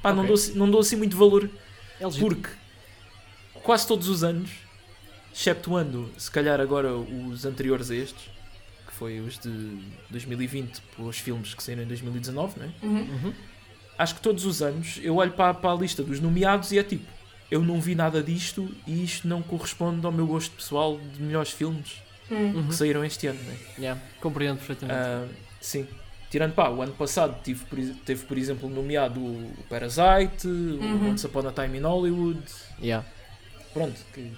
Pá, 0.03 0.11
não, 0.13 0.25
Ok. 0.25 0.27
dou, 0.27 0.35
assim- 0.35 0.55
não 0.55 0.69
dou 0.69 0.81
assim 0.81 0.97
muito 0.97 1.17
valor. 1.17 1.49
É. 2.01 2.09
Porque 2.19 2.51
quase 3.63 3.87
todos 3.87 4.09
os 4.09 4.25
anos, 4.25 4.51
exceptuando 5.35 6.11
se 6.17 6.31
calhar 6.31 6.61
agora 6.61 6.93
os 6.95 7.45
anteriores 7.45 7.91
a 7.91 7.95
estes, 7.97 8.29
que 8.87 8.93
foi 8.93 9.21
os 9.21 9.39
de 9.39 9.79
2020, 10.11 10.81
os 10.99 11.19
filmes 11.19 11.55
que 11.55 11.63
saíram 11.63 11.83
em 11.83 11.87
2019, 11.87 12.59
não 12.61 12.67
é? 12.67 12.71
Uhum. 12.83 12.99
Uhum. 13.25 13.33
Acho 13.99 14.15
que 14.15 14.21
todos 14.21 14.45
os 14.47 14.63
anos 14.63 14.99
eu 15.03 15.17
olho 15.17 15.33
para, 15.33 15.53
para 15.55 15.73
a 15.73 15.75
lista 15.75 16.03
dos 16.03 16.21
nomeados 16.21 16.73
e 16.73 16.79
é 16.79 16.83
tipo, 16.83 17.05
eu 17.51 17.63
não 17.63 17.81
vi 17.81 17.95
nada 17.95 18.23
disto 18.23 18.69
e 18.87 19.05
isto 19.05 19.29
não 19.29 19.43
corresponde 19.43 20.05
ao 20.07 20.13
meu 20.13 20.27
gosto 20.27 20.55
pessoal 20.55 20.99
de 20.99 21.23
melhores 21.23 21.51
filmes 21.51 22.03
Hum. 22.33 22.53
Uhum. 22.55 22.67
que 22.69 22.75
saíram 22.77 23.05
este 23.05 23.27
ano, 23.27 23.41
não 23.45 23.53
é? 23.53 23.57
Yeah, 23.77 24.01
compreendo 24.21 24.59
perfeitamente. 24.59 24.97
Ah, 25.01 25.27
sim. 25.61 25.85
Tirando 26.31 26.53
pá, 26.55 26.69
o 26.71 26.81
ano 26.81 26.93
passado 26.93 27.37
tive, 27.43 27.65
teve, 28.05 28.25
por 28.25 28.39
exemplo, 28.39 28.69
nomeado 28.71 29.19
o 29.21 29.53
Parasite, 29.69 30.47
Uhum. 30.47 31.07
o 31.07 31.11
Once 31.11 31.27
Upon 31.27 31.49
a 31.49 31.51
Time 31.53 31.79
in 31.79 31.83
Hollywood, 31.83 32.41
Yeah. 32.81 33.05
pronto, 33.75 34.01
que 34.15 34.31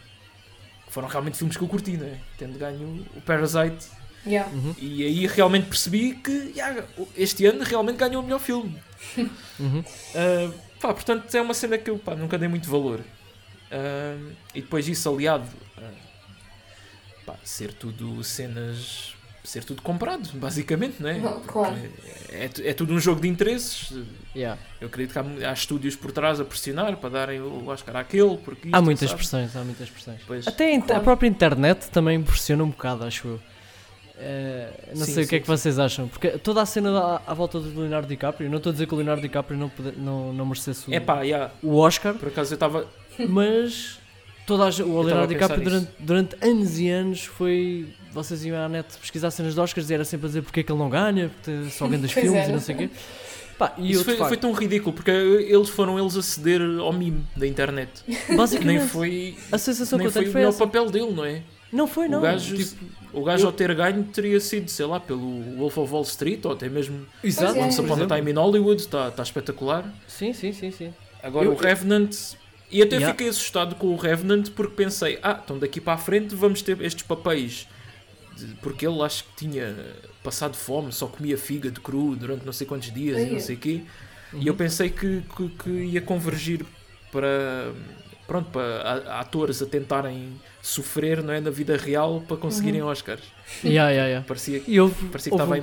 foram 0.93 1.09
realmente 1.09 1.39
filmes 1.39 1.57
que 1.57 1.65
eu 1.65 1.69
curti, 1.69 1.97
né? 1.97 2.21
Tendo 2.37 2.59
ganho 2.59 3.07
o 3.17 3.21
Parasite. 3.23 3.89
Yeah. 4.27 4.53
Uhum. 4.53 4.75
E 4.79 5.05
aí 5.05 5.27
realmente 5.27 5.67
percebi 5.67 6.15
que 6.15 6.53
yeah, 6.55 6.85
este 7.17 7.47
ano 7.47 7.65
realmente 7.65 7.97
ganhou 7.97 8.23
o 8.23 8.25
melhor 8.25 8.41
filme. 8.41 8.79
Uhum. 9.61 9.85
Ah, 10.15 10.53
pá, 10.81 10.95
portanto, 10.95 11.33
é 11.33 11.41
uma 11.41 11.55
cena 11.55 11.79
que 11.79 11.89
eu 11.89 11.97
pá, 11.99 12.17
nunca 12.17 12.37
dei 12.37 12.49
muito 12.49 12.69
valor. 12.69 13.01
Ah, 13.71 14.17
e 14.55 14.61
depois 14.61 14.89
isso 14.89 15.09
aliado 15.09 15.49
a 15.79 15.91
pá, 17.25 17.37
ser 17.45 17.73
tudo 17.73 18.23
cenas. 18.25 19.15
Ser 19.45 19.65
tudo 19.65 19.83
comprado, 19.83 20.29
basicamente, 20.35 21.03
não 21.03 21.09
é? 21.11 21.21
Claro. 21.47 21.75
É, 22.31 22.45
é, 22.45 22.51
é 22.71 22.73
tudo 22.75 22.95
um 22.95 23.01
jogo 23.01 23.21
de 23.21 23.29
interesses. 23.29 23.93
Yeah. 24.37 24.61
Eu 24.81 24.87
acredito 24.89 25.13
que 25.13 25.19
há, 25.45 25.51
há 25.51 25.53
estúdios 25.53 25.97
por 25.97 26.13
trás 26.13 26.39
a 26.41 26.45
pressionar 26.45 26.97
para 26.97 27.11
darem 27.11 27.41
o 27.41 27.67
Oscar 27.67 27.97
àquele, 27.97 28.37
porque 28.39 28.69
Há 28.73 28.79
isto, 28.79 28.85
muitas 28.85 29.11
sabe? 29.11 29.21
expressões, 29.23 29.57
há 29.57 29.65
muitas 29.65 29.87
expressões. 29.89 30.21
Pois. 30.27 30.47
Até 30.47 30.67
a, 30.67 30.75
in- 30.75 30.79
a 30.79 30.83
Claro. 30.83 31.03
própria 31.03 31.29
internet 31.29 31.91
também 31.91 32.19
impressiona 32.19 32.63
um 32.63 32.71
bocado, 32.71 33.05
acho 33.05 33.27
eu. 33.29 33.41
Eh, 34.25 34.71
não 34.95 35.05
Sim, 35.05 35.15
sei 35.15 35.25
o 35.25 35.29
que 35.29 35.35
é 35.35 35.39
sim, 35.39 35.43
que 35.43 35.49
vocês 35.49 35.79
acham, 35.79 36.07
porque 36.07 36.29
toda 36.39 36.63
a 36.63 36.67
cena 36.67 36.97
à, 36.97 37.23
à 37.27 37.35
volta 37.35 37.59
do 37.59 37.81
Leonardo 37.81 38.07
DiCaprio, 38.07 38.49
não 38.49 38.59
estou 38.59 38.71
a 38.71 38.73
dizer 38.73 38.87
que 38.87 38.95
o 38.95 38.97
Leonardo 38.97 39.21
DiCaprio 39.23 39.59
não, 39.59 39.69
pode- 39.69 39.97
não, 39.99 40.33
não 40.33 40.47
merecesse 40.47 40.89
o, 40.89 40.95
É 40.95 41.01
pá, 41.01 41.23
yeah, 41.23 41.53
o 41.63 41.77
Oscar, 41.79 42.15
por 42.15 42.29
acaso 42.29 42.53
eu 42.53 42.55
estava. 42.57 42.87
mas 43.29 43.99
toda 44.47 44.65
a, 44.65 44.85
o 44.87 45.01
a 45.01 45.05
Leonardo 45.05 45.33
DiCaprio 45.33 45.65
durante, 45.65 45.91
durante 45.99 46.37
anos 46.41 46.79
e 46.79 46.89
anos 46.89 47.25
foi. 47.25 47.89
Vocês 48.13 48.45
iam 48.45 48.57
à 48.65 48.69
net 48.69 48.87
pesquisar 49.01 49.31
cenas 49.31 49.55
de 49.55 49.61
Oscars 49.61 49.89
e 49.91 49.95
era 49.95 50.05
sempre 50.05 50.27
a 50.27 50.29
dizer 50.29 50.43
porque 50.43 50.61
é 50.61 50.63
que 50.63 50.71
ele 50.73 50.79
não 50.79 50.91
ganha, 50.91 51.31
porque 51.31 51.71
só 51.71 51.87
grandes 51.89 52.13
Pois 52.15 52.25
filmes 52.25 52.41
era. 52.43 52.51
e 52.51 52.53
não 52.53 52.61
sei 52.61 52.75
o 52.75 52.79
quê. 52.79 52.91
Pá, 53.59 53.75
e 53.79 53.93
Isso 53.93 54.05
foi, 54.05 54.17
foi 54.17 54.37
tão 54.37 54.53
ridículo, 54.53 54.93
porque 54.93 55.11
eles 55.11 55.69
foram 55.69 55.99
eles 55.99 56.17
a 56.17 56.23
ceder 56.23 56.61
ao 56.81 56.93
mime 56.93 57.25
da 57.37 57.47
internet. 57.47 57.91
Basicamente, 58.37 58.79
nem 58.81 58.89
foi, 58.89 59.37
a 59.53 59.59
sensação 59.59 59.99
nem 59.99 60.07
que 60.07 60.09
eu 60.09 60.13
foi 60.13 60.23
tenho 60.23 60.31
o 60.31 60.33
foi 60.33 60.41
melhor 60.41 60.49
essa. 60.51 60.67
papel 60.67 60.91
dele, 60.91 61.13
não 61.13 61.25
é? 61.25 61.43
Não 61.73 61.87
foi, 61.87 62.07
não. 62.09 62.19
o 62.19 62.23
gajo, 62.23 62.57
Tipo, 62.57 62.85
o 63.15 63.25
gajo 63.25 63.45
eu- 63.45 63.47
ao 63.47 63.53
ter 63.53 63.75
ganho 63.75 64.05
teria 64.05 64.39
sido, 64.41 64.69
sei 64.71 64.85
lá, 64.87 64.99
pelo 65.01 65.57
Wolf 65.57 65.79
of 65.79 65.93
Wall 65.93 66.03
Street 66.03 66.45
ou 66.45 66.53
até 66.53 66.69
mesmo 66.69 67.07
exato, 67.25 67.59
é. 67.59 67.63
Once 67.65 67.77
por 67.81 67.93
Upon 67.99 68.05
a. 68.13 68.17
Time 68.19 68.31
in 68.31 68.35
Hollywood, 68.35 68.81
está 68.81 69.11
tá 69.11 69.23
espetacular. 69.23 69.85
Sim, 70.09 70.33
sim, 70.33 70.53
sim, 70.53 70.71
sim. 70.71 70.93
Agora 71.23 71.47
Eu- 71.47 71.53
o 71.53 71.57
Revenant. 71.57 72.15
E 72.71 72.81
até 72.83 72.97
Yeah. 72.97 73.13
fiquei 73.13 73.29
assustado 73.29 73.75
com 73.75 73.89
o 73.89 73.97
Revenant 73.97 74.49
porque 74.57 74.75
pensei, 74.75 75.19
ah, 75.23 75.39
então 75.45 75.59
daqui 75.59 75.79
para 75.79 75.93
a 75.93 75.99
frente 75.99 76.35
vamos 76.35 76.63
ter 76.63 76.81
estes 76.81 77.03
papéis. 77.03 77.69
Porque 78.61 78.87
ele 78.87 79.01
acho 79.03 79.25
que 79.25 79.31
tinha 79.47 79.75
passado 80.23 80.57
fome, 80.57 80.93
só 80.93 81.07
comia 81.07 81.37
fígado 81.37 81.81
cru 81.81 82.15
durante 82.17 82.45
não 82.47 82.53
sei 82.53 82.67
quantos 82.67 82.93
dias 82.93 83.19
e 83.19 83.27
não 83.33 83.41
sei 83.41 83.57
o 83.57 83.59
quê. 83.59 83.81
Uhum. 84.33 84.41
E 84.43 84.47
eu 84.47 84.55
pensei 84.55 84.89
que, 84.91 85.23
que, 85.37 85.49
que 85.49 85.71
ia 85.71 86.01
convergir 86.01 86.65
para. 87.11 87.73
Pronto, 88.27 88.51
para 88.51 88.63
a- 88.83 89.21
atores 89.21 89.61
a 89.61 89.67
tentarem 89.67 90.33
sofrer 90.63 91.23
não 91.23 91.35
é, 91.35 91.41
na 91.41 91.51
vida 91.51 91.77
real 91.77 92.23
para 92.27 92.37
conseguirem 92.37 92.81
Uhum. 92.81 92.89
Oscars. 92.89 93.21
Yeah, 93.63 93.91
yeah, 93.91 94.07
yeah. 94.09 94.27
Parecia 94.27 94.61
que. 94.61 94.71
E 94.73 94.81
houve, 94.81 94.95
Parecia 95.09 95.31
que 95.31 95.35
estava 95.35 95.51
um 95.51 95.55
aí 95.55 95.61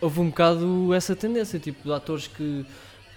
houve 0.00 0.20
um 0.20 0.28
bocado 0.28 0.92
essa 0.92 1.16
tendência, 1.16 1.58
tipo, 1.58 1.84
de 1.88 1.92
atores 1.94 2.26
que 2.26 2.66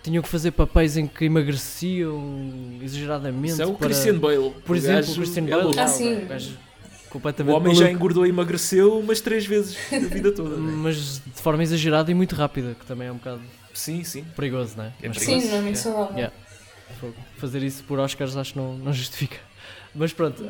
tinham 0.03 0.24
que 0.24 0.30
fazer 0.30 0.51
papéis 0.51 0.95
em 0.95 1.05
que 1.07 1.26
emagreciam 1.26 2.80
exageradamente. 2.82 3.53
Isso 3.53 3.61
é 3.61 3.65
o 3.65 3.74
para- 3.74 3.88
Christian 3.88 4.17
Bale. 4.19 4.51
Por 4.65 4.74
O 4.74 4.78
exemplo, 4.78 4.95
gajo 5.01 5.11
o 5.11 5.15
Christian 5.15 5.43
é 5.43 5.49
Bale. 5.49 5.80
Ah, 5.80 5.88
sim. 5.88 6.28
Gajo 7.12 7.18
O 7.18 7.22
completamente 7.22 7.55
homem 7.55 7.74
já 7.76 7.82
maluco, 7.82 7.95
engordou 7.97 8.26
e 8.26 8.30
emagreceu 8.30 8.99
umas 8.99 9.20
três 9.22 9.45
vezes 9.45 9.78
na 9.91 9.99
vida 10.07 10.32
toda. 10.32 10.55
é? 10.55 10.59
Mas 10.59 11.22
de 11.26 11.41
forma 11.41 11.62
exagerada 11.64 12.09
e 12.12 12.14
muito 12.14 12.36
rápida, 12.36 12.76
que 12.80 12.86
também 12.86 13.07
é 13.07 13.12
um 13.12 13.16
bocado 13.18 13.41
Sim, 13.74 14.03
sim. 14.03 14.24
perigoso, 14.36 14.76
não 14.78 14.86
é? 14.86 14.93
É 15.01 15.07
Mas 15.07 15.18
perigoso. 15.18 15.41
Sim, 15.45 15.51
não 15.51 15.57
é 15.57 15.62
muito 15.62 15.78
Yeah. 15.78 15.97
saudável. 15.97 16.18
Yeah. 16.18 16.36
Fazer 17.38 17.64
isso 17.64 17.84
por 17.86 17.99
Oscars 17.99 18.36
acho 18.36 18.53
que 18.53 18.59
não, 18.59 18.78
não 18.78 18.91
justifica. 18.93 19.38
Mas 19.95 20.14
pronto, 20.14 20.43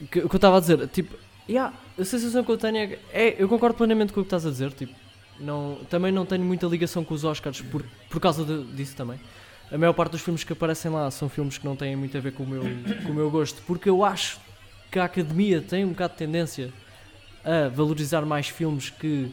o 0.00 0.06
que, 0.06 0.18
o 0.20 0.28
que 0.28 0.34
eu 0.34 0.38
estava 0.38 0.56
a 0.56 0.60
dizer, 0.60 0.86
tipo, 0.88 1.16
yeah, 1.48 1.74
a 1.98 2.04
sensação 2.04 2.42
que 2.44 2.50
eu 2.50 2.56
tenho 2.58 2.76
é, 2.76 2.86
que- 2.88 2.98
é. 3.12 3.36
Eu 3.38 3.48
concordo 3.48 3.76
plenamente 3.76 4.12
com 4.12 4.20
o 4.20 4.24
que 4.24 4.26
estás 4.26 4.46
a 4.46 4.50
dizer, 4.50 4.72
tipo, 4.72 4.92
não, 5.38 5.78
também 5.88 6.12
não 6.12 6.26
tenho 6.26 6.44
muita 6.44 6.66
ligação 6.66 7.04
com 7.04 7.14
os 7.14 7.24
Oscars 7.24 7.60
por, 7.62 7.82
por 8.08 8.20
causa 8.20 8.44
de- 8.44 8.64
disso 8.72 8.94
também. 8.96 9.18
A 9.72 9.78
maior 9.78 9.92
parte 9.92 10.12
dos 10.12 10.20
filmes 10.20 10.42
que 10.42 10.52
aparecem 10.52 10.90
lá 10.90 11.10
são 11.10 11.28
filmes 11.28 11.56
que 11.56 11.64
não 11.64 11.76
têm 11.76 11.94
muito 11.94 12.16
a 12.16 12.20
ver 12.20 12.32
com 12.32 12.42
o 12.42 12.46
meu, 12.46 12.62
com 13.04 13.12
o 13.12 13.14
meu 13.14 13.30
gosto, 13.30 13.62
porque 13.66 13.88
eu 13.88 14.04
acho 14.04 14.38
que 14.90 14.98
a 14.98 15.04
academia 15.04 15.60
tem 15.60 15.84
um 15.84 15.90
bocado 15.90 16.12
de 16.14 16.18
tendência 16.18 16.72
a 17.44 17.68
valorizar 17.68 18.22
mais 18.22 18.48
filmes 18.48 18.90
que 18.90 19.30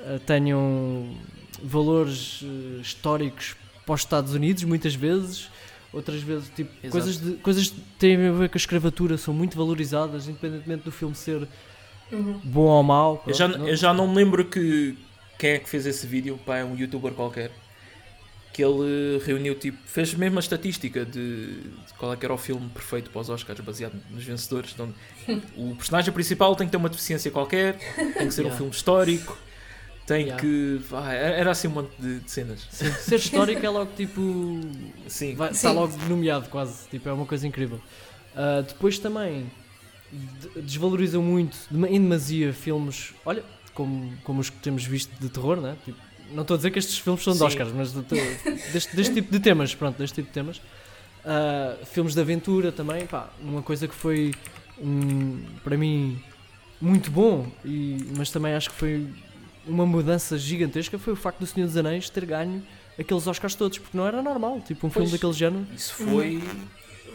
ah, 0.00 0.18
tenham 0.26 1.14
valores 1.62 2.40
eh, 2.42 2.80
históricos 2.80 3.54
para 3.84 3.94
os 3.94 4.00
Estados 4.00 4.34
Unidos, 4.34 4.64
muitas 4.64 4.94
vezes. 4.94 5.48
Outras 5.92 6.20
vezes, 6.20 6.50
tipo, 6.54 6.70
Exato. 6.82 6.90
coisas, 6.90 7.20
de, 7.20 7.32
coisas 7.36 7.68
que 7.70 7.80
têm 7.98 8.16
a 8.26 8.32
ver 8.32 8.48
com 8.50 8.56
a 8.56 8.60
escravatura 8.60 9.16
são 9.16 9.32
muito 9.32 9.56
valorizadas, 9.56 10.28
independentemente 10.28 10.82
do 10.84 10.92
filme 10.92 11.14
ser 11.14 11.46
Uhum. 12.12 12.40
bom 12.44 12.62
ou 12.66 12.82
mau. 12.82 13.22
Eu 13.26 13.32
já, 13.34 13.48
não- 13.48 13.66
eu 13.68 13.76
já 13.76 13.94
não 13.94 14.06
me 14.08 14.14
lembro 14.16 14.44
que 14.44 14.96
quem 15.38 15.50
é 15.50 15.58
que 15.58 15.68
fez 15.68 15.86
esse 15.86 16.06
vídeo, 16.06 16.38
pá, 16.44 16.58
é 16.58 16.64
um 16.64 16.76
youtuber 16.76 17.12
qualquer, 17.12 17.50
que 18.56 18.64
ele 18.64 19.18
reuniu, 19.22 19.54
tipo, 19.54 19.76
fez 19.84 20.14
mesmo 20.14 20.38
a 20.38 20.40
estatística 20.40 21.04
de, 21.04 21.60
de 21.60 21.92
qual 21.98 22.10
é 22.14 22.16
que 22.16 22.24
era 22.24 22.32
o 22.32 22.38
filme 22.38 22.66
perfeito 22.70 23.10
para 23.10 23.20
os 23.20 23.28
Oscars, 23.28 23.60
baseado 23.60 23.92
nos 24.10 24.24
vencedores. 24.24 24.70
Então, 24.72 24.94
o 25.54 25.76
personagem 25.76 26.10
principal 26.10 26.56
tem 26.56 26.66
que 26.66 26.70
ter 26.70 26.78
uma 26.78 26.88
deficiência 26.88 27.30
qualquer, 27.30 27.76
tem 28.14 28.26
que 28.28 28.32
ser 28.32 28.40
um 28.40 28.44
Yeah. 28.44 28.56
filme 28.56 28.72
histórico, 28.72 29.36
tem 30.06 30.22
Yeah. 30.28 30.40
que. 30.40 30.80
ah, 30.92 31.12
era 31.12 31.50
assim 31.50 31.68
um 31.68 31.72
monte 31.72 31.90
de, 31.98 32.20
de 32.20 32.30
cenas. 32.30 32.66
Sim, 32.70 32.90
ser 32.92 33.16
histórico 33.16 33.66
é 33.66 33.68
logo 33.68 33.90
tipo. 33.94 34.60
Sim. 35.06 35.34
vai- 35.34 35.48
Sim. 35.50 35.54
Está 35.56 35.72
logo 35.72 35.94
nomeado 36.08 36.48
quase. 36.48 36.88
Tipo, 36.88 37.10
é 37.10 37.12
uma 37.12 37.26
coisa 37.26 37.46
incrível. 37.46 37.78
Ah, 38.34 38.62
depois 38.66 38.98
também 38.98 39.50
de- 40.10 40.62
desvalorizam 40.62 41.22
muito, 41.22 41.56
em 41.70 42.00
demasia, 42.00 42.54
filmes. 42.54 43.12
Olha, 43.24 43.44
como, 43.74 44.16
como 44.24 44.40
os 44.40 44.48
que 44.48 44.56
temos 44.58 44.82
visto 44.84 45.10
de 45.20 45.28
terror, 45.28 45.60
né? 45.60 45.76
Tipo, 45.84 45.98
não 46.32 46.42
estou 46.42 46.54
a 46.54 46.58
dizer 46.58 46.70
que 46.70 46.78
estes 46.78 46.98
filmes 46.98 47.22
são 47.22 47.32
de 47.32 47.38
Sim. 47.40 47.44
Oscars, 47.46 47.72
mas 47.72 47.92
de- 47.92 48.02
de- 48.02 48.72
deste, 48.72 48.94
deste 48.96 49.14
tipo 49.14 49.30
de 49.32 49.40
temas. 49.40 49.74
Pronto, 49.74 49.96
deste 49.98 50.14
tipo 50.16 50.28
de 50.28 50.34
temas. 50.34 50.60
Ah, 51.24 51.76
filmes 51.92 52.14
de 52.14 52.20
aventura 52.20 52.70
também, 52.70 53.04
pá, 53.06 53.28
uma 53.42 53.60
coisa 53.62 53.88
que 53.88 53.94
foi 53.94 54.32
um, 54.80 55.40
para 55.64 55.76
mim 55.76 56.22
muito 56.80 57.10
bom, 57.10 57.46
e, 57.64 57.96
mas 58.16 58.30
também 58.30 58.54
acho 58.54 58.70
que 58.70 58.76
foi 58.76 59.06
uma 59.66 59.84
mudança 59.86 60.38
gigantesca 60.38 60.98
foi 60.98 61.12
o 61.14 61.16
facto 61.16 61.40
do 61.40 61.46
Senhor 61.46 61.66
dos 61.66 61.76
Anéis 61.76 62.08
ter 62.08 62.24
ganho 62.26 62.62
aqueles 62.98 63.26
Oscars 63.26 63.54
todos, 63.56 63.78
porque 63.78 63.96
não 63.96 64.06
era 64.06 64.22
normal, 64.22 64.60
tipo 64.60 64.86
um 64.86 64.90
filme 64.90 65.08
Pois. 65.08 65.20
daquele 65.20 65.32
género 65.32 65.66
Isso 65.74 65.94
foi. 65.94 66.40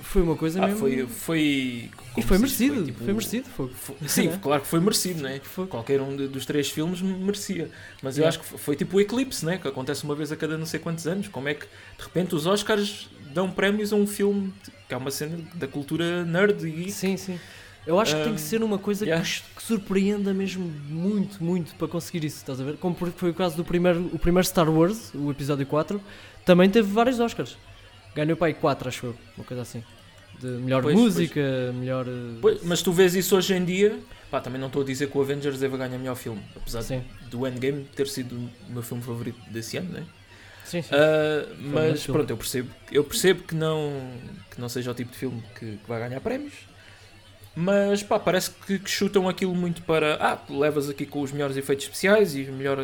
Foi 0.02 0.22
uma 0.22 0.36
coisa 0.36 0.60
Ah, 0.64 0.68
mesmo 0.68 0.80
foi. 0.80 1.06
foi 1.08 1.90
e 2.18 2.22
foi 2.22 2.38
merecido, 2.38 2.84
tipo, 2.86 3.04
foi 3.04 3.14
merecido, 3.14 3.48
foi. 3.56 3.70
foi- 3.70 3.96
sim, 4.08 4.28
Né? 4.28 4.40
claro 4.44 4.62
que 4.62 4.68
foi 4.68 4.80
merecido, 4.80 5.22
né? 5.24 5.40
Foi. 5.44 5.68
Qualquer 5.68 6.02
um 6.02 6.16
de- 6.16 6.28
dos 6.28 6.46
três 6.46 6.70
filmes 6.70 7.02
merecia. 7.02 7.70
Mas 8.04 8.18
eu 8.18 8.28
acho 8.28 8.40
que 8.40 8.46
foi, 8.46 8.58
foi 8.58 8.76
tipo 8.76 8.98
o 8.98 9.02
eclipse, 9.02 9.46
né? 9.46 9.58
Que 9.58 9.68
acontece 9.68 10.04
uma 10.04 10.14
vez 10.16 10.32
a 10.32 10.36
cada 10.36 10.58
não 10.58 10.66
sei 10.66 10.80
quantos 10.80 11.08
anos. 11.08 11.28
Como 11.28 11.48
é 11.48 11.54
que 11.54 11.66
de 11.66 12.04
repente 12.04 12.36
os 12.36 12.46
Oscars 12.46 13.10
dão 13.34 13.50
prémios 13.50 13.94
a 13.94 13.96
um 13.96 14.06
filme 14.06 14.54
que 14.88 14.94
é 14.94 14.98
uma 14.98 15.10
cena 15.12 15.38
da 15.56 15.68
cultura 15.68 16.26
nerd 16.26 16.68
e 16.68 16.92
Sim, 16.92 17.16
sim. 17.16 17.40
Eu 17.88 18.00
acho 18.00 18.16
que 18.16 18.22
tem 18.24 18.34
Um, 18.34 18.36
que 18.36 18.42
ser 18.42 18.62
uma 18.62 18.78
coisa 18.78 19.06
yeah. 19.06 19.26
que, 19.26 19.64
surpreenda 19.64 20.34
mesmo 20.36 20.72
muito, 20.88 21.44
muito 21.44 21.74
para 21.76 21.88
conseguir 21.88 22.24
isso, 22.26 22.38
estás 22.38 22.62
a 22.62 22.64
ver? 22.64 22.78
Como 22.78 22.94
foi 22.96 23.32
o 23.32 23.34
caso 23.34 23.56
do 23.58 23.64
primeiro, 23.66 24.08
o 24.14 24.20
primeiro 24.20 24.46
Star 24.48 24.70
Wars, 24.70 25.12
o 25.16 25.32
episódio 25.32 25.66
4, 25.66 26.00
também 26.46 26.70
teve 26.70 26.88
vários 26.92 27.20
Oscars. 27.20 27.58
Ganhou 28.16 28.38
para 28.38 28.48
aí 28.48 28.54
4, 28.54 28.88
acho 28.90 29.08
eu, 29.08 29.18
uma 29.38 29.46
coisa 29.46 29.62
assim. 29.64 29.84
De 30.40 30.48
melhor 30.48 30.82
Pois, 30.82 30.96
música, 30.96 31.42
melhor. 31.74 32.06
eh, 32.08 32.42
Pois, 32.42 32.64
mas 32.64 32.82
tu 32.82 32.92
vês 32.92 33.16
isso 33.16 33.36
hoje 33.38 33.54
em 33.54 33.64
dia. 33.64 34.00
Pá, 34.30 34.42
também 34.42 34.60
não 34.60 34.68
estou 34.68 34.82
a 34.82 34.86
dizer 34.86 35.10
que 35.10 35.18
o 35.18 35.22
Avengers 35.22 35.60
deva 35.60 35.78
ganhar 35.78 35.98
melhor 35.98 36.16
filme, 36.16 36.42
apesar 36.56 36.82
Sim, 36.82 37.04
do 37.30 37.46
Endgame 37.48 37.86
ter 37.96 38.08
sido 38.08 38.36
o 38.36 38.72
meu 38.72 38.82
filme 38.82 39.04
favorito 39.04 39.40
desse 39.50 39.78
ano, 39.78 39.92
né? 39.92 40.08
sim, 40.64 40.82
sim. 40.82 40.96
Grande 41.72 42.00
mas 42.00 42.08
pronto, 42.08 42.30
eu 42.32 42.38
percebo, 42.38 42.70
eu 42.92 43.04
percebo 43.04 43.44
que, 43.44 43.56
não, 43.56 44.20
que 44.50 44.60
não 44.60 44.70
seja 44.70 44.92
o 44.92 44.94
tipo 44.94 45.12
de 45.12 45.18
filme 45.18 45.42
que, 45.58 45.78
que 45.78 45.88
vai 45.88 46.00
ganhar 46.00 46.22
prémios. 46.22 46.54
Mas 47.54 48.02
pá, 48.02 48.18
parece 48.18 48.50
que, 48.66 48.80
que 48.80 48.90
chutam 48.90 49.28
aquilo 49.28 49.54
muito 49.54 49.82
para. 49.82 50.16
Ah, 50.22 50.40
levas 50.50 50.90
aqui 50.90 51.06
com 51.06 51.22
os 51.22 51.34
melhores 51.34 51.58
efeitos 51.58 51.84
especiais 51.86 52.34
e 52.34 52.44
o 52.44 52.54
melhor 52.54 52.78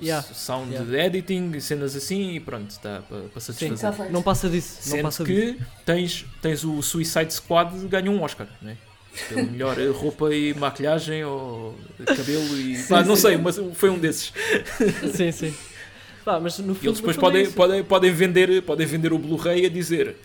Yeah. 0.00 0.22
sound 0.32 0.72
Yeah. 0.72 1.04
editing 1.06 1.50
e 1.56 1.60
cenas 1.60 1.96
assim 1.96 2.30
e 2.34 2.40
pronto, 2.40 2.70
está 2.70 3.02
para, 3.08 3.22
para 3.22 3.40
satisfazer. 3.40 3.92
Feito. 3.92 4.12
não 4.12 4.22
passa 4.22 4.48
disso, 4.48 4.78
não 4.84 4.96
Sendo 4.96 5.02
passa 5.02 5.24
disso. 5.24 5.54
que 5.58 5.64
tens, 5.84 6.24
tens 6.40 6.62
o 6.64 6.80
Suicide 6.80 7.34
Squad 7.34 7.74
ganhou 7.88 8.14
um 8.14 8.22
Oscar, 8.22 8.46
né? 8.62 8.76
Pelo 9.28 9.46
melhor 9.50 9.76
roupa 9.92 10.32
e 10.32 10.54
maquilhagem 10.54 11.24
ou 11.24 11.76
cabelo 12.06 12.56
e. 12.56 12.76
Sim, 12.76 12.88
pá, 12.88 13.02
não 13.02 13.16
sim. 13.16 13.22
sei, 13.22 13.36
mas 13.36 13.60
foi 13.74 13.90
um 13.90 13.98
desses. 13.98 14.32
sim, 15.12 15.32
sim. 15.32 15.52
Pá, 16.24 16.38
mas 16.38 16.56
no 16.60 16.72
E 16.72 16.76
filme, 16.76 16.88
eles 16.88 16.98
depois 17.00 17.16
é 17.16 17.20
podem, 17.20 17.42
isso. 17.42 17.52
podem, 17.52 17.82
podem, 17.84 18.12
vender, 18.12 18.62
podem 18.62 18.86
vender 18.86 19.12
o 19.12 19.18
Blu-ray 19.18 19.66
a 19.66 19.68
dizer 19.68 20.16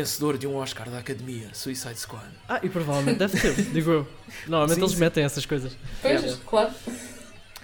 vencedor 0.00 0.38
de 0.38 0.46
um 0.46 0.54
Oscar 0.56 0.88
da 0.90 0.98
Academia, 0.98 1.48
Suicide 1.52 1.98
Squad. 1.98 2.26
Ah, 2.48 2.60
e 2.62 2.68
provavelmente 2.68 3.18
deve 3.18 3.38
ter, 3.40 3.54
digo 3.72 3.90
eu. 3.90 4.08
Normalmente 4.46 4.76
Sim, 4.76 4.82
eles 4.82 4.92
sim. 4.94 5.00
metem 5.00 5.24
essas 5.24 5.44
coisas. 5.46 5.76
Pois, 6.02 6.22
Yeah. 6.22 6.40
claro. 6.46 6.70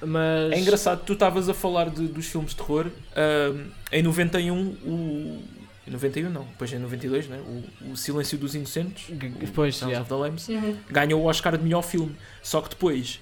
Mas. 0.05 0.53
É 0.53 0.59
engraçado, 0.59 1.03
tu 1.05 1.13
estavas 1.15 1.49
a 1.49 1.55
falar 1.55 1.89
de- 1.91 2.09
dos 2.09 2.27
filmes 2.27 2.51
de 2.51 2.57
terror. 2.57 2.91
ahm, 3.17 3.69
em 3.93 4.03
91, 4.03 4.55
o. 4.85 5.43
Em 5.87 5.91
91 5.91 6.31
não, 6.31 6.45
depois 6.45 6.73
em 6.73 6.79
92, 6.79 7.29
né? 7.29 7.39
o, 7.83 7.91
o 7.93 7.97
Silêncio 7.97 8.39
dos 8.39 8.55
Inocentes, 8.55 9.05
G- 9.09 9.33
o 9.55 9.65
yeah. 9.89 10.01
of 10.01 10.09
the 10.09 10.15
Lambs, 10.15 10.49
Uhum. 10.49 10.77
ganhou 10.91 11.21
o 11.23 11.27
Oscar 11.27 11.57
de 11.59 11.63
melhor 11.63 11.83
filme. 11.83 12.17
Só 12.43 12.63
que 12.63 12.71
depois, 12.71 13.21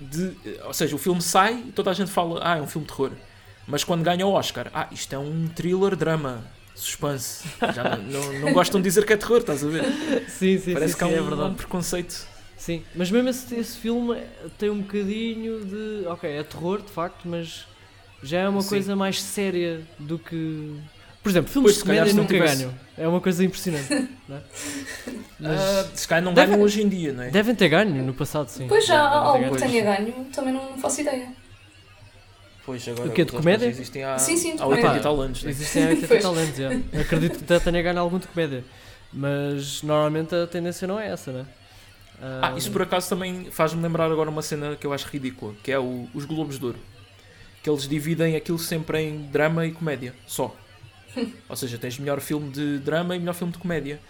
de, 0.00 0.32
ou 0.64 0.74
seja, 0.74 0.96
o 0.96 0.98
filme 0.98 1.22
sai 1.22 1.62
e 1.68 1.72
toda 1.72 1.90
a 1.90 1.94
gente 1.94 2.10
fala, 2.10 2.40
ah, 2.42 2.56
é 2.58 2.60
um 2.60 2.66
filme 2.66 2.86
de 2.88 2.92
terror. 2.92 3.12
Mas 3.68 3.84
quando 3.84 4.02
ganha 4.02 4.26
o 4.26 4.32
Oscar, 4.32 4.68
ah, 4.74 4.88
isto 4.90 5.14
é 5.14 5.18
um 5.18 5.46
thriller 5.46 5.94
drama, 5.94 6.44
suspense. 6.76 7.44
Já 7.74 7.96
não, 7.96 8.32
não, 8.40 8.52
gostam 8.52 8.80
de 8.80 8.84
dizer 8.88 9.04
que 9.04 9.12
é 9.12 9.16
terror, 9.16 9.38
estás 9.38 9.64
a 9.64 9.68
ver? 9.68 9.84
Sim, 10.28 10.58
sim, 10.58 10.72
Parece 10.74 10.92
sim, 10.92 10.98
que 10.98 11.04
há 11.04 11.06
sim, 11.08 11.12
um, 11.12 11.16
é 11.16 11.18
há 11.18 11.22
um 11.22 11.28
verdade. 11.28 11.54
preconceito. 11.56 12.26
Sim, 12.56 12.82
mas 12.94 13.10
mesmo 13.10 13.28
esse, 13.28 13.54
esse 13.54 13.76
filme 13.78 14.16
tem 14.58 14.70
um 14.70 14.80
bocadinho 14.80 15.64
de. 15.64 16.06
Ok, 16.06 16.30
é 16.30 16.42
terror 16.42 16.80
de 16.82 16.90
facto, 16.90 17.26
mas 17.28 17.66
já 18.22 18.40
é 18.40 18.48
uma 18.48 18.62
Sim. 18.62 18.68
coisa 18.68 18.96
mais 18.96 19.20
séria 19.22 19.80
do 19.98 20.18
que. 20.18 20.74
Por 21.22 21.30
exemplo, 21.30 21.50
filmes 21.50 21.72
Pois, 21.72 21.78
de 21.78 21.82
comédia 21.84 22.12
nunca 22.14 22.34
tivesse- 22.34 22.56
ganham. 22.56 22.74
É 22.96 23.06
uma 23.08 23.20
coisa 23.20 23.44
impressionante. 23.44 23.88
não 24.28 24.36
é? 24.36 24.40
Mas 25.40 25.60
Ah, 25.60 25.86
se 25.94 26.08
calhar 26.08 26.24
não 26.24 26.32
ganham 26.32 26.60
hoje 26.60 26.82
em 26.82 26.88
dia, 26.88 27.12
não 27.12 27.24
é? 27.24 27.30
devem 27.30 27.54
ter 27.54 27.68
ganho 27.68 28.02
no 28.02 28.14
passado, 28.14 28.48
sim. 28.48 28.66
Pois 28.68 28.86
já 28.86 29.06
ter 29.10 29.16
algo 29.16 29.50
que 29.56 29.58
tenha 29.58 29.84
ganho, 29.84 30.24
também 30.32 30.52
não 30.54 30.78
faço 30.78 31.00
ideia. 31.00 31.28
Pois, 32.66 32.86
agora 32.88 33.08
O 33.08 33.12
quê, 33.12 33.24
de 33.24 33.30
os 33.30 33.34
Oscars 33.38 33.44
comédia? 33.44 33.66
Existem 33.66 34.04
há, 34.04 34.18
Sim, 34.18 34.36
sim, 34.36 34.56
de 34.56 34.62
há 34.62 34.66
80 34.66 34.82
comédia. 34.82 34.98
e 34.98 35.02
tal 35.02 35.20
anos. 35.20 35.42
né? 35.44 35.50
Existem 35.50 35.84
há 35.84 35.88
80 35.90 36.08
Pois. 36.08 36.22
talentos, 36.22 36.56
já. 36.56 36.72
Eu 36.72 37.00
Acredito 37.00 37.38
que 37.38 37.60
tenha 37.60 37.82
ganho 37.82 38.00
algum 38.00 38.18
de 38.18 38.26
comédia. 38.26 38.64
Mas 39.12 39.82
normalmente 39.82 40.34
a 40.34 40.46
tendência 40.46 40.86
não 40.86 40.98
é 41.00 41.08
essa, 41.08 41.30
né? 41.32 41.46
Ah, 42.20 42.54
isso 42.56 42.70
por 42.72 42.82
acaso 42.82 43.08
também 43.08 43.46
faz-me 43.50 43.80
lembrar 43.82 44.10
agora 44.10 44.28
uma 44.28 44.42
cena 44.42 44.74
que 44.74 44.86
eu 44.86 44.92
acho 44.92 45.06
ridícula, 45.08 45.54
que 45.62 45.70
é 45.70 45.78
o- 45.78 46.08
os 46.14 46.24
Globos 46.24 46.58
de 46.58 46.64
Ouro. 46.64 46.78
Que 47.62 47.70
eles 47.70 47.86
dividem 47.88 48.34
aquilo 48.36 48.58
sempre 48.58 49.00
em 49.00 49.22
drama 49.30 49.64
e 49.66 49.72
comédia, 49.72 50.14
só. 50.26 50.54
Ou 51.48 51.56
seja, 51.56 51.78
tens 51.78 51.98
melhor 51.98 52.20
filme 52.20 52.50
de 52.50 52.78
drama 52.78 53.14
e 53.14 53.18
melhor 53.18 53.34
filme 53.34 53.52
de 53.52 53.58
comédia. 53.58 54.00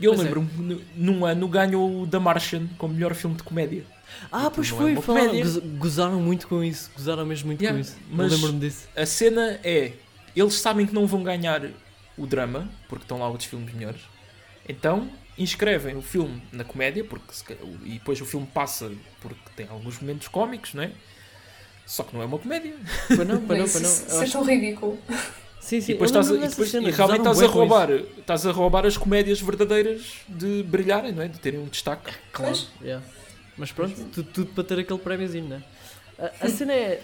E 0.00 0.04
eu 0.04 0.12
é. 0.12 0.16
lembro-me, 0.16 0.48
nu- 0.58 0.80
num 0.94 1.24
ano 1.24 1.48
ganhou 1.48 2.02
o 2.02 2.06
The 2.06 2.18
Martian 2.18 2.66
como 2.78 2.94
melhor 2.94 3.14
filme 3.14 3.36
de 3.36 3.42
comédia. 3.42 3.84
Ah, 4.30 4.50
pois 4.50 4.68
é 4.68 4.70
foi, 4.74 4.96
falaram, 4.96 5.32
gozaram 5.78 6.20
muito 6.20 6.46
com 6.48 6.62
isso, 6.62 6.90
gozaram 6.96 7.24
mesmo 7.26 7.46
muito 7.48 7.60
Yeah, 7.62 7.78
com 7.78 7.80
isso. 7.88 7.96
mas- 8.10 8.32
lembro-me 8.32 8.60
disso. 8.60 8.88
A 8.96 9.06
cena 9.06 9.58
é, 9.64 9.92
eles 10.36 10.54
sabem 10.54 10.86
que 10.86 10.94
não 10.94 11.06
vão 11.06 11.22
ganhar 11.22 11.62
o 12.16 12.26
drama, 12.26 12.68
porque 12.88 13.04
estão 13.04 13.18
lá 13.18 13.28
outros 13.28 13.48
filmes 13.48 13.72
melhores. 13.74 14.00
Então, 14.68 15.08
inscrevem 15.38 15.96
o 15.96 16.02
filme 16.02 16.42
na 16.52 16.64
comédia, 16.64 17.02
porque 17.02 17.32
se 17.32 17.44
e 17.84 17.92
depois 17.94 18.20
o 18.20 18.24
filme 18.26 18.46
passa 18.46 18.90
porque 19.20 19.40
tem 19.56 19.66
alguns 19.68 19.98
momentos 20.00 20.28
cómicos, 20.28 20.74
não 20.74 20.82
é? 20.82 20.90
Só 21.86 22.04
que 22.04 22.14
não 22.14 22.22
é 22.22 22.26
uma 22.26 22.38
comédia. 22.38 22.74
Pois 23.08 23.18
não, 23.26 23.40
pois 23.40 23.58
não, 23.58 23.68
pois 23.68 23.74
não. 23.82 23.90
isso 23.90 24.22
é 24.22 24.26
tão 24.28 24.44
ridículo. 24.44 24.98
Sim, 25.60 25.80
sim, 25.80 25.90
e 25.92 25.94
depois 25.94 26.10
estás 26.10 26.28
e 26.30 26.38
depois- 26.38 26.70
cena, 26.70 26.88
e 26.88 26.90
realmente 26.92 27.18
estás 27.20 27.42
a 27.42 27.46
roubar, 27.46 27.90
estás 27.90 28.46
a 28.46 28.52
roubar 28.52 28.86
as 28.86 28.96
comédias 28.96 29.40
verdadeiras 29.40 30.02
de 30.28 30.62
brilharem, 30.62 31.12
não 31.12 31.22
é? 31.22 31.28
De 31.28 31.38
terem 31.38 31.60
um 31.60 31.66
destaque. 31.66 32.12
Claro, 32.32 32.52
Pois. 32.54 32.68
yeah. 32.82 33.04
Mas 33.60 33.70
pronto, 33.70 33.94
tudo, 34.06 34.30
tudo 34.32 34.52
para 34.54 34.64
ter 34.64 34.78
aquele 34.78 34.98
prémiozinho, 34.98 35.46
né? 35.46 35.62
A, 36.18 36.46
a 36.46 36.48
cena 36.48 36.72
é, 36.72 37.02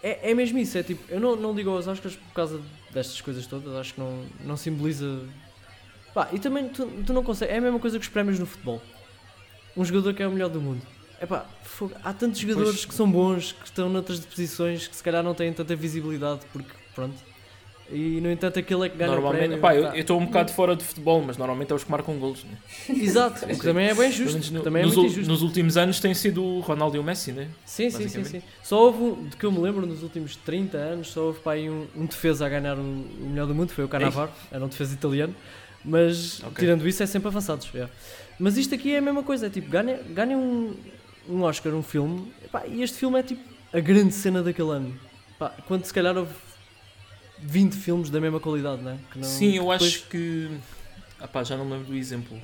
é. 0.00 0.30
É 0.30 0.34
mesmo 0.34 0.56
isso, 0.56 0.78
é 0.78 0.82
tipo, 0.84 1.02
eu 1.12 1.18
não, 1.18 1.34
não 1.34 1.52
ligo 1.52 1.70
aos 1.70 1.88
Oscars 1.88 2.14
por 2.14 2.32
causa 2.32 2.62
destas 2.92 3.20
coisas 3.20 3.44
todas, 3.48 3.74
acho 3.74 3.94
que 3.94 4.00
não, 4.00 4.24
não 4.44 4.56
simboliza. 4.56 5.24
Pá, 6.14 6.28
e 6.32 6.38
também 6.38 6.68
tu, 6.68 6.86
tu 7.04 7.12
não 7.12 7.24
consegues. 7.24 7.52
É 7.52 7.58
a 7.58 7.60
mesma 7.60 7.80
coisa 7.80 7.98
que 7.98 8.04
os 8.04 8.08
prémios 8.08 8.38
no 8.38 8.46
futebol. 8.46 8.80
Um 9.76 9.84
jogador 9.84 10.14
que 10.14 10.22
é 10.22 10.28
o 10.28 10.30
melhor 10.30 10.48
do 10.48 10.60
mundo. 10.60 10.86
Epá, 11.20 11.44
fogo, 11.64 11.92
há 12.04 12.12
tantos 12.12 12.38
jogadores 12.38 12.70
Pois. 12.70 12.84
que 12.84 12.94
são 12.94 13.10
bons, 13.10 13.50
que 13.50 13.64
estão 13.64 13.88
noutras 13.88 14.20
posições 14.20 14.86
que 14.86 14.94
se 14.94 15.02
calhar 15.02 15.24
não 15.24 15.34
têm 15.34 15.52
tanta 15.52 15.74
visibilidade, 15.74 16.42
porque 16.52 16.70
pronto. 16.94 17.16
E 17.90 18.20
no 18.20 18.30
entanto 18.30 18.58
aquele 18.58 18.84
é 18.86 18.88
que 18.90 18.96
ganha 18.98 19.10
o 19.10 19.14
normalmente, 19.14 19.46
prémio. 19.46 19.60
pá, 19.60 19.74
eu 19.74 19.84
pá. 19.84 19.96
eu 19.96 20.00
estou 20.02 20.20
um 20.20 20.26
bocado 20.26 20.52
fora 20.52 20.76
de 20.76 20.84
futebol, 20.84 21.22
mas 21.22 21.38
normalmente 21.38 21.72
é 21.72 21.74
os 21.74 21.84
que 21.84 21.90
marcam 21.90 22.18
golos, 22.18 22.44
né? 22.44 22.50
Exato, 22.90 23.46
o 23.46 23.48
que 23.48 23.58
também 23.64 23.86
é 23.88 23.94
bem 23.94 24.12
justo. 24.12 24.52
no- 24.52 24.62
também 24.62 24.82
é 24.82 24.86
nos, 24.86 24.94
muito 24.94 25.20
nos 25.26 25.40
últimos 25.42 25.76
anos 25.78 25.98
tem 25.98 26.12
sido 26.12 26.44
o 26.44 26.60
Ronaldo 26.60 26.96
e 26.96 27.00
o 27.00 27.02
Messi, 27.02 27.32
né? 27.32 27.48
Sim, 27.64 27.88
sim, 27.90 28.06
sim, 28.08 28.24
sim. 28.24 28.42
Só 28.62 28.78
houve, 28.84 29.02
um- 29.02 29.28
de 29.28 29.36
que 29.36 29.44
eu 29.46 29.50
me 29.52 29.58
lembro, 29.60 29.86
nos 29.86 30.02
últimos 30.02 30.36
30 30.36 30.76
anos, 30.76 31.08
só 31.08 31.22
houve 31.22 31.38
aí 31.46 31.70
um, 31.70 31.86
um 31.96 32.04
defesa 32.04 32.44
a 32.44 32.48
ganhar 32.50 32.76
o, 32.76 32.80
o 32.82 33.26
melhor 33.30 33.46
do 33.46 33.54
mundo, 33.54 33.70
foi 33.72 33.84
o 33.84 33.88
Cannavaro, 33.88 34.30
era 34.52 34.62
um 34.62 34.68
defesa 34.68 34.92
italiano. 34.92 35.34
Mas, 35.84 36.40
Ok. 36.42 36.54
tirando 36.58 36.86
isso, 36.86 37.02
é 37.02 37.06
sempre 37.06 37.28
avançados. 37.28 37.68
yeah. 37.72 37.90
Mas 38.38 38.58
isto 38.58 38.74
aqui 38.74 38.92
é 38.94 38.98
a 38.98 39.02
mesma 39.02 39.22
coisa, 39.22 39.46
é 39.46 39.50
tipo, 39.50 39.70
ganha, 39.70 39.98
ganha 40.10 40.36
um, 40.36 40.74
um 41.28 41.42
Oscar, 41.42 41.72
um 41.72 41.82
filme, 41.82 42.30
epá, 42.44 42.66
e 42.66 42.82
este 42.82 42.98
filme 42.98 43.18
é 43.18 43.22
tipo 43.22 43.42
a 43.72 43.80
grande 43.80 44.12
cena 44.12 44.42
daquele 44.42 44.70
ano. 44.72 44.94
Pá, 45.38 45.52
quando 45.66 45.84
se 45.84 45.94
calhar 45.94 46.16
houve 46.16 46.32
20 47.42 47.74
filmes 47.76 48.10
da 48.10 48.20
mesma 48.20 48.40
qualidade, 48.40 48.82
né? 48.82 48.98
Que 49.12 49.18
não- 49.18 49.28
Sim, 49.28 49.54
eu 49.56 49.62
depois- 49.62 49.82
acho 49.82 50.02
que. 50.08 50.50
Ah 51.20 51.26
pá, 51.28 51.42
já 51.42 51.56
não 51.56 51.64
me 51.64 51.72
lembro 51.72 51.86
do 51.88 51.94
exemplo. 51.96 52.40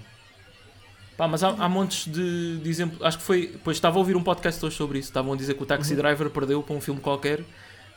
Pá, 1.17 1.29
mas 1.29 1.45
há, 1.45 1.49
há 1.51 1.69
montes 1.69 2.13
de, 2.13 2.59
de 2.59 2.69
exemplos. 2.69 3.01
Acho 3.03 3.19
que 3.19 3.25
foi. 3.25 3.55
Pois 3.63 3.77
estava 3.77 3.97
a 3.97 3.99
ouvir 4.01 4.17
um 4.17 4.23
podcast 4.23 4.65
hoje 4.65 4.77
sobre 4.77 4.99
isso. 4.99 5.09
Estavam 5.09 5.33
a 5.33 5.37
dizer 5.37 5.55
que 5.55 5.63
o 5.63 5.67
Taxi 5.67 5.93
Uhum. 5.93 5.99
Driver 5.99 6.31
perdeu 6.31 6.63
para 6.63 6.75
um 6.75 6.81
filme 6.81 7.01
qualquer 7.01 7.41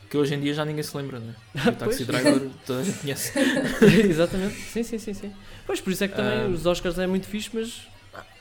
que 0.09 0.15
hoje 0.15 0.35
em 0.35 0.39
dia 0.39 0.53
já 0.53 0.63
ninguém 0.63 0.83
se 0.83 0.95
lembra, 0.95 1.19
né? 1.19 1.33
E 1.55 1.69
o 1.69 1.75
Taxi 1.75 2.05
Pois. 2.05 2.07
Driver 2.23 2.49
toda 2.65 2.79
a 2.79 2.83
gente 2.83 2.99
conhece. 2.99 3.33
Exatamente, 4.07 4.55
sim, 4.55 4.83
sim, 4.83 4.97
sim, 4.99 5.13
sim. 5.13 5.31
Pois 5.65 5.81
por 5.81 5.91
isso 5.91 6.03
é 6.03 6.07
que 6.07 6.15
também 6.15 6.39
Ah. 6.45 6.47
os 6.47 6.65
Oscars 6.65 6.97
é 6.99 7.07
muito 7.07 7.25
fixe, 7.27 7.49
mas 7.53 7.81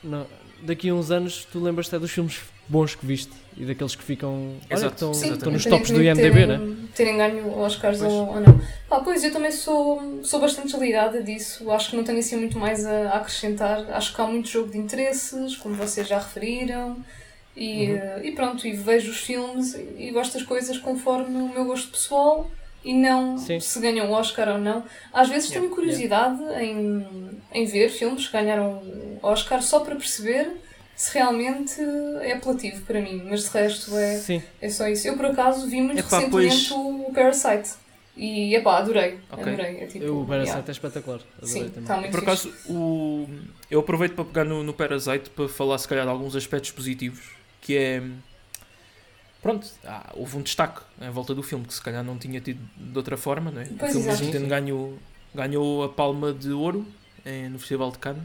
Não, 0.03 0.25
daqui 0.61 0.89
a 0.89 0.93
uns 0.93 1.11
anos 1.11 1.45
tu 1.51 1.59
lembras-te 1.59 1.95
é 1.95 1.99
dos 1.99 2.11
filmes 2.11 2.39
bons 2.69 2.95
que 2.95 3.05
viste 3.05 3.31
e 3.55 3.65
daqueles 3.65 3.95
que 3.95 4.03
ficam. 4.03 4.55
Olha, 4.69 4.79
que 4.79 4.85
estão, 4.87 5.13
Sim, 5.13 5.33
estão 5.33 5.51
nos 5.51 5.65
tops 5.65 5.91
do 5.91 6.03
IMDB, 6.03 6.45
né? 6.45 6.57
terem, 6.57 6.75
terem 6.95 7.17
ganho 7.17 7.57
Oscars 7.59 7.99
Pois. 7.99 8.11
ou, 8.11 8.27
ou 8.27 8.39
não. 8.41 8.61
Pá, 8.89 8.99
pois, 8.99 9.23
eu 9.23 9.31
também 9.31 9.51
sou, 9.51 10.21
sou 10.23 10.39
bastante 10.39 10.71
desligada 10.71 11.23
disso. 11.23 11.69
Acho 11.71 11.91
que 11.91 11.95
não 11.95 12.03
tenho 12.03 12.19
assim 12.19 12.35
muito 12.35 12.57
mais 12.59 12.85
a, 12.85 13.09
a 13.09 13.17
acrescentar. 13.17 13.85
Acho 13.91 14.13
que 14.15 14.21
há 14.21 14.27
muito 14.27 14.49
jogo 14.49 14.71
de 14.71 14.77
interesses, 14.77 15.55
como 15.55 15.75
vocês 15.75 16.07
já 16.07 16.19
referiram. 16.19 16.97
E, 17.55 17.87
Uhum. 17.89 17.95
eh, 17.97 18.21
e 18.25 18.31
pronto, 18.33 18.67
e 18.67 18.73
vejo 18.75 19.09
os 19.09 19.17
filmes 19.17 19.73
e 19.97 20.11
gosto 20.11 20.33
das 20.33 20.43
coisas 20.43 20.77
conforme 20.77 21.35
o 21.41 21.49
meu 21.49 21.65
gosto 21.65 21.89
pessoal 21.89 22.51
e 22.87 22.93
não 22.93 23.37
Sim. 23.37 23.59
se 23.59 23.79
ganham 23.81 24.09
Oscar 24.11 24.47
ou 24.47 24.57
não. 24.57 24.81
Às 25.13 25.27
vezes 25.27 25.49
Yeah, 25.49 25.59
tenho 25.67 25.75
curiosidade 25.75 26.41
em, 26.63 27.05
em 27.53 27.65
ver 27.65 27.89
filmes 27.89 28.27
que 28.27 28.31
ganharam 28.31 28.81
Oscar 29.21 29.61
só 29.61 29.81
para 29.81 29.95
perceber 29.95 30.53
se 30.95 31.13
realmente 31.13 31.75
é 32.21 32.31
apelativo 32.31 32.81
para 32.83 33.01
mim, 33.01 33.23
mas 33.29 33.43
de 33.43 33.49
resto 33.49 33.95
é, 33.97 34.15
Sim. 34.17 34.41
é 34.61 34.69
só 34.69 34.87
isso. 34.87 35.05
Eu 35.07 35.17
por 35.17 35.25
acaso 35.25 35.67
vi 35.67 35.81
muito 35.81 35.99
Epá, 35.99 36.17
recentemente 36.17 36.69
pois- 36.69 36.71
o 36.71 37.11
Parasite 37.13 37.69
e 38.15 38.55
epá, 38.55 38.77
adorei. 38.77 39.19
Ok. 39.29 39.43
Adorei. 39.53 39.77
É 39.81 39.85
tipo, 39.85 40.05
o 40.21 40.25
Parasite 40.25 40.49
yeah. 40.51 40.65
é 40.67 40.71
espetacular. 40.71 41.19
Adorei 41.37 41.53
Sim, 41.53 41.69
também. 41.69 41.81
está 41.81 41.97
muito 41.97 42.11
Por 42.11 42.19
fixe. 42.21 42.47
acaso, 42.47 42.73
o... 42.73 43.27
eu 43.69 43.79
aproveito 43.81 44.15
para 44.15 44.25
pegar 44.25 44.43
no, 44.45 44.63
no 44.63 44.73
Parasite 44.73 45.29
para 45.29 45.47
falar, 45.49 45.77
se 45.77 45.87
calhar, 45.87 46.05
de 46.05 46.09
alguns 46.09 46.35
aspectos 46.37 46.71
positivos. 46.71 47.35
Que 47.61 47.77
é. 47.77 48.01
Pronto, 49.41 49.67
ah, 49.85 50.11
houve 50.15 50.35
um 50.37 50.41
destaque 50.41 50.81
em 51.01 51.09
volta 51.11 51.33
do 51.35 51.43
filme 51.43 51.65
que 51.65 51.73
se 51.73 51.81
calhar 51.81 52.03
não 52.03 52.17
tinha 52.17 52.41
tido 52.41 52.59
de 52.75 52.97
outra 52.97 53.15
forma, 53.17 53.51
não 53.51 53.61
é? 53.61 53.65
Pois, 53.65 53.91
o 53.91 53.93
filme 53.93 54.07
exato. 54.09 54.23
mesmo 54.25 54.31
tendo 54.39 54.47
ganho, 54.49 54.99
ganhou 55.33 55.83
a 55.83 55.89
Palma 55.89 56.33
de 56.33 56.51
Ouro 56.51 56.85
eh, 57.25 57.47
no 57.49 57.59
Festival 57.59 57.91
de 57.91 57.97
Cannes. 57.99 58.23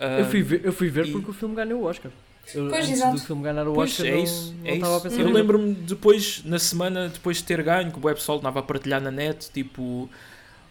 Ah, 0.00 0.18
Eu 0.20 0.26
fui 0.26 0.42
ver, 0.42 0.64
eu 0.64 0.72
fui 0.72 0.88
ver 0.88 1.06
e- 1.06 1.12
porque 1.12 1.30
o 1.30 1.34
filme 1.34 1.54
ganhou 1.54 1.82
o 1.82 1.84
Oscar. 1.84 2.10
Eu, 2.54 2.68
Pois, 2.68 2.80
antes 2.84 2.90
exato. 2.98 3.16
do 3.16 3.20
filme 3.22 3.42
ganhar 3.44 3.68
o 3.68 3.72
Pois, 3.74 3.90
Oscar, 3.92 4.06
é 4.06 4.10
não, 4.16 4.22
isso. 4.24 4.54
não 4.58 4.66
é 4.66 4.74
estava 4.74 4.92
a 4.94 4.96
isso. 4.96 5.08
pensar 5.10 5.22
Eu 5.22 5.30
lembro-me 5.30 5.74
depois, 5.74 6.42
na 6.44 6.58
semana, 6.58 7.08
depois 7.08 7.36
de 7.36 7.44
ter 7.44 7.62
ganho, 7.62 7.92
que 7.92 7.98
o 8.00 8.04
web 8.04 8.18
pessoal 8.18 8.38
andava 8.38 8.58
a 8.58 8.62
partilhar 8.62 9.00
na 9.00 9.10
net, 9.12 9.48
tipo. 9.52 10.10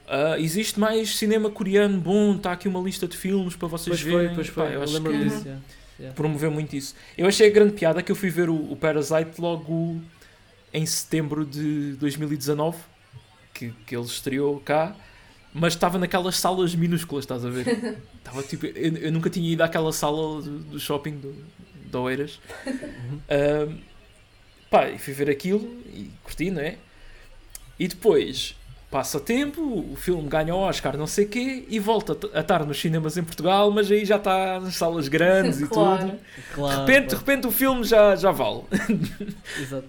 ah, 0.08 0.38
existe 0.38 0.78
mais 0.80 1.16
cinema 1.16 1.50
coreano 1.50 1.98
bom, 2.02 2.36
está 2.36 2.52
aqui 2.52 2.68
uma 2.68 2.82
lista 2.82 3.08
de 3.08 3.16
filmes 3.16 3.56
para 3.56 3.70
vocês 3.70 3.96
Pois 4.02 4.02
foi, 4.12 4.22
verem. 4.22 4.36
pois 4.36 4.50
Pá, 4.50 4.66
foi. 4.66 4.76
eu 4.76 4.82
Eu 4.84 4.90
lembro-me 4.90 5.24
disso. 5.24 5.44
yeah. 5.46 5.62
Yeah. 6.02 6.16
promoveu 6.16 6.50
muito 6.50 6.76
isso. 6.76 6.96
Eu 7.16 7.28
achei 7.28 7.48
a 7.48 7.52
grande 7.52 7.74
piada 7.74 8.02
que 8.02 8.12
eu 8.12 8.16
fui 8.16 8.32
ver 8.32 8.50
o, 8.50 8.56
o 8.72 8.76
Parasite 8.76 9.40
logo 9.40 10.02
em 10.74 10.84
setembro 10.84 11.46
de 11.46 11.94
2019, 12.00 12.76
que, 13.54 13.72
que 13.86 13.96
ele 13.96 14.06
estreou 14.06 14.60
cá, 14.62 14.96
mas 15.54 15.74
estava 15.74 16.00
naquelas 16.00 16.38
salas 16.38 16.74
minúsculas, 16.74 17.24
estás 17.24 17.46
a 17.46 17.50
ver? 17.50 18.00
Estava 18.18 18.44
tipo, 18.44 18.66
eu, 18.68 18.98
eu 18.98 19.12
nunca 19.12 19.30
tinha 19.30 19.52
ido 19.52 19.62
àquela 19.62 19.92
sala 19.92 20.42
do, 20.42 20.60
do 20.60 20.80
shopping 20.80 21.18
do, 21.18 21.36
de 21.90 21.98
Oeiras. 21.98 22.40
Ahm, 23.30 23.80
pá, 24.70 24.90
e 24.90 24.98
fui 24.98 25.14
ver 25.14 25.30
aquilo 25.30 25.82
e 25.88 26.10
curti, 26.24 26.50
não 26.50 26.62
é? 26.62 26.78
E 27.80 27.88
depois 27.88 28.56
passa 28.92 29.20
tempo, 29.22 29.62
o 29.62 29.96
filme 29.96 30.28
ganha 30.28 30.54
o 30.54 30.58
Oscar, 30.60 30.98
não 30.98 31.08
sei 31.08 31.26
quê, 31.26 31.66
e 31.70 31.80
volta 31.80 32.16
a 32.34 32.42
estar 32.42 32.66
nos 32.66 32.78
cinemas 32.80 33.16
em 33.18 33.24
Portugal, 33.24 33.72
mas 33.72 33.90
aí 33.90 34.04
já 34.04 34.18
está 34.18 34.60
nas 34.60 34.76
salas 34.76 35.08
grandes 35.08 35.60
e 35.62 35.68
Claro. 35.68 36.10
tudo. 36.10 36.20
Claro, 36.54 36.76
De 36.76 36.80
repente, 36.82 37.02
de 37.04 37.08
claro. 37.16 37.26
repente 37.26 37.48
o 37.48 37.52
filme 37.52 37.84
já, 37.86 38.16
já 38.18 38.32
vale. 38.32 38.64
Exato. 39.60 39.88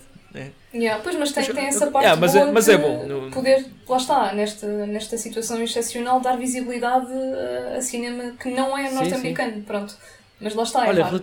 Yeah, 0.75 1.03
pois, 1.03 1.15
mas 1.19 1.31
tem, 1.33 1.45
Mas- 1.47 1.55
tem 1.55 1.67
essa 1.67 1.91
parte 1.91 2.05
Yeah, 2.07 2.19
mas 2.19 2.35
é- 2.35 2.41
boa 2.41 2.53
mas 2.53 2.65
de 2.65 2.71
é 2.73 2.79
bom, 2.79 3.07
no- 3.07 3.31
poder, 3.31 3.67
lá 3.87 3.97
está, 3.99 4.33
nesta, 4.33 4.67
nesta 4.87 5.19
situação 5.19 5.63
excepcional, 5.63 6.21
dar 6.21 6.39
visibilidade 6.39 7.07
a, 7.13 7.77
a 7.77 7.83
cinema 7.83 8.33
que 8.41 8.49
não 8.49 8.79
é 8.79 8.91
norte-americano, 8.91 9.63
pronto. 9.65 9.95
Mas 10.41 10.55
lá 10.55 10.63
está, 10.63 10.87
é 10.87 10.89
Olha, 10.89 11.05
rel- 11.05 11.21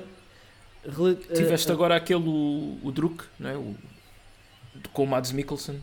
rel- 0.95 1.15
Tiveste 1.15 1.69
eh, 1.71 1.73
agora 1.73 1.95
aquele, 1.95 2.23
o, 2.27 2.77
o 2.83 2.91
Druk, 2.91 3.23
não 3.39 3.49
é? 3.49 3.55
o, 3.57 3.73
com 4.93 5.05
o 5.05 5.07
Mads 5.07 5.31
Mikkelsen, 5.31 5.81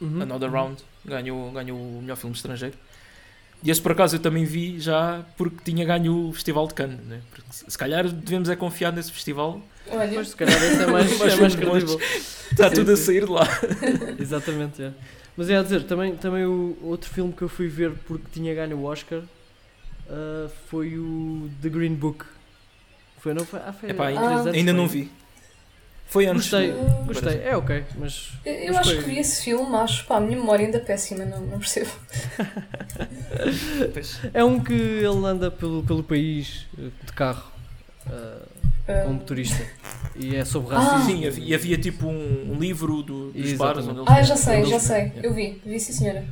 uhum, 0.00 0.22
Another 0.22 0.48
uhum. 0.48 0.54
Round, 0.56 0.82
ganhou, 1.04 1.50
ganhou 1.52 1.78
o 1.78 2.00
melhor 2.00 2.16
filme 2.16 2.34
estrangeiro. 2.34 2.76
E 3.62 3.70
esse 3.70 3.80
por 3.80 3.92
acaso 3.92 4.16
eu 4.16 4.20
também 4.20 4.44
vi 4.44 4.78
já 4.78 5.24
porque 5.36 5.56
tinha 5.64 5.84
ganho 5.84 6.28
o 6.28 6.32
Festival 6.32 6.66
de 6.68 6.74
Cannes, 6.74 7.00
né? 7.06 7.20
porque 7.30 7.48
se 7.50 7.78
calhar 7.78 8.06
devemos 8.06 8.48
é 8.48 8.56
confiar 8.56 8.92
nesse 8.92 9.10
festival, 9.10 9.60
Olha, 9.90 10.12
Pois, 10.14 10.28
se 10.28 10.36
calhar 10.36 10.62
esse 10.62 10.82
é 10.82 10.86
mais, 10.86 11.20
é 11.20 11.36
mais 11.36 11.54
credível. 11.54 12.00
está 12.00 12.68
Sim, 12.68 12.74
tudo 12.76 12.92
a 12.92 12.96
sim. 12.96 13.04
sair 13.04 13.24
de 13.24 13.30
lá. 13.30 13.46
Exatamente, 14.18 14.82
é. 14.82 14.92
Mas 15.36 15.50
é 15.50 15.56
a 15.56 15.62
dizer, 15.62 15.84
também, 15.84 16.14
também 16.16 16.44
o 16.44 16.76
outro 16.82 17.10
filme 17.10 17.32
que 17.32 17.42
eu 17.42 17.48
fui 17.48 17.68
ver 17.68 17.92
porque 18.06 18.24
tinha 18.32 18.54
ganho 18.54 18.76
o 18.78 18.84
Oscar 18.84 19.22
ah, 20.08 20.48
foi 20.68 20.98
o 20.98 21.50
The 21.62 21.68
Green 21.68 21.94
Book. 21.94 22.24
Foi, 23.18 23.34
não 23.34 23.44
foi? 23.44 23.60
Ah, 23.60 23.72
foi 23.72 23.90
Epá, 23.90 24.08
ainda, 24.08 24.50
ainda 24.50 24.72
não 24.72 24.86
vi. 24.86 25.10
Foi 26.06 26.26
antes. 26.26 26.42
Gostei, 26.50 26.72
do- 26.72 27.04
gostei. 27.06 27.40
É 27.42 27.56
ok, 27.56 27.84
mas. 27.98 28.32
eu, 28.44 28.52
eu 28.54 28.66
mas 28.68 28.76
acho 28.78 28.94
foi- 28.94 29.02
que 29.02 29.10
vi 29.10 29.18
esse 29.18 29.42
filme, 29.44 29.74
acho, 29.76 30.04
pá, 30.06 30.16
a 30.18 30.20
minha 30.20 30.36
memória 30.38 30.64
ainda 30.64 30.78
é 30.78 30.80
péssima, 30.80 31.24
não, 31.24 31.40
não 31.40 31.58
percebo. 31.58 31.90
É 34.32 34.44
um 34.44 34.60
que 34.62 34.72
ele 34.72 35.26
anda 35.26 35.50
pelo, 35.50 35.82
pelo 35.82 36.02
país 36.02 36.66
eh, 36.78 36.88
de 37.04 37.12
carro 37.12 37.50
ah, 38.06 38.38
Ah, 38.86 39.02
como 39.02 39.14
motorista. 39.14 39.64
E 40.14 40.36
é 40.36 40.44
sobre 40.44 40.74
Ah. 40.74 40.78
racismo. 40.80 41.10
Sim, 41.20 41.26
havia, 41.26 41.44
e 41.44 41.54
havia 41.54 41.78
tipo 41.78 42.06
um, 42.06 42.52
um 42.52 42.58
livro 42.60 43.02
do, 43.02 43.30
dos 43.32 43.50
Exatamente. 43.50 43.58
bares 43.58 43.88
onde 43.88 44.02
Ah, 44.12 44.22
já 44.22 44.36
sei, 44.36 44.64
já 44.66 44.78
sei, 44.78 45.12
eu 45.22 45.32
vi, 45.34 45.60
vi 45.64 45.80
sim 45.80 45.92
senhora. 45.92 46.24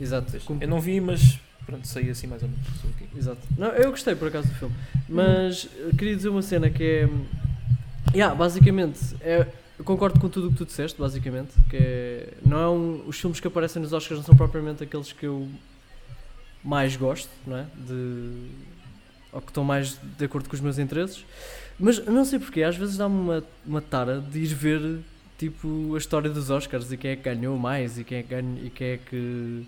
Exato. 0.00 0.38
Com- 0.44 0.58
Eu 0.60 0.68
não 0.68 0.80
vi, 0.80 1.00
mas 1.00 1.38
pronto, 1.66 1.86
sei 1.86 2.10
assim 2.10 2.26
mais 2.26 2.42
ou 2.42 2.48
menos. 2.48 2.66
quê. 2.98 3.04
Exato. 3.16 3.40
Não, 3.56 3.68
eu 3.68 3.90
gostei 3.90 4.14
por 4.14 4.28
acaso 4.28 4.48
do 4.48 4.54
filme. 4.54 4.74
Mas 5.08 5.68
eh, 5.78 5.90
queria 5.96 6.16
dizer 6.16 6.30
uma 6.30 6.42
cena 6.42 6.68
que 6.70 6.82
é. 6.82 7.08
Yeah, 8.14 8.34
basicamente, 8.34 8.98
é, 9.20 9.46
eu 9.78 9.84
concordo 9.84 10.18
com 10.18 10.28
tudo 10.28 10.48
o 10.48 10.50
que 10.50 10.56
tu 10.58 10.66
disseste, 10.66 10.98
basicamente. 10.98 11.52
Que 11.68 11.76
é, 11.76 12.34
não 12.44 12.58
é 12.60 12.68
um, 12.68 13.02
os 13.06 13.18
filmes 13.20 13.38
que 13.40 13.46
aparecem 13.46 13.80
nos 13.80 13.92
Oscars 13.92 14.18
não 14.18 14.24
são 14.26 14.36
propriamente 14.36 14.82
aqueles 14.82 15.12
que 15.12 15.26
eu 15.26 15.48
mais 16.64 16.96
gosto, 16.96 17.30
não 17.46 17.58
é? 17.58 17.66
De, 17.86 18.48
ou 19.32 19.40
que 19.40 19.50
estão 19.50 19.62
mais 19.62 19.98
de 20.18 20.24
acordo 20.24 20.48
com 20.48 20.54
os 20.54 20.60
meus 20.60 20.78
interesses. 20.78 21.24
Mas 21.78 22.04
não 22.06 22.24
sei 22.24 22.38
porquê, 22.38 22.62
às 22.62 22.76
vezes 22.76 22.96
dá-me 22.96 23.14
uma, 23.14 23.44
uma 23.64 23.80
tara 23.80 24.20
de 24.20 24.40
ir 24.40 24.46
ver 24.54 25.00
tipo 25.38 25.94
a 25.94 25.98
história 25.98 26.28
dos 26.28 26.50
Oscars 26.50 26.90
e 26.90 26.96
quem 26.96 27.12
é 27.12 27.16
que 27.16 27.22
ganhou 27.22 27.56
mais 27.56 27.98
e 27.98 28.04
quem 28.04 28.18
é 28.18 28.22
que 28.22 28.28
ganha, 28.30 28.60
e 28.62 28.70
quem 28.70 28.88
é 28.88 28.98
que. 28.98 29.66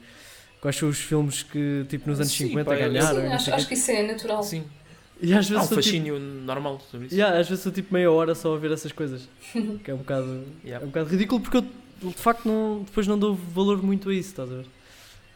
Quais 0.60 0.76
são 0.76 0.90
os 0.90 0.98
filmes 0.98 1.42
que 1.42 1.86
tipo 1.88 2.10
nos 2.10 2.20
anos 2.20 2.32
Sim, 2.32 2.48
50 2.48 2.70
pá, 2.70 2.76
eu- 2.76 2.92
ganharam? 2.92 3.20
Sim, 3.22 3.26
acho, 3.28 3.54
acho 3.54 3.68
que 3.68 3.74
isso 3.74 3.90
é 3.92 4.02
natural. 4.02 4.42
Sim, 4.42 4.64
E 5.22 5.32
às 5.34 5.50
há 5.50 5.54
um 5.54 5.54
vezes 5.54 5.68
sou 5.68 5.78
tipo, 5.78 5.82
fascínio 5.82 6.18
normal 6.18 6.80
sobre 6.90 7.06
isso. 7.06 7.14
yeah, 7.14 7.38
às 7.38 7.48
vezes 7.48 7.62
sou 7.62 7.70
tipo 7.72 7.92
meia 7.92 8.10
hora 8.10 8.34
só 8.34 8.54
a 8.54 8.58
ver 8.58 8.70
essas 8.72 8.92
coisas. 8.92 9.28
que 9.84 9.90
é 9.90 9.94
um 9.94 9.98
bocado, 9.98 10.44
Yeah. 10.64 10.82
é 10.82 10.86
um 10.86 10.90
bocado 10.90 11.10
ridículo 11.10 11.40
porque 11.40 11.58
eu 11.58 11.64
de 12.02 12.14
facto 12.14 12.46
não, 12.48 12.82
depois 12.84 13.06
não 13.06 13.18
dou 13.18 13.34
valor 13.34 13.82
muito 13.82 14.08
a 14.08 14.14
isso, 14.14 14.30
estás 14.30 14.50
a 14.50 14.56
ver? 14.56 14.66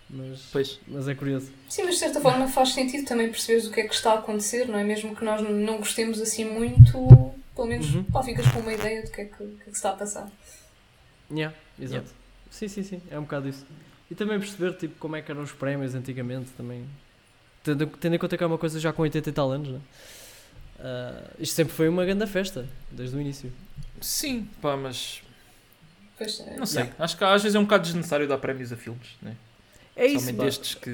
Mas, 0.08 0.48
Pois. 0.52 0.80
mas 0.88 1.08
é 1.08 1.14
curioso. 1.14 1.50
Sim, 1.68 1.82
mas 1.84 1.94
de 1.94 2.00
certa 2.00 2.20
forma 2.20 2.46
faz 2.48 2.70
sentido 2.70 3.04
também 3.06 3.28
perceberes 3.30 3.66
o 3.66 3.70
que 3.72 3.80
é 3.80 3.88
que 3.88 3.94
está 3.94 4.12
a 4.12 4.18
acontecer, 4.18 4.66
não 4.68 4.78
é? 4.78 4.84
Mesmo 4.84 5.14
que 5.14 5.24
nós 5.24 5.42
não 5.42 5.78
gostemos 5.78 6.20
assim 6.20 6.44
muito, 6.44 7.34
pelo 7.54 7.68
menos 7.68 7.94
Uhum. 7.94 8.04
pá, 8.04 8.22
ficas 8.22 8.46
com 8.48 8.60
uma 8.60 8.72
ideia 8.72 9.02
do 9.02 9.10
que 9.10 9.20
é 9.20 9.24
que, 9.26 9.42
o 9.42 9.46
que 9.48 9.62
é 9.62 9.64
que 9.64 9.70
se 9.70 9.76
está 9.76 9.90
a 9.90 9.94
passar. 9.94 10.30
Yeah, 11.30 11.54
exato. 11.80 12.10
Sim, 12.50 12.68
sim, 12.68 12.82
sim, 12.82 13.02
é 13.10 13.18
um 13.18 13.22
bocado 13.22 13.48
isso. 13.48 13.66
E 14.10 14.14
também 14.14 14.38
perceber 14.38 14.74
tipo, 14.74 14.94
como 14.98 15.16
é 15.16 15.22
que 15.22 15.30
eram 15.30 15.42
os 15.42 15.52
prémios 15.52 15.94
antigamente 15.94 16.50
também. 16.56 16.84
Tendo, 17.64 17.86
tendo 17.86 18.14
em 18.14 18.18
conta 18.18 18.36
que 18.36 18.44
é 18.44 18.46
uma 18.46 18.58
coisa 18.58 18.78
já 18.78 18.92
com 18.92 19.02
80 19.02 19.28
e 19.28 19.32
tal 19.32 19.50
anos, 19.50 19.68
né? 19.68 19.80
Ah, 20.78 21.30
isto 21.40 21.54
sempre 21.54 21.74
foi 21.74 21.88
uma 21.88 22.04
grande 22.04 22.26
festa, 22.26 22.66
desde 22.92 23.16
o 23.16 23.20
início. 23.20 23.50
Sim, 24.00 24.48
pá, 24.60 24.76
mas 24.76 25.22
é, 26.20 26.56
não 26.56 26.66
sei. 26.66 26.90
Acho 26.98 27.16
que 27.16 27.24
às 27.24 27.42
vezes 27.42 27.56
é 27.56 27.58
um 27.58 27.64
bocado 27.64 27.84
desnecessário 27.84 28.28
dar 28.28 28.38
prémios 28.38 28.72
a 28.72 28.76
filmes, 28.76 29.08
né? 29.20 29.34
É 29.96 30.06
isso, 30.06 30.26
Somente 30.26 30.36
pá. 30.36 30.46
estes 30.46 30.74
que. 30.74 30.90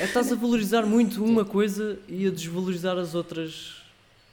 É 0.00 0.04
estás 0.04 0.30
a 0.30 0.36
valorizar 0.36 0.82
muito 0.82 1.22
uma 1.24 1.44
coisa 1.44 1.98
e 2.08 2.26
a 2.26 2.30
desvalorizar 2.30 2.96
as 2.98 3.14
outras 3.14 3.79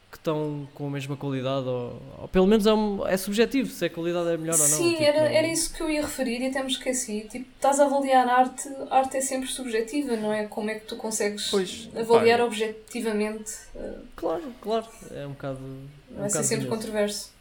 que 0.10 0.18
estão 0.18 0.68
com 0.74 0.88
a 0.88 0.90
mesma 0.90 1.18
qualidade, 1.18 1.68
ou, 1.68 2.02
ou 2.20 2.28
pelo 2.30 2.48
menos 2.48 2.66
é, 2.66 2.74
um- 2.74 3.06
é 3.06 3.18
subjetivo 3.18 3.70
se 3.70 3.84
a 3.86 3.90
qualidade 3.90 4.30
é 4.30 4.38
melhor 4.38 4.54
ou 4.56 4.60
não. 4.70 4.78
Sim, 4.78 4.92
tipo, 4.92 5.04
era, 5.04 5.18
era 5.32 5.48
isso 5.48 5.74
que 5.74 5.82
eu 5.84 5.90
ia 5.90 6.02
referir 6.02 6.42
e 6.42 6.48
até 6.48 6.64
me 6.64 6.72
esqueci. 6.72 7.28
Tipo, 7.30 7.46
estás 7.56 7.80
a 7.80 7.86
avaliar 7.86 8.26
arte, 8.28 8.70
arte 8.90 9.18
é 9.18 9.22
sempre 9.22 9.50
subjetiva, 9.50 10.16
não 10.16 10.32
é? 10.32 10.46
Como 10.46 10.70
é 10.70 10.76
que 10.76 10.86
tu 10.86 10.96
consegues 10.96 11.50
Pois, 11.52 11.90
avaliar 11.96 12.40
pá, 12.40 12.46
objetivamente? 12.46 13.52
uh, 13.76 14.00
Claro, 14.16 14.44
claro, 14.62 14.86
é 15.12 15.28
um 15.28 15.32
bocado. 15.32 15.60
é 15.60 16.14
um 16.14 16.20
vai 16.22 16.30
ser 16.30 16.44
sempre 16.44 16.68
controverso. 16.68 17.32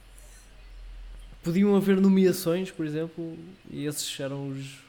Podiam 1.45 1.77
haver 1.77 2.01
nomeações, 2.01 2.73
por 2.73 2.85
exemplo, 2.85 3.39
e 3.71 3.87
esses 3.87 4.19
eram 4.19 4.49
os 4.49 4.81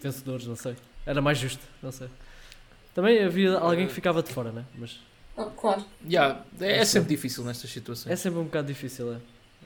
vencedores, 0.00 0.46
não 0.46 0.54
sei. 0.56 0.76
Era 1.04 1.20
mais 1.20 1.38
justo, 1.38 1.62
não 1.82 1.90
sei. 1.90 2.08
Também 2.94 3.20
havia 3.24 3.56
alguém 3.58 3.88
que 3.88 3.92
ficava 3.92 4.22
de 4.22 4.30
fora, 4.32 4.52
né? 4.52 4.64
Mas 4.76 5.00
Ah, 5.36 5.44
claro. 5.56 5.84
yeah, 6.06 6.42
é, 6.60 6.78
é 6.78 6.84
sempre 6.84 7.08
difícil 7.10 7.44
nestas 7.44 7.70
situações. 7.70 8.12
é 8.12 8.16
sempre 8.16 8.38
um 8.38 8.44
bocado 8.44 8.66
difícil, 8.68 9.12
é. 9.14 9.16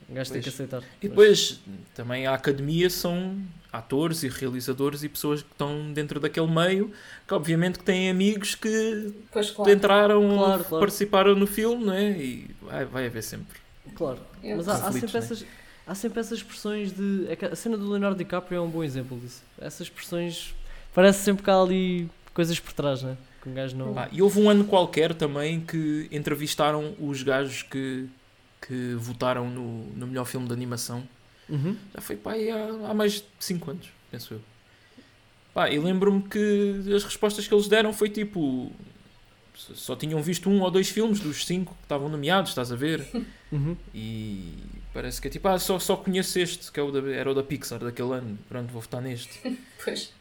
Um 0.08 0.14
gajo 0.14 0.30
tem 0.32 0.40
que 0.40 0.48
Pois. 0.50 0.54
aceitar. 0.54 0.82
E 1.02 1.08
depois 1.08 1.60
também 1.94 2.26
a 2.26 2.34
academia 2.34 2.88
são. 2.90 3.36
atores 3.72 4.22
e 4.22 4.28
realizadores 4.28 5.02
e 5.02 5.08
pessoas 5.08 5.42
que 5.42 5.50
estão 5.52 5.92
dentro 5.92 6.18
daquele 6.18 6.46
meio, 6.46 6.90
que 7.28 7.34
obviamente 7.34 7.78
que 7.78 7.84
têm 7.84 8.08
amigos 8.08 8.54
que 8.54 9.12
Pois 9.30 9.50
claro. 9.50 9.70
entraram, 9.70 10.20
Claro, 10.38 10.64
claro. 10.64 10.80
participaram 10.80 11.34
no 11.34 11.46
filme, 11.46 11.84
não 11.84 11.92
é? 11.92 12.10
E 12.12 12.50
vai, 12.62 12.84
vai 12.86 13.06
haver 13.06 13.22
sempre. 13.22 13.58
Claro. 13.94 14.18
Eu- 14.42 14.56
Mas 14.56 14.66
há, 14.68 14.74
há 14.88 14.92
sempre 14.92 15.12
né? 15.12 15.18
essas, 15.18 15.44
há 15.86 15.94
sempre 15.94 16.20
essas 16.20 16.38
expressões 16.38 16.90
de. 16.92 17.26
A 17.52 17.54
cena 17.56 17.76
do 17.76 17.86
Leonardo 17.90 18.16
DiCaprio 18.16 18.56
é 18.56 18.60
um 18.62 18.70
bom 18.70 18.82
exemplo 18.82 19.18
disso. 19.20 19.42
Essas 19.60 19.88
expressões. 19.88 20.54
Parece 20.94 21.22
sempre 21.24 21.42
que 21.44 21.50
há 21.50 21.60
ali 21.60 22.08
coisas 22.36 22.60
por 22.60 22.74
trás, 22.74 23.02
né? 23.02 23.16
Que 23.42 23.48
um 23.48 23.54
gajo 23.54 23.74
não. 23.74 23.94
Pá, 23.94 24.10
e 24.12 24.20
houve 24.20 24.38
um 24.38 24.50
ano 24.50 24.66
qualquer 24.66 25.14
também 25.14 25.58
que 25.58 26.06
entrevistaram 26.12 26.94
os 27.00 27.22
gajos 27.22 27.62
que, 27.62 28.06
que 28.60 28.94
votaram 28.98 29.48
no, 29.48 29.86
no 29.96 30.06
melhor 30.06 30.26
filme 30.26 30.46
de 30.46 30.52
animação. 30.52 31.02
Uhum. 31.48 31.74
Já 31.94 32.00
foi 32.02 32.16
pá, 32.16 32.32
há, 32.34 32.90
há 32.90 32.94
mais 32.94 33.14
de 33.14 33.24
5 33.40 33.70
anos, 33.70 33.88
penso 34.10 34.34
eu. 34.34 34.40
Pá, 35.54 35.70
e 35.70 35.78
lembro-me 35.78 36.22
que 36.24 36.92
as 36.94 37.04
respostas 37.04 37.48
que 37.48 37.54
eles 37.54 37.68
deram 37.68 37.90
foi 37.94 38.10
tipo. 38.10 38.70
Só 39.54 39.96
tinham 39.96 40.22
visto 40.22 40.50
um 40.50 40.60
ou 40.60 40.70
dois 40.70 40.90
filmes 40.90 41.18
dos 41.18 41.46
cinco 41.46 41.74
que 41.76 41.84
estavam 41.84 42.10
nomeados, 42.10 42.50
estás 42.50 42.70
a 42.70 42.76
ver? 42.76 43.04
Uhum. 43.52 43.76
E 43.94 44.54
parece 44.92 45.20
que 45.20 45.28
é 45.28 45.30
tipo, 45.30 45.46
ah, 45.46 45.56
só, 45.56 45.78
só 45.78 45.96
conheço 45.96 46.36
este, 46.36 46.72
que 46.72 46.80
é 46.80 46.82
o 46.82 46.90
da, 46.90 46.98
era 47.12 47.30
o 47.30 47.32
da 47.32 47.44
Pixar 47.44 47.78
daquele 47.78 48.12
ano, 48.12 48.36
pronto, 48.48 48.72
vou 48.72 48.82
votar 48.82 49.00
neste. 49.00 49.38
Pois. 49.84 50.12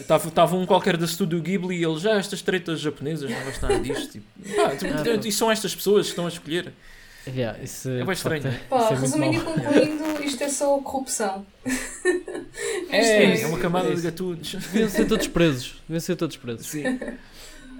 Estava 0.00 0.56
um 0.56 0.66
qualquer 0.66 0.96
da 0.96 1.06
Studio 1.06 1.40
Ghibli 1.40 1.76
e 1.76 1.84
ele 1.84 1.98
já, 1.98 2.12
estas 2.18 2.42
tretas 2.42 2.80
japonesas, 2.80 3.30
não 3.30 3.44
gosto 3.44 3.62
nada 3.62 3.78
disto. 3.80 4.12
Tipo, 4.12 4.26
pá, 4.56 4.72
Ah, 4.72 5.26
e 5.26 5.32
são 5.32 5.50
estas 5.50 5.74
pessoas 5.74 6.06
que 6.06 6.12
estão 6.12 6.26
a 6.26 6.28
escolher. 6.28 6.72
Yeah, 7.26 7.62
isso 7.62 7.90
É 7.90 8.04
bem 8.04 8.12
estranho, 8.12 8.42
né? 8.42 8.60
Pá, 8.70 8.84
isso 8.84 8.92
é 8.92 8.96
resumindo 8.96 9.36
e 9.36 9.40
concluindo, 9.40 10.24
isto 10.24 10.42
é 10.42 10.48
só 10.48 10.78
corrupção. 10.80 11.44
É, 12.90 13.34
Isto 13.34 13.44
é 13.44 13.46
uma 13.48 13.58
camada 13.58 13.88
é 13.90 13.94
de 13.94 14.00
gatunos. 14.00 14.52
Deviam 14.54 14.88
ser 14.88 15.06
todos 15.06 15.26
presos. 15.26 15.82
Deviam 15.86 16.00
ser 16.00 16.16
todos 16.16 16.36
presos. 16.36 16.66
Sim. 16.66 16.84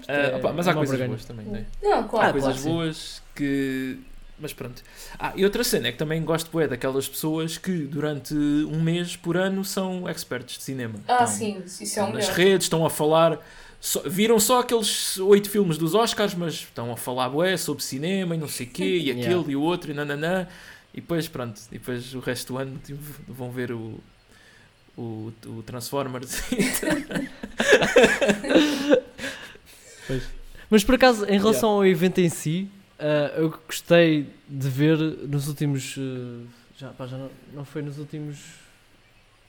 Ah, 0.07 0.13
é 0.13 0.35
opá, 0.35 0.53
mas 0.53 0.67
há 0.67 0.73
coisas 0.73 0.99
boas 1.07 1.25
também, 1.25 1.45
não 1.45 1.55
é? 1.55 1.65
Não, 1.81 1.99
Há 1.99 2.03
claro. 2.03 2.29
Ah, 2.29 2.31
coisas 2.31 2.53
claro, 2.53 2.57
sim. 2.63 2.69
boas 2.69 3.21
que. 3.35 3.99
Mas 4.41 4.53
pronto. 4.53 4.81
Ah, 5.19 5.33
e 5.35 5.43
outra 5.43 5.63
cena 5.63 5.87
é 5.89 5.91
que 5.91 5.97
também 5.97 6.23
gosto 6.23 6.49
bué 6.49 6.67
daquelas 6.67 7.07
pessoas 7.09 7.57
que 7.57 7.71
durante 7.79 8.33
um 8.33 8.81
mês 8.81 9.15
por 9.17 9.35
ano 9.35 9.65
são 9.65 10.07
experts 10.07 10.57
de 10.57 10.63
cinema. 10.63 10.95
Ah, 11.07 11.25
Estão- 11.25 11.27
sim, 11.27 11.61
isso 11.65 11.99
é 11.99 12.03
o 12.03 12.05
nas 12.07 12.15
melhor. 12.27 12.33
redes, 12.35 12.65
estão 12.65 12.85
a 12.85 12.89
falar. 12.89 13.37
só- 13.81 14.01
viram 14.05 14.39
só 14.39 14.59
aqueles 14.59 15.17
oito 15.19 15.49
filmes 15.49 15.77
dos 15.77 15.93
Oscars, 15.95 16.33
mas 16.35 16.53
estão 16.53 16.91
a 16.91 16.97
falar 16.97 17.29
bué 17.29 17.55
sobre 17.57 17.83
cinema 17.83 18.35
e 18.35 18.37
não 18.37 18.47
sei 18.47 18.65
o 18.65 18.69
quê, 18.69 18.83
e 18.83 19.09
Yeah. 19.09 19.21
aquele 19.37 19.51
e 19.53 19.55
o 19.55 19.61
outro, 19.61 19.91
e 19.91 19.93
nananã. 19.93 20.47
E 20.93 21.01
depois, 21.01 21.27
pronto, 21.27 21.59
e 21.71 21.77
depois 21.77 22.13
o 22.13 22.19
resto 22.19 22.53
do 22.53 22.59
ano 22.59 22.79
tipo, 22.83 22.99
vão 23.27 23.51
ver 23.51 23.71
o, 23.71 23.99
o, 24.97 25.31
o 25.47 25.63
Transformers. 25.65 26.41
Mas 30.69 30.83
por 30.83 30.95
acaso, 30.95 31.25
em 31.25 31.37
relação 31.37 31.69
ao 31.69 31.85
evento 31.85 32.19
em 32.19 32.29
si, 32.29 32.67
ah, 32.99 33.33
eu 33.37 33.49
gostei 33.65 34.27
de 34.47 34.69
ver 34.69 34.97
nos 34.97 35.47
últimos. 35.47 35.95
ah, 35.97 36.45
já, 36.77 36.89
pá, 36.89 37.07
já 37.07 37.17
não, 37.17 37.29
não 37.53 37.65
foi 37.65 37.81
nos 37.81 37.97
últimos. 37.97 38.37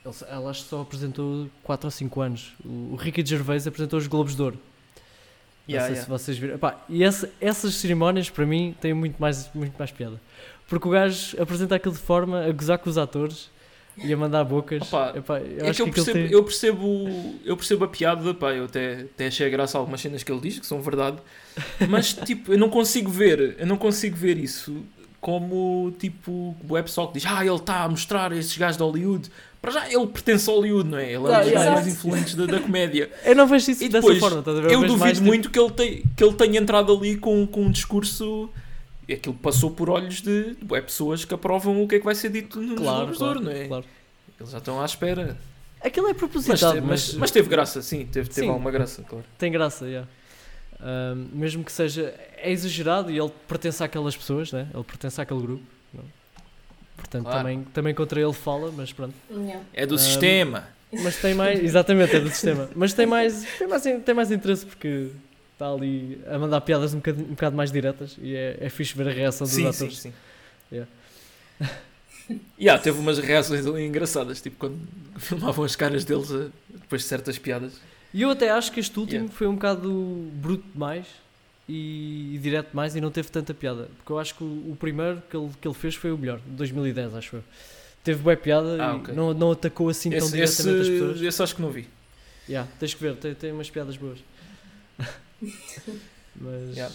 Ele, 0.05 0.14
ela 0.28 0.51
acho 0.51 0.62
que 0.64 0.68
só 0.70 0.80
apresentou 0.80 1.48
4 1.62 1.86
ou 1.86 1.90
5 1.90 2.20
anos. 2.20 2.53
O, 2.64 2.92
o 2.92 2.96
Ricky 2.96 3.24
Gervais 3.24 3.66
apresentou 3.66 3.98
os 3.98 4.07
Globos 4.07 4.34
de 4.34 4.42
Ouro. 4.42 4.57
Não 4.57 5.74
Yeah, 5.74 5.86
sei 5.86 5.94
yeah. 5.94 6.05
se 6.05 6.09
vocês 6.11 6.38
viram. 6.38 6.55
Epá, 6.55 6.82
e 6.88 7.05
essa- 7.05 7.30
essas 7.40 7.74
cerimónias, 7.74 8.28
para 8.30 8.44
mim, 8.46 8.74
têm 8.80 8.92
muito 8.94 9.18
mais, 9.20 9.48
muito 9.55 9.74
mais 9.78 9.90
piada. 9.92 10.20
Porque 10.66 10.88
o 10.88 10.90
gajo 10.90 11.40
apresenta 11.40 11.76
aquilo 11.76 11.94
de 11.94 12.01
forma 12.01 12.44
a 12.44 12.51
gozar 12.51 12.78
com 12.78 12.88
os 12.90 12.96
atores 12.98 13.51
e 14.03 14.12
a 14.12 14.16
mandar 14.16 14.45
bocas. 14.45 14.82
Opa, 14.82 15.12
Epá, 15.16 15.38
eu 15.41 15.66
É 15.66 15.74
que 15.74 15.82
eu 15.82 15.86
aquilo 15.86 15.93
percebo, 15.93 16.12
tem- 16.18 16.30
eu, 16.30 16.45
percebo, 16.45 17.34
eu 17.45 17.57
percebo 17.57 17.84
a 17.84 17.88
piada, 17.88 18.34
pá, 18.34 18.53
eu 18.53 18.64
até, 18.64 19.03
até 19.03 19.26
achei 19.26 19.49
graça 19.51 19.76
a 19.76 19.80
algumas 19.80 20.01
cenas 20.01 20.22
que 20.22 20.30
ele 20.30 20.41
diz, 20.41 20.59
que 20.59 20.66
são 20.66 20.80
verdade, 20.80 21.18
mas 21.88 22.12
tipo, 22.24 22.53
eu 22.53 22.59
não 22.59 22.68
consigo 22.68 23.11
ver, 23.11 23.57
eu 23.59 23.66
não 23.66 23.76
consigo 23.76 24.16
ver 24.16 24.38
isso 24.38 24.84
como 25.20 25.93
tipo 25.99 26.57
o 26.68 26.82
pessoal 26.82 27.09
que 27.09 27.18
diz, 27.18 27.26
ah, 27.30 27.45
ele 27.45 27.55
está 27.55 27.82
a 27.84 27.88
mostrar 27.88 28.32
estes 28.32 28.57
gajos 28.57 28.76
de 28.76 28.82
Hollywood. 28.82 29.30
Para 29.61 29.72
já 29.72 29.86
ele 29.93 30.07
pertence 30.07 30.49
a 30.49 30.55
Hollywood, 30.55 30.88
não 30.88 30.97
é? 30.97 31.05
Ele 31.12 31.16
é 31.16 31.18
um 31.18 31.45
dos 31.45 31.53
mais 31.53 31.86
influentes 31.86 32.34
da, 32.34 32.47
da 32.47 32.61
comédia. 32.61 33.11
Eu 33.26 33.36
não 33.36 33.47
vejo 33.47 33.70
isso 33.70 33.84
E 33.84 33.88
dessa 33.91 34.01
depois, 34.01 34.18
forma, 34.18 34.38
estás 34.38 34.57
a 34.57 34.61
ver? 34.62 34.72
Eu 34.72 34.80
mais, 34.80 34.93
duvido 34.93 35.14
tipo, 35.16 35.26
muito 35.26 35.51
que 35.51 35.59
ele, 35.61 35.70
te, 35.72 36.05
que 36.16 36.24
ele 36.24 36.32
tenha 36.32 36.59
entrado 36.59 36.97
ali 36.97 37.18
com, 37.18 37.47
com 37.47 37.64
um 37.64 37.70
discurso. 37.70 38.49
E 39.11 39.14
aquilo 39.14 39.34
passou 39.34 39.72
por 39.72 39.90
olhos 39.90 40.20
de, 40.22 40.54
de 40.54 40.64
bué 40.64 40.80
pessoas 40.80 41.24
que 41.24 41.34
aprovam 41.34 41.82
o 41.82 41.88
que 41.88 41.96
é 41.96 41.98
que 41.98 42.04
vai 42.04 42.14
ser 42.14 42.30
dito 42.30 42.61
nos 42.61 42.78
Claro, 42.78 43.12
claro, 43.16 43.40
não 43.40 43.50
é? 43.50 43.66
claro. 43.66 43.84
Eles 44.38 44.52
já 44.52 44.58
estão 44.58 44.80
à 44.80 44.84
espera. 44.84 45.36
Aquilo 45.80 46.06
é 46.06 46.11
Mas, 46.11 46.18
propositado, 46.18 46.74
mas, 46.82 47.08
mas, 47.08 47.14
mas 47.14 47.30
teve 47.32 47.48
graça, 47.48 47.82
sim, 47.82 48.06
teve, 48.06 48.28
teve 48.28 48.42
Sim. 48.42 48.48
alguma 48.48 48.70
graça, 48.70 49.02
claro. 49.02 49.24
tem 49.36 49.50
graça, 49.50 49.84
yeah. 49.86 50.06
Mesmo 51.32 51.64
que 51.64 51.72
seja. 51.72 52.14
É 52.36 52.50
exagerado 52.52 53.11
e 53.11 53.18
ele 53.18 53.30
pertence 53.48 53.82
àquelas 53.82 54.16
pessoas, 54.16 54.52
né? 54.52 54.68
ele 54.72 54.84
pertence 54.84 55.20
àquele 55.20 55.40
grupo. 55.40 55.64
não? 55.92 56.04
Portanto, 56.96 57.24
Claro. 57.24 57.38
também, 57.38 57.64
também 57.74 57.94
contra 57.94 58.20
ele 58.20 58.32
fala, 58.32 58.70
mas 58.70 58.92
pronto. 58.92 59.14
Yeah. 59.30 59.61
É 59.74 59.86
do 59.86 59.96
Um, 59.96 59.98
sistema. 59.98 60.68
Mas 60.92 61.16
tem 61.16 61.34
mais. 61.34 61.58
Exatamente, 61.64 62.14
é 62.14 62.20
do 62.20 62.28
sistema. 62.28 62.70
Mas 62.76 62.92
tem 62.94 63.06
mais, 63.06 63.44
tem 63.58 63.66
mais, 63.66 63.82
tem 63.82 64.14
mais 64.14 64.30
interesse 64.30 64.64
porque 64.66 65.08
está 65.61 65.70
ali 65.70 66.18
a 66.26 66.38
mandar 66.38 66.62
piadas 66.62 66.94
um 66.94 66.98
bocado, 66.98 67.20
um 67.22 67.26
bocado 67.34 67.54
mais 67.56 67.70
diretas 67.70 68.16
e 68.20 68.34
é, 68.34 68.56
é 68.61 68.70
fixe 68.70 68.96
ver 68.96 69.06
a 69.08 69.12
reação 69.12 69.46
dos 69.46 69.54
Sim, 69.54 69.62
sim, 69.64 69.68
atores. 69.68 69.98
sim. 69.98 70.12
Yeah. 70.72 70.90
Yeah, 72.61 72.80
teve 72.80 72.96
umas 72.96 73.18
reações 73.18 73.66
ali 73.66 73.84
engraçadas, 73.84 74.40
tipo 74.40 74.56
quando 74.56 74.78
filmavam 75.18 75.64
as 75.64 75.74
caras 75.74 76.04
deles 76.04 76.30
a- 76.30 76.46
depois 76.72 77.02
de 77.02 77.08
certas 77.08 77.36
piadas. 77.38 77.72
E 78.14 78.22
eu 78.22 78.30
até 78.30 78.50
acho 78.50 78.70
que 78.70 78.78
este 78.78 78.96
último 79.00 79.22
Yeah. 79.22 79.34
foi 79.36 79.46
um 79.48 79.54
bocado 79.54 79.90
bruto 80.34 80.62
demais 80.72 81.06
e, 81.68 82.34
e 82.36 82.38
direto 82.38 82.70
demais 82.70 82.94
e 82.94 83.00
não 83.00 83.11
teve 83.11 83.28
tanta 83.30 83.52
piada. 83.52 83.88
Porque 83.96 84.12
eu 84.12 84.18
acho 84.20 84.36
que 84.36 84.44
o, 84.44 84.46
o 84.46 84.76
primeiro 84.78 85.20
que 85.28 85.36
ele, 85.36 85.50
que 85.61 85.66
ele 85.66 85.74
fez 85.74 85.96
foi 85.96 86.12
o 86.12 86.18
melhor, 86.18 86.38
de 86.38 86.50
2010, 86.52 87.14
acho 87.16 87.36
eu. 87.36 87.44
Teve 88.04 88.22
boa 88.22 88.36
piada 88.36 88.76
Ah, 88.80 88.92
e 88.94 88.96
ok. 89.00 89.14
não, 89.14 89.34
não 89.34 89.50
atacou 89.50 89.88
assim 89.88 90.11
tão 90.11 90.18
Esse, 90.18 90.30
diretamente 90.32 90.80
as 90.82 90.88
pessoas. 90.88 91.16
esse, 91.16 91.26
esse 91.26 91.42
acho 91.42 91.56
que 91.56 91.62
não 91.62 91.70
vi. 91.70 91.88
Yeah, 92.48 92.70
tens 92.78 92.94
que 92.94 93.02
ver, 93.02 93.16
tem, 93.16 93.34
tem 93.34 93.50
umas 93.52 93.68
piadas 93.68 93.96
boas. 93.96 94.18
Mas. 96.36 96.76
Yeah. 96.76 96.95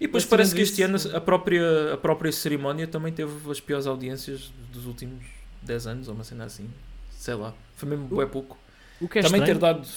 E 0.00 0.06
depois 0.06 0.24
Mas 0.24 0.30
parece 0.30 0.54
que 0.54 0.62
este 0.62 0.82
ano 0.82 0.98
a 1.14 1.20
própria, 1.20 1.94
a 1.94 1.96
própria 1.96 2.32
cerimónia 2.32 2.86
também 2.88 3.12
teve 3.12 3.32
as 3.50 3.60
piores 3.60 3.86
audiências 3.86 4.50
dos 4.72 4.86
últimos 4.86 5.24
10 5.62 5.86
anos, 5.86 6.08
ou 6.08 6.14
uma 6.14 6.24
cena 6.24 6.44
assim. 6.44 6.68
Sei 7.12 7.34
lá. 7.34 7.54
Foi 7.76 7.88
mesmo 7.88 8.06
O- 8.06 8.08
bué 8.16 8.26
pouco. 8.26 8.58
O 9.00 9.08
que 9.08 9.20
é 9.20 9.22
também 9.22 9.40
ter 9.44 9.52
estranho- 9.52 9.74
dado, 9.76 9.88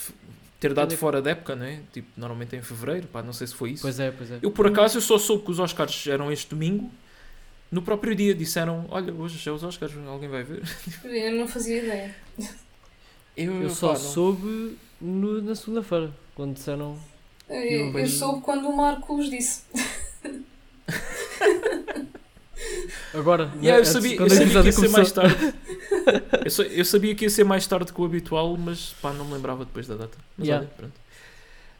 ter 0.59 0.73
dado 0.73 0.93
é 0.93 0.97
fora 0.97 1.21
da 1.21 1.31
época, 1.31 1.55
né? 1.55 1.81
Tipo, 1.91 2.07
normalmente 2.17 2.55
é 2.55 2.59
em 2.59 2.61
fevereiro, 2.61 3.07
pá, 3.07 3.23
não 3.23 3.33
sei 3.33 3.47
se 3.47 3.55
foi 3.55 3.71
isso. 3.71 3.81
Pois 3.81 3.99
é, 3.99 4.11
pois 4.11 4.29
é. 4.29 4.39
Eu 4.43 4.51
por 4.51 4.67
acaso 4.67 4.97
eu 4.97 5.01
só 5.01 5.17
soube 5.17 5.43
que 5.45 5.51
os 5.51 5.59
Oscars 5.59 6.05
eram 6.07 6.31
este 6.31 6.49
domingo. 6.49 6.91
No 7.71 7.81
próprio 7.81 8.13
dia 8.15 8.33
disseram, 8.35 8.85
olha, 8.89 9.11
hoje 9.11 9.41
é 9.49 9.51
os 9.51 9.63
Oscars, 9.63 9.91
alguém 10.07 10.29
vai 10.29 10.43
ver. 10.43 10.61
Eu 11.03 11.35
não 11.35 11.47
fazia 11.47 11.79
ideia. 11.83 12.15
Eu, 13.35 13.63
Eu 13.63 13.69
só 13.71 13.87
pá, 13.93 13.93
não. 13.93 13.99
soube 13.99 14.77
no- 15.01 15.41
na 15.41 15.55
segunda-feira, 15.55 16.11
quando 16.35 16.53
disseram. 16.53 16.97
Eu, 17.49 17.55
eu 17.61 17.91
vejo- 17.91 18.17
soube 18.17 18.41
quando 18.41 18.67
o 18.67 18.75
Marcos 18.75 19.29
disse. 19.29 19.63
Agora, 23.13 23.45
né, 23.47 23.53
Yeah, 23.61 23.77
eu 23.77 23.79
antes- 23.79 23.91
sabia, 23.91 24.15
eu 24.15 24.25
o 24.25 24.29
sabia 24.29 24.61
que 24.61 24.65
ia 24.67 24.71
ser 24.71 24.89
mais 24.89 25.11
tarde. 25.11 25.35
eu, 26.45 26.65
eu 26.65 26.85
sabia 26.85 27.15
que 27.15 27.25
ia 27.25 27.29
ser 27.29 27.43
mais 27.43 27.65
tarde 27.67 27.91
que 27.93 28.01
o 28.01 28.05
habitual, 28.05 28.55
mas 28.57 28.93
pá, 29.01 29.13
não 29.13 29.25
me 29.25 29.33
lembrava 29.33 29.65
depois 29.65 29.87
da 29.87 29.95
data. 29.95 30.17
Mas 30.37 30.47
Yeah. 30.47 30.65
olha, 30.65 30.75
pronto. 30.75 30.93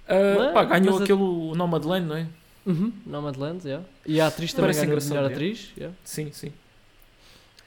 Ah, 0.07 0.35
Mas- 0.37 0.53
pá, 0.53 0.63
ganhou 0.65 0.91
mas 0.93 1.01
a- 1.01 1.03
aquele 1.03 1.21
o 1.21 1.53
Nomadland, 1.55 2.05
não 2.07 2.15
é? 2.17 2.27
Uhum, 2.65 2.91
Nomadland, 3.05 3.65
yeah. 3.67 3.85
E 4.05 4.19
a 4.19 4.27
atriz 4.27 4.51
também 4.53 4.67
Parece 4.73 4.85
ganhou 4.85 4.99
a 4.99 5.03
melhor 5.05 5.29
é. 5.29 5.33
atriz. 5.33 5.71
yeah. 5.77 5.95
Sim, 6.03 6.31
sim. 6.31 6.51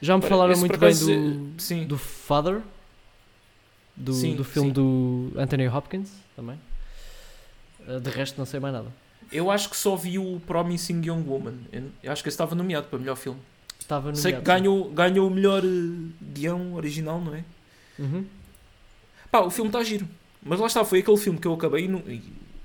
Já 0.00 0.16
me 0.16 0.22
falaram 0.22 0.56
muito 0.58 0.78
bem 0.78 0.94
do, 0.94 1.60
Sim. 1.60 1.84
do 1.84 1.98
Father, 1.98 2.60
do, 3.96 4.12
Sim, 4.12 4.36
do 4.36 4.44
filme 4.44 4.68
sim. 4.68 4.72
do 4.72 5.32
Anthony 5.36 5.68
Hopkins 5.68 6.10
também. 6.36 6.58
Uh, 7.88 8.00
de 8.00 8.10
resto, 8.10 8.36
não 8.38 8.44
sei 8.46 8.60
mais 8.60 8.74
nada. 8.74 8.92
Eu 9.32 9.50
acho 9.50 9.68
que 9.68 9.76
só 9.76 9.96
vi 9.96 10.18
o 10.18 10.40
Promising 10.46 11.02
Young 11.04 11.24
Woman. 11.26 11.54
Eu 12.02 12.12
acho 12.12 12.22
que 12.22 12.28
esse 12.28 12.34
estava 12.34 12.54
nomeado 12.54 12.86
para 12.88 12.98
melhor 12.98 13.16
filme. 13.16 13.40
Estava 13.78 14.10
no 14.10 14.16
Sei 14.16 14.32
que 14.32 14.40
ganhou, 14.40 14.90
ganhou 14.90 15.28
o 15.28 15.30
melhor 15.30 15.62
eh, 15.64 16.10
guião 16.32 16.74
original, 16.74 17.20
não 17.20 17.34
é? 17.34 17.44
Uhum. 17.98 18.24
Pá, 19.30 19.40
o 19.40 19.50
filme 19.50 19.68
está 19.68 19.82
giro. 19.82 20.08
Mas 20.42 20.60
lá 20.60 20.66
está, 20.66 20.84
foi 20.84 21.00
aquele 21.00 21.16
filme 21.16 21.38
que 21.38 21.46
eu 21.46 21.54
acabei, 21.54 21.86
e 21.86 22.22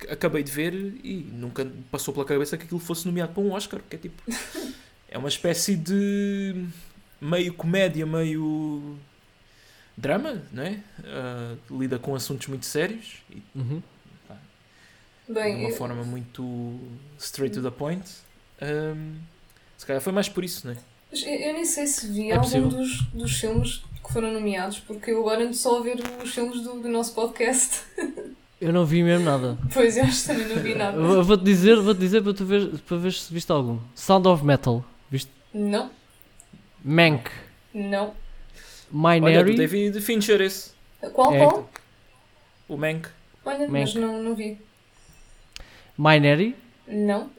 acabei 0.10 0.44
de 0.44 0.52
ver 0.52 0.74
e 0.74 1.30
nunca 1.32 1.70
passou 1.92 2.14
pela 2.14 2.26
cabeça 2.26 2.58
que 2.58 2.66
aquilo 2.66 2.80
fosse 2.80 3.06
nomeado 3.06 3.34
para 3.34 3.44
um 3.44 3.52
Oscar, 3.52 3.80
porque 3.80 3.96
é 3.96 4.00
tipo. 4.00 4.22
é 5.10 5.18
uma 5.18 5.30
espécie 5.30 5.76
de. 5.76 6.66
meio 7.22 7.54
comédia, 7.54 8.06
meio. 8.06 8.98
drama, 9.98 10.42
não 10.52 10.64
é? 10.64 10.80
Que 11.68 11.74
lida 11.78 12.00
com 12.00 12.16
assuntos 12.16 12.48
muito 12.48 12.66
sérios 12.66 13.22
e 13.30 13.42
Uhum. 13.56 13.82
De 15.34 15.40
Bem, 15.42 15.56
uma 15.58 15.70
eu- 15.70 15.76
forma 15.76 16.04
muito 16.04 16.80
straight 17.18 17.56
to 17.56 17.62
the 17.64 17.72
point. 17.72 18.04
Ahm, 18.62 19.16
se 19.78 19.86
calhar 19.86 20.02
foi 20.02 20.14
mais 20.14 20.30
por 20.30 20.44
isso, 20.44 20.66
não 20.68 20.74
é? 20.74 20.78
Mas 21.12 21.22
Eu, 21.24 21.54
nem 21.54 21.66
sei 21.66 21.86
se 21.88 22.08
vi 22.12 22.32
É 22.32 22.36
algum 22.36 22.68
dos, 22.70 23.02
dos 23.14 23.32
filmes 23.40 23.84
que 24.06 24.12
foram 24.14 24.32
nomeados, 24.34 24.80
porque 24.80 25.12
eu 25.12 25.20
agora 25.20 25.44
ando 25.44 25.54
só 25.54 25.80
a 25.80 25.82
ver 25.84 25.98
os 26.24 26.34
filmes 26.34 26.62
do, 26.62 26.82
do 26.82 26.90
nosso 26.90 27.14
podcast. 27.14 27.82
Eu 28.60 28.72
não 28.74 28.86
vi 28.86 29.04
mesmo 29.04 29.26
nada. 29.26 29.58
Pois, 29.74 29.98
eu 29.98 30.04
acho 30.04 30.22
que 30.22 30.28
também 30.28 30.48
não 30.48 30.62
vi 30.64 30.76
nada. 30.76 30.98
Eu 30.98 31.24
Vou-te 31.24 31.44
dizer, 31.44 31.76
vou 31.80 31.94
dizer 31.94 32.22
para, 32.24 32.34
tu 32.34 32.46
ver, 32.46 32.80
para 32.80 32.98
ver 32.98 33.14
se 33.14 33.34
viste 33.34 33.52
algum. 33.52 33.78
Sound 33.96 34.28
of 34.28 34.44
Metal. 34.46 34.84
Viste? 35.12 35.30
Não, 35.54 35.90
Mank. 36.84 37.30
não. 37.74 38.14
Olha, 38.96 39.20
do 39.20 39.26
Minary. 39.26 39.56
David 39.56 40.00
Fincher 40.02 40.40
esse. 40.42 40.72
Qual, 41.14 41.34
É. 41.34 41.40
qual? 41.40 41.70
O 42.70 42.78
Mank. 42.78 43.08
Olha, 43.46 43.68
mas 43.68 43.94
não, 43.96 44.22
não 44.24 44.36
vi. 44.36 44.58
Minary. 45.98 46.56
Não, 46.88 47.30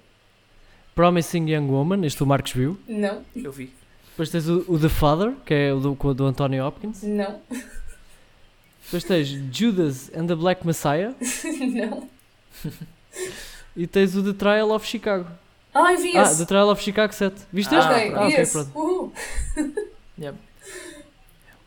Promising 0.95 1.49
Young 1.51 1.69
Woman. 1.69 2.05
Este 2.07 2.23
o 2.23 2.27
Marcos 2.27 2.53
viu. 2.53 2.79
não, 2.89 3.23
Eu 3.35 3.51
vi. 3.53 3.73
Depois 4.11 4.31
tens 4.31 4.49
o, 4.49 4.65
o 4.69 4.79
The 4.79 4.89
Father, 4.89 5.33
que 5.45 5.53
é 5.53 5.73
o 5.75 5.81
do, 5.81 5.97
o 6.01 6.15
do 6.15 6.25
Anthony 6.27 6.61
Hopkins. 6.61 7.03
não, 7.03 7.41
Depois 8.85 9.03
tens 9.05 9.29
Judas 9.53 10.11
and 10.15 10.27
the 10.27 10.35
Black 10.37 10.65
Messiah. 10.67 11.15
não. 11.73 12.09
E 13.77 13.89
tens 13.89 14.15
o 14.15 14.23
The 14.23 14.33
Trial 14.35 14.71
of 14.71 14.87
Chicago. 14.87 15.27
Ai, 15.75 15.97
vi 15.97 16.17
Ah, 16.17 16.23
esse. 16.23 16.39
The 16.39 16.45
Trial 16.47 16.69
of 16.69 16.81
Chicago 16.81 17.13
7. 17.13 17.35
Viste 17.53 17.75
Ah, 17.75 17.79
este? 17.79 17.91
ok, 17.91 18.15
Ah, 18.15 18.27
vi 18.27 18.33
ok, 18.35 18.43
esse. 18.43 18.53
pronto. 18.53 18.79
Uhul. 18.79 19.13
Yeah. 20.17 20.39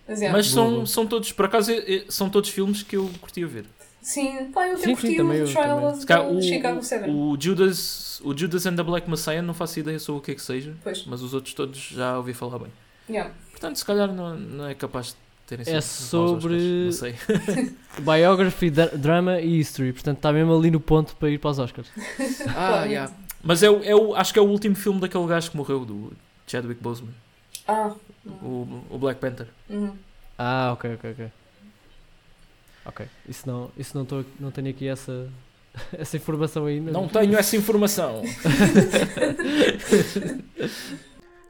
Mas, 0.08 0.22
é. 0.22 0.30
Mas 0.32 0.48
são, 0.48 0.86
são 0.86 1.06
todos, 1.06 1.34
por 1.34 1.44
acaso, 1.46 1.70
eh, 1.72 1.84
eh, 1.86 2.06
são 2.08 2.30
todos 2.30 2.50
filmes 2.50 2.82
que 2.82 2.96
eu 2.96 3.10
curtia 3.20 3.46
ver. 3.46 3.66
Sim, 4.08 4.52
pá, 4.54 4.66
eu 4.68 4.76
até 4.76 4.84
Sim, 4.86 4.92
curti 4.94 5.08
sim, 5.08 5.22
o 5.22 5.46
Trial 5.52 5.86
of 5.86 6.06
the 6.06 6.42
Chicago 6.42 6.82
7. 6.82 7.10
o, 7.10 7.32
o, 7.32 7.38
Judas, 7.38 8.22
o 8.24 8.38
Judas 8.38 8.66
and 8.66 8.78
the 8.78 8.84
Black 8.84 9.10
Messiah 9.10 9.42
não 9.42 9.54
faço 9.54 9.82
ideia 9.82 10.00
sobre 10.00 10.20
o 10.20 10.24
que 10.24 10.32
é 10.32 10.36
que 10.36 10.42
seja, 10.42 10.74
Pois, 10.82 11.06
mas 11.06 11.22
os 11.22 11.34
outros 11.34 11.54
todos 11.54 11.78
já 11.78 12.18
ouvi 12.18 12.34
falar 12.34 12.60
bem. 12.60 12.72
yeah. 13.10 13.34
Portanto, 13.52 13.76
se 13.76 13.84
calhar 13.84 14.10
não, 14.14 14.34
não 14.38 14.66
é 14.66 14.74
capaz 14.76 15.08
de 15.08 15.16
terem 15.46 15.64
É 15.68 15.82
sido 15.82 16.18
maus 16.20 16.30
sobre- 16.42 16.56
Oscars, 16.56 16.86
Não 16.86 16.92
sei. 16.94 17.76
Biography, 18.00 18.70
dra- 18.70 18.96
Drama 18.96 19.42
e 19.42 19.60
History. 19.60 19.92
Portanto, 19.92 20.18
está 20.18 20.32
mesmo 20.32 20.58
ali 20.58 20.72
no 20.72 20.80
ponto 20.80 21.14
para 21.18 21.30
ir 21.30 21.38
para 21.40 21.50
os 21.50 21.60
Oscars. 21.60 21.88
Ah, 22.56 22.86
yeah. 22.86 23.12
Mas 23.44 23.62
é, 23.62 23.70
o- 23.70 23.84
é 23.84 23.94
o, 23.94 24.16
acho 24.16 24.32
que 24.32 24.40
é 24.40 24.42
o 24.42 24.46
último 24.48 24.76
filme 24.76 25.02
daquele 25.02 25.28
gajo 25.28 25.52
que 25.52 25.58
morreu, 25.58 25.84
do 25.84 26.14
Chadwick 26.48 26.82
Boseman, 26.82 27.12
Ah, 27.68 27.92
o, 28.26 28.84
o 28.90 28.98
Black 28.98 29.20
Panther. 29.20 29.48
uhum. 29.70 29.92
Ah, 30.38 30.72
ok, 30.74 30.94
ok, 30.94 31.12
ok. 31.12 31.28
Ok. 32.88 33.06
Isso 33.28 33.46
não, 33.46 33.70
isso 33.78 33.98
não, 33.98 34.06
tô, 34.06 34.24
não 34.40 34.50
tenho 34.50 34.70
aqui 34.70 34.88
essa, 34.88 35.30
essa 35.94 36.16
informação 36.16 36.66
ainda. 36.66 36.92
Não 36.92 37.08
tenho 37.08 37.38
essa 37.38 37.56
informação. 37.58 38.24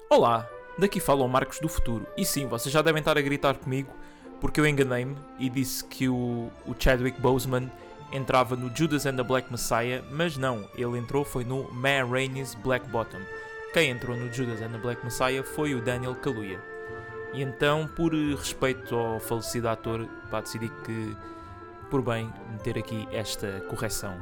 Olá, 0.10 0.50
daqui 0.78 1.00
fala 1.00 1.24
o 1.24 1.28
Marcos 1.28 1.60
do 1.60 1.70
Futuro. 1.70 2.08
E 2.18 2.26
sim, 2.26 2.48
vocês 2.48 2.74
já 2.74 2.82
devem 2.82 3.00
estar 3.00 3.18
a 3.18 3.22
gritar 3.22 3.56
comigo 3.56 3.94
porque 4.40 4.60
eu 4.60 4.68
enganei-me 4.68 5.16
e 5.40 5.50
disse 5.50 5.84
que 5.84 6.08
o, 6.08 6.50
o 6.66 6.76
Chadwick 6.78 7.20
Boseman 7.20 7.72
entrava 8.12 8.56
no 8.56 8.74
Judas 8.76 9.06
and 9.06 9.16
the 9.16 9.24
Black 9.24 9.52
Messiah, 9.52 10.02
mas 10.12 10.38
não, 10.38 10.68
ele 10.76 10.98
entrou 10.98 11.26
foi 11.26 11.44
no 11.44 11.72
Ma 11.74 12.04
Rainey's 12.10 12.56
Black 12.56 12.88
Bottom. 12.90 13.20
Quem 13.74 13.90
entrou 13.90 14.16
no 14.16 14.32
Judas 14.32 14.62
and 14.62 14.70
the 14.70 14.78
Black 14.78 15.04
Messiah 15.04 15.44
foi 15.44 15.76
o 15.76 15.82
Daniel 15.82 16.16
Kaluuya. 16.16 16.77
E 17.34 17.42
então, 17.42 17.88
por 17.88 18.14
eh, 18.14 18.36
respeito 18.36 18.96
ao 18.96 19.20
falecido 19.20 19.68
ator, 19.70 20.08
pá, 20.32 20.42
decidi 20.42 20.70
que, 20.86 21.16
por 21.90 22.02
bem, 22.02 22.32
meter 22.52 22.78
aqui 22.78 23.08
esta 23.12 23.62
correção. 23.70 24.18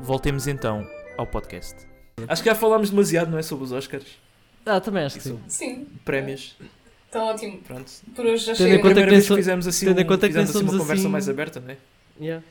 Voltemos 0.00 0.46
então 0.46 0.86
ao 1.16 1.26
podcast. 1.26 1.86
Acho 2.28 2.42
que 2.42 2.48
já 2.48 2.54
falámos 2.54 2.90
demasiado, 2.90 3.30
não 3.30 3.38
é? 3.38 3.42
Sobre 3.42 3.64
os 3.64 3.72
Oscars. 3.72 4.06
Ah, 4.64 4.80
também 4.80 5.04
acho 5.04 5.16
que 5.16 5.22
sim. 5.22 5.38
Sim, 5.46 5.86
Prémios. 6.04 6.56
está 7.06 7.22
ótimo. 7.24 7.58
Pronto. 7.58 7.90
Por 8.14 8.26
hoje 8.26 8.46
já 8.46 8.54
Tendo 8.54 8.66
em 8.66 8.70
chega. 8.70 8.82
conta 8.82 8.94
Primeira 8.94 9.10
que 9.10 9.16
vez 9.16 9.26
fizemos 9.28 9.66
assim, 9.66 9.88
um, 9.88 9.94
conta 10.04 10.28
que 10.28 10.34
nem 10.34 10.46
fizemos 10.46 10.50
assim 10.50 10.62
uma 10.64 10.78
conversa 10.78 11.02
assim- 11.02 11.10
mais 11.10 11.28
aberta, 11.28 11.60
não 11.60 11.70
é? 11.70 11.76
Yeah. 12.20 12.44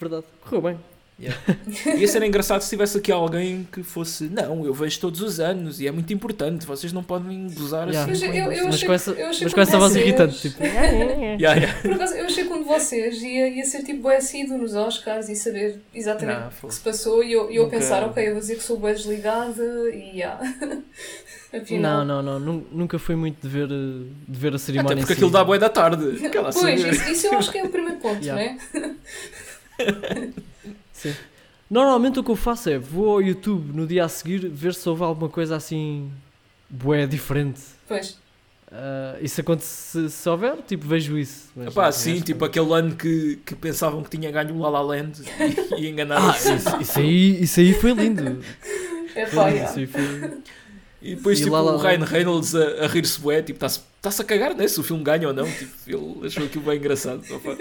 Verdade. 0.00 0.24
Correu 0.42 0.62
bem. 0.62 0.78
Ia 1.96 2.06
ser 2.08 2.22
engraçado 2.24 2.60
se 2.60 2.68
tivesse 2.68 2.98
aqui 2.98 3.10
alguém 3.10 3.66
que 3.72 3.82
fosse 3.82 4.24
Não, 4.24 4.66
eu 4.66 4.74
vejo 4.74 5.00
todos 5.00 5.22
os 5.22 5.40
anos 5.40 5.80
e 5.80 5.86
é 5.86 5.90
muito 5.90 6.12
importante, 6.12 6.66
vocês 6.66 6.92
não 6.92 7.02
podem 7.02 7.48
gozar 7.54 7.88
Yeah. 7.88 8.12
assim. 8.12 8.26
Mas 8.26 8.30
com 8.30 8.36
eu- 8.38 8.52
eu 8.52 8.62
a 8.62 8.64
Mas 8.66 8.74
achei 8.74 8.86
com 8.86 8.92
essa, 8.92 9.10
eu 9.12 9.26
mas 9.42 9.54
com 9.54 9.60
essa 9.62 9.78
voz 9.78 9.92
vocês- 9.92 10.06
irritante. 10.06 10.40
Tipo, 10.42 10.62
Yeah, 10.62 11.36
yeah. 11.38 11.80
Por 11.80 11.92
acaso, 11.92 12.14
eu 12.16 12.26
achei 12.26 12.44
que 12.44 12.52
um 12.52 12.58
de 12.58 12.64
vocês 12.68 13.22
ia, 13.22 13.48
ia 13.48 13.64
ser 13.64 13.82
tipo 13.82 14.02
bué 14.02 14.16
assíduo 14.18 14.58
nos 14.58 14.74
Oscars 14.74 15.30
e 15.30 15.36
saber 15.36 15.80
exatamente 15.94 16.38
o 16.62 16.68
que 16.68 16.74
se 16.74 16.80
passou 16.80 17.24
e 17.24 17.32
eu, 17.32 17.50
e 17.50 17.56
eu 17.56 17.64
Nunca- 17.64 17.78
pensar, 17.78 18.04
ok, 18.04 18.26
eu 18.26 18.32
vou 18.32 18.40
dizer 18.40 18.56
que 18.56 18.62
sou 18.62 18.76
bué 18.78 18.92
desligada 18.92 19.64
e 19.94 20.18
já. 20.18 20.38
não, 20.60 20.82
Afinal. 21.62 22.04
não, 22.04 22.22
não. 22.22 22.38
nun- 22.38 22.64
Nunca 22.70 22.98
fui 22.98 23.16
muito 23.16 23.40
de 23.40 23.48
ver, 23.48 23.68
de 23.68 24.06
ver 24.38 24.48
a 24.52 24.56
Até 24.56 24.58
cerimónia. 24.58 24.96
porque 24.98 25.02
em 25.04 25.06
si. 25.06 25.12
aquilo 25.14 25.30
dá 25.30 25.42
boa 25.42 25.58
da 25.58 25.70
tarde. 25.70 26.04
Pois, 26.52 26.84
isso, 26.84 27.10
isso 27.10 27.26
eu 27.28 27.38
acho 27.38 27.50
que 27.50 27.56
é 27.58 27.64
o 27.64 27.70
primeiro 27.70 27.96
ponto, 28.00 28.22
Yeah. 28.22 28.54
não 28.74 28.82
é? 28.82 30.28
Sim. 30.96 31.14
Normalmente 31.70 32.18
o 32.18 32.24
que 32.24 32.30
eu 32.30 32.36
faço 32.36 32.70
é 32.70 32.78
vou 32.78 33.10
ao 33.10 33.22
YouTube 33.22 33.72
no 33.76 33.86
dia 33.86 34.04
a 34.04 34.08
seguir 34.08 34.48
ver 34.48 34.74
se 34.74 34.88
houve 34.88 35.02
alguma 35.02 35.28
coisa 35.28 35.56
assim 35.56 36.10
bué 36.70 37.06
diferente. 37.06 37.60
Pois. 37.88 38.18
Ah, 38.70 39.16
isso 39.20 39.40
acontece 39.40 39.68
se, 39.68 40.10
se 40.10 40.28
houver, 40.28 40.56
tipo, 40.66 40.86
vejo 40.86 41.16
isso. 41.18 41.50
Mas, 41.54 41.68
Epá, 41.68 41.84
não, 41.86 41.92
sim, 41.92 42.20
tipo 42.20 42.40
que- 42.40 42.44
aquele 42.58 42.72
ano 42.72 42.94
que, 42.96 43.38
que 43.46 43.54
pensavam 43.54 44.02
que 44.02 44.10
tinha 44.16 44.30
ganho 44.30 44.54
o 44.54 44.58
La 44.60 44.68
La 44.68 44.80
Land 44.80 45.22
e, 45.22 45.80
e 45.82 45.86
Ah, 45.86 45.90
enganaram-se. 45.90 46.54
isso, 46.54 46.76
isso 46.80 46.98
aí, 46.98 47.42
isso 47.42 47.60
aí 47.60 47.74
foi 47.74 47.92
lindo. 47.92 48.40
É 49.14 49.24
Foi 49.26 49.50
lindo, 49.50 49.64
isso 49.64 49.78
aí 49.78 49.86
foi... 49.86 50.38
E 51.00 51.14
depois 51.14 51.38
E 51.40 51.44
tipo 51.44 51.54
La 51.54 51.62
La 51.62 51.72
o 51.74 51.78
Ryan. 51.78 52.04
Reynolds 52.04 52.54
a, 52.54 52.84
a 52.84 52.86
rir-se 52.86 53.18
bué, 53.20 53.40
tipo, 53.40 53.56
está-se 53.56 53.80
está-se 53.96 54.20
a 54.22 54.24
cagar 54.24 54.54
né, 54.54 54.66
se 54.68 54.78
o 54.78 54.82
filme 54.82 55.02
ganha 55.02 55.26
ou 55.28 55.32
não. 55.34 55.46
Tipo, 55.50 55.72
ele 55.86 56.26
achou 56.26 56.44
aquilo 56.44 56.64
bem 56.64 56.76
engraçado. 56.76 57.22
Opa, 57.30 57.56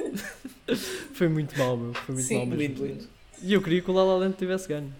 foi 1.13 1.27
muito 1.27 1.57
mal, 1.57 1.77
meu. 1.77 1.93
Foi 1.93 2.13
muito 2.15 2.27
Sim. 2.27 2.37
mal 2.37 2.45
mesmo. 2.47 2.61
lindo, 2.61 2.85
lindo. 2.85 3.07
E 3.45 3.53
eu 3.53 3.61
queria 3.61 3.81
que 3.81 3.89
o 3.91 3.93
La 3.93 4.03
La 4.03 4.15
Land 4.17 4.35
tivesse 4.37 4.67
ganho. 4.67 4.91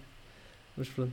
Mas 0.77 0.88
pronto. 0.89 1.11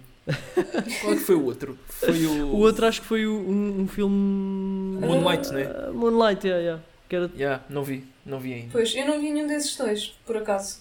Qual 1.00 1.12
é 1.14 1.16
que 1.16 1.22
foi 1.24 1.34
o 1.34 1.44
outro? 1.44 1.78
Foi 1.88 2.26
o... 2.26 2.46
O 2.48 2.59
outro 2.59 2.86
acho 2.86 3.00
que 3.00 3.06
foi 3.06 3.26
o- 3.26 3.32
um, 3.40 3.80
um 3.82 3.88
filme... 3.88 4.98
Moonlight, 5.00 5.50
né? 5.52 5.64
Ah, 5.74 5.90
Moonlight, 5.92 6.46
yeah, 6.46 6.62
yeah. 6.62 6.82
Que 7.09 7.16
era... 7.16 7.30
Yeah, 7.36 7.64
não 7.68 7.82
vi, 7.82 8.04
não 8.24 8.38
vi 8.38 8.52
ainda. 8.54 8.68
Pois, 8.72 8.94
eu 8.94 9.06
não 9.06 9.20
vi 9.20 9.32
nenhum 9.32 9.46
desses 9.48 9.76
dois, 9.76 10.14
por 10.26 10.36
acaso. 10.36 10.78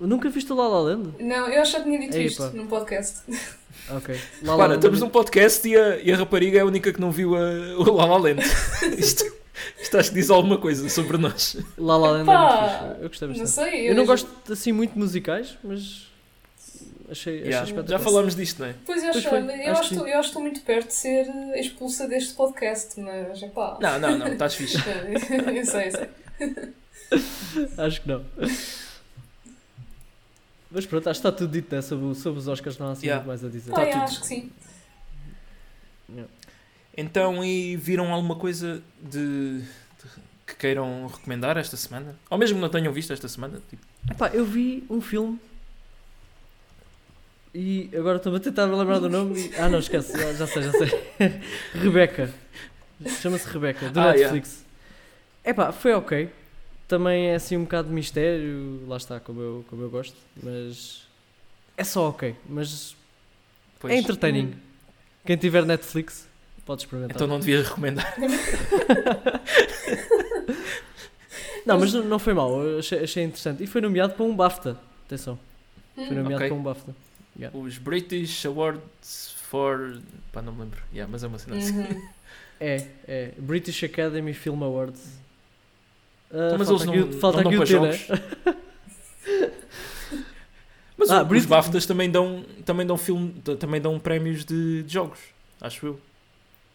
Nunca 0.00 0.28
viste 0.28 0.52
o 0.52 0.56
La 0.56 0.68
La 0.68 0.80
Land? 0.80 1.10
Não, 1.20 1.48
eu 1.48 1.62
acho 1.62 1.72
que 1.72 1.78
já 1.78 1.84
tinha 1.84 1.98
dito 1.98 2.16
Ei, 2.16 2.26
isto 2.26 2.42
pá. 2.42 2.50
num 2.50 2.66
podcast. 2.66 3.20
Ok. 3.90 4.16
La 4.42 4.56
Para, 4.56 4.74
estamos 4.74 5.00
num 5.00 5.08
podcast 5.08 5.66
e 5.68 5.76
a, 5.76 5.96
e 5.98 6.12
a 6.12 6.16
rapariga 6.16 6.58
é 6.58 6.62
a 6.62 6.66
única 6.66 6.92
que 6.92 7.00
não 7.00 7.10
viu 7.12 7.34
a, 7.36 7.40
o 7.78 7.96
La 7.96 8.06
La 8.06 8.16
Land. 8.18 8.42
isto, 8.98 9.24
isto 9.80 9.96
acho 9.98 10.08
que 10.10 10.14
diz 10.16 10.30
alguma 10.30 10.58
coisa 10.58 10.88
sobre 10.88 11.18
nós. 11.18 11.56
La 11.78 11.96
La 11.96 12.10
Land 12.12 12.22
é 12.22 12.24
Pá, 12.24 12.40
muito 12.50 12.62
fixe. 12.62 13.02
Eu 13.02 13.08
gostei 13.08 13.28
Não 13.28 13.34
bastante. 13.38 13.70
sei. 13.70 13.90
Eu 13.90 13.94
não 13.94 14.02
já- 14.04 14.06
gosto 14.12 14.52
assim 14.52 14.72
muito 14.72 14.92
de 14.92 14.98
musicais, 14.98 15.56
mas 15.62 16.06
achei, 17.10 17.10
achei 17.10 17.34
Yeah, 17.40 17.64
espetacular. 17.66 17.98
Já 17.98 18.04
falámos 18.04 18.34
disto, 18.36 18.58
não 18.60 18.66
é? 18.68 18.74
Pois 18.86 19.02
eu 19.02 19.12
Pois 19.12 19.16
acho, 19.26 19.28
foi, 19.28 19.38
eu, 19.38 19.44
acho 19.44 19.58
eu 19.66 19.72
acho 19.72 20.10
que 20.10 20.18
estou 20.26 20.42
muito 20.42 20.60
perto 20.62 20.86
de 20.88 20.94
ser 20.94 21.26
expulsa 21.56 22.08
deste 22.08 22.34
podcast, 22.34 22.98
mas 23.00 23.40
pá. 23.52 23.78
Não, 23.80 23.98
não, 23.98 24.18
não, 24.18 24.26
estás 24.28 24.54
fixe. 24.54 24.76
eu 25.54 25.64
sei, 25.66 25.88
eu 25.88 25.90
sei. 25.92 26.08
Acho 27.78 28.00
que 28.02 28.08
não. 28.08 28.24
Mas 30.70 30.86
pronto, 30.86 31.08
acho 31.10 31.20
que 31.20 31.26
está 31.28 31.36
tudo 31.36 31.52
dito, 31.52 31.74
né? 31.74 31.82
Sobre, 31.82 32.14
sobre 32.14 32.38
os 32.40 32.48
Oscars 32.48 32.78
não 32.78 32.88
há 32.88 32.92
assim 32.92 33.06
Yeah. 33.06 33.22
muito 33.24 33.28
mais 33.28 33.44
a 33.44 33.48
dizer. 33.54 33.70
Pá, 33.70 33.76
Tá 33.76 33.86
é, 33.86 33.92
tudo. 33.92 34.02
acho 34.04 34.20
que 34.22 34.26
sim. 34.26 34.50
Yeah. 36.08 36.32
Então, 36.96 37.42
e 37.44 37.76
viram 37.76 38.12
alguma 38.12 38.36
coisa 38.36 38.82
de, 39.02 39.58
de- 39.60 39.64
que 40.46 40.54
queiram 40.56 41.06
recomendar 41.06 41.56
esta 41.56 41.76
semana? 41.76 42.14
Ou 42.28 42.36
mesmo 42.38 42.58
não 42.60 42.68
tenham 42.68 42.92
visto 42.92 43.12
esta 43.12 43.28
semana? 43.28 43.60
Tipo, 43.70 43.82
Epá, 44.10 44.28
eu 44.28 44.44
vi 44.44 44.84
um 44.90 45.00
filme 45.00 45.38
e 47.54 47.90
agora 47.96 48.16
estou 48.16 48.34
a 48.34 48.40
tentar 48.40 48.66
me 48.66 48.74
lembrar 48.74 48.98
do 48.98 49.08
nome. 49.08 49.38
e- 49.48 49.54
Ah, 49.56 49.68
não, 49.68 49.78
esquece, 49.78 50.16
já, 50.18 50.32
já 50.34 50.46
sei, 50.46 50.62
já 50.62 50.72
sei. 50.72 50.88
Rebeca. 51.74 52.32
Chama-se 53.20 53.48
Rebeca, 53.48 53.88
do 53.90 54.00
Ah, 54.00 54.12
Netflix. 54.12 54.64
Epá, 55.44 55.72
foi 55.72 55.92
ok. 55.92 56.30
Também 56.88 57.28
é 57.28 57.34
assim 57.34 57.56
um 57.56 57.62
bocado 57.64 57.88
de 57.88 57.94
mistério, 57.94 58.84
lá 58.86 58.96
está, 58.96 59.18
como 59.18 59.40
eu, 59.40 59.64
como 59.68 59.82
eu 59.82 59.90
gosto, 59.90 60.16
mas 60.42 61.06
é 61.76 61.84
só 61.84 62.10
ok. 62.10 62.36
Mas 62.48 62.94
pois. 63.80 63.92
é 63.94 63.96
entertaining. 63.96 64.52
Hum. 64.54 64.58
Quem 65.24 65.36
tiver 65.36 65.64
Netflix 65.64 66.26
pode 66.64 66.82
experimentar. 66.82 67.16
Então 67.16 67.26
não 67.26 67.38
devias 67.40 67.68
recomendar. 67.68 68.14
Não, 71.64 71.78
mas 71.78 71.92
não, 71.92 72.02
não 72.04 72.18
foi 72.18 72.34
mal, 72.34 72.50
achei, 72.78 73.04
achei 73.04 73.22
interessante. 73.22 73.62
E 73.62 73.66
foi 73.68 73.80
nomeado 73.80 74.14
para 74.14 74.24
um 74.24 74.34
BAFTA. 74.34 74.76
Atenção, 75.06 75.38
foi 75.94 76.04
Hum. 76.06 76.14
nomeado 76.14 76.34
Ok. 76.36 76.48
para 76.48 76.56
um 76.56 76.62
BAFTA. 76.62 76.94
Os 77.54 77.78
British 77.78 78.44
Awards 78.46 79.34
for. 79.48 80.00
Pá, 80.32 80.42
não 80.42 80.52
me 80.52 80.62
lembro. 80.62 80.80
Yeah, 80.92 81.08
mas 81.10 81.22
é 81.22 81.28
uma 81.28 81.38
cena 81.38 81.56
assim. 81.56 81.78
Uhum. 81.78 82.08
É, 82.64 82.86
é. 83.08 83.32
British 83.38 83.82
Academy 83.82 84.32
Film 84.34 84.62
Awards. 84.62 85.18
Então, 86.30 86.58
mas 86.58 86.68
falta 86.68 86.84
eles 86.84 86.96
não, 86.96 87.04
aqui, 87.08 87.18
falta 87.18 87.42
não 87.42 87.50
aqui 87.50 87.56
dão 87.56 87.64
o 87.64 87.66
para 87.66 87.66
T, 87.66 87.80
né? 87.80 87.92
jogos. 87.92 88.62
Mas 90.96 91.10
Ah, 91.10 91.18
o- 91.18 91.22
os 91.22 91.28
British- 91.28 91.48
BAFTAs 91.48 91.86
também 91.86 92.08
dão, 92.08 92.44
também 92.64 92.86
dão, 92.86 92.96
filme, 92.96 93.32
também 93.58 93.80
dão 93.80 93.98
prémios 93.98 94.44
de, 94.44 94.84
de 94.84 94.92
jogos, 94.92 95.18
acho 95.60 95.86
eu. 95.86 96.00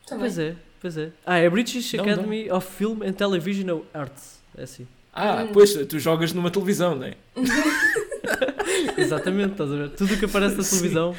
Também. 0.07 0.19
Pois 0.25 0.39
é. 0.39 0.55
Pois 0.79 0.97
é. 0.97 1.09
Ah, 1.25 1.37
é 1.37 1.49
British 1.49 1.93
Não, 1.93 2.03
Academy 2.03 2.51
of 2.51 2.67
Film 2.75 3.01
and 3.03 3.13
Television 3.13 3.81
Arts. 3.93 4.39
É 4.57 4.63
assim. 4.63 4.87
Ah, 5.13 5.43
Hum. 5.43 5.49
pois, 5.53 5.73
tu 5.87 5.99
jogas 5.99 6.31
numa 6.33 6.49
televisão, 6.51 6.95
não 6.95 7.05
é? 7.07 7.15
Exatamente, 8.97 9.51
estás 9.53 9.71
a 9.71 9.75
ver? 9.75 9.89
Tudo 9.91 10.13
o 10.13 10.17
que 10.19 10.25
aparece 10.25 10.55
na 10.57 10.63
Sim. 10.63 10.77
televisão, 10.77 11.15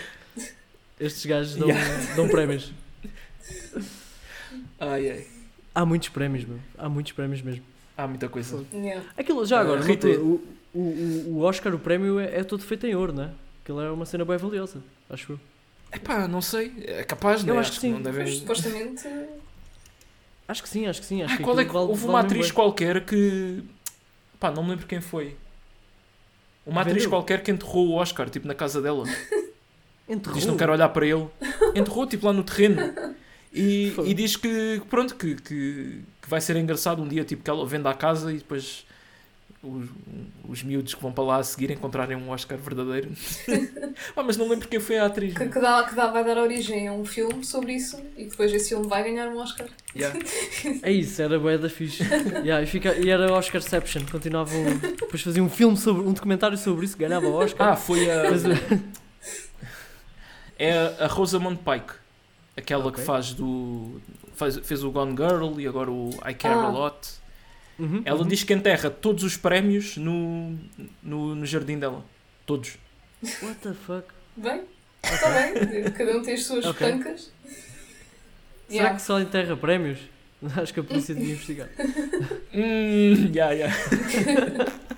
estes 1.00 1.26
gajos 1.26 1.56
dão, 1.56 1.68
Yeah. 1.68 2.14
dão 2.14 2.28
prémios. 2.28 2.72
Ai, 4.80 5.10
ai. 5.10 5.26
Há 5.74 5.84
muitos 5.84 6.08
prémios, 6.08 6.44
meu. 6.44 6.58
Há 6.76 6.88
muitos 6.88 7.12
prémios 7.12 7.42
mesmo. 7.42 7.64
Há 7.96 8.06
muita 8.06 8.28
coisa. 8.28 8.64
Yeah. 8.72 9.04
Aquilo, 9.16 9.44
já 9.44 9.58
Ah, 9.58 9.60
agora, 9.62 9.80
o, 9.82 10.42
o, 10.72 10.78
o- 10.78 11.24
o 11.34 11.40
Oscar, 11.42 11.74
o 11.74 11.78
prémio, 11.78 12.18
é, 12.20 12.38
é 12.40 12.44
todo 12.44 12.62
feito 12.62 12.86
em 12.86 12.94
ouro, 12.94 13.12
não 13.12 13.24
é? 13.24 13.30
Aquilo 13.62 13.80
é 13.80 13.90
uma 13.90 14.06
cena 14.06 14.24
bem 14.24 14.36
valiosa, 14.36 14.80
acho 15.10 15.32
eu. 15.32 15.40
Epá, 15.92 16.28
não 16.28 16.40
sei. 16.42 16.72
É 16.86 17.02
capaz, 17.04 17.42
não 17.44 17.54
Eu 17.54 17.58
é? 17.58 17.60
acho 17.62 17.72
que 17.72 17.78
sim. 17.80 17.92
não 17.92 18.02
devem... 18.02 18.24
Mas 18.24 18.34
supostamente. 18.36 19.08
Acho 20.46 20.62
que 20.62 20.68
sim, 20.68 20.86
acho 20.86 21.00
que 21.00 21.06
sim. 21.06 21.22
Acho 21.22 21.34
Ah, 21.34 21.36
que 21.36 21.42
qual 21.42 21.58
é 21.60 21.64
que... 21.64 21.72
vale- 21.72 21.88
Houve 21.88 22.04
uma 22.06 22.20
atriz 22.20 22.38
mesmo 22.42 22.54
qualquer 22.54 23.04
que... 23.04 23.62
Pá, 24.40 24.50
não 24.50 24.62
me 24.62 24.70
lembro 24.70 24.86
quem 24.86 25.00
foi. 25.00 25.36
Uma 26.64 26.82
atriz 26.82 26.96
Vendeu? 26.96 27.10
qualquer 27.10 27.42
que 27.42 27.50
enterrou 27.50 27.88
o 27.88 27.94
Oscar, 27.94 28.28
tipo, 28.30 28.46
na 28.46 28.54
casa 28.54 28.80
dela. 28.80 29.04
bem. 29.04 29.14
Enterrou. 30.08 30.34
Diz 30.36 30.44
que 30.44 30.50
não 30.50 30.56
quer 30.56 30.70
olhar 30.70 30.88
para 30.90 31.06
ele. 31.06 31.26
Enterrou, 31.74 32.06
tipo, 32.06 32.26
lá 32.26 32.32
no 32.32 32.42
terreno. 32.42 32.80
E, 33.52 33.94
e 34.04 34.14
diz 34.14 34.36
que, 34.36 34.80
pronto, 34.88 35.14
que, 35.16 35.34
que, 35.36 36.02
que 36.22 36.28
vai 36.28 36.40
ser 36.40 36.56
engraçado 36.56 37.02
um 37.02 37.08
dia, 37.08 37.24
tipo, 37.24 37.42
que 37.42 37.50
ela 37.50 37.66
venda 37.66 37.90
a 37.90 37.94
casa 37.94 38.32
e 38.32 38.36
depois 38.38 38.86
os, 39.62 39.88
os 40.48 40.62
miúdos 40.62 40.94
que 40.94 41.02
vão 41.02 41.12
para 41.12 41.24
lá 41.24 41.36
a 41.38 41.42
seguir 41.42 41.70
encontrarem 41.70 42.16
um 42.16 42.30
Oscar 42.30 42.56
verdadeiro. 42.58 43.10
ah, 44.16 44.22
mas 44.22 44.36
não 44.36 44.48
lembro 44.48 44.68
quem 44.68 44.78
foi 44.78 44.98
a 44.98 45.06
atriz. 45.06 45.32
Que, 45.34 45.40
meu. 45.44 45.52
que 45.52 45.60
dá, 45.60 45.82
que 45.82 45.94
dá, 45.94 46.06
vai 46.06 46.24
dar 46.24 46.38
origem 46.38 46.86
a 46.88 46.92
um 46.92 47.04
filme 47.04 47.44
sobre 47.44 47.72
isso 47.72 48.00
e 48.16 48.24
depois 48.26 48.52
esse 48.52 48.68
filme 48.70 48.86
vai 48.86 49.02
ganhar 49.02 49.28
um 49.28 49.38
Oscar. 49.38 49.66
Yeah. 49.96 50.18
É 50.82 50.92
isso, 50.92 51.20
era 51.20 51.38
bué 51.38 51.58
da 51.58 51.68
fixe. 51.68 52.02
Yeah, 52.44 52.62
e, 52.62 52.66
fica, 52.66 52.94
e 52.96 53.08
era 53.10 53.32
Oscarception, 53.32 54.02
continuavam. 54.10 54.62
Depois 54.80 55.22
faziam 55.22 55.46
um 55.46 55.50
filme 55.50 55.76
sobre. 55.76 56.02
um 56.02 56.12
documentário 56.12 56.56
sobre 56.56 56.84
isso, 56.84 56.96
ganhava 56.96 57.26
o 57.26 57.32
Oscar. 57.34 57.70
Ah, 57.72 57.76
foi 57.76 58.08
a. 58.10 58.22
É 60.58 60.72
a- 60.72 61.04
a 61.04 61.06
Rosamund 61.06 61.58
Pike. 61.58 61.94
Aquela 62.56 62.86
Ok. 62.86 63.00
que 63.00 63.06
faz 63.06 63.32
do. 63.32 64.00
Faz, 64.34 64.56
fez 64.58 64.82
o 64.84 64.90
Gone 64.90 65.16
Girl 65.16 65.58
e 65.60 65.66
agora 65.66 65.90
o 65.90 66.10
I 66.28 66.34
Care 66.34 66.54
a 66.54 66.62
Ah. 66.64 66.68
Lot. 66.70 67.08
Uhum, 67.78 68.02
Ela 68.04 68.20
uhum. 68.20 68.26
diz 68.26 68.42
que 68.42 68.52
enterra 68.52 68.90
todos 68.90 69.22
os 69.22 69.36
prémios 69.36 69.96
no, 69.96 70.58
no, 71.02 71.34
no 71.34 71.46
jardim 71.46 71.78
dela. 71.78 72.04
Todos. 72.44 72.76
What 73.42 73.56
the 73.62 73.72
fuck? 73.74 74.08
Bem, 74.36 74.62
está 75.02 75.30
bem, 75.30 75.84
cada 75.92 76.16
um 76.16 76.22
tem 76.22 76.34
as 76.34 76.44
suas 76.44 76.64
Ok. 76.66 76.90
pancas. 76.90 77.30
Será 78.68 78.74
Yeah. 78.82 78.96
que 78.96 79.02
só 79.02 79.18
enterra 79.20 79.56
prémios? 79.56 79.98
Acho 80.60 80.74
que 80.74 80.80
a 80.80 80.84
polícia 80.84 81.14
devia 81.14 81.32
investigar. 81.32 81.68
Hum, 82.54 83.30
yeah, 83.34 83.52
yeah. 83.52 83.74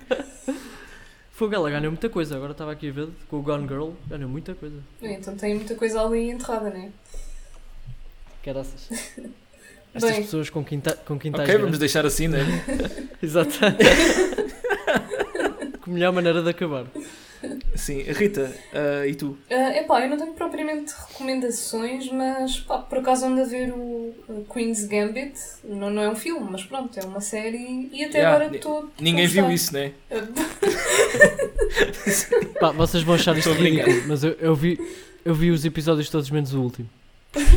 Fogo, 1.31 1.53
ela 1.55 1.69
ganhou 1.69 1.91
muita 1.91 2.09
coisa. 2.09 2.35
Agora 2.35 2.51
estava 2.53 2.71
aqui 2.71 2.89
a 2.89 2.91
ver 2.91 3.09
com 3.27 3.37
o 3.39 3.41
Gone 3.41 3.67
Girl. 3.67 3.91
Ganhou 4.07 4.29
muita 4.29 4.53
coisa. 4.55 4.77
Então 5.01 5.35
tem 5.35 5.55
muita 5.55 5.75
coisa 5.75 6.01
ali 6.01 6.29
enterrada, 6.29 6.69
não 6.69 6.77
é? 6.81 6.89
Caraças. 8.43 8.89
Estas 9.93 10.11
Bem. 10.11 10.21
pessoas 10.23 10.49
com, 10.49 10.63
quinta, 10.63 10.97
com 11.05 11.19
quintais 11.19 11.49
Ok, 11.49 11.61
vamos 11.61 11.77
deixar 11.77 12.05
assim, 12.05 12.27
né? 12.27 12.39
Exato. 13.21 13.59
que 15.83 15.89
melhor 15.89 16.13
maneira 16.13 16.41
de 16.41 16.49
acabar. 16.49 16.85
Sim, 17.75 18.03
Rita, 18.03 18.53
ah, 18.73 19.07
e 19.07 19.15
tu? 19.15 19.37
É 19.49 19.79
epá, 19.79 20.01
eu 20.01 20.09
não 20.09 20.17
tenho 20.17 20.33
propriamente 20.33 20.93
recomendações, 21.07 22.09
mas 22.11 22.59
pá, 22.59 22.77
por 22.77 22.99
acaso 22.99 23.25
ando 23.25 23.41
a 23.41 23.45
ver 23.45 23.73
o 23.73 24.13
o 24.27 24.45
Queen's 24.51 24.85
Gambit. 24.85 25.33
Não, 25.63 25.89
não 25.89 26.01
é 26.01 26.09
um 26.09 26.15
filme, 26.15 26.47
mas 26.49 26.63
pronto, 26.63 26.97
é 26.99 27.05
uma 27.05 27.21
série 27.21 27.89
e 27.91 28.03
até 28.03 28.19
Yeah, 28.19 28.35
agora 28.35 28.55
estou. 28.55 28.89
Ninguém 28.99 29.27
viu 29.27 29.51
isso, 29.51 29.73
né? 29.73 29.91
Pá, 32.59 32.71
vocês 32.71 33.03
vão 33.03 33.15
achar 33.15 33.37
isto 33.37 33.51
ridículo, 33.51 34.03
mas 34.07 34.23
eu, 34.23 34.31
eu, 34.39 34.55
vi, 34.55 34.79
eu 35.25 35.33
vi 35.33 35.51
os 35.51 35.65
episódios 35.65 36.09
todos 36.09 36.29
menos 36.29 36.53
o 36.53 36.61
último. 36.61 36.89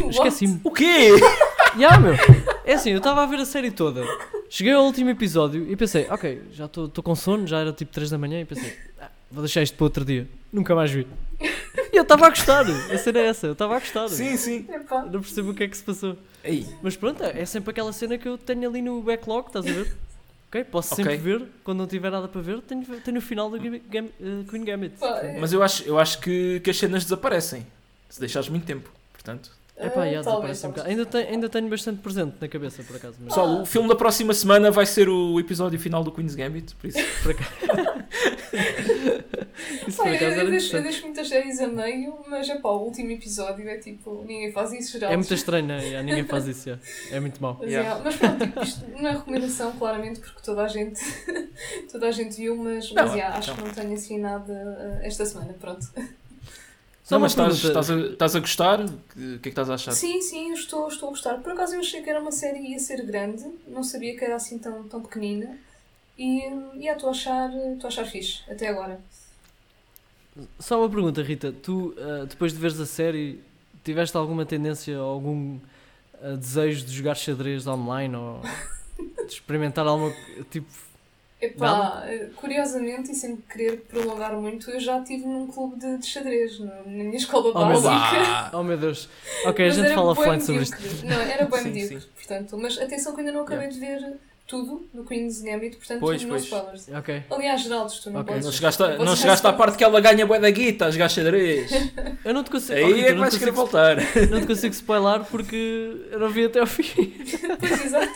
Esqueci-me. 0.09 0.61
O 0.63 0.71
quê? 0.71 1.11
Ya, 1.79 1.99
meu! 1.99 2.15
É 2.65 2.75
assim, 2.75 2.91
eu 2.91 2.99
estava 2.99 3.23
a 3.23 3.27
ver 3.27 3.41
a 3.41 3.45
série 3.45 3.71
toda. 3.71 4.03
Cheguei 4.49 4.73
ao 4.73 4.85
último 4.85 5.11
episódio 5.11 5.71
e 5.71 5.77
pensei, 5.77 6.07
ok, 6.09 6.43
já 6.53 6.67
estou 6.67 6.89
com 7.03 7.15
sono, 7.15 7.47
já 7.47 7.59
era 7.61 7.73
tipo 7.73 7.93
3 7.93 8.11
da 8.11 8.19
manhã 8.19 8.41
e 8.41 8.45
pensei, 8.45 8.77
ah, 9.01 9.11
vou 9.31 9.43
deixar 9.43 9.63
isto 9.63 9.77
para 9.77 9.85
outro 9.85 10.05
dia. 10.05 10.29
Nunca 10.53 10.75
mais 10.75 10.91
vi. 10.91 11.07
E 11.93 11.97
eu 11.97 12.03
estava 12.03 12.27
a 12.27 12.31
gostar, 12.31 12.65
a 12.69 12.99
cena 12.99 13.19
é 13.21 13.27
essa, 13.27 13.47
eu 13.49 13.53
estava 13.53 13.77
a 13.77 13.81
gostar. 13.81 14.09
Sim, 14.09 14.37
sim. 14.37 14.67
Epá. 14.73 15.03
Não 15.03 15.21
percebo 15.21 15.51
o 15.51 15.55
que 15.55 15.65
é 15.65 15.69
que 15.69 15.77
se 15.77 15.83
passou. 15.83 16.17
Ei, 16.43 16.67
Mas 16.83 16.97
pronto, 16.97 17.23
é 17.23 17.45
sempre 17.45 17.71
aquela 17.71 17.93
cena 17.93 18.17
que 18.19 18.29
eu 18.29 18.39
tenho 18.39 18.69
ali 18.69 18.81
no 18.83 19.03
backlog, 19.03 19.47
estás 19.49 19.67
a 19.67 19.73
ver? 19.73 19.93
Ok, 20.49 20.65
posso 20.65 20.93
Ok. 20.95 21.05
sempre 21.05 21.17
ver, 21.19 21.43
quando 21.65 21.79
não 21.79 21.87
tiver 21.87 22.11
nada 22.11 22.29
para 22.29 22.41
ver, 22.41 22.61
tenho, 22.63 22.85
tenho 23.01 23.19
o 23.19 23.21
final 23.21 23.51
do 23.51 23.59
Gam- 23.59 23.81
Gam- 23.91 24.09
eh, 24.21 24.45
Queen 24.49 24.65
Gambit. 24.65 24.95
É- 25.03 25.39
mas 25.41 25.53
eu 25.53 25.63
acho, 25.63 25.83
eu 25.85 25.99
acho 25.99 26.21
que, 26.21 26.61
que 26.61 26.71
as 26.71 26.77
cenas 26.77 27.03
desaparecem. 27.05 27.67
Se 28.09 28.21
deixares 28.21 28.49
muito 28.49 28.65
tempo. 28.65 28.89
Portanto. 29.13 29.51
É 29.77 29.89
pá, 29.89 30.03
Ah, 30.05 30.13
já 30.13 30.23
talvez, 30.23 30.59
desaparece 30.63 30.67
um 30.67 30.71
bocado. 30.71 30.89
Ainda, 30.89 31.07
tenho, 31.07 31.29
ainda 31.29 31.49
tenho 31.49 31.69
bastante 31.69 32.01
presente 32.01 32.37
na 32.41 32.47
cabeça, 32.49 32.83
por 32.85 32.95
acaso. 32.97 33.17
Mas... 33.19 33.29
Pessoal, 33.35 33.61
o 33.61 33.67
filme 33.67 33.89
da 33.89 33.97
próxima 33.97 34.33
semana 34.33 34.71
vai 34.71 34.87
ser 34.87 35.09
o 35.09 35.39
episódio 35.41 35.79
final 35.81 36.05
do 36.05 36.13
Queen's 36.13 36.35
Gambit. 36.37 36.75
Por 36.77 36.87
isso. 36.89 36.99
Isso 39.87 39.97
Pá, 39.97 40.05
por 40.05 40.15
acaso 40.15 40.37
eu 40.41 40.51
deixo, 40.51 40.77
eu 40.77 40.83
deixo 40.83 41.03
muitas 41.05 41.29
séries 41.29 41.61
a 41.61 41.67
meio, 41.67 42.15
mas 42.29 42.49
é 42.49 42.57
pá, 42.59 42.69
o 42.71 42.85
último 42.85 43.11
episódio 43.11 43.69
é 43.69 43.77
tipo, 43.79 44.23
ninguém 44.27 44.53
faz 44.53 44.73
isso 44.73 44.93
geral. 44.93 45.13
É 45.13 45.17
muito 45.17 45.33
estranho, 45.35 45.67
né? 45.67 46.03
Ninguém 46.03 46.25
faz 46.25 46.47
isso, 46.47 46.69
já. 46.71 46.79
é 47.11 47.21
muito 47.21 47.41
mau. 47.43 47.57
Mas, 47.61 47.71
Yeah. 47.75 47.99
é, 47.99 48.03
mas 48.05 48.17
pronto, 48.17 48.47
tipo, 48.47 48.63
isto 48.63 48.87
não 49.01 49.09
é 49.09 49.13
recomendação, 49.13 49.73
claramente, 49.73 50.21
porque 50.21 50.41
toda 50.45 50.63
a 50.63 50.69
gente, 50.69 51.01
toda 51.91 52.07
a 52.09 52.11
gente 52.13 52.37
viu, 52.37 52.57
mas, 52.57 52.93
Não, 52.93 53.03
mas 53.05 53.15
yeah, 53.15 53.37
acho 53.37 53.51
não. 53.51 53.57
que 53.57 53.63
não 53.65 53.71
tenho 53.75 53.93
assim 53.95 54.19
nada 54.21 54.53
eh, 55.03 55.07
esta 55.09 55.27
semana, 55.27 55.53
pronto. 55.55 55.87
Só 57.05 57.17
Não, 57.17 57.21
mas 57.21 57.33
estás, 57.33 57.63
estás, 57.63 57.91
a, 57.91 57.97
estás 57.99 58.35
a 58.35 58.41
gostar? 58.41 58.81
O 58.81 58.89
que 59.15 59.35
é 59.35 59.39
que 59.39 59.49
estás 59.51 59.69
a 59.69 59.75
achar? 59.75 59.93
Sim, 59.93 60.23
sim, 60.23 60.49
eu 60.49 60.55
estou, 60.55 60.89
estou 60.89 61.09
a 61.09 61.13
gostar. 61.13 61.35
Por 61.43 61.53
acaso 61.53 61.75
eu 61.75 61.81
achei 61.81 62.01
que 62.01 62.09
era 62.09 62.19
uma 62.19 62.33
série 62.33 62.61
que 62.61 62.73
ia 62.73 62.79
ser 62.79 63.05
grande, 63.05 63.45
não 63.69 63.85
sabia 63.85 64.17
que 64.17 64.25
era 64.25 64.37
assim 64.37 64.59
tão, 64.59 64.85
tão 64.85 65.03
pequenina. 65.03 65.59
E 66.17 66.41
yeah, 66.77 66.93
estou 66.93 67.09
a 67.09 67.13
achar, 67.13 67.51
estou 67.51 67.89
a 67.89 67.89
achar 67.89 68.07
fixe, 68.07 68.43
até 68.51 68.69
agora. 68.69 68.99
Só 70.59 70.81
uma 70.81 70.89
pergunta, 70.89 71.23
Rita. 71.23 71.53
Tu, 71.53 71.95
ah, 71.99 72.25
depois 72.27 72.53
de 72.55 72.59
veres 72.59 72.81
a 72.81 72.87
série, 72.87 73.43
tiveste 73.85 74.17
alguma 74.17 74.47
tendência 74.47 74.99
ou 74.99 75.11
algum 75.13 75.59
ah, 76.23 76.37
desejo 76.37 76.87
de 76.87 76.93
jogar 76.93 77.17
xadrez 77.17 77.67
online 77.67 78.17
ou 78.17 78.41
de 79.27 79.33
experimentar 79.33 79.87
alguma 79.87 80.11
tipo. 80.51 80.67
Epá, 81.45 82.05
curiosamente, 82.37 83.13
e 83.13 83.15
sem 83.15 83.37
querer 83.37 83.79
prolongar 83.89 84.35
muito, 84.35 84.71
eu 84.71 84.81
já 84.81 84.99
estive 85.01 85.25
num 85.27 85.47
clube 85.47 85.79
de, 85.79 85.99
de 85.99 86.07
xadrez, 86.07 86.59
na, 86.61 86.83
minha 86.87 87.17
escola 87.17 87.51
Oh, 87.55 87.65
meu 87.67 87.81
básica. 87.81 87.89
Olá! 88.19 88.51
Oh 88.55 88.63
meu 88.63 88.77
Deus! 88.79 89.09
Ok, 89.45 89.65
a 89.65 89.69
Mas 89.69 89.77
gente 89.77 89.87
era 89.87 89.95
fala 89.95 90.13
offline 90.13 90.41
sobre 90.41 90.63
isto. 90.63 90.77
Não, 91.07 91.21
era 91.21 91.45
bem 91.47 91.63
medíocre, 91.65 92.01
portanto. 92.17 92.57
Mas 92.59 92.79
atenção 92.79 93.15
que 93.15 93.21
ainda 93.21 93.33
não 93.33 93.43
acabei 93.43 93.69
de 93.69 93.79
ver 93.81 94.17
tudo 94.47 94.87
no 94.93 95.05
Queen's 95.07 95.41
Gambit, 95.41 95.77
portanto, 95.77 96.01
Pois, 96.01 96.23
não 96.23 96.29
pois. 96.29 96.43
spoilers. 96.45 96.87
Ok. 96.91 97.23
Aliás, 97.31 97.63
Geraldo, 97.63 97.93
tu 98.03 98.11
não 98.11 98.21
Ok. 98.21 98.29
podes. 98.35 98.45
Não 98.45 98.53
chegaste, 98.53 98.83
a, 98.83 98.99
não 98.99 99.17
chegaste 99.17 99.47
à 99.47 99.53
parte 99.55 99.79
que 99.79 99.83
ela 99.85 100.01
ganha 100.03 100.27
bué 100.27 100.39
da 100.39 100.51
guita 100.51 100.85
a 100.87 100.91
jogar 100.91 101.09
xadrez. 101.09 101.71
Eu 102.25 102.35
não 102.35 102.45
te 102.45 102.51
consigo. 102.51 102.75
Aí 102.79 103.01
é 103.01 103.07
que 103.07 103.13
não, 103.13 103.21
vais 103.21 103.33
te 103.35 103.39
querer 103.39 103.53
voltar. 103.53 103.97
não 104.31 104.41
te 104.41 104.47
consigo 104.47 104.75
spoiler 104.75 105.25
porque 105.31 105.97
eu 106.11 106.19
não 106.19 106.29
vi 106.29 106.45
até 106.45 106.61
ao 106.61 106.67
fim. 106.67 107.15
Pois, 107.59 107.85
exato. 107.87 108.13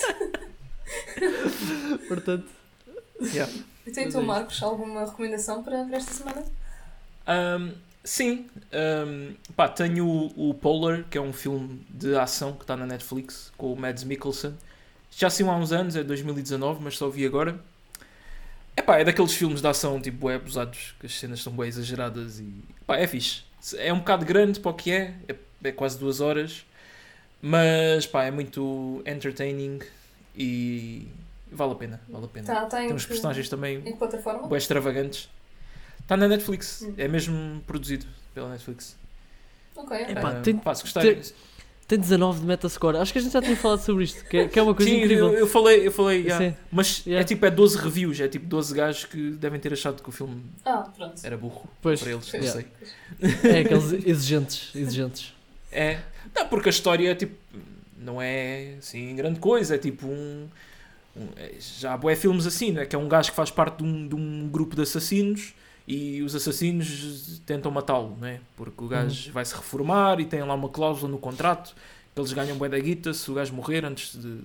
Portanto. 2.06 2.57
Yeah. 3.20 3.52
Então, 3.86 4.04
Mas 4.04 4.14
tu, 4.14 4.20
é. 4.20 4.22
Marcos, 4.22 4.62
alguma 4.62 5.04
recomendação 5.06 5.62
para, 5.62 5.84
para 5.84 5.96
esta 5.96 6.12
semana? 6.12 6.44
Um, 7.26 7.72
sim, 8.04 8.46
um, 8.72 9.34
pá, 9.54 9.68
tenho 9.68 10.06
o, 10.06 10.50
o 10.50 10.54
Polar, 10.54 11.04
que 11.04 11.16
é 11.16 11.20
um 11.20 11.32
filme 11.32 11.84
de 11.88 12.14
ação 12.16 12.52
que 12.52 12.62
está 12.62 12.76
na 12.76 12.86
Netflix 12.86 13.52
com 13.56 13.72
o 13.72 13.76
Mads 13.76 14.04
Mikkelsen. 14.04 14.54
Já 15.10 15.30
saiu 15.30 15.50
há 15.50 15.56
uns 15.56 15.72
anos, 15.72 15.96
é 15.96 16.04
2019, 16.04 16.80
mas 16.82 16.96
só 16.96 17.08
vi 17.08 17.24
agora. 17.24 17.58
Epá, 18.76 18.98
é 18.98 19.04
daqueles 19.04 19.34
filmes 19.34 19.60
de 19.60 19.66
ação 19.66 20.00
tipo 20.00 20.18
bué 20.18 20.36
abusados, 20.36 20.94
que 21.00 21.06
as 21.06 21.18
cenas 21.18 21.42
são 21.42 21.52
bem 21.52 21.66
exageradas 21.66 22.38
e 22.38 22.62
pá, 22.86 22.96
é 22.96 23.06
fixe. 23.06 23.42
É 23.76 23.92
um 23.92 23.98
bocado 23.98 24.24
grande 24.24 24.60
para 24.60 24.70
o 24.70 24.74
que 24.74 24.92
é, 24.92 25.14
é, 25.28 25.34
é 25.64 25.72
quase 25.72 25.98
duas 25.98 26.20
horas, 26.20 26.64
mas 27.42 28.06
pá, 28.06 28.24
é 28.24 28.30
muito 28.30 29.02
entertaining 29.04 29.80
e 30.36 31.08
vale 31.50 31.72
a 31.72 31.74
pena, 31.74 32.00
vale 32.08 32.24
a 32.24 32.28
pena. 32.28 32.46
Tá, 32.46 32.66
tá 32.66 32.82
em, 32.82 32.86
Tem 32.88 32.96
uns 32.96 33.02
que, 33.02 33.08
personagens 33.08 33.48
também 33.48 33.78
em 33.78 33.82
que 33.82 33.92
plataforma? 33.94 34.46
bué 34.48 34.58
extravagantes. 34.58 35.28
Está 36.00 36.16
na 36.16 36.26
Netflix, 36.28 36.82
Hum. 36.82 36.94
é 36.96 37.06
mesmo 37.08 37.60
produzido 37.66 38.06
pela 38.34 38.48
Netflix. 38.50 38.96
Ok. 39.76 39.96
Epá, 39.96 40.30
Ah, 40.30 40.40
tem- 40.40 40.56
pá, 40.56 40.74
se 40.74 40.82
gostarem. 40.82 41.14
tem- 41.16 41.32
Tem 41.86 41.98
19 41.98 42.40
de 42.40 42.46
Metascore. 42.46 42.98
Acho 42.98 43.14
que 43.14 43.18
a 43.18 43.22
gente 43.22 43.32
já 43.32 43.40
tinha 43.40 43.56
falado 43.56 43.80
sobre 43.80 44.04
isto, 44.04 44.22
que 44.26 44.36
é, 44.36 44.46
que 44.48 44.58
é 44.58 44.62
uma 44.62 44.74
coisa 44.74 44.90
Sim, 44.90 44.98
incrível. 44.98 45.28
eu, 45.32 45.38
eu 45.38 45.46
falei, 45.46 45.86
eu 45.86 45.90
falei, 45.90 46.20
yeah. 46.22 46.54
Mas 46.70 47.02
Yeah. 47.06 47.22
é 47.22 47.24
tipo 47.24 47.46
é 47.46 47.50
12 47.50 47.78
reviews, 47.78 48.20
é 48.20 48.28
tipo 48.28 48.44
12 48.44 48.74
gajos 48.74 49.06
que 49.06 49.30
devem 49.30 49.58
ter 49.58 49.72
achado 49.72 50.02
que 50.02 50.08
o 50.08 50.12
filme 50.12 50.42
Ah, 50.66 50.86
era 51.22 51.34
burro 51.38 51.66
Pois, 51.80 51.98
para 52.00 52.10
eles, 52.12 52.30
não 52.30 52.40
yeah. 52.40 52.60
sei. 52.60 53.50
É 53.50 53.60
aqueles 53.60 53.90
exigentes, 54.06 54.70
exigentes. 54.74 55.34
É, 55.72 56.00
não, 56.36 56.46
porque 56.48 56.68
a 56.68 56.70
história 56.70 57.10
é 57.10 57.14
tipo 57.14 57.34
não 57.96 58.20
é 58.20 58.74
assim 58.78 59.16
grande 59.16 59.40
coisa, 59.40 59.74
é 59.74 59.78
tipo 59.78 60.06
um. 60.08 60.46
Já 61.80 61.94
há 61.94 61.96
bué 61.96 62.14
filmes 62.16 62.46
assim, 62.46 62.72
não 62.72 62.82
é? 62.82 62.86
Que 62.86 62.96
é 62.96 62.98
um 62.98 63.08
gajo 63.08 63.30
que 63.30 63.36
faz 63.36 63.50
parte 63.50 63.78
de 63.78 63.84
um, 63.84 64.08
de 64.08 64.14
um 64.14 64.48
grupo 64.48 64.76
de 64.76 64.82
assassinos 64.82 65.54
e 65.86 66.22
os 66.22 66.34
assassinos 66.34 67.40
tentam 67.46 67.70
matá-lo, 67.70 68.16
não 68.20 68.28
é? 68.28 68.40
Porque 68.56 68.84
o 68.84 68.88
gajo 68.88 69.32
vai 69.32 69.44
se 69.44 69.54
reformar 69.54 70.20
e 70.20 70.26
tem 70.26 70.42
lá 70.42 70.54
uma 70.54 70.68
cláusula 70.68 71.10
no 71.10 71.18
contrato 71.18 71.74
que 72.14 72.20
eles 72.20 72.32
ganham 72.32 72.58
bué 72.58 72.68
da 72.68 72.78
guita 72.78 73.14
se 73.14 73.30
o 73.30 73.34
gajo 73.34 73.54
morrer 73.54 73.84
antes 73.84 74.14
de. 74.14 74.40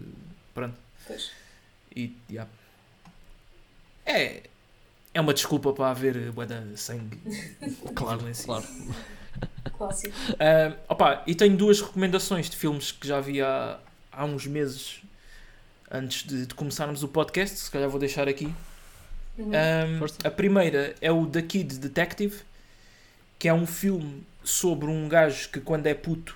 Pronto. 0.53 0.75
Pois. 1.05 1.31
E, 1.95 2.15
yeah. 2.29 2.49
É. 4.05 4.43
É 5.13 5.21
uma 5.21 5.33
desculpa 5.33 5.73
para 5.73 5.91
haver 5.91 6.31
bué 6.31 6.45
da 6.45 6.63
sangue. 6.75 7.19
Claro, 7.93 8.19
violência. 8.19 8.45
claro. 8.45 8.65
Clássico. 9.77 10.15
Ah, 10.39 10.75
opa, 10.87 11.23
e 11.27 11.35
tenho 11.35 11.55
duas 11.57 11.81
recomendações 11.81 12.49
de 12.49 12.55
filmes 12.55 12.91
que 12.91 13.07
já 13.07 13.19
vi 13.19 13.41
há, 13.41 13.79
há 14.11 14.25
uns 14.25 14.47
meses 14.47 15.02
antes 15.91 16.25
de, 16.25 16.45
de 16.47 16.53
começarmos 16.53 17.03
o 17.03 17.07
podcast, 17.07 17.57
se 17.57 17.69
calhar 17.71 17.89
vou 17.89 17.99
deixar 17.99 18.27
aqui. 18.27 18.53
Uhum. 19.37 19.47
Um, 19.49 20.27
a 20.27 20.31
primeira 20.31 20.95
é 21.01 21.11
o 21.11 21.25
The 21.25 21.41
Kid 21.41 21.77
Detective, 21.79 22.35
que 23.39 23.47
é 23.47 23.53
um 23.53 23.65
filme 23.65 24.23
sobre 24.43 24.87
um 24.87 25.07
gajo 25.07 25.49
que 25.49 25.59
quando 25.59 25.87
é 25.87 25.93
puto 25.93 26.35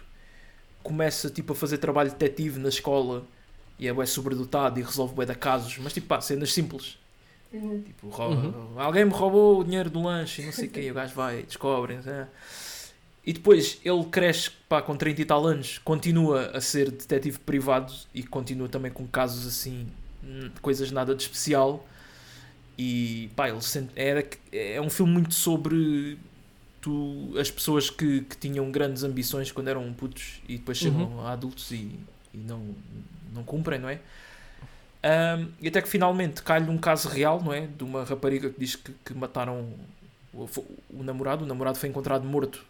começa 0.81 1.29
tipo 1.29 1.53
a 1.53 1.55
fazer 1.55 1.77
trabalho 1.79 2.09
detetive 2.11 2.59
na 2.59 2.69
escola 2.69 3.23
e 3.77 3.87
é 3.87 3.93
bué 3.93 4.05
sobredotado 4.05 4.79
e 4.79 4.83
resolve 4.83 5.13
bué 5.13 5.25
de 5.25 5.35
casos, 5.35 5.77
mas 5.79 5.93
tipo 5.93 6.07
pá, 6.07 6.21
cenas 6.21 6.53
simples. 6.53 6.97
Uhum. 7.53 7.81
Tipo, 7.81 8.09
rouba- 8.09 8.81
alguém 8.83 9.05
me 9.05 9.11
roubou 9.11 9.59
o 9.59 9.63
dinheiro 9.63 9.89
do 9.89 10.01
lanche 10.01 10.41
e 10.41 10.45
não 10.45 10.51
sei 10.51 10.67
o 10.67 10.69
que, 10.71 10.81
e 10.81 10.91
o 10.91 10.93
gajo 10.93 11.13
vai, 11.13 11.43
descobre. 11.43 11.95
não 11.95 12.03
sei. 12.03 12.13
E 13.27 13.33
depois 13.33 13.77
ele 13.83 14.05
cresce 14.05 14.49
pá, 14.69 14.81
com 14.81 14.95
30 14.95 15.21
e 15.21 15.25
tal 15.25 15.45
anos, 15.45 15.79
continua 15.79 16.49
a 16.53 16.61
ser 16.61 16.89
detetive 16.89 17.37
privado 17.39 17.93
e 18.15 18.23
continua 18.23 18.69
também 18.69 18.89
com 18.89 19.05
casos 19.05 19.45
assim, 19.45 19.85
hum, 20.23 20.49
coisas 20.61 20.91
nada 20.91 21.13
de 21.13 21.23
especial. 21.23 21.85
E 22.77 23.29
pá, 23.35 23.49
ele 23.49 23.61
sente, 23.61 23.91
era, 23.97 24.25
é 24.49 24.79
um 24.79 24.89
filme 24.89 25.11
muito 25.11 25.33
sobre 25.33 26.17
tu, 26.79 27.33
as 27.37 27.51
pessoas 27.51 27.89
que, 27.89 28.21
que 28.21 28.37
tinham 28.37 28.71
grandes 28.71 29.03
ambições 29.03 29.51
quando 29.51 29.67
eram 29.67 29.91
putos 29.91 30.41
e 30.47 30.57
depois 30.57 30.77
chegam 30.77 31.19
a 31.19 31.33
adultos 31.33 31.69
e, 31.71 31.99
e 32.33 32.37
não, 32.37 32.63
não 33.33 33.43
cumprem, 33.43 33.77
não 33.77 33.89
é? 33.89 33.99
Um, 35.03 35.49
e 35.61 35.67
até 35.67 35.81
que 35.81 35.89
finalmente 35.89 36.41
cai-lhe 36.41 36.69
um 36.69 36.77
caso 36.77 37.09
real, 37.09 37.43
não 37.43 37.51
é? 37.51 37.67
De 37.67 37.83
uma 37.83 38.05
rapariga 38.05 38.49
que 38.49 38.57
diz 38.57 38.77
que, 38.77 38.93
que 39.03 39.13
mataram 39.13 39.67
o, 40.33 40.47
o 40.89 41.03
namorado. 41.03 41.43
O 41.43 41.47
namorado 41.47 41.77
foi 41.77 41.89
encontrado 41.89 42.25
morto, 42.25 42.63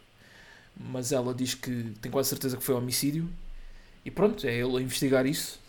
mas 0.80 1.12
ela 1.12 1.34
diz 1.34 1.54
que 1.54 1.94
tem 2.02 2.12
quase 2.12 2.30
certeza 2.30 2.58
que 2.58 2.64
foi 2.64 2.76
homicídio. 2.76 3.30
E 4.06 4.12
pronto, 4.12 4.46
é 4.48 4.54
ele 4.54 4.78
a 4.78 4.82
investigar 4.82 5.26
isso. 5.26 5.60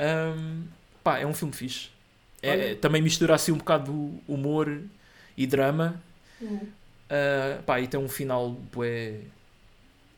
Um, 0.00 0.64
pá, 1.02 1.18
é 1.18 1.26
um 1.26 1.34
filme 1.34 1.52
fixe. 1.52 1.88
É, 2.40 2.74
também 2.74 3.00
mistura 3.00 3.34
assim 3.34 3.52
um 3.52 3.58
bocado 3.58 3.92
humor 4.26 4.82
e 5.36 5.46
drama. 5.46 6.00
Uhum. 6.40 6.56
Uh, 6.56 7.62
pá, 7.64 7.80
e 7.80 7.86
tem 7.86 8.00
um 8.00 8.08
final 8.08 8.50
bué, 8.50 9.20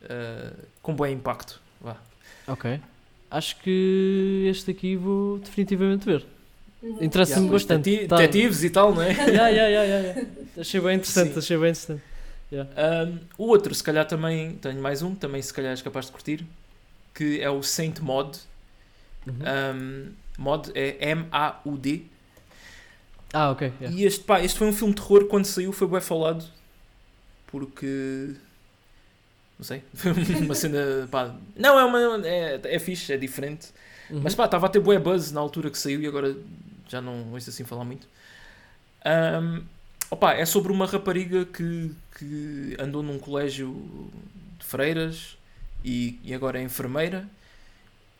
uh, 0.04 0.56
com 0.80 0.94
bom 0.94 1.06
impacto. 1.06 1.60
Vá. 1.80 1.96
Ok. 2.46 2.80
Acho 3.30 3.56
que 3.56 4.46
este 4.48 4.70
aqui 4.70 4.96
vou 4.96 5.38
definitivamente 5.38 6.06
ver. 6.06 6.24
Uhum. 6.82 7.02
Interessa-me 7.02 7.46
Yeah, 7.46 7.52
bastante. 7.52 8.06
Tá- 8.06 8.16
Detetives 8.16 8.62
e 8.62 8.70
tal, 8.70 8.94
não 8.94 9.02
é? 9.02 9.12
Yeah, 9.28 9.48
yeah, 9.48 9.68
yeah, 9.68 9.84
yeah, 9.84 10.08
yeah. 10.08 10.28
Achei 10.56 10.80
bem 10.80 10.96
interessante, 10.96 11.32
Sim. 11.32 11.38
achei 11.38 11.56
bem 11.56 11.70
interessante. 11.70 12.02
Um, 12.62 13.18
o 13.38 13.48
outro, 13.48 13.74
se 13.74 13.82
calhar 13.82 14.06
também, 14.06 14.56
tenho 14.56 14.80
mais 14.80 15.02
um, 15.02 15.14
também 15.14 15.40
se 15.42 15.52
calhar 15.52 15.70
és 15.70 15.82
capaz 15.82 16.06
de 16.06 16.12
curtir, 16.12 16.46
que 17.14 17.40
é 17.40 17.50
o 17.50 17.62
Saint 17.62 18.00
Mod. 18.00 18.38
Uhum. 19.26 19.34
Um, 19.36 20.12
Mod 20.38 20.70
é 20.74 21.10
M-A-U-D. 21.10 22.04
Ah, 23.32 23.50
ok. 23.50 23.72
yeah. 23.80 23.96
E 23.96 24.04
este, 24.04 24.24
pá, 24.24 24.40
este 24.40 24.58
foi 24.58 24.68
um 24.68 24.72
filme 24.72 24.94
de 24.94 25.02
terror, 25.02 25.26
quando 25.26 25.44
saiu 25.44 25.72
foi 25.72 25.88
bem 25.88 26.00
falado, 26.00 26.44
porque... 27.48 28.34
Não 29.58 29.64
sei, 29.64 29.82
foi 29.94 30.12
uma 30.12 30.54
cena, 30.54 31.08
pá... 31.10 31.34
Não, 31.56 31.78
é 31.78 31.84
uma... 31.84 32.26
É, 32.26 32.60
é 32.62 32.78
fixe, 32.78 33.12
é 33.12 33.16
diferente. 33.16 33.68
Uhum. 34.10 34.20
Mas 34.22 34.34
pá, 34.34 34.44
estava 34.44 34.66
a 34.66 34.68
ter 34.68 34.80
bué 34.80 34.98
buzz 34.98 35.32
na 35.32 35.40
altura 35.40 35.70
que 35.70 35.78
saiu 35.78 36.00
e 36.00 36.06
agora 36.06 36.36
já 36.88 37.00
não 37.00 37.32
ouço 37.32 37.50
assim 37.50 37.64
falar 37.64 37.84
muito. 37.84 38.06
Ahm, 39.04 39.62
opa, 40.10 40.34
é 40.34 40.44
sobre 40.44 40.72
uma 40.72 40.86
rapariga 40.86 41.44
que, 41.44 41.90
que 42.16 42.76
andou 42.78 43.02
num 43.02 43.18
colégio 43.18 44.10
de 44.58 44.64
freiras 44.64 45.36
e, 45.84 46.18
e 46.24 46.34
agora 46.34 46.58
é 46.58 46.62
enfermeira. 46.62 47.28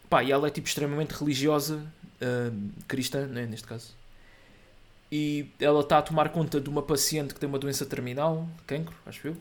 Pá, 0.09 0.23
e 0.23 0.31
ela 0.31 0.49
é 0.49 0.51
tipo 0.51 0.69
extremamente 0.69 1.13
religiosa, 1.13 1.85
ahm, 2.21 2.71
cristã, 2.87 3.27
né, 3.27 3.47
neste 3.47 3.67
caso. 3.67 3.95
E 5.11 5.49
ela 5.61 5.81
está 5.81 5.99
a 5.99 6.03
tomar 6.03 6.29
conta 6.31 6.61
de 6.61 6.69
uma 6.69 6.83
paciente 6.83 7.35
que 7.35 7.41
tem 7.41 7.49
uma 7.49 7.59
doença 7.59 7.87
terminal, 7.87 8.49
cancro, 8.67 8.95
acho 9.07 9.29
eu. 9.29 9.37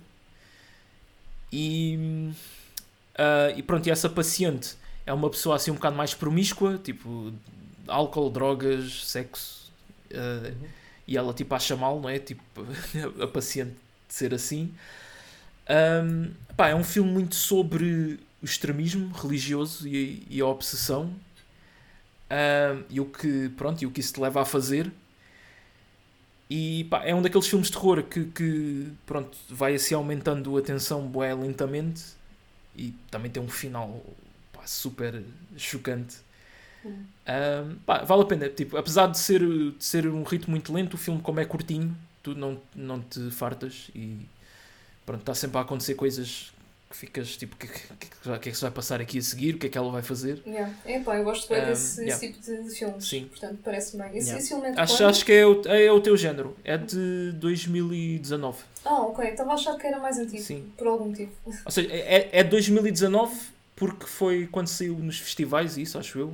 E, 1.51 2.31
ah, 3.15 3.53
e 3.55 3.61
pronto, 3.63 3.87
e 3.87 3.91
essa 3.91 4.09
paciente 4.09 4.75
é 5.05 5.13
uma 5.13 5.29
pessoa 5.29 5.55
assim 5.55 5.71
um 5.71 5.75
bocado 5.75 5.95
mais 5.95 6.13
promíscua, 6.13 6.77
tipo 6.77 7.33
álcool, 7.87 8.29
drogas, 8.29 9.05
sexo, 9.05 9.71
uh, 10.11 10.47
Uhum. 10.47 10.82
E 11.07 11.17
ela 11.17 11.33
tipo 11.33 11.53
acha 11.53 11.75
mal, 11.75 11.99
não 11.99 12.09
é? 12.09 12.19
Tipo, 12.19 12.43
a 13.21 13.27
paciente 13.27 13.75
de 14.07 14.13
ser 14.13 14.33
assim. 14.33 14.73
Um, 15.69 16.31
pá, 16.55 16.69
é 16.69 16.75
um 16.75 16.83
filme 16.83 17.11
muito 17.11 17.35
sobre 17.35 18.19
o 18.41 18.45
extremismo 18.45 19.13
religioso 19.13 19.87
e, 19.87 20.25
e 20.29 20.41
a 20.41 20.45
obsessão 20.45 21.13
um, 22.33 22.83
e 22.89 22.99
o 22.99 23.05
que 23.05 23.49
pronto 23.49 23.81
e 23.81 23.85
o 23.85 23.91
que 23.91 23.99
isso 23.99 24.13
te 24.13 24.19
leva 24.19 24.41
a 24.41 24.45
fazer. 24.45 24.91
E 26.49 26.85
pá, 26.85 27.03
é 27.03 27.15
um 27.15 27.21
daqueles 27.21 27.47
filmes 27.47 27.67
de 27.67 27.73
terror 27.73 28.03
que, 28.03 28.25
que 28.25 28.91
pronto, 29.05 29.37
vai 29.49 29.75
assim 29.75 29.95
aumentando 29.95 30.57
a 30.57 30.61
tensão 30.61 31.07
bué 31.07 31.33
lentamente 31.33 32.03
e 32.75 32.93
também 33.09 33.31
tem 33.31 33.41
um 33.41 33.49
final 33.49 34.03
pá, 34.51 34.65
super 34.65 35.23
chocante. 35.57 36.17
Hum. 36.85 37.03
Um, 37.27 37.75
pá, 37.85 38.03
vale 38.03 38.21
a 38.23 38.25
pena, 38.25 38.49
tipo, 38.49 38.77
apesar 38.77 39.07
de 39.07 39.17
ser, 39.17 39.39
de 39.41 39.75
ser 39.79 40.07
um 40.07 40.23
ritmo 40.23 40.51
muito 40.51 40.73
lento, 40.73 40.95
o 40.95 40.97
filme, 40.97 41.21
como 41.21 41.39
é 41.39 41.45
curtinho, 41.45 41.95
tu 42.21 42.35
não, 42.35 42.59
não 42.75 42.99
te 43.01 43.31
fartas 43.31 43.89
e 43.95 44.17
pronto, 45.05 45.21
está 45.21 45.33
sempre 45.33 45.57
a 45.57 45.61
acontecer 45.61 45.95
coisas 45.95 46.51
que 46.89 46.97
ficas 46.97 47.35
tipo, 47.35 47.55
o 47.55 47.57
que, 47.57 47.67
que, 47.67 47.79
que, 47.79 48.07
que 48.21 48.29
é 48.29 48.37
que 48.37 48.53
se 48.53 48.61
vai 48.61 48.69
passar 48.69 49.01
aqui 49.01 49.17
a 49.17 49.21
seguir, 49.21 49.55
o 49.55 49.57
que 49.57 49.65
é 49.65 49.69
que 49.69 49.77
ela 49.77 49.91
vai 49.91 50.03
fazer. 50.03 50.41
Yeah. 50.45 50.71
Epá, 50.85 51.17
eu 51.17 51.23
gosto 51.23 51.49
bem 51.49 51.63
Um, 51.63 51.65
desse 51.65 52.01
yeah. 52.01 52.19
tipo 52.19 52.39
de, 52.39 52.63
de 52.63 52.69
filmes. 52.75 53.07
Sim. 53.07 53.25
Portanto, 53.25 53.59
parece 53.63 53.97
bem. 53.97 54.07
Esse, 54.15 54.27
Yeah. 54.27 54.37
esse 54.37 54.49
filme 54.49 54.67
é 54.67 54.79
Acho, 54.79 54.97
quando? 54.97 55.09
acho 55.09 55.25
que 55.25 55.31
é 55.31 55.45
o, 55.45 55.61
é 55.65 55.91
o 55.91 55.99
teu 55.99 56.15
género, 56.15 56.55
é 56.63 56.77
de 56.77 57.31
2019. 57.37 58.63
Ah, 58.85 59.01
ok. 59.01 59.27
Estava 59.27 59.51
a 59.51 59.53
achar 59.55 59.75
que 59.75 59.87
era 59.87 59.99
mais 59.99 60.19
antigo. 60.19 60.43
Sim. 60.43 60.71
Por 60.77 60.85
algum 60.85 61.09
motivo. 61.09 61.31
Ou 61.65 61.71
seja, 61.71 61.89
é, 61.91 62.29
é 62.31 62.43
2019 62.43 63.35
porque 63.75 64.05
foi 64.05 64.47
quando 64.51 64.67
saiu 64.67 64.97
nos 64.99 65.19
festivais, 65.19 65.77
isso 65.77 65.97
acho 65.97 66.19
eu. 66.19 66.33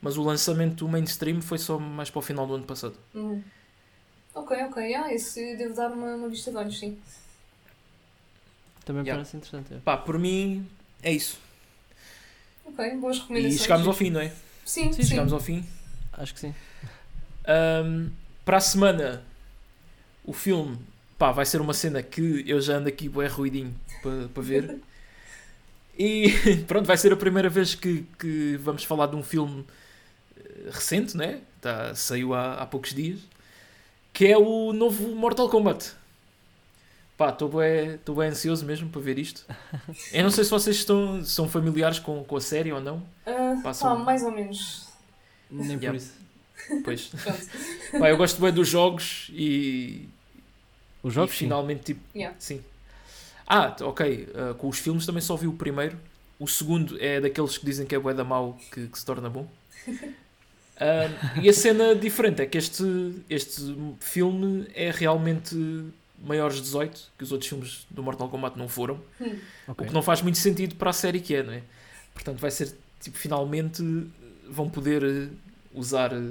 Mas 0.00 0.16
o 0.16 0.22
lançamento 0.22 0.76
do 0.76 0.88
mainstream 0.88 1.40
foi 1.42 1.58
só 1.58 1.78
mais 1.78 2.08
para 2.10 2.18
o 2.20 2.22
final 2.22 2.46
do 2.46 2.54
ano 2.54 2.64
passado. 2.64 2.94
Uhum. 3.14 3.42
Ok, 4.34 4.56
ok. 4.64 4.94
Ah, 4.94 5.12
esse 5.12 5.56
devo 5.56 5.74
dar 5.74 5.90
uma, 5.90 6.14
uma 6.14 6.28
vista 6.28 6.50
de 6.50 6.56
olhos, 6.56 6.78
sim. 6.78 6.96
Também 8.84 9.02
Yeah. 9.02 9.18
parece 9.22 9.36
interessante. 9.36 9.74
é. 9.74 9.78
Pá, 9.78 9.96
por 9.96 10.18
mim 10.18 10.66
é 11.02 11.12
isso. 11.12 11.38
Ok, 12.64 12.96
boas 12.96 13.16
E 13.16 13.20
recomendações. 13.20 13.60
chegámos 13.62 13.86
ao 13.86 13.92
fim, 13.92 14.10
não 14.10 14.20
é? 14.20 14.28
Sim, 14.64 14.92
Sim, 14.92 15.02
sim. 15.02 15.08
Chegámos 15.08 15.32
ao 15.32 15.40
fim. 15.40 15.64
Acho 16.12 16.32
que 16.34 16.40
sim. 16.40 16.54
Um, 17.48 18.10
para 18.44 18.58
a 18.58 18.60
semana, 18.60 19.24
o 20.24 20.32
filme 20.32 20.78
pá, 21.18 21.32
vai 21.32 21.44
ser 21.46 21.60
uma 21.60 21.74
cena 21.74 22.02
que 22.02 22.44
eu 22.46 22.60
já 22.60 22.74
ando 22.76 22.88
aqui 22.88 23.08
bué 23.08 23.26
ruidinho 23.26 23.74
para, 24.02 24.28
para 24.28 24.42
ver. 24.42 24.78
E 26.00 26.28
pronto, 26.68 26.86
vai 26.86 26.96
ser 26.96 27.12
a 27.12 27.16
primeira 27.16 27.48
vez 27.48 27.74
que, 27.74 28.06
que 28.20 28.56
vamos 28.62 28.84
falar 28.84 29.06
de 29.08 29.16
um 29.16 29.22
filme 29.22 29.66
recente, 30.70 31.16
né? 31.16 31.40
Tá, 31.60 31.94
saiu 31.94 32.34
há, 32.34 32.54
há 32.54 32.66
poucos 32.66 32.94
dias. 32.94 33.20
Que 34.12 34.26
é 34.26 34.38
o 34.38 34.72
novo 34.72 35.08
Mortal 35.14 35.48
Kombat. 35.48 35.92
Pá, 37.16 37.30
estou 37.30 37.48
bem, 37.48 37.94
estou 37.96 38.14
bem 38.14 38.28
ansioso 38.28 38.64
mesmo 38.64 38.88
para 38.90 39.00
ver 39.00 39.18
isto. 39.18 39.44
Eu 40.12 40.22
não 40.22 40.30
sei 40.30 40.44
se 40.44 40.50
vocês 40.50 40.76
estão, 40.76 41.24
são 41.24 41.48
familiares 41.48 41.98
com, 41.98 42.22
com 42.22 42.36
a 42.36 42.40
série 42.40 42.72
ou 42.72 42.80
não. 42.80 43.02
Ah, 43.26 43.58
Passam- 43.62 43.96
pá, 43.98 44.04
mais 44.04 44.22
ou 44.22 44.30
menos. 44.30 44.86
Nem 45.50 45.76
por 45.76 45.82
Yeah. 45.84 45.96
isso. 45.96 46.12
Pois. 46.84 47.10
Pá, 47.98 48.10
eu 48.10 48.16
gosto 48.16 48.40
bem 48.40 48.52
dos 48.52 48.68
jogos 48.68 49.30
e, 49.32 50.06
Os 51.02 51.14
jogos, 51.14 51.30
e 51.32 51.38
sim. 51.38 51.44
finalmente 51.46 51.82
tipo 51.84 52.00
Yeah. 52.14 52.36
sim 52.38 52.62
ah 53.46 53.74
ok 53.80 54.28
uh, 54.34 54.54
com 54.56 54.68
os 54.68 54.78
filmes 54.78 55.06
também 55.06 55.22
só 55.22 55.34
vi 55.36 55.46
o 55.46 55.54
primeiro 55.54 55.98
o 56.38 56.46
segundo 56.46 56.98
é 57.02 57.18
daqueles 57.22 57.56
que 57.56 57.64
dizem 57.64 57.86
que 57.86 57.94
é 57.94 57.98
bué 57.98 58.12
da 58.12 58.22
mau 58.24 58.58
que, 58.70 58.86
que 58.88 58.98
se 58.98 59.06
torna 59.06 59.30
bom 59.30 59.48
Um, 60.80 61.42
e 61.42 61.48
a 61.48 61.52
cena 61.52 61.94
diferente 61.94 62.40
é 62.42 62.46
que 62.46 62.56
este 62.56 62.84
este 63.28 63.76
filme 63.98 64.66
é 64.74 64.90
realmente 64.92 65.56
maiores 66.22 66.56
de 66.56 66.62
18 66.62 67.12
que 67.18 67.24
os 67.24 67.32
outros 67.32 67.48
filmes 67.48 67.86
do 67.90 68.00
Mortal 68.02 68.28
Kombat 68.28 68.56
não 68.56 68.68
foram 68.68 69.00
Hum. 69.20 69.36
Ok. 69.66 69.84
o 69.84 69.88
que 69.88 69.92
não 69.94 70.02
faz 70.02 70.22
muito 70.22 70.38
sentido 70.38 70.76
para 70.76 70.90
a 70.90 70.92
série 70.92 71.20
que 71.20 71.34
é 71.34 71.42
não 71.42 71.52
é 71.52 71.62
portanto 72.14 72.38
vai 72.38 72.50
ser 72.52 72.72
tipo, 73.00 73.18
finalmente 73.18 73.82
vão 74.48 74.68
poder 74.70 75.02
eh, 75.02 75.28
usar 75.74 76.12
eh, 76.12 76.30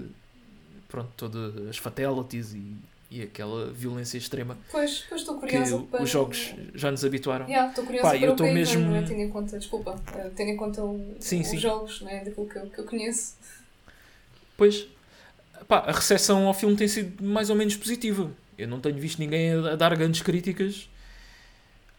pronto, 0.88 1.10
todas 1.18 1.68
as 1.68 1.78
fatalities 1.78 2.54
e, 2.54 2.74
e 3.12 3.22
aquela 3.24 3.72
violência 3.72 4.18
extrema 4.18 4.58
Pois, 4.72 5.06
pois 5.10 5.22
estou 5.22 5.36
que 5.36 5.42
curiosa 5.48 5.80
para... 5.92 6.04
os 6.04 6.10
jogos 6.10 6.54
já 6.74 6.90
nos 6.92 7.04
habituaram. 7.06 7.46
Yeah, 7.48 7.70
estou 7.70 7.86
curiosa 7.86 8.04
Pá, 8.10 8.18
para 8.18 8.26
eu 8.26 8.32
que 8.32 8.38
tô 8.38 8.44
é 8.46 8.48
que 8.48 8.54
mesmo- 8.54 8.92
tendo 9.08 9.22
em 9.22 9.30
conta, 9.30 9.58
desculpa, 9.60 10.02
eh, 10.16 10.32
tendo 10.36 10.50
em 10.52 10.58
conta 10.58 10.84
o- 10.84 11.16
Sim, 11.20 11.42
os 11.42 11.48
sim. 11.48 11.58
jogos, 11.58 12.02
não 12.02 12.10
é? 12.10 12.24
daquilo 12.26 12.48
que 12.48 12.58
eu, 12.58 12.70
que 12.70 12.80
eu 12.80 12.86
conheço. 12.86 13.36
Pois, 14.58 14.88
pá, 15.68 15.80
a 15.80 15.92
recepção 15.92 16.48
ao 16.48 16.54
filme 16.54 16.76
tem 16.76 16.88
sido 16.88 17.24
mais 17.24 17.50
ou 17.50 17.56
menos 17.56 17.76
positiva. 17.76 18.32
Eu 18.58 18.68
não 18.68 18.80
tenho 18.82 18.98
visto 18.98 19.20
ninguém 19.20 19.54
a, 19.54 19.76
dar 19.76 19.96
grandes 19.96 20.22
críticas. 20.22 20.90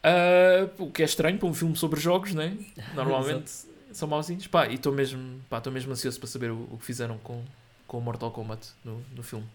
Ah, 0.02 0.68
o 0.78 0.90
que 0.90 1.02
é 1.02 1.04
estranho 1.04 1.38
para 1.38 1.48
um 1.48 1.54
filme 1.54 1.76
sobre 1.76 2.00
jogos, 2.00 2.34
né? 2.34 2.56
Normalmente 2.94 3.50
são 3.92 4.08
mauzinhos. 4.08 4.46
Pá, 4.46 4.66
e 4.66 4.74
estou 4.74 4.92
mesmo, 4.92 5.40
pá, 5.48 5.62
mesmo 5.70 5.92
ansioso 5.92 6.18
para 6.18 6.28
saber 6.28 6.50
o, 6.50 6.68
o 6.72 6.78
que 6.78 6.84
fizeram 6.84 7.16
com, 7.18 7.42
com 7.86 7.98
o 7.98 8.00
Mortal 8.00 8.30
Kombat 8.30 8.68
no, 8.84 9.02
no 9.14 9.22
filme. 9.22 9.46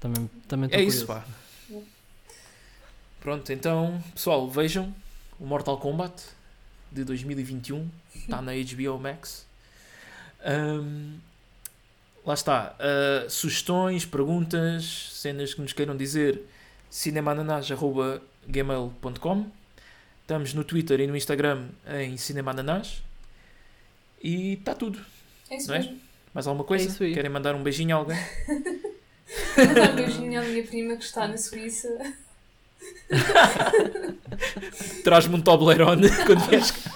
Também, 0.00 0.30
também 0.46 0.68
É 0.72 0.82
estou 0.82 0.88
isso, 0.88 1.06
curioso. 1.06 1.26
pá. 1.26 1.82
Pronto, 3.20 3.52
então, 3.52 4.02
pessoal, 4.14 4.48
vejam 4.48 4.94
o 5.40 5.46
Mortal 5.46 5.78
Kombat 5.78 6.22
de 6.92 7.02
2021. 7.04 7.88
Está 8.14 8.40
na 8.42 8.52
HBO 8.52 8.98
Max. 8.98 9.45
Ahm, 10.46 11.16
lá 12.24 12.34
está. 12.34 12.76
Ah, 12.78 13.26
sugestões, 13.28 14.04
perguntas, 14.06 15.10
cenas 15.12 15.52
que 15.54 15.60
nos 15.60 15.72
queiram 15.72 15.96
dizer. 15.96 16.42
cinemananás.gmail.com 16.90 19.46
Estamos 20.22 20.54
no 20.54 20.64
Twitter 20.64 21.00
e 21.00 21.06
no 21.06 21.16
Instagram 21.16 21.68
em 21.88 22.16
Cinemananás. 22.16 23.02
E 24.22 24.54
está 24.54 24.74
tudo. 24.74 24.98
É 25.50 25.56
isso 25.56 25.68
Não 25.68 25.74
é? 25.76 25.78
mesmo. 25.78 26.00
Mais 26.34 26.46
alguma 26.46 26.64
coisa? 26.64 26.86
isso 26.88 27.02
aí. 27.02 27.12
Querem 27.14 27.30
mandar 27.30 27.54
um 27.54 27.62
beijinho 27.62 27.94
a 27.96 28.00
alguém? 28.00 28.18
Vou 29.56 29.74
dar 29.74 29.90
um 29.92 29.96
beijinho 29.96 30.40
à 30.40 30.44
minha 30.44 30.64
prima 30.64 30.96
que 30.96 31.04
está 31.04 31.26
na 31.28 31.36
Suíça. 31.36 31.88
Traz-me 35.04 35.36
um 35.36 35.40
Toblerone 35.40 36.08
quando 36.26 36.40
vieres 36.48 36.70
cá. 36.72 36.90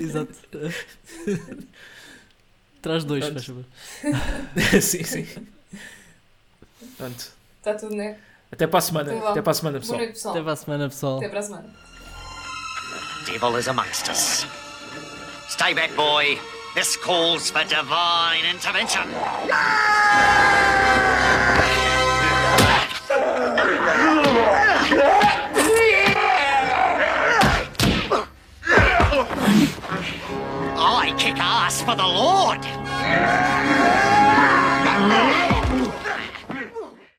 Exato. 0.00 0.34
Traz 2.84 3.02
dois, 3.02 3.26
faz 3.26 3.46
favor. 3.46 3.64
sim, 4.82 5.02
sim. 5.02 5.26
Pronto. 6.98 7.32
Está 7.58 7.72
tudo, 7.72 7.96
né? 7.96 8.18
Até 8.52 8.66
para 8.66 8.78
a 8.78 8.82
semana. 8.82 9.14
Então. 9.14 9.28
Até 9.28 9.40
para 9.40 9.50
a 9.52 9.54
semana, 9.54 9.78
Boa 9.78 9.80
pessoal. 9.80 9.98
noite, 10.00 10.12
pessoal. 10.12 10.34
Até 10.34 10.42
para 10.42 10.52
a 10.52 10.56
semana, 10.56 10.88
pessoal. 10.90 11.16
Até 11.16 11.28
para 11.30 11.38
a 11.38 11.42
semana. 11.42 11.74
Devil 13.24 13.58
is 13.58 13.68
amongst 13.68 14.10
us. 14.10 14.46
Stay 15.48 15.72
back, 15.72 15.94
boy. 15.94 16.38
This 16.74 16.94
calls 16.98 17.50
for 17.50 17.64
divine 17.64 18.44
intervention. 18.44 19.08
I 31.04 31.12
kick 31.18 31.36
ass 31.36 31.82
for 31.82 31.94
the 31.94 32.02
Lord. 32.02 32.64